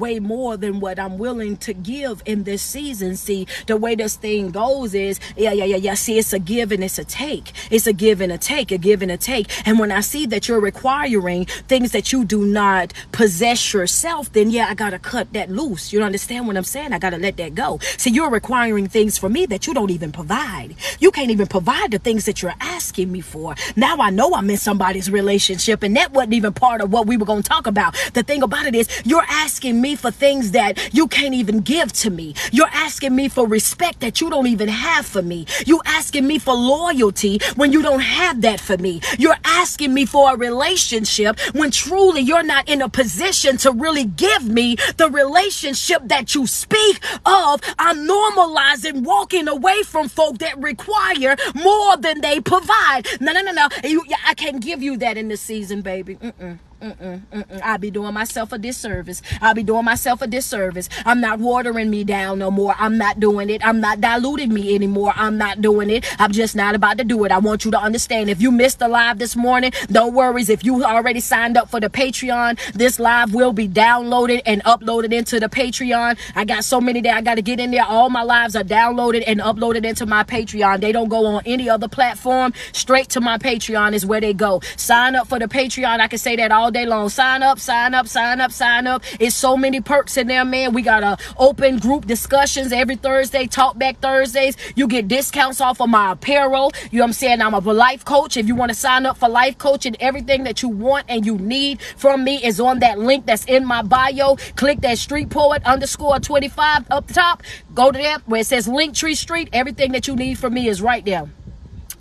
way 0.00 0.18
more 0.18 0.56
than 0.56 0.80
what 0.80 0.98
I'm 0.98 1.18
willing 1.18 1.56
to 1.58 1.72
give 1.72 2.22
in 2.26 2.44
this 2.44 2.62
season. 2.62 3.16
See, 3.16 3.46
the 3.66 3.76
way 3.76 3.94
this 3.94 4.16
thing 4.16 4.50
goes 4.50 4.94
is, 4.94 5.20
yeah, 5.36 5.52
yeah, 5.52 5.64
yeah, 5.64 5.76
yeah. 5.76 5.94
See, 5.94 6.18
it's 6.18 6.32
a 6.32 6.38
give 6.38 6.72
and 6.72 6.82
it's 6.82 6.98
a 6.98 7.04
take. 7.04 7.52
It's 7.70 7.86
a 7.86 7.92
give 7.92 8.20
and 8.20 8.32
a 8.32 8.38
take, 8.38 8.72
a 8.72 8.78
give 8.78 9.02
and 9.02 9.12
a 9.12 9.16
take. 9.16 9.46
And 9.66 9.78
when 9.78 9.92
I 9.92 10.00
see 10.00 10.26
that 10.26 10.48
you're 10.48 10.60
requiring 10.60 11.44
things 11.44 11.92
that 11.92 12.12
you 12.12 12.24
do 12.24 12.44
not 12.44 12.92
possess 13.12 13.72
yourself, 13.72 14.32
then 14.32 14.50
yeah, 14.50 14.66
I 14.68 14.74
gotta 14.74 14.98
cut 14.98 15.32
that 15.34 15.50
loose. 15.50 15.92
You 15.92 16.02
understand 16.02 16.46
what 16.46 16.56
I'm 16.56 16.64
saying? 16.64 16.92
I 16.92 16.98
gotta 16.98 17.18
let 17.18 17.36
that 17.36 17.54
go. 17.54 17.78
See, 17.98 18.10
you're 18.10 18.30
requiring 18.30 18.88
things 18.88 19.18
for 19.18 19.28
me 19.28 19.46
that 19.46 19.66
you 19.66 19.74
don't 19.74 19.90
even 19.90 20.10
provide. 20.12 20.74
You 20.98 21.10
can't 21.10 21.30
even 21.30 21.46
provide 21.46 21.90
the 21.90 21.98
things 21.98 22.24
that 22.24 22.42
you're 22.42 22.54
asking 22.60 23.12
me 23.12 23.20
for. 23.20 23.54
Now 23.76 23.98
I 23.98 24.10
know 24.10 24.34
I'm 24.34 24.48
in 24.48 24.56
somebody's 24.56 25.10
relationship, 25.10 25.82
and 25.82 25.94
that 25.96 26.12
wasn't 26.12 26.34
even 26.34 26.52
part 26.52 26.80
of 26.80 26.92
what 26.92 27.06
we 27.06 27.16
were 27.16 27.26
gonna 27.26 27.42
talk 27.42 27.66
about. 27.66 27.94
The 28.14 28.22
thing 28.22 28.42
about 28.42 28.66
it 28.66 28.74
is, 28.74 28.88
you're 29.04 29.26
asking 29.28 29.80
me 29.80 29.89
for 29.96 30.10
things 30.10 30.52
that 30.52 30.94
you 30.94 31.06
can't 31.08 31.34
even 31.34 31.60
give 31.60 31.92
to 31.94 32.10
me. 32.10 32.34
You're 32.52 32.68
asking 32.72 33.14
me 33.14 33.28
for 33.28 33.46
respect 33.46 34.00
that 34.00 34.20
you 34.20 34.30
don't 34.30 34.46
even 34.46 34.68
have 34.68 35.06
for 35.06 35.22
me. 35.22 35.46
You 35.66 35.80
asking 35.84 36.26
me 36.26 36.38
for 36.38 36.54
loyalty 36.54 37.40
when 37.56 37.72
you 37.72 37.82
don't 37.82 38.00
have 38.00 38.40
that 38.42 38.60
for 38.60 38.76
me. 38.76 39.00
You're 39.18 39.36
asking 39.44 39.92
me 39.94 40.06
for 40.06 40.34
a 40.34 40.36
relationship 40.36 41.38
when 41.52 41.70
truly 41.70 42.20
you're 42.20 42.42
not 42.42 42.68
in 42.68 42.82
a 42.82 42.88
position 42.88 43.56
to 43.58 43.72
really 43.72 44.04
give 44.04 44.48
me 44.48 44.76
the 44.96 45.10
relationship 45.10 46.02
that 46.04 46.34
you 46.34 46.46
speak 46.46 47.02
of. 47.24 47.60
I'm 47.78 48.06
normalizing 48.06 49.02
walking 49.02 49.48
away 49.48 49.82
from 49.82 50.08
folk 50.08 50.38
that 50.38 50.58
require 50.58 51.36
more 51.54 51.96
than 51.96 52.20
they 52.20 52.40
provide. 52.40 53.06
No, 53.20 53.32
no, 53.32 53.42
no, 53.42 53.52
no. 53.52 53.68
You, 53.84 54.04
I 54.26 54.34
can't 54.34 54.60
give 54.60 54.82
you 54.82 54.96
that 54.98 55.16
in 55.16 55.28
this 55.28 55.40
season, 55.40 55.82
baby. 55.82 56.16
Mm-mm. 56.16 56.58
Mm-mm, 56.80 57.20
mm-mm. 57.30 57.60
I'll 57.62 57.78
be 57.78 57.90
doing 57.90 58.14
myself 58.14 58.52
a 58.52 58.58
disservice. 58.58 59.20
I'll 59.42 59.54
be 59.54 59.62
doing 59.62 59.84
myself 59.84 60.22
a 60.22 60.26
disservice. 60.26 60.88
I'm 61.04 61.20
not 61.20 61.38
watering 61.38 61.90
me 61.90 62.04
down 62.04 62.38
no 62.38 62.50
more. 62.50 62.74
I'm 62.78 62.96
not 62.96 63.20
doing 63.20 63.50
it. 63.50 63.64
I'm 63.64 63.80
not 63.80 64.00
diluting 64.00 64.52
me 64.52 64.74
anymore. 64.74 65.12
I'm 65.14 65.36
not 65.36 65.60
doing 65.60 65.90
it. 65.90 66.06
I'm 66.18 66.32
just 66.32 66.56
not 66.56 66.74
about 66.74 66.96
to 66.96 67.04
do 67.04 67.22
it. 67.24 67.32
I 67.32 67.38
want 67.38 67.66
you 67.66 67.70
to 67.72 67.78
understand. 67.78 68.30
If 68.30 68.40
you 68.40 68.50
missed 68.50 68.78
the 68.78 68.88
live 68.88 69.18
this 69.18 69.36
morning, 69.36 69.72
don't 69.92 70.14
worry. 70.14 70.40
If 70.40 70.64
you 70.64 70.82
already 70.82 71.20
signed 71.20 71.58
up 71.58 71.68
for 71.68 71.80
the 71.80 71.90
Patreon, 71.90 72.72
this 72.72 72.98
live 72.98 73.34
will 73.34 73.52
be 73.52 73.68
downloaded 73.68 74.40
and 74.46 74.64
uploaded 74.64 75.12
into 75.12 75.38
the 75.38 75.50
Patreon. 75.50 76.18
I 76.34 76.46
got 76.46 76.64
so 76.64 76.80
many 76.80 77.02
that 77.02 77.14
I 77.14 77.20
got 77.20 77.34
to 77.34 77.42
get 77.42 77.60
in 77.60 77.72
there. 77.72 77.84
All 77.84 78.08
my 78.08 78.22
lives 78.22 78.56
are 78.56 78.64
downloaded 78.64 79.24
and 79.26 79.40
uploaded 79.40 79.84
into 79.84 80.06
my 80.06 80.24
Patreon. 80.24 80.80
They 80.80 80.92
don't 80.92 81.10
go 81.10 81.26
on 81.26 81.42
any 81.44 81.68
other 81.68 81.88
platform. 81.88 82.54
Straight 82.72 83.10
to 83.10 83.20
my 83.20 83.36
Patreon 83.36 83.92
is 83.92 84.06
where 84.06 84.20
they 84.22 84.32
go. 84.32 84.62
Sign 84.76 85.14
up 85.14 85.28
for 85.28 85.38
the 85.38 85.46
Patreon. 85.46 86.00
I 86.00 86.08
can 86.08 86.18
say 86.18 86.36
that 86.36 86.52
all 86.52 86.69
all 86.70 86.72
day 86.72 86.86
long. 86.86 87.08
Sign 87.08 87.42
up, 87.42 87.58
sign 87.58 87.94
up, 87.94 88.06
sign 88.06 88.40
up, 88.40 88.52
sign 88.52 88.86
up. 88.86 89.02
It's 89.18 89.34
so 89.34 89.56
many 89.56 89.80
perks 89.80 90.16
in 90.16 90.28
there, 90.28 90.44
man. 90.44 90.72
We 90.72 90.82
got 90.82 91.02
a 91.02 91.18
open 91.36 91.78
group 91.78 92.06
discussions 92.06 92.70
every 92.70 92.94
Thursday, 92.94 93.46
talk 93.46 93.76
back 93.76 93.98
Thursdays. 93.98 94.56
You 94.76 94.86
get 94.86 95.08
discounts 95.08 95.60
off 95.60 95.80
of 95.80 95.88
my 95.88 96.12
apparel. 96.12 96.70
You 96.92 96.98
know 96.98 97.04
what 97.04 97.08
I'm 97.08 97.12
saying? 97.14 97.42
I'm 97.42 97.54
a 97.54 97.58
life 97.58 98.04
coach. 98.04 98.36
If 98.36 98.46
you 98.46 98.54
want 98.54 98.70
to 98.70 98.76
sign 98.76 99.04
up 99.04 99.18
for 99.18 99.28
life 99.28 99.58
coaching, 99.58 99.96
everything 99.98 100.44
that 100.44 100.62
you 100.62 100.68
want 100.68 101.06
and 101.08 101.26
you 101.26 101.38
need 101.38 101.80
from 101.96 102.22
me 102.22 102.36
is 102.44 102.60
on 102.60 102.78
that 102.80 103.00
link 103.00 103.26
that's 103.26 103.44
in 103.46 103.66
my 103.66 103.82
bio. 103.82 104.36
Click 104.54 104.80
that 104.82 104.98
street 104.98 105.28
poet 105.28 105.64
underscore 105.64 106.20
25 106.20 106.84
up 106.90 107.08
top. 107.08 107.42
Go 107.74 107.90
to 107.90 107.98
there 107.98 108.18
where 108.26 108.42
it 108.42 108.46
says 108.46 108.68
Linktree 108.68 109.16
Street. 109.16 109.48
Everything 109.52 109.90
that 109.92 110.06
you 110.06 110.14
need 110.14 110.38
from 110.38 110.54
me 110.54 110.68
is 110.68 110.80
right 110.80 111.04
there. 111.04 111.28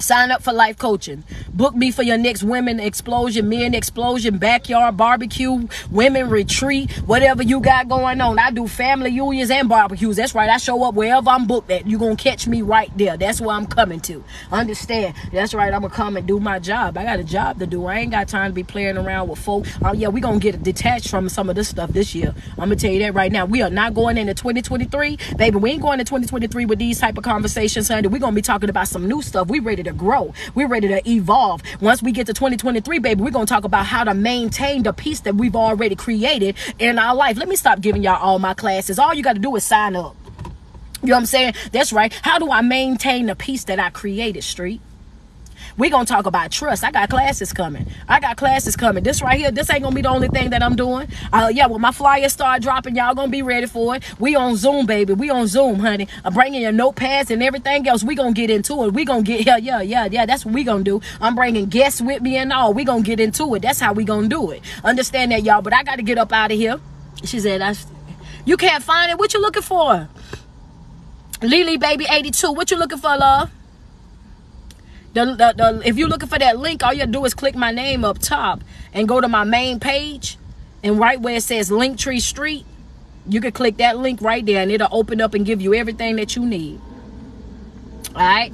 Sign 0.01 0.31
up 0.31 0.41
for 0.41 0.53
life 0.53 0.77
coaching. 0.77 1.25
Book 1.53 1.75
me 1.75 1.91
for 1.91 2.03
your 2.03 2.17
next 2.17 2.41
women 2.41 2.79
explosion, 2.79 3.49
men 3.49 3.73
explosion, 3.73 4.37
backyard 4.37 4.95
barbecue, 4.95 5.67
women 5.91 6.29
retreat, 6.29 6.89
whatever 7.05 7.43
you 7.43 7.59
got 7.59 7.89
going 7.89 8.21
on. 8.21 8.39
I 8.39 8.51
do 8.51 8.65
family 8.65 9.09
unions 9.09 9.51
and 9.51 9.67
barbecues. 9.67 10.15
That's 10.15 10.33
right. 10.33 10.49
I 10.49 10.55
show 10.55 10.81
up 10.85 10.95
wherever 10.95 11.29
I'm 11.29 11.47
booked 11.47 11.69
at. 11.69 11.85
You're 11.85 11.99
going 11.99 12.15
to 12.15 12.23
catch 12.23 12.47
me 12.47 12.61
right 12.61 12.89
there. 12.97 13.17
That's 13.17 13.41
where 13.41 13.53
I'm 13.53 13.67
coming 13.67 13.99
to. 14.01 14.23
Understand? 14.53 15.15
That's 15.33 15.53
right. 15.53 15.73
I'm 15.73 15.81
going 15.81 15.91
to 15.91 15.95
come 15.97 16.15
and 16.15 16.25
do 16.25 16.39
my 16.39 16.59
job. 16.59 16.97
I 16.97 17.03
got 17.03 17.19
a 17.19 17.23
job 17.25 17.59
to 17.59 17.67
do. 17.67 17.85
I 17.85 17.99
ain't 17.99 18.11
got 18.11 18.29
time 18.29 18.51
to 18.51 18.55
be 18.55 18.63
playing 18.63 18.97
around 18.97 19.27
with 19.27 19.39
folk. 19.39 19.65
Oh, 19.83 19.91
yeah, 19.91 20.07
we 20.07 20.21
going 20.21 20.39
to 20.39 20.51
get 20.51 20.63
detached 20.63 21.09
from 21.09 21.27
some 21.27 21.49
of 21.49 21.57
this 21.57 21.67
stuff 21.67 21.89
this 21.91 22.15
year. 22.15 22.33
I'm 22.51 22.69
going 22.69 22.69
to 22.69 22.75
tell 22.77 22.93
you 22.93 22.99
that 22.99 23.13
right 23.13 23.33
now. 23.33 23.43
We 23.43 23.61
are 23.63 23.69
not 23.69 23.93
going 23.93 24.17
into 24.17 24.33
2023. 24.33 25.17
Baby, 25.35 25.57
we 25.57 25.71
ain't 25.71 25.81
going 25.81 25.97
to 25.97 26.05
2023 26.05 26.65
with 26.67 26.79
these 26.79 26.99
type 26.99 27.17
of 27.17 27.25
conversations, 27.25 27.89
honey. 27.89 28.07
We're 28.07 28.19
going 28.19 28.31
to 28.31 28.35
be 28.35 28.41
talking 28.41 28.69
about 28.69 28.87
some 28.87 29.05
new 29.05 29.21
stuff. 29.21 29.49
We 29.49 29.59
ready 29.59 29.83
to 29.83 29.88
to 29.89 29.97
grow. 29.97 30.33
We're 30.55 30.67
ready 30.67 30.87
to 30.87 31.09
evolve. 31.09 31.61
Once 31.81 32.01
we 32.01 32.11
get 32.11 32.27
to 32.27 32.33
2023, 32.33 32.99
baby, 32.99 33.21
we're 33.21 33.31
going 33.31 33.45
to 33.45 33.53
talk 33.53 33.63
about 33.63 33.85
how 33.85 34.03
to 34.03 34.13
maintain 34.13 34.83
the 34.83 34.93
peace 34.93 35.21
that 35.21 35.35
we've 35.35 35.55
already 35.55 35.95
created 35.95 36.55
in 36.77 36.99
our 36.99 37.15
life. 37.15 37.37
Let 37.37 37.47
me 37.47 37.55
stop 37.55 37.81
giving 37.81 38.03
y'all 38.03 38.21
all 38.21 38.39
my 38.39 38.53
classes. 38.53 38.99
All 38.99 39.13
you 39.13 39.23
got 39.23 39.33
to 39.33 39.39
do 39.39 39.55
is 39.55 39.63
sign 39.63 39.95
up. 39.95 40.15
You 41.01 41.09
know 41.09 41.15
what 41.15 41.19
I'm 41.21 41.25
saying? 41.27 41.53
That's 41.71 41.93
right. 41.93 42.13
How 42.23 42.39
do 42.39 42.51
I 42.51 42.61
maintain 42.61 43.27
the 43.27 43.35
peace 43.35 43.63
that 43.65 43.79
I 43.79 43.89
created, 43.89 44.43
Street? 44.43 44.81
We 45.79 45.89
gonna 45.89 46.05
talk 46.05 46.25
about 46.25 46.51
trust. 46.51 46.83
I 46.83 46.91
got 46.91 47.09
classes 47.09 47.53
coming. 47.53 47.87
I 48.07 48.19
got 48.19 48.35
classes 48.35 48.75
coming. 48.75 49.01
This 49.01 49.21
right 49.21 49.39
here, 49.39 49.49
this 49.49 49.69
ain't 49.71 49.81
gonna 49.81 49.95
be 49.95 50.01
the 50.01 50.09
only 50.09 50.27
thing 50.27 50.49
that 50.49 50.61
I'm 50.61 50.75
doing. 50.75 51.07
Uh, 51.31 51.49
yeah, 51.53 51.67
when 51.67 51.79
my 51.79 51.93
flyers 51.93 52.33
start 52.33 52.61
dropping, 52.61 52.97
y'all 52.97 53.15
gonna 53.15 53.31
be 53.31 53.41
ready 53.41 53.65
for 53.65 53.95
it. 53.95 54.03
We 54.19 54.35
on 54.35 54.57
Zoom, 54.57 54.85
baby. 54.85 55.13
We 55.13 55.29
on 55.29 55.47
Zoom, 55.47 55.79
honey. 55.79 56.09
I'm 56.25 56.33
bringing 56.33 56.61
your 56.61 56.73
notepads 56.73 57.31
and 57.31 57.41
everything 57.41 57.87
else. 57.87 58.03
We 58.03 58.13
gonna 58.13 58.33
get 58.33 58.49
into 58.49 58.83
it. 58.83 58.93
We 58.93 59.05
gonna 59.05 59.23
get 59.23 59.45
yeah, 59.45 59.55
yeah, 59.55 59.81
yeah, 59.81 60.05
yeah. 60.11 60.25
That's 60.25 60.45
what 60.45 60.53
we 60.53 60.65
gonna 60.65 60.83
do. 60.83 61.01
I'm 61.21 61.33
bringing 61.33 61.67
guests 61.67 62.01
with 62.01 62.21
me 62.21 62.35
and 62.35 62.51
all. 62.51 62.73
We 62.73 62.83
gonna 62.83 63.01
get 63.01 63.21
into 63.21 63.55
it. 63.55 63.61
That's 63.61 63.79
how 63.79 63.93
we 63.93 64.03
gonna 64.03 64.27
do 64.27 64.51
it. 64.51 64.61
Understand 64.83 65.31
that, 65.31 65.43
y'all. 65.43 65.61
But 65.61 65.73
I 65.73 65.83
got 65.83 65.95
to 65.95 66.03
get 66.03 66.17
up 66.17 66.33
out 66.33 66.51
of 66.51 66.57
here. 66.57 66.77
She 67.23 67.39
said, 67.39 67.61
"I, 67.61 67.73
you 68.43 68.57
can't 68.57 68.83
find 68.83 69.11
it. 69.11 69.17
What 69.17 69.33
you 69.33 69.39
looking 69.39 69.63
for?" 69.63 70.09
Lily, 71.41 71.77
baby, 71.77 72.05
82. 72.09 72.51
What 72.51 72.69
you 72.69 72.77
looking 72.77 72.97
for, 72.97 73.15
love? 73.15 73.49
The, 75.13 75.25
the, 75.25 75.53
the, 75.57 75.81
if 75.87 75.97
you're 75.97 76.07
looking 76.07 76.29
for 76.29 76.37
that 76.37 76.57
link, 76.59 76.83
all 76.83 76.93
you 76.93 77.05
do 77.05 77.25
is 77.25 77.33
click 77.33 77.55
my 77.55 77.71
name 77.71 78.05
up 78.05 78.19
top 78.19 78.63
and 78.93 79.07
go 79.07 79.19
to 79.19 79.27
my 79.27 79.43
main 79.43 79.79
page. 79.79 80.37
And 80.83 80.99
right 80.99 81.19
where 81.19 81.35
it 81.35 81.43
says 81.43 81.69
Linktree 81.69 82.21
Street, 82.21 82.65
you 83.27 83.41
can 83.41 83.51
click 83.51 83.77
that 83.77 83.97
link 83.97 84.21
right 84.21 84.45
there 84.45 84.61
and 84.61 84.71
it'll 84.71 84.87
open 84.91 85.19
up 85.19 85.33
and 85.33 85.45
give 85.45 85.61
you 85.61 85.73
everything 85.73 86.15
that 86.17 86.35
you 86.35 86.45
need. 86.45 86.79
All 88.09 88.21
right. 88.21 88.53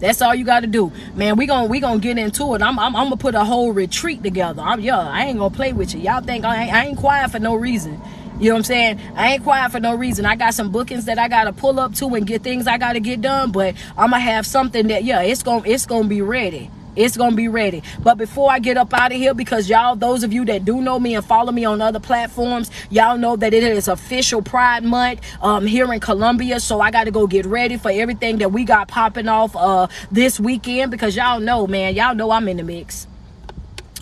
That's 0.00 0.20
all 0.20 0.34
you 0.34 0.44
got 0.44 0.60
to 0.60 0.66
do, 0.66 0.90
man. 1.14 1.36
We 1.36 1.46
gonna 1.46 1.68
we 1.68 1.78
gonna 1.78 2.00
get 2.00 2.18
into 2.18 2.56
it. 2.56 2.62
I'm, 2.62 2.76
I'm, 2.76 2.96
I'm 2.96 3.04
gonna 3.04 3.16
put 3.16 3.36
a 3.36 3.44
whole 3.44 3.72
retreat 3.72 4.20
together. 4.24 4.60
I'm 4.60 4.80
yeah. 4.80 4.98
I 4.98 5.26
ain't 5.26 5.38
gonna 5.38 5.54
play 5.54 5.72
with 5.72 5.94
you. 5.94 6.00
Y'all 6.00 6.20
think 6.20 6.44
I 6.44 6.64
ain't, 6.64 6.74
I 6.74 6.86
ain't 6.86 6.98
quiet 6.98 7.30
for 7.30 7.38
no 7.38 7.54
reason. 7.54 8.00
You 8.42 8.48
know 8.48 8.54
what 8.54 8.58
I'm 8.58 8.64
saying? 8.64 9.00
I 9.14 9.34
ain't 9.34 9.44
quiet 9.44 9.70
for 9.70 9.78
no 9.78 9.94
reason. 9.94 10.26
I 10.26 10.34
got 10.34 10.52
some 10.52 10.72
bookings 10.72 11.04
that 11.04 11.16
I 11.16 11.28
gotta 11.28 11.52
pull 11.52 11.78
up 11.78 11.94
to 11.94 12.08
and 12.16 12.26
get 12.26 12.42
things 12.42 12.66
I 12.66 12.76
gotta 12.76 12.98
get 12.98 13.20
done, 13.20 13.52
but 13.52 13.76
I'm 13.96 14.10
gonna 14.10 14.18
have 14.18 14.48
something 14.48 14.88
that 14.88 15.04
yeah, 15.04 15.22
it's 15.22 15.44
gonna 15.44 15.62
it's 15.64 15.86
gonna 15.86 16.08
be 16.08 16.22
ready. 16.22 16.68
It's 16.96 17.16
gonna 17.16 17.36
be 17.36 17.46
ready. 17.46 17.84
But 18.00 18.18
before 18.18 18.50
I 18.50 18.58
get 18.58 18.76
up 18.76 18.92
out 18.94 19.12
of 19.12 19.16
here, 19.16 19.32
because 19.32 19.68
y'all, 19.68 19.94
those 19.94 20.24
of 20.24 20.32
you 20.32 20.44
that 20.46 20.64
do 20.64 20.82
know 20.82 20.98
me 20.98 21.14
and 21.14 21.24
follow 21.24 21.52
me 21.52 21.64
on 21.64 21.80
other 21.80 22.00
platforms, 22.00 22.68
y'all 22.90 23.16
know 23.16 23.36
that 23.36 23.54
it 23.54 23.62
is 23.62 23.86
official 23.86 24.42
Pride 24.42 24.82
Month 24.82 25.20
um, 25.40 25.64
here 25.64 25.92
in 25.92 26.00
Columbia. 26.00 26.58
So 26.58 26.80
I 26.80 26.90
got 26.90 27.04
to 27.04 27.12
go 27.12 27.28
get 27.28 27.46
ready 27.46 27.76
for 27.76 27.92
everything 27.92 28.38
that 28.38 28.50
we 28.50 28.64
got 28.64 28.88
popping 28.88 29.28
off 29.28 29.54
uh, 29.54 29.86
this 30.10 30.40
weekend. 30.40 30.90
Because 30.90 31.14
y'all 31.14 31.38
know, 31.38 31.68
man, 31.68 31.94
y'all 31.94 32.16
know 32.16 32.32
I'm 32.32 32.48
in 32.48 32.56
the 32.56 32.64
mix. 32.64 33.06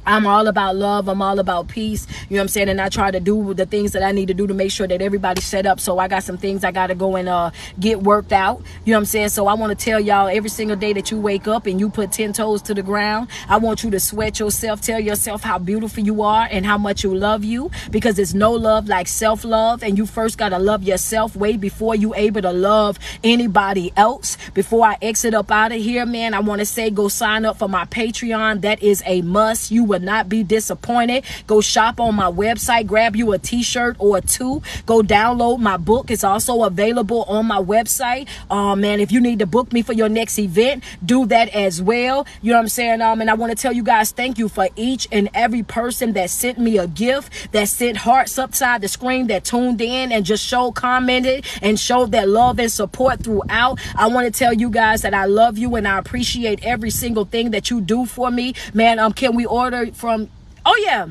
I'm 0.07 0.27
all 0.27 0.49
about 0.49 0.77
love. 0.77 1.09
I'm 1.09 1.23
all 1.23 1.39
about 1.39 1.69
peace. 1.69 2.07
You 2.29 2.37
know 2.37 2.41
what 2.41 2.43
I'm 2.43 2.49
saying? 2.49 2.69
And 2.69 2.81
I 2.81 2.89
try 2.89 3.11
to 3.11 3.21
do 3.21 3.55
the 3.55 3.67
things 3.67 3.93
that 3.93 4.03
I 4.03 4.13
need 4.13 4.27
to 4.29 4.35
do 4.35 4.47
to 4.47 4.55
make 4.55 4.71
sure 4.71 4.87
that 4.87 5.03
everybody's 5.03 5.45
set 5.45 5.67
up. 5.67 5.81
So 5.81 5.99
I 5.99 6.09
got 6.09 6.23
some 6.23 6.39
things 6.39 6.65
I 6.65 6.71
got 6.73 6.89
to 6.89 6.95
go 6.95 7.17
and 7.17 7.29
uh, 7.29 7.51
get 7.79 8.03
worked 8.03 8.33
out. 8.33 8.63
You 8.85 8.93
know 8.93 8.99
what 8.99 9.03
I'm 9.03 9.07
saying? 9.07 9.29
So 9.31 9.47
I 9.47 9.55
want 9.55 9.79
to 9.79 9.85
tell 9.85 10.01
y'all 10.01 10.29
every 10.29 10.51
single 10.51 10.77
day 10.77 10.93
that 10.95 11.11
you 11.11 11.21
wake 11.21 11.47
up 11.47 11.67
and 11.67 11.79
you 11.79 11.91
put 11.91 12.13
10 12.13 12.33
toes 12.33 12.63
to 12.63 12.75
the 12.75 12.83
ground, 12.83 13.29
I 13.49 13.59
want 13.59 13.85
you 13.85 13.91
to 13.91 14.01
sweat 14.01 14.41
yourself. 14.41 14.81
Tell 14.81 15.01
yourself 15.01 15.43
how 15.43 15.59
beautiful 15.59 16.03
you 16.03 16.23
are 16.23 16.49
and 16.51 16.65
how 16.65 16.79
much 16.79 17.05
you 17.05 17.15
love 17.15 17.45
you 17.45 17.71
because 17.91 18.19
it's 18.19 18.35
no 18.35 18.53
love 18.53 18.89
like 18.89 19.07
self 19.07 19.45
love. 19.45 19.83
And 19.83 19.99
you 19.99 20.07
first 20.07 20.39
got 20.39 20.51
to 20.51 20.59
love 20.59 20.83
yourself 20.83 21.37
way 21.37 21.57
before 21.57 21.95
you 21.95 22.15
able 22.15 22.43
to 22.43 22.53
love 22.53 22.99
anybody 23.23 23.93
else. 23.97 24.37
Before 24.55 24.87
I 24.87 24.97
exit 25.03 25.35
up 25.35 25.51
out 25.51 25.73
of 25.73 25.81
here, 25.81 26.07
man, 26.07 26.35
I 26.35 26.41
want 26.41 26.61
to 26.61 26.67
say 26.67 26.91
go 26.91 27.09
sign 27.09 27.45
up 27.45 27.59
for 27.59 27.69
my 27.69 27.85
Patreon. 27.85 28.63
That 28.63 28.83
is 28.83 29.03
a 29.07 29.23
must. 29.23 29.71
You 29.71 29.85
will 29.91 30.01
not 30.01 30.29
be 30.29 30.45
disappointed. 30.45 31.25
Go 31.49 31.61
shop 31.61 32.01
on 32.01 32.15
my 32.15 32.31
website, 32.31 32.87
grab 32.87 33.17
you 33.17 33.33
a 33.33 33.39
t-shirt 33.39 33.97
or 33.99 34.21
two. 34.21 34.63
Go 34.87 35.03
download 35.03 35.59
my 35.59 35.77
book. 35.77 36.11
It's 36.11 36.23
also 36.25 36.63
available 36.63 37.25
on 37.25 37.47
my 37.47 37.59
website. 37.59 38.29
Um, 38.51 38.81
man, 38.81 39.01
if 39.01 39.11
you 39.11 39.21
need 39.21 39.41
to 39.41 39.47
book 39.47 39.73
me 39.73 39.83
for 39.83 39.93
your 39.93 40.09
next 40.09 40.39
event, 40.39 40.85
do 41.05 41.27
that 41.27 41.49
as 41.49 41.83
well. 41.83 42.25
You 42.41 42.53
know 42.53 42.59
what 42.59 42.63
I'm 42.63 42.69
saying? 42.69 43.03
Um, 43.03 43.21
and 43.21 43.29
I 43.29 43.35
want 43.35 43.51
to 43.51 43.61
tell 43.61 43.73
you 43.73 43.83
guys 43.83 44.13
thank 44.13 44.39
you 44.39 44.49
for 44.49 44.69
each 44.77 45.09
and 45.11 45.29
every 45.35 45.65
person 45.65 46.13
that 46.13 46.31
sent 46.31 46.59
me 46.59 46.79
a 46.79 46.87
gift, 46.87 47.53
that 47.53 47.69
sent 47.69 47.97
hearts 47.97 48.39
upside 48.39 48.81
the 48.81 48.89
screen, 48.89 49.27
that 49.27 49.45
tuned 49.45 49.81
in 49.81 50.13
and 50.13 50.25
just 50.25 50.47
showed, 50.47 50.73
commented, 50.73 51.45
and 51.63 51.81
showed 51.81 52.13
that 52.13 52.29
love 52.29 52.61
and 52.61 52.71
support 52.71 53.25
throughout. 53.25 53.81
I 53.97 54.07
want 54.07 54.33
to 54.33 54.39
tell 54.39 54.53
you 54.53 54.71
guys 54.71 55.03
that 55.03 55.15
I 55.15 55.25
love 55.25 55.59
you 55.59 55.75
and 55.75 55.89
I 55.89 55.99
appreciate 55.99 56.65
every 56.65 56.91
single 56.91 57.25
thing 57.25 57.51
that 57.51 57.71
you 57.71 57.81
do 57.81 58.07
for 58.07 58.31
me. 58.31 58.55
Man, 58.73 59.01
um, 59.01 59.13
can 59.13 59.35
we 59.35 59.47
order 59.47 59.80
from, 59.87 60.29
oh 60.65 60.77
yeah. 60.85 61.09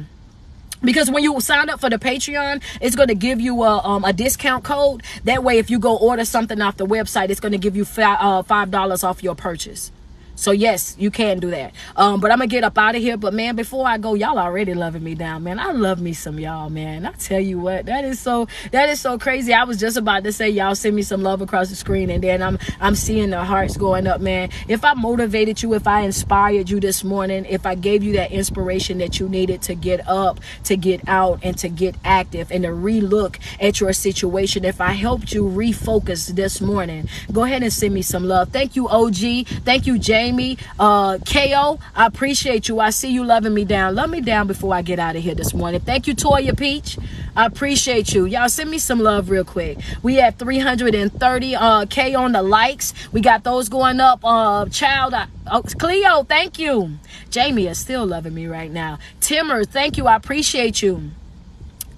because 0.84 1.12
when 1.12 1.24
you 1.24 1.40
sign 1.42 1.70
up 1.70 1.80
for 1.80 1.90
the 1.90 1.98
patreon 1.98 2.62
it's 2.80 2.96
going 2.96 3.10
to 3.10 3.16
give 3.16 3.42
you 3.42 3.64
a, 3.64 3.80
um, 3.84 4.06
a 4.06 4.14
discount 4.14 4.64
code 4.64 5.04
that 5.26 5.44
way 5.44 5.58
if 5.58 5.70
you 5.70 5.78
go 5.80 5.98
order 5.98 6.24
something 6.24 6.62
off 6.62 6.78
the 6.78 6.86
website 6.86 7.30
it's 7.30 7.42
going 7.42 7.52
to 7.52 7.58
give 7.58 7.76
you 7.76 7.86
uh, 7.98 8.42
five 8.44 8.72
dollars 8.72 9.04
off 9.04 9.22
your 9.22 9.36
purchase 9.36 9.92
so 10.40 10.52
yes, 10.52 10.96
you 10.98 11.12
can 11.12 11.40
do 11.40 11.50
that. 11.52 11.74
Um, 11.98 12.22
but 12.22 12.32
I'm 12.32 12.38
gonna 12.38 12.48
get 12.48 12.64
up 12.64 12.78
out 12.78 12.96
of 12.96 13.02
here. 13.02 13.18
But 13.18 13.34
man, 13.34 13.58
before 13.58 13.86
I 13.86 13.98
go, 13.98 14.14
y'all 14.14 14.40
already 14.40 14.74
loving 14.74 15.04
me 15.04 15.14
down, 15.14 15.44
man. 15.44 15.60
I 15.60 15.74
love 15.74 16.00
me 16.00 16.14
some 16.14 16.40
y'all, 16.40 16.70
man. 16.70 17.06
I 17.06 17.12
tell 17.12 17.42
you 17.42 17.60
what, 17.60 17.88
that 17.88 18.06
is 18.06 18.22
so 18.22 18.48
that 18.72 18.88
is 18.88 19.02
so 19.02 19.20
crazy. 19.20 19.54
I 19.54 19.66
was 19.66 19.78
just 19.78 19.98
about 19.98 20.24
to 20.24 20.32
say 20.32 20.48
y'all 20.50 20.76
send 20.76 20.96
me 20.96 21.02
some 21.02 21.24
love 21.24 21.42
across 21.42 21.68
the 21.70 21.76
screen, 21.76 22.10
and 22.10 22.24
then 22.24 22.42
I'm 22.42 22.58
I'm 22.80 22.96
seeing 22.96 23.32
the 23.32 23.44
hearts 23.44 23.76
going 23.76 24.08
up, 24.08 24.22
man. 24.22 24.50
If 24.70 24.86
I 24.86 24.94
motivated 24.94 25.62
you, 25.62 25.74
if 25.74 25.86
I 25.86 26.02
inspired 26.02 26.70
you 26.70 26.80
this 26.80 27.04
morning, 27.04 27.44
if 27.44 27.66
I 27.66 27.76
gave 27.76 28.02
you 28.02 28.14
that 28.14 28.32
inspiration 28.32 29.00
that 29.00 29.20
you 29.20 29.28
needed 29.28 29.62
to 29.64 29.76
get 29.76 30.08
up, 30.08 30.40
to 30.64 30.78
get 30.78 31.06
out, 31.10 31.42
and 31.44 31.58
to 31.58 31.68
get 31.68 31.96
active, 32.06 32.50
and 32.50 32.64
to 32.64 32.70
relook 32.70 33.40
at 33.60 33.82
your 33.82 33.92
situation, 33.92 34.64
if 34.64 34.80
I 34.80 34.94
helped 34.94 35.34
you 35.34 35.44
refocus 35.44 36.34
this 36.34 36.62
morning, 36.62 37.10
go 37.34 37.44
ahead 37.44 37.62
and 37.62 37.74
send 37.74 37.94
me 37.94 38.04
some 38.04 38.24
love. 38.24 38.54
Thank 38.54 38.78
you, 38.78 38.88
OG. 38.88 39.48
Thank 39.66 39.86
you, 39.86 40.00
James. 40.00 40.29
Jamie, 40.30 40.60
uh, 40.78 41.18
KO, 41.26 41.80
I 41.96 42.06
appreciate 42.06 42.68
you. 42.70 42.80
I 42.80 42.92
see 42.92 43.10
you 43.10 43.24
loving 43.24 43.52
me 43.52 43.66
down. 43.66 43.96
Love 43.96 44.12
me 44.12 44.22
down 44.22 44.46
before 44.46 44.76
I 44.76 44.84
get 44.84 45.00
out 45.00 45.16
of 45.16 45.24
here 45.24 45.34
this 45.34 45.56
morning. 45.56 45.80
Thank 45.82 46.06
you, 46.06 46.14
Toya 46.14 46.56
Peach. 46.56 47.00
I 47.36 47.48
appreciate 47.48 48.14
you. 48.14 48.26
Y'all 48.26 48.48
send 48.48 48.70
me 48.70 48.78
some 48.78 49.00
love 49.00 49.32
real 49.32 49.44
quick. 49.44 49.80
We 50.04 50.20
at 50.20 50.38
330 50.38 51.56
uh, 51.56 51.86
K 51.90 52.14
on 52.14 52.34
the 52.34 52.44
likes. 52.44 52.94
We 53.12 53.22
got 53.22 53.44
those 53.44 53.70
going 53.70 54.00
up. 54.00 54.20
Uh, 54.24 54.68
child, 54.68 55.16
uh, 55.16 55.26
oh, 55.52 55.64
Cleo, 55.64 56.22
thank 56.26 56.60
you. 56.60 57.00
Jamie 57.32 57.66
is 57.66 57.80
still 57.80 58.06
loving 58.06 58.36
me 58.36 58.46
right 58.46 58.70
now. 58.70 59.00
Timmer, 59.22 59.64
thank 59.64 59.98
you. 59.98 60.06
I 60.06 60.16
appreciate 60.16 60.84
you. 60.84 61.10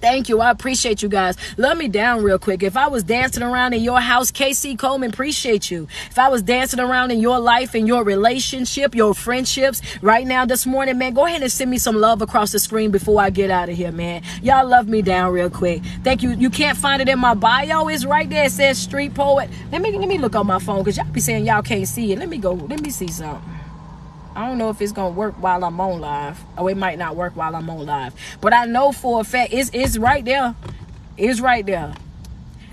Thank 0.02 0.28
you. 0.28 0.40
I 0.40 0.50
appreciate 0.50 1.00
you 1.00 1.08
guys. 1.08 1.36
Love 1.56 1.78
me 1.78 1.86
down 1.86 2.24
real 2.24 2.36
quick. 2.36 2.64
If 2.64 2.76
I 2.76 2.88
was 2.88 3.04
dancing 3.04 3.44
around 3.44 3.72
in 3.72 3.84
your 3.84 4.00
house, 4.00 4.32
KC 4.32 4.76
Coleman, 4.76 5.10
appreciate 5.10 5.70
you. 5.70 5.86
If 6.10 6.18
I 6.18 6.28
was 6.28 6.42
dancing 6.42 6.80
around 6.80 7.12
in 7.12 7.20
your 7.20 7.38
life, 7.38 7.76
in 7.76 7.86
your 7.86 8.02
relationship, 8.02 8.96
your 8.96 9.14
friendships, 9.14 9.80
right 10.02 10.26
now 10.26 10.44
this 10.44 10.66
morning, 10.66 10.98
man, 10.98 11.14
go 11.14 11.26
ahead 11.26 11.40
and 11.40 11.52
send 11.52 11.70
me 11.70 11.78
some 11.78 11.94
love 11.94 12.20
across 12.20 12.50
the 12.50 12.58
screen 12.58 12.90
before 12.90 13.20
I 13.20 13.30
get 13.30 13.48
out 13.48 13.68
of 13.68 13.76
here, 13.76 13.92
man. 13.92 14.22
Y'all 14.42 14.66
love 14.66 14.88
me 14.88 15.02
down 15.02 15.32
real 15.32 15.48
quick. 15.48 15.82
Thank 16.02 16.24
you. 16.24 16.30
You 16.32 16.50
can't 16.50 16.76
find 16.76 17.00
it 17.00 17.08
in 17.08 17.20
my 17.20 17.34
bio. 17.34 17.86
It's 17.86 18.04
right 18.04 18.28
there. 18.28 18.46
It 18.46 18.50
says 18.50 18.78
street 18.78 19.14
poet. 19.14 19.50
Let 19.70 19.82
me 19.82 19.96
let 19.96 20.08
me 20.08 20.18
look 20.18 20.34
on 20.34 20.48
my 20.48 20.58
phone 20.58 20.78
because 20.78 20.96
y'all 20.96 21.12
be 21.12 21.20
saying 21.20 21.46
y'all 21.46 21.62
can't 21.62 21.86
see 21.86 22.10
it. 22.10 22.18
Let 22.18 22.28
me 22.28 22.38
go. 22.38 22.54
Let 22.54 22.80
me 22.80 22.90
see 22.90 23.06
something. 23.06 23.61
I 24.34 24.46
don't 24.48 24.58
know 24.58 24.70
if 24.70 24.80
it's 24.80 24.92
gonna 24.92 25.10
work 25.14 25.34
while 25.34 25.62
I'm 25.64 25.80
on 25.80 26.00
live. 26.00 26.42
Oh, 26.56 26.66
it 26.68 26.76
might 26.76 26.98
not 26.98 27.16
work 27.16 27.36
while 27.36 27.54
I'm 27.54 27.68
on 27.68 27.84
live. 27.84 28.14
But 28.40 28.54
I 28.54 28.64
know 28.64 28.92
for 28.92 29.20
a 29.20 29.24
fact 29.24 29.52
it's 29.52 29.70
it's 29.72 29.98
right 29.98 30.24
there. 30.24 30.54
It's 31.16 31.40
right 31.40 31.64
there. 31.64 31.94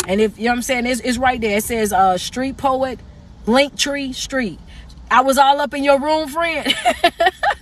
And 0.08 0.22
if 0.22 0.38
you 0.38 0.46
know 0.46 0.52
what 0.52 0.56
I'm 0.58 0.62
saying, 0.62 0.86
it's, 0.86 1.02
it's 1.02 1.18
right 1.18 1.40
there. 1.40 1.58
It 1.58 1.64
says 1.64 1.92
uh 1.92 2.18
street 2.18 2.58
poet, 2.58 3.00
Linktree 3.46 4.16
Street. 4.16 4.60
I 5.12 5.22
was 5.22 5.38
all 5.38 5.60
up 5.60 5.74
in 5.74 5.84
your 5.84 6.00
room, 6.00 6.30
friend. 6.30 6.74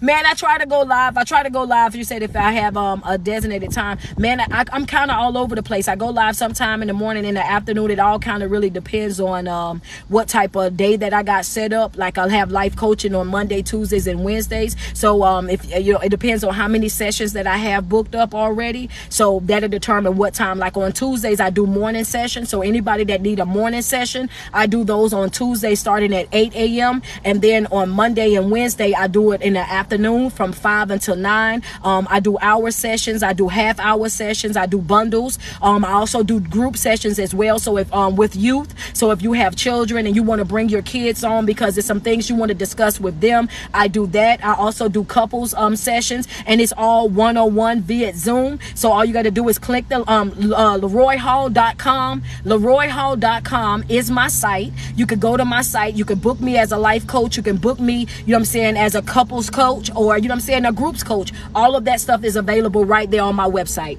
man, 0.00 0.26
I 0.26 0.34
try 0.34 0.58
to 0.58 0.66
go 0.66 0.82
live. 0.82 1.16
I 1.16 1.24
try 1.24 1.42
to 1.42 1.50
go 1.50 1.62
live. 1.62 1.94
You 1.94 2.04
said 2.04 2.22
if 2.22 2.36
I 2.36 2.52
have 2.52 2.76
um 2.76 3.02
a 3.06 3.18
designated 3.18 3.72
time, 3.72 3.98
man, 4.18 4.40
I, 4.40 4.64
am 4.72 4.86
kind 4.86 5.10
of 5.10 5.18
all 5.18 5.36
over 5.36 5.54
the 5.54 5.62
place. 5.62 5.88
I 5.88 5.96
go 5.96 6.08
live 6.08 6.36
sometime 6.36 6.82
in 6.82 6.88
the 6.88 6.94
morning, 6.94 7.24
in 7.24 7.34
the 7.34 7.44
afternoon. 7.44 7.90
It 7.90 7.98
all 7.98 8.18
kind 8.18 8.42
of 8.42 8.50
really 8.50 8.70
depends 8.70 9.20
on 9.20 9.48
um 9.48 9.82
what 10.08 10.28
type 10.28 10.56
of 10.56 10.76
day 10.76 10.96
that 10.96 11.12
I 11.12 11.22
got 11.22 11.44
set 11.44 11.72
up. 11.72 11.96
Like 11.96 12.18
I'll 12.18 12.28
have 12.28 12.50
life 12.50 12.76
coaching 12.76 13.14
on 13.14 13.28
Monday, 13.28 13.62
Tuesdays, 13.62 14.06
and 14.06 14.24
Wednesdays. 14.24 14.76
So 14.94 15.22
um 15.22 15.48
if 15.48 15.64
you 15.70 15.94
know, 15.94 15.98
it 16.00 16.10
depends 16.10 16.44
on 16.44 16.54
how 16.54 16.68
many 16.68 16.88
sessions 16.88 17.32
that 17.32 17.46
I 17.46 17.56
have 17.56 17.88
booked 17.88 18.14
up 18.14 18.34
already. 18.34 18.90
So 19.08 19.40
that'll 19.44 19.68
determine 19.68 20.16
what 20.16 20.34
time. 20.34 20.58
Like 20.58 20.76
on 20.76 20.92
Tuesdays, 20.92 21.40
I 21.40 21.50
do 21.50 21.66
morning 21.66 22.04
sessions. 22.04 22.48
So 22.48 22.62
anybody 22.62 23.04
that 23.04 23.20
need 23.20 23.38
a 23.40 23.46
morning 23.46 23.82
session, 23.82 24.28
I 24.52 24.66
do 24.66 24.84
those 24.84 25.12
on 25.12 25.30
Tuesday 25.30 25.74
starting 25.74 26.14
at 26.14 26.28
8 26.32 26.54
a.m. 26.54 27.02
And 27.24 27.42
then 27.42 27.66
on 27.66 27.90
Monday 27.90 28.34
and 28.34 28.50
Wednesday, 28.50 28.94
I 28.94 29.06
do 29.06 29.32
it 29.32 29.42
in 29.42 29.54
the 29.54 29.69
afternoon 29.70 30.30
from 30.30 30.52
5 30.52 30.90
until 30.90 31.16
9. 31.16 31.62
Um, 31.82 32.06
I 32.10 32.20
do 32.20 32.36
hour 32.38 32.70
sessions. 32.70 33.22
I 33.22 33.32
do 33.32 33.48
half 33.48 33.78
hour 33.78 34.08
sessions. 34.08 34.56
I 34.56 34.66
do 34.66 34.78
bundles. 34.78 35.38
Um, 35.62 35.84
I 35.84 35.92
also 35.92 36.22
do 36.22 36.40
group 36.40 36.76
sessions 36.76 37.18
as 37.18 37.34
well. 37.34 37.58
So 37.58 37.78
if 37.78 37.92
um, 37.92 38.16
with 38.16 38.34
youth, 38.34 38.74
so 38.94 39.10
if 39.12 39.22
you 39.22 39.32
have 39.32 39.56
children 39.56 40.06
and 40.06 40.16
you 40.16 40.22
want 40.22 40.40
to 40.40 40.44
bring 40.44 40.68
your 40.68 40.82
kids 40.82 41.22
on 41.24 41.46
because 41.46 41.74
there's 41.74 41.86
some 41.86 42.00
things 42.00 42.28
you 42.28 42.36
want 42.36 42.50
to 42.50 42.54
discuss 42.54 43.00
with 43.00 43.20
them, 43.20 43.48
I 43.72 43.88
do 43.88 44.06
that. 44.08 44.44
I 44.44 44.54
also 44.54 44.88
do 44.88 45.04
couples 45.04 45.54
um, 45.54 45.76
sessions 45.76 46.26
and 46.46 46.60
it's 46.60 46.72
all 46.76 47.08
one-on-one 47.08 47.82
via 47.82 48.12
Zoom. 48.14 48.58
So 48.74 48.90
all 48.90 49.04
you 49.04 49.12
got 49.12 49.22
to 49.22 49.30
do 49.30 49.48
is 49.48 49.58
click 49.58 49.88
the 49.88 49.98
um, 50.10 50.30
uh, 50.30 50.78
LaRoyHall.com. 50.78 52.22
LaRoyHall.com 52.44 53.84
is 53.88 54.10
my 54.10 54.28
site. 54.28 54.72
You 54.96 55.06
could 55.06 55.20
go 55.20 55.36
to 55.36 55.44
my 55.44 55.62
site. 55.62 55.94
You 55.94 56.04
can 56.04 56.18
book 56.18 56.40
me 56.40 56.58
as 56.58 56.72
a 56.72 56.78
life 56.78 57.06
coach. 57.06 57.36
You 57.36 57.42
can 57.42 57.56
book 57.56 57.78
me, 57.78 58.00
you 58.00 58.06
know 58.28 58.36
what 58.36 58.38
I'm 58.38 58.44
saying, 58.46 58.76
as 58.76 58.94
a 58.94 59.02
couples 59.02 59.48
coach 59.48 59.59
coach 59.60 59.90
or, 59.94 60.16
you 60.16 60.28
know 60.28 60.32
what 60.32 60.36
I'm 60.36 60.40
saying, 60.40 60.64
a 60.64 60.72
groups 60.72 61.02
coach. 61.02 61.32
All 61.54 61.76
of 61.76 61.84
that 61.84 62.00
stuff 62.00 62.24
is 62.24 62.36
available 62.36 62.86
right 62.86 63.10
there 63.10 63.22
on 63.22 63.36
my 63.36 63.46
website. 63.46 63.98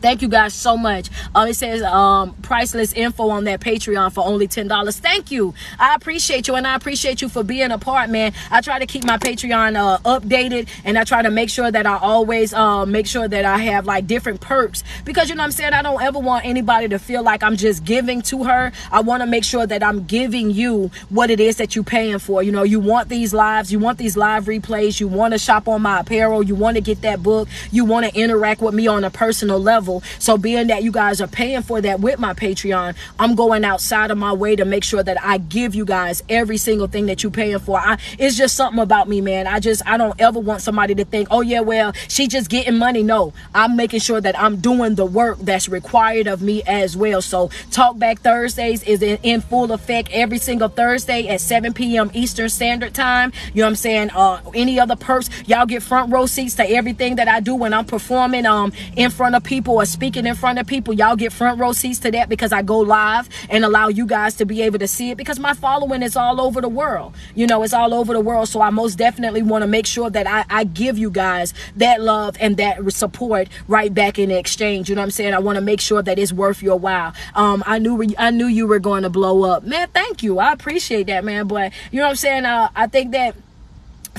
Thank 0.00 0.22
you 0.22 0.28
guys 0.28 0.54
so 0.54 0.76
much. 0.76 1.10
Uh, 1.34 1.46
it 1.48 1.54
says 1.54 1.82
um, 1.82 2.34
priceless 2.42 2.92
info 2.92 3.30
on 3.30 3.44
that 3.44 3.60
Patreon 3.60 4.12
for 4.12 4.24
only 4.24 4.46
$10. 4.46 5.00
Thank 5.00 5.30
you. 5.30 5.54
I 5.78 5.94
appreciate 5.94 6.46
you 6.48 6.54
and 6.54 6.66
I 6.66 6.76
appreciate 6.76 7.20
you 7.20 7.28
for 7.28 7.42
being 7.42 7.70
a 7.70 7.78
part, 7.78 8.10
man. 8.10 8.32
I 8.50 8.60
try 8.60 8.78
to 8.78 8.86
keep 8.86 9.04
my 9.04 9.18
Patreon 9.18 9.76
uh, 9.76 9.98
updated 9.98 10.68
and 10.84 10.98
I 10.98 11.04
try 11.04 11.22
to 11.22 11.30
make 11.30 11.50
sure 11.50 11.70
that 11.70 11.86
I 11.86 11.98
always 11.98 12.54
uh, 12.54 12.86
make 12.86 13.06
sure 13.06 13.26
that 13.26 13.44
I 13.44 13.58
have 13.58 13.86
like 13.86 14.06
different 14.06 14.40
perks 14.40 14.84
because 15.04 15.28
you 15.28 15.34
know 15.34 15.42
I'm 15.42 15.52
saying? 15.52 15.72
I 15.72 15.82
don't 15.82 16.00
ever 16.00 16.18
want 16.18 16.44
anybody 16.44 16.88
to 16.88 16.98
feel 16.98 17.22
like 17.22 17.42
I'm 17.42 17.56
just 17.56 17.84
giving 17.84 18.22
to 18.22 18.44
her. 18.44 18.72
I 18.92 19.00
want 19.00 19.22
to 19.22 19.26
make 19.26 19.44
sure 19.44 19.66
that 19.66 19.82
I'm 19.82 20.04
giving 20.04 20.50
you 20.50 20.90
what 21.08 21.30
it 21.30 21.40
is 21.40 21.56
that 21.56 21.74
you're 21.74 21.84
paying 21.84 22.18
for. 22.18 22.42
You 22.42 22.52
know, 22.52 22.62
you 22.62 22.80
want 22.80 23.08
these 23.08 23.34
lives, 23.34 23.72
you 23.72 23.78
want 23.78 23.98
these 23.98 24.16
live 24.16 24.44
replays, 24.44 25.00
you 25.00 25.08
want 25.08 25.32
to 25.32 25.38
shop 25.38 25.66
on 25.68 25.82
my 25.82 26.00
apparel, 26.00 26.42
you 26.42 26.54
want 26.54 26.76
to 26.76 26.80
get 26.80 27.02
that 27.02 27.22
book, 27.22 27.48
you 27.72 27.84
want 27.84 28.06
to 28.06 28.20
interact 28.20 28.60
with 28.60 28.74
me 28.74 28.86
on 28.86 29.04
a 29.04 29.10
personal 29.10 29.58
level 29.58 29.87
level. 29.88 30.02
So 30.18 30.36
being 30.36 30.68
that 30.68 30.82
you 30.82 30.92
guys 30.92 31.20
are 31.20 31.26
paying 31.26 31.62
for 31.62 31.80
that 31.80 32.00
with 32.00 32.18
my 32.18 32.34
Patreon, 32.34 32.94
I'm 33.18 33.34
going 33.34 33.64
outside 33.64 34.10
of 34.10 34.18
my 34.18 34.32
way 34.32 34.56
to 34.56 34.64
make 34.64 34.84
sure 34.84 35.02
that 35.02 35.22
I 35.22 35.38
give 35.38 35.74
you 35.74 35.84
guys 35.84 36.22
every 36.28 36.58
single 36.58 36.86
thing 36.86 37.06
that 37.06 37.22
you're 37.22 37.32
paying 37.32 37.58
for. 37.58 37.78
I, 37.78 37.98
it's 38.18 38.36
just 38.36 38.54
something 38.54 38.80
about 38.80 39.08
me, 39.08 39.20
man. 39.20 39.46
I 39.46 39.60
just, 39.60 39.86
I 39.86 39.96
don't 39.96 40.18
ever 40.20 40.38
want 40.38 40.62
somebody 40.62 40.94
to 40.96 41.04
think, 41.04 41.28
oh 41.30 41.40
yeah, 41.40 41.60
well, 41.60 41.92
she 42.08 42.28
just 42.28 42.50
getting 42.50 42.76
money. 42.76 43.02
No, 43.02 43.32
I'm 43.54 43.76
making 43.76 44.00
sure 44.00 44.20
that 44.20 44.38
I'm 44.38 44.56
doing 44.56 44.94
the 44.94 45.06
work 45.06 45.38
that's 45.38 45.68
required 45.68 46.26
of 46.26 46.42
me 46.42 46.62
as 46.66 46.96
well. 46.96 47.22
So 47.22 47.50
Talk 47.70 47.98
Back 47.98 48.20
Thursdays 48.20 48.82
is 48.82 49.02
in, 49.02 49.18
in 49.22 49.40
full 49.40 49.72
effect 49.72 50.10
every 50.12 50.38
single 50.38 50.68
Thursday 50.68 51.28
at 51.28 51.40
7 51.40 51.72
p.m. 51.72 52.10
Eastern 52.12 52.48
Standard 52.48 52.94
Time. 52.94 53.32
You 53.54 53.62
know 53.62 53.66
what 53.66 53.70
I'm 53.70 53.76
saying? 53.76 54.10
Uh, 54.10 54.40
any 54.54 54.78
other 54.78 54.96
perks, 54.96 55.30
y'all 55.46 55.66
get 55.66 55.82
front 55.82 56.12
row 56.12 56.26
seats 56.26 56.54
to 56.56 56.68
everything 56.68 57.16
that 57.16 57.28
I 57.28 57.40
do 57.40 57.54
when 57.54 57.72
I'm 57.72 57.84
performing 57.84 58.46
um 58.46 58.72
in 58.96 59.10
front 59.10 59.34
of 59.34 59.44
people 59.44 59.77
or 59.78 59.86
speaking 59.86 60.26
in 60.26 60.34
front 60.34 60.58
of 60.58 60.66
people, 60.66 60.92
y'all 60.92 61.14
get 61.14 61.32
front 61.32 61.60
row 61.60 61.70
seats 61.70 62.00
to 62.00 62.10
that 62.10 62.28
because 62.28 62.52
I 62.52 62.62
go 62.62 62.78
live 62.80 63.28
and 63.48 63.64
allow 63.64 63.86
you 63.86 64.06
guys 64.06 64.34
to 64.36 64.44
be 64.44 64.62
able 64.62 64.80
to 64.80 64.88
see 64.88 65.10
it 65.10 65.16
because 65.16 65.38
my 65.38 65.54
following 65.54 66.02
is 66.02 66.16
all 66.16 66.40
over 66.40 66.60
the 66.60 66.68
world. 66.68 67.14
You 67.36 67.46
know, 67.46 67.62
it's 67.62 67.72
all 67.72 67.94
over 67.94 68.12
the 68.12 68.20
world. 68.20 68.48
So 68.48 68.60
I 68.60 68.70
most 68.70 68.96
definitely 68.96 69.42
want 69.42 69.62
to 69.62 69.68
make 69.68 69.86
sure 69.86 70.10
that 70.10 70.26
I, 70.26 70.44
I 70.50 70.64
give 70.64 70.98
you 70.98 71.10
guys 71.10 71.54
that 71.76 72.00
love 72.00 72.36
and 72.40 72.56
that 72.56 72.92
support 72.92 73.48
right 73.68 73.94
back 73.94 74.18
in 74.18 74.32
exchange. 74.32 74.88
You 74.88 74.96
know 74.96 75.02
what 75.02 75.06
I'm 75.06 75.10
saying? 75.12 75.32
I 75.32 75.38
want 75.38 75.56
to 75.56 75.62
make 75.62 75.80
sure 75.80 76.02
that 76.02 76.18
it's 76.18 76.32
worth 76.32 76.60
your 76.60 76.76
while. 76.76 77.14
Um, 77.36 77.62
I 77.64 77.78
knew 77.78 78.04
I 78.18 78.30
knew 78.30 78.46
you 78.46 78.66
were 78.66 78.80
going 78.80 79.04
to 79.04 79.10
blow 79.10 79.44
up, 79.44 79.62
man. 79.62 79.88
Thank 79.94 80.24
you. 80.24 80.40
I 80.40 80.52
appreciate 80.52 81.06
that, 81.06 81.24
man. 81.24 81.46
But 81.46 81.72
you 81.92 81.98
know 82.00 82.06
what 82.06 82.10
I'm 82.10 82.16
saying? 82.16 82.44
Uh, 82.46 82.70
I 82.74 82.88
think 82.88 83.12
that 83.12 83.36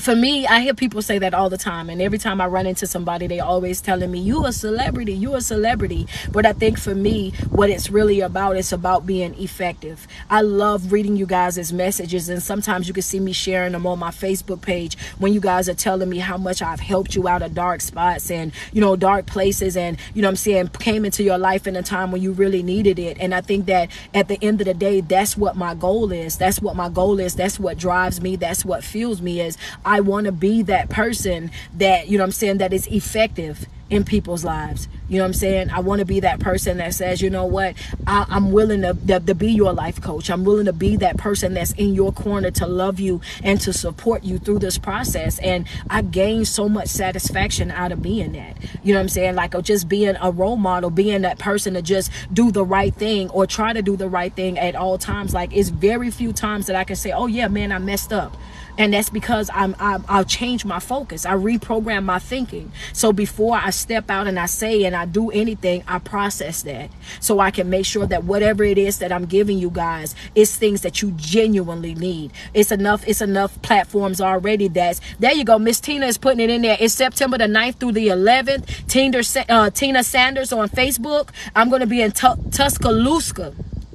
for 0.00 0.16
me, 0.16 0.46
I 0.46 0.60
hear 0.60 0.74
people 0.74 1.02
say 1.02 1.18
that 1.18 1.34
all 1.34 1.50
the 1.50 1.58
time. 1.58 1.90
And 1.90 2.00
every 2.00 2.18
time 2.18 2.40
I 2.40 2.46
run 2.46 2.66
into 2.66 2.86
somebody, 2.86 3.26
they 3.26 3.40
always 3.40 3.80
telling 3.80 4.10
me, 4.10 4.20
you 4.20 4.46
a 4.46 4.52
celebrity, 4.52 5.12
you 5.12 5.34
a 5.34 5.40
celebrity. 5.40 6.06
But 6.32 6.46
I 6.46 6.52
think 6.52 6.78
for 6.78 6.94
me, 6.94 7.32
what 7.50 7.70
it's 7.70 7.90
really 7.90 8.20
about, 8.20 8.56
it's 8.56 8.72
about 8.72 9.06
being 9.06 9.34
effective. 9.38 10.06
I 10.28 10.40
love 10.40 10.92
reading 10.92 11.16
you 11.16 11.26
guys' 11.26 11.72
messages. 11.72 12.28
And 12.28 12.42
sometimes 12.42 12.88
you 12.88 12.94
can 12.94 13.02
see 13.02 13.20
me 13.20 13.32
sharing 13.32 13.72
them 13.72 13.86
on 13.86 13.98
my 13.98 14.10
Facebook 14.10 14.62
page 14.62 14.96
when 15.18 15.32
you 15.32 15.40
guys 15.40 15.68
are 15.68 15.74
telling 15.74 16.08
me 16.08 16.18
how 16.18 16.38
much 16.38 16.62
I've 16.62 16.80
helped 16.80 17.14
you 17.14 17.28
out 17.28 17.42
of 17.42 17.54
dark 17.54 17.80
spots 17.80 18.30
and, 18.30 18.52
you 18.72 18.80
know, 18.80 18.96
dark 18.96 19.26
places. 19.26 19.76
And, 19.76 19.98
you 20.14 20.22
know 20.22 20.30
I'm 20.30 20.36
saying, 20.36 20.68
came 20.78 21.04
into 21.04 21.24
your 21.24 21.38
life 21.38 21.66
in 21.66 21.74
a 21.74 21.82
time 21.82 22.12
when 22.12 22.22
you 22.22 22.32
really 22.32 22.62
needed 22.62 22.98
it. 22.98 23.16
And 23.20 23.34
I 23.34 23.40
think 23.40 23.66
that 23.66 23.90
at 24.14 24.28
the 24.28 24.38
end 24.42 24.60
of 24.60 24.66
the 24.66 24.74
day, 24.74 25.00
that's 25.00 25.36
what 25.36 25.56
my 25.56 25.74
goal 25.74 26.12
is. 26.12 26.38
That's 26.38 26.60
what 26.60 26.76
my 26.76 26.88
goal 26.88 27.18
is. 27.18 27.34
That's 27.34 27.58
what 27.58 27.76
drives 27.76 28.20
me. 28.20 28.36
That's 28.36 28.64
what 28.64 28.84
fuels 28.84 29.20
me 29.20 29.40
is 29.40 29.58
want 29.98 30.26
to 30.26 30.32
be 30.32 30.62
that 30.62 30.88
person 30.88 31.50
that, 31.74 32.06
you 32.06 32.18
know 32.18 32.22
I'm 32.22 32.30
saying, 32.30 32.58
that 32.58 32.72
is 32.72 32.86
effective 32.86 33.66
in 33.90 34.04
people's 34.04 34.44
lives. 34.44 34.88
You 35.08 35.16
know 35.16 35.24
what 35.24 35.28
I'm 35.28 35.34
saying? 35.34 35.70
I 35.70 35.80
want 35.80 35.98
to 35.98 36.04
be 36.04 36.20
that 36.20 36.38
person 36.38 36.76
that 36.76 36.94
says, 36.94 37.20
you 37.20 37.30
know 37.30 37.44
what, 37.44 37.74
I, 38.06 38.24
am 38.30 38.52
willing 38.52 38.82
to, 38.82 38.94
to, 39.08 39.18
to, 39.18 39.34
be 39.34 39.50
your 39.50 39.72
life 39.72 40.00
coach. 40.00 40.30
I'm 40.30 40.44
willing 40.44 40.66
to 40.66 40.72
be 40.72 40.94
that 40.96 41.16
person 41.16 41.54
that's 41.54 41.72
in 41.72 41.94
your 41.94 42.12
corner 42.12 42.52
to 42.52 42.66
love 42.66 43.00
you 43.00 43.20
and 43.42 43.60
to 43.62 43.72
support 43.72 44.22
you 44.22 44.38
through 44.38 44.60
this 44.60 44.78
process. 44.78 45.40
And 45.40 45.66
I 45.90 46.02
gain 46.02 46.44
so 46.44 46.68
much 46.68 46.88
satisfaction 46.88 47.72
out 47.72 47.90
of 47.90 48.02
being 48.02 48.32
that. 48.32 48.56
You 48.84 48.94
know 48.94 49.00
what 49.00 49.04
I'm 49.04 49.08
saying? 49.08 49.34
Like 49.34 49.60
just 49.64 49.88
being 49.88 50.16
a 50.20 50.30
role 50.30 50.56
model, 50.56 50.90
being 50.90 51.22
that 51.22 51.40
person 51.40 51.74
to 51.74 51.82
just 51.82 52.12
do 52.32 52.52
the 52.52 52.64
right 52.64 52.94
thing 52.94 53.28
or 53.30 53.46
try 53.46 53.72
to 53.72 53.82
do 53.82 53.96
the 53.96 54.08
right 54.08 54.32
thing 54.32 54.58
at 54.58 54.76
all 54.76 54.96
times. 54.96 55.34
Like 55.34 55.52
it's 55.52 55.70
very 55.70 56.12
few 56.12 56.32
times 56.32 56.66
that 56.66 56.76
I 56.76 56.84
can 56.84 56.94
say, 56.94 57.10
oh 57.10 57.26
yeah, 57.26 57.48
man, 57.48 57.72
I 57.72 57.78
messed 57.78 58.12
up 58.12 58.36
and 58.80 58.94
that's 58.94 59.10
because 59.10 59.50
I'm, 59.52 59.76
I'm 59.78 60.04
I'll 60.08 60.24
change 60.24 60.64
my 60.64 60.78
focus. 60.78 61.26
I 61.26 61.34
reprogram 61.34 62.04
my 62.04 62.18
thinking. 62.18 62.72
So 62.94 63.12
before 63.12 63.56
I 63.56 63.70
step 63.80 64.10
out 64.10 64.26
and 64.26 64.38
I 64.38 64.46
say 64.46 64.84
and 64.84 64.94
I 64.94 65.06
do 65.06 65.30
anything, 65.30 65.82
I 65.88 65.98
process 65.98 66.62
that 66.62 66.90
so 67.20 67.40
I 67.40 67.50
can 67.50 67.70
make 67.70 67.86
sure 67.86 68.06
that 68.06 68.24
whatever 68.24 68.64
it 68.64 68.78
is 68.78 68.98
that 68.98 69.12
I'm 69.12 69.26
giving 69.26 69.58
you 69.58 69.70
guys 69.70 70.14
is 70.34 70.56
things 70.56 70.82
that 70.82 71.02
you 71.02 71.12
genuinely 71.16 71.94
need. 71.94 72.32
It's 72.54 72.70
enough. 72.70 73.06
It's 73.06 73.20
enough 73.20 73.60
platforms 73.62 74.20
already. 74.20 74.68
That's 74.68 75.00
there. 75.18 75.32
You 75.32 75.44
go. 75.44 75.58
Miss 75.58 75.80
Tina 75.80 76.06
is 76.06 76.18
putting 76.18 76.40
it 76.40 76.50
in 76.50 76.62
there. 76.62 76.76
It's 76.80 76.94
September 76.94 77.38
the 77.38 77.44
9th 77.44 77.76
through 77.76 77.92
the 77.92 78.08
11th. 78.08 78.86
Tina, 78.86 79.22
uh, 79.48 79.70
Tina 79.70 80.04
Sanders 80.04 80.52
on 80.52 80.68
Facebook. 80.68 81.30
I'm 81.54 81.68
going 81.68 81.80
to 81.80 81.86
be 81.86 82.02
in 82.02 82.12
Tuscaloosa. 82.12 83.54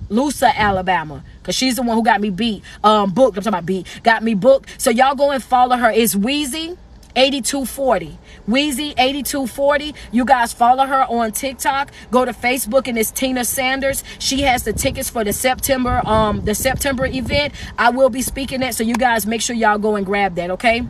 Lusa, 0.10 0.54
Alabama. 0.56 1.24
Cause 1.44 1.56
she's 1.56 1.76
the 1.76 1.82
one 1.82 1.96
who 1.96 2.04
got 2.04 2.22
me 2.22 2.30
beat. 2.30 2.64
Um, 2.84 3.12
booked. 3.12 3.38
I'm 3.38 3.44
talking 3.44 3.58
about 3.58 3.66
beat. 3.66 3.88
Got 4.04 4.24
me 4.24 4.34
booked. 4.34 4.82
So 4.82 4.90
y'all 4.90 5.16
go 5.16 5.32
and 5.32 5.44
follow 5.44 5.78
her. 5.78 5.92
It's 5.92 6.16
Wheezy. 6.16 6.78
8240 7.16 8.18
Wheezy 8.48 8.94
8240 8.98 9.96
you 10.12 10.26
guys 10.26 10.54
follow 10.54 10.86
her 10.86 11.04
on 11.04 11.32
TikTok. 11.32 11.92
Go 12.12 12.26
to 12.26 12.32
Facebook 12.32 12.88
and 12.88 12.98
it's 12.98 13.12
Tina 13.12 13.46
Sanders. 13.46 14.04
She 14.20 14.42
has 14.42 14.64
the 14.64 14.74
tickets 14.74 15.10
for 15.10 15.24
the 15.24 15.34
September 15.34 16.02
um 16.06 16.44
the 16.46 16.56
September 16.56 17.06
event. 17.06 17.54
I 17.78 17.90
will 17.90 18.10
be 18.10 18.22
speaking 18.22 18.62
it 18.62 18.76
so 18.76 18.84
you 18.84 18.96
guys 18.96 19.26
make 19.26 19.42
sure 19.42 19.56
y'all 19.56 19.78
go 19.78 19.96
and 19.96 20.06
grab 20.06 20.36
that 20.36 20.52
okay 20.52 20.84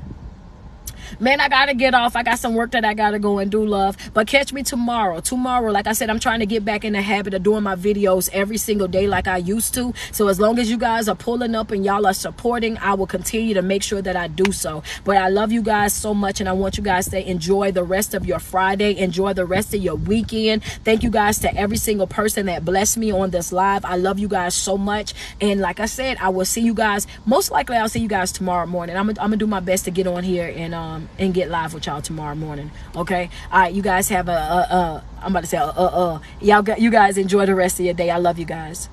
man, 1.20 1.40
I 1.40 1.50
gotta 1.50 1.74
get 1.74 1.94
off. 1.94 2.16
I 2.16 2.24
got 2.24 2.40
some 2.40 2.56
work 2.56 2.72
that 2.72 2.86
I 2.86 2.94
gotta 2.94 3.20
go 3.20 3.40
and 3.40 3.52
do, 3.52 3.66
love. 3.66 3.98
But 4.14 4.28
catch 4.28 4.54
me 4.54 4.64
tomorrow. 4.64 5.20
Tomorrow, 5.20 5.72
like 5.72 5.88
I 5.88 5.94
said, 5.94 6.10
I'm 6.10 6.20
trying 6.20 6.40
to 6.40 6.46
get 6.46 6.66
back 6.66 6.84
in 6.86 6.94
the 6.94 7.02
habit 7.02 7.34
of 7.34 7.44
doing 7.44 7.64
my 7.64 7.76
videos 7.76 8.30
every 8.34 8.58
single 8.58 8.88
day 8.88 9.08
like 9.08 9.28
I 9.28 9.38
used 9.38 9.74
to. 9.76 9.94
So 10.12 10.28
as 10.28 10.40
long 10.40 10.60
as 10.60 10.70
you 10.70 10.78
guys 10.78 11.08
are 11.08 11.16
pulling 11.16 11.56
up 11.56 11.72
and 11.72 11.86
y'all 11.86 12.06
are 12.06 12.14
supporting, 12.14 12.78
I 12.78 12.94
will 12.94 13.08
continue 13.08 13.54
to 13.54 13.62
make 13.62 13.84
sure 13.84 14.02
that 14.02 14.16
I 14.16 14.28
do 14.28 14.52
so. 14.52 14.84
But 15.04 15.18
I 15.18 15.30
love 15.30 15.52
you 15.52 15.62
guys 15.62 15.94
so 15.94 16.14
much 16.14 16.40
and 16.40 16.50
I 16.50 16.54
want 16.54 16.78
you 16.78 16.84
guys 16.84 17.10
to 17.10 17.30
enjoy 17.30 17.72
the 17.72 17.84
rest 17.84 18.14
of 18.14 18.26
your 18.26 18.40
Friday. 18.40 18.98
Enjoy 18.98 19.34
the 19.34 19.46
rest 19.46 19.74
of 19.74 19.82
your 19.82 19.96
weekend. 19.96 20.64
Thank 20.84 21.04
you 21.04 21.10
guys 21.10 21.40
to 21.40 21.56
every 21.56 21.78
single 21.78 22.08
person 22.08 22.46
that 22.48 22.66
blessed 22.66 22.98
me 22.98 23.12
on 23.12 23.32
this 23.32 23.52
live. 23.52 23.86
I 23.86 23.96
love 23.98 24.20
you 24.20 24.28
guys 24.28 24.56
so 24.56 24.78
much. 24.78 25.14
And 25.42 25.62
like 25.62 25.80
I 25.80 25.86
said, 25.86 26.18
I 26.18 26.30
will 26.30 26.46
see 26.46 26.62
you 26.62 26.74
guys. 26.74 27.08
Most 27.26 27.52
likely 27.52 27.78
I'll 27.78 27.90
see 27.90 28.00
you 28.00 28.08
guys 28.08 28.32
tomorrow 28.32 28.66
morning. 28.66 28.98
I'm 28.98 29.12
gonna 29.14 29.38
do 29.38 29.48
my 29.48 29.60
best 29.60 29.86
to 29.86 29.92
get 29.92 30.08
on 30.08 30.24
here 30.24 30.54
and 30.56 30.74
um, 30.74 31.05
and 31.18 31.34
get 31.34 31.50
live 31.50 31.74
with 31.74 31.86
y'all 31.86 32.02
tomorrow 32.02 32.36
morning. 32.36 32.72
Okay. 32.96 33.30
All 33.52 33.60
right. 33.60 33.74
You 33.74 33.82
guys 33.82 34.10
have 34.10 34.28
a, 34.28 34.32
a, 34.32 34.36
a 34.36 35.04
I'm 35.22 35.32
about 35.32 35.42
to 35.42 35.48
say, 35.48 35.58
uh, 35.58 35.68
uh, 35.68 35.86
uh. 35.86 36.20
Y'all, 36.42 36.62
got 36.62 36.80
you 36.80 36.92
guys 36.92 37.18
enjoy 37.18 37.46
the 37.46 37.56
rest 37.56 37.80
of 37.80 37.86
your 37.86 37.94
day. 37.94 38.10
I 38.10 38.18
love 38.18 38.40
you 38.40 38.46
guys. 38.46 38.90